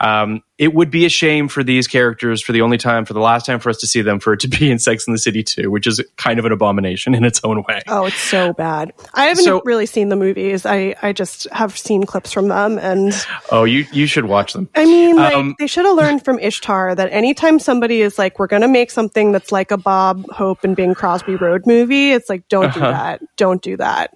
Um, 0.00 0.42
it 0.58 0.74
would 0.74 0.90
be 0.90 1.06
a 1.06 1.08
shame 1.08 1.48
for 1.48 1.64
these 1.64 1.88
characters 1.88 2.40
for 2.42 2.52
the 2.52 2.60
only 2.60 2.78
time, 2.78 3.04
for 3.04 3.14
the 3.14 3.20
last 3.20 3.46
time 3.46 3.58
for 3.58 3.70
us 3.70 3.78
to 3.78 3.86
see 3.86 4.02
them, 4.02 4.20
for 4.20 4.34
it 4.34 4.40
to 4.40 4.48
be 4.48 4.70
in 4.70 4.78
Sex 4.78 5.06
and 5.08 5.14
the 5.14 5.18
City 5.18 5.42
too, 5.42 5.70
which 5.70 5.86
is 5.88 6.00
kind 6.16 6.38
of 6.38 6.44
an 6.44 6.52
abomination 6.52 7.14
in 7.14 7.24
its 7.24 7.40
own 7.42 7.64
way. 7.66 7.80
Oh, 7.88 8.04
it's 8.04 8.16
so 8.16 8.52
bad. 8.52 8.92
I 9.14 9.24
haven't 9.26 9.44
So- 9.44 9.62
really 9.64 9.86
seen 9.86 10.08
the 10.10 10.16
movies. 10.16 10.64
I, 10.66 10.94
I 11.02 11.12
just 11.12 11.48
have 11.50 11.76
seen 11.76 12.04
clips 12.04 12.30
from 12.30 12.48
them. 12.48 12.78
And 12.78 13.12
Oh, 13.50 13.64
you 13.64 13.86
you 13.92 14.06
should 14.06 14.26
watch 14.26 14.52
them. 14.52 14.68
I 14.76 14.84
mean, 14.84 15.16
like, 15.16 15.34
Um, 15.34 15.56
they 15.58 15.66
should 15.66 15.86
have 15.86 15.96
learned 15.96 16.24
from 16.24 16.38
Ishtar 16.38 16.94
that 16.94 17.10
anytime 17.10 17.58
somebody 17.58 18.02
is 18.02 18.18
like, 18.18 18.38
we're 18.38 18.46
going 18.46 18.62
to 18.62 18.68
make 18.68 18.90
something 18.90 19.32
that's 19.32 19.50
like 19.50 19.70
a 19.70 19.78
Bob 19.78 20.26
Hope 20.30 20.62
and 20.62 20.76
Bing 20.76 20.94
Crosby 20.94 21.36
Road 21.36 21.66
movie, 21.66 22.12
it's 22.12 22.28
like, 22.28 22.46
don't 22.48 22.72
do 22.74 22.80
Uh-huh. 22.80 22.90
that. 22.92 23.20
Don't 23.36 23.62
do 23.62 23.76
that. 23.78 24.14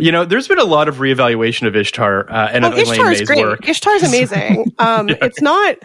You 0.00 0.12
know, 0.12 0.24
there's 0.24 0.48
been 0.48 0.58
a 0.58 0.64
lot 0.64 0.88
of 0.88 0.96
reevaluation 0.96 1.66
of 1.66 1.76
Ishtar 1.76 2.30
uh, 2.30 2.48
and 2.52 2.64
Oh, 2.64 2.68
of 2.72 2.78
Elaine 2.78 3.04
May's 3.06 3.22
great. 3.22 3.44
work. 3.44 3.68
Ishtar's 3.68 4.02
amazing. 4.02 4.72
Um, 4.78 5.08
It's 5.10 5.42
not, 5.42 5.76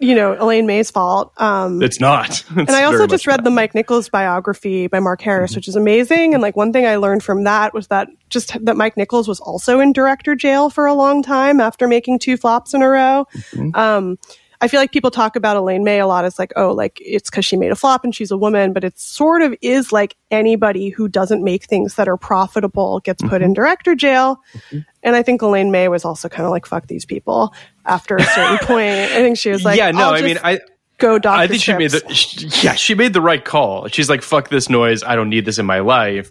you 0.00 0.16
know, 0.16 0.36
Elaine 0.38 0.66
May's 0.66 0.90
fault. 0.90 1.32
Um, 1.36 1.80
It's 1.80 2.00
not. 2.00 2.44
and 2.56 2.70
I 2.70 2.82
also 2.84 3.06
just 3.06 3.26
read 3.26 3.44
the 3.44 3.50
Mike 3.50 3.74
Nichols 3.74 4.08
biography 4.08 4.88
by 4.88 4.98
Mark 4.98 5.20
Harris, 5.22 5.54
which 5.54 5.68
is 5.68 5.76
amazing. 5.76 6.34
And 6.34 6.42
like 6.42 6.56
one 6.56 6.72
thing 6.72 6.84
I 6.86 6.96
learned 6.96 7.22
from 7.22 7.44
that 7.44 7.72
was 7.72 7.86
that 7.88 8.08
just 8.30 8.56
that 8.64 8.76
Mike 8.76 8.96
Nichols 8.96 9.28
was 9.28 9.38
also 9.38 9.78
in 9.78 9.92
director 9.92 10.34
jail 10.34 10.68
for 10.68 10.86
a 10.86 10.94
long 10.94 11.22
time 11.22 11.60
after 11.60 11.86
making 11.86 12.18
two 12.18 12.36
flops 12.36 12.74
in 12.74 12.82
a 12.82 12.88
row. 12.88 13.26
Um, 13.74 14.18
I 14.62 14.68
feel 14.68 14.78
like 14.78 14.92
people 14.92 15.10
talk 15.10 15.34
about 15.34 15.56
Elaine 15.56 15.82
May 15.82 15.98
a 15.98 16.06
lot 16.06 16.24
as 16.24 16.38
like, 16.38 16.52
oh, 16.54 16.70
like 16.70 17.02
it's 17.04 17.28
because 17.28 17.44
she 17.44 17.56
made 17.56 17.72
a 17.72 17.74
flop 17.74 18.04
and 18.04 18.14
she's 18.14 18.30
a 18.30 18.38
woman, 18.38 18.72
but 18.72 18.84
it 18.84 18.96
sort 18.96 19.42
of 19.42 19.56
is 19.60 19.90
like 19.90 20.14
anybody 20.30 20.88
who 20.88 21.08
doesn't 21.08 21.42
make 21.42 21.64
things 21.64 21.96
that 21.96 22.08
are 22.08 22.16
profitable 22.16 23.00
gets 23.00 23.20
put 23.24 23.42
in 23.42 23.48
mm-hmm. 23.48 23.54
director 23.54 23.96
jail. 23.96 24.40
Mm-hmm. 24.54 24.78
And 25.02 25.16
I 25.16 25.24
think 25.24 25.42
Elaine 25.42 25.72
May 25.72 25.88
was 25.88 26.04
also 26.04 26.28
kind 26.28 26.44
of 26.44 26.52
like, 26.52 26.64
fuck 26.64 26.86
these 26.86 27.04
people 27.04 27.52
after 27.84 28.14
a 28.14 28.22
certain 28.22 28.58
point. 28.66 29.10
I 29.10 29.16
think 29.16 29.36
she 29.36 29.50
was 29.50 29.64
like, 29.64 29.78
yeah, 29.78 29.90
no, 29.90 30.10
I 30.10 30.22
mean, 30.22 30.38
I 30.44 30.60
go 31.02 31.18
doctor 31.18 31.42
I 31.42 31.46
think 31.48 31.62
she 31.62 31.74
made 31.74 31.90
the 31.90 32.60
yeah 32.62 32.74
she 32.74 32.94
made 32.94 33.12
the 33.12 33.20
right 33.20 33.44
call. 33.44 33.88
She's 33.88 34.08
like, 34.08 34.22
fuck 34.22 34.48
this 34.48 34.68
noise. 34.68 35.02
I 35.02 35.16
don't 35.16 35.28
need 35.28 35.44
this 35.44 35.58
in 35.58 35.66
my 35.66 35.80
life. 35.80 36.30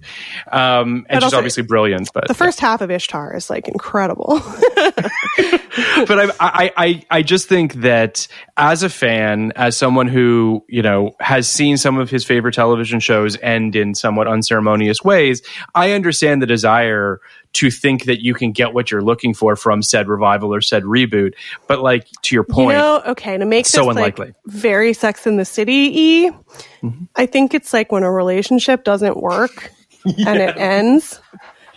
Um, 0.52 1.06
and 1.08 1.08
But 1.08 1.16
she's 1.16 1.24
also, 1.26 1.38
obviously 1.38 1.64
brilliant, 1.64 2.10
but 2.14 2.28
the 2.28 2.34
first 2.34 2.60
half 2.60 2.82
of 2.82 2.90
Ishtar 2.90 3.36
is 3.36 3.50
like 3.50 3.68
incredible. 3.68 4.40
but 4.76 6.20
I, 6.20 6.32
I, 6.40 6.72
I, 6.78 7.06
I 7.10 7.22
just 7.22 7.48
think 7.48 7.76
that 7.76 8.28
as 8.58 8.84
a 8.84 8.90
fan, 8.90 9.52
as 9.56 9.76
someone 9.78 10.08
who 10.08 10.64
you 10.68 10.82
know 10.82 11.14
has 11.20 11.48
seen 11.48 11.78
some 11.78 11.98
of 11.98 12.10
his 12.10 12.24
favorite 12.24 12.54
television 12.54 13.00
shows 13.00 13.38
end 13.42 13.76
in 13.76 13.94
somewhat 13.94 14.28
unceremonious 14.28 15.04
ways, 15.04 15.42
I 15.76 15.92
understand 15.92 16.42
the 16.42 16.48
desire 16.48 17.20
to 17.54 17.70
think 17.70 18.06
that 18.06 18.24
you 18.24 18.34
can 18.34 18.52
get 18.52 18.74
what 18.74 18.90
you're 18.92 19.02
looking 19.02 19.34
for 19.34 19.56
from 19.56 19.82
said 19.82 20.08
revival 20.08 20.54
or 20.54 20.62
said 20.62 20.84
reboot. 20.84 21.34
But 21.68 21.82
like 21.82 22.08
to 22.24 22.36
your 22.36 22.46
you 22.48 22.54
point, 22.54 22.78
know, 22.78 23.02
okay, 23.08 23.38
to 23.38 23.46
make 23.46 23.66
so 23.66 23.82
this 23.82 23.88
unlikely. 23.90 24.28
like 24.28 24.36
very 24.48 24.94
Sex 24.94 25.28
in 25.28 25.38
the 25.38 25.46
City 25.46 26.30
y, 26.32 26.38
Mm-hmm. 26.84 27.04
I 27.16 27.26
think 27.28 27.54
it's 27.54 27.74
like 27.74 27.92
when 27.92 28.04
a 28.04 28.12
relationship 28.12 28.84
doesn't 28.84 29.18
work 29.18 29.72
and 30.06 30.40
it 30.40 30.58
ends 30.58 31.22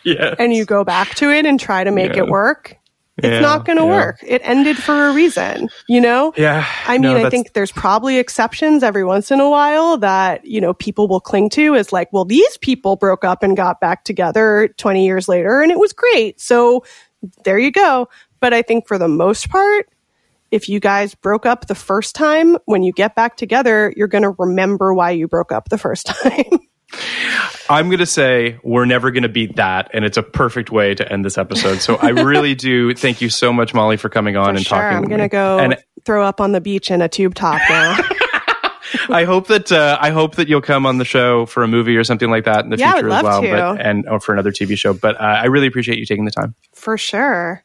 yeah, 0.05 0.34
and 0.38 0.52
you 0.55 0.64
go 0.64 0.82
back 0.84 1.14
to 1.16 1.30
it 1.30 1.44
and 1.46 1.59
try 1.60 1.84
to 1.84 1.90
make 1.90 2.12
Yeah. 2.14 2.22
it 2.24 2.28
work. 2.28 2.76
It's 3.19 3.27
Yeah, 3.28 3.41
not 3.41 3.65
going 3.65 3.78
to 3.78 3.85
yeah. 3.85 3.91
work. 3.91 4.19
It 4.27 4.43
ended 4.45 4.77
for 4.77 5.07
a 5.07 5.12
reason, 5.15 5.69
you 5.89 6.01
know? 6.01 6.32
yeah. 6.36 6.66
I 6.86 6.99
mean, 6.99 7.03
no, 7.03 7.16
I 7.16 7.31
think 7.31 7.53
there's 7.53 7.70
probably 7.70 8.19
exceptions 8.19 8.82
every 8.82 9.05
once 9.05 9.31
in 9.31 9.39
a 9.41 9.49
while 9.49 9.97
that, 9.99 10.45
you 10.45 10.61
know, 10.61 10.74
people 10.74 11.07
will 11.07 11.20
cling 11.20 11.49
to 11.51 11.77
as 11.77 11.93
like, 11.93 12.12
well, 12.12 12.24
these 12.24 12.57
people 12.59 12.97
broke 12.97 13.24
up 13.24 13.43
and 13.45 13.57
got 13.57 13.81
back 13.81 14.05
together 14.05 14.69
20 14.78 15.05
years 15.07 15.28
later 15.28 15.61
and 15.62 15.70
it 15.70 15.78
was 15.78 15.93
great. 15.93 16.41
So 16.41 16.85
there 17.45 17.59
you 17.59 17.70
go. 17.70 18.09
But 18.41 18.53
I 18.53 18.62
think 18.62 18.89
for 18.89 18.99
the 18.99 19.09
most 19.09 19.49
part, 19.49 19.89
if 20.51 20.69
you 20.69 20.81
guys 20.81 21.15
broke 21.15 21.47
up 21.47 21.66
the 21.66 21.74
first 21.74 22.15
time, 22.15 22.57
when 22.66 22.82
you 22.82 22.93
get 22.93 23.15
back 23.15 23.36
together, 23.36 23.93
you're 23.97 24.09
going 24.09 24.23
to 24.23 24.35
remember 24.39 24.93
why 24.93 25.11
you 25.11 25.27
broke 25.28 25.53
up 25.53 25.69
the 25.69 25.78
first 25.78 26.07
time. 26.23 26.59
I'm 27.68 27.86
going 27.88 27.98
to 28.00 28.06
say 28.06 28.58
we're 28.62 28.84
never 28.84 29.10
going 29.10 29.22
to 29.22 29.28
beat 29.28 29.56
that, 29.56 29.90
and 29.94 30.04
it's 30.04 30.16
a 30.16 30.22
perfect 30.22 30.70
way 30.70 30.94
to 30.94 31.10
end 31.12 31.24
this 31.24 31.38
episode. 31.38 31.80
So 31.80 31.96
I 31.96 32.10
really 32.10 32.54
do 32.54 32.94
thank 32.94 33.20
you 33.20 33.28
so 33.30 33.52
much, 33.52 33.72
Molly, 33.74 33.96
for 33.96 34.08
coming 34.08 34.36
on 34.36 34.46
For 34.54 34.56
and 34.58 34.66
sure. 34.66 34.78
talking. 34.78 34.98
I'm 34.98 35.04
going 35.04 35.20
to 35.20 35.28
go 35.28 35.58
And 35.58 35.76
throw 36.04 36.24
up 36.24 36.40
on 36.40 36.52
the 36.52 36.60
beach 36.60 36.90
in 36.90 37.00
a 37.02 37.08
tube 37.08 37.34
top 37.34 37.60
now. 37.68 37.96
I 39.08 39.24
hope 39.24 39.48
that 39.48 39.72
uh, 39.72 39.98
I 40.00 40.10
hope 40.10 40.36
that 40.36 40.48
you'll 40.48 40.60
come 40.60 40.86
on 40.86 40.98
the 40.98 41.04
show 41.04 41.46
for 41.46 41.62
a 41.62 41.68
movie 41.68 41.96
or 41.96 42.04
something 42.04 42.30
like 42.30 42.44
that 42.44 42.64
in 42.64 42.70
the 42.70 42.76
Yeah, 42.76 42.92
future 42.92 43.10
as 43.10 43.22
well, 43.22 43.42
to. 43.42 43.50
but 43.50 43.80
and 43.80 44.08
or 44.08 44.20
for 44.20 44.32
another 44.32 44.52
TV 44.52 44.78
show. 44.78 44.92
But 44.94 45.16
uh, 45.20 45.24
I 45.24 45.46
really 45.46 45.66
appreciate 45.66 45.98
you 45.98 46.06
taking 46.06 46.24
the 46.26 46.30
time. 46.30 46.54
for 46.74 46.96
sure. 46.96 47.64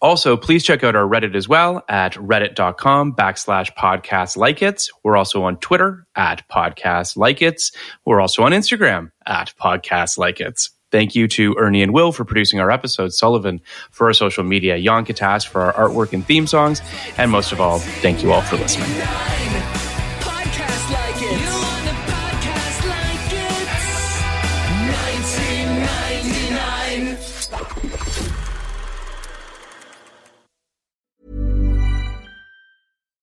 Also, 0.00 0.36
please 0.36 0.64
check 0.64 0.82
out 0.82 0.96
our 0.96 1.06
Reddit 1.06 1.34
as 1.34 1.48
well 1.48 1.82
at 1.88 2.14
reddit.com 2.14 3.14
backslash 3.14 3.74
podcast 3.76 4.36
like 4.36 4.62
it. 4.62 4.88
We're 5.04 5.16
also 5.16 5.42
on 5.42 5.58
Twitter 5.58 6.06
at 6.16 6.48
podcast 6.48 7.16
like 7.16 7.42
it. 7.42 7.62
We're 8.06 8.20
also 8.20 8.42
on 8.42 8.52
Instagram 8.52 9.10
at 9.26 9.52
podcast 9.60 10.16
like 10.16 10.40
it. 10.40 10.68
Thank 10.90 11.14
you 11.14 11.28
to 11.28 11.54
Ernie 11.56 11.82
and 11.82 11.92
Will 11.92 12.12
for 12.12 12.24
producing 12.24 12.60
our 12.60 12.70
episodes, 12.70 13.16
Sullivan 13.18 13.60
for 13.90 14.08
our 14.08 14.12
social 14.12 14.42
media, 14.42 14.80
Jan 14.80 15.04
Katas 15.04 15.46
for 15.46 15.60
our 15.60 15.88
artwork 15.88 16.12
and 16.12 16.24
theme 16.26 16.46
songs, 16.46 16.80
and 17.16 17.30
most 17.30 17.52
of 17.52 17.60
all, 17.60 17.78
thank 17.78 18.22
you 18.22 18.32
all 18.32 18.42
for 18.42 18.56
listening. 18.56 19.59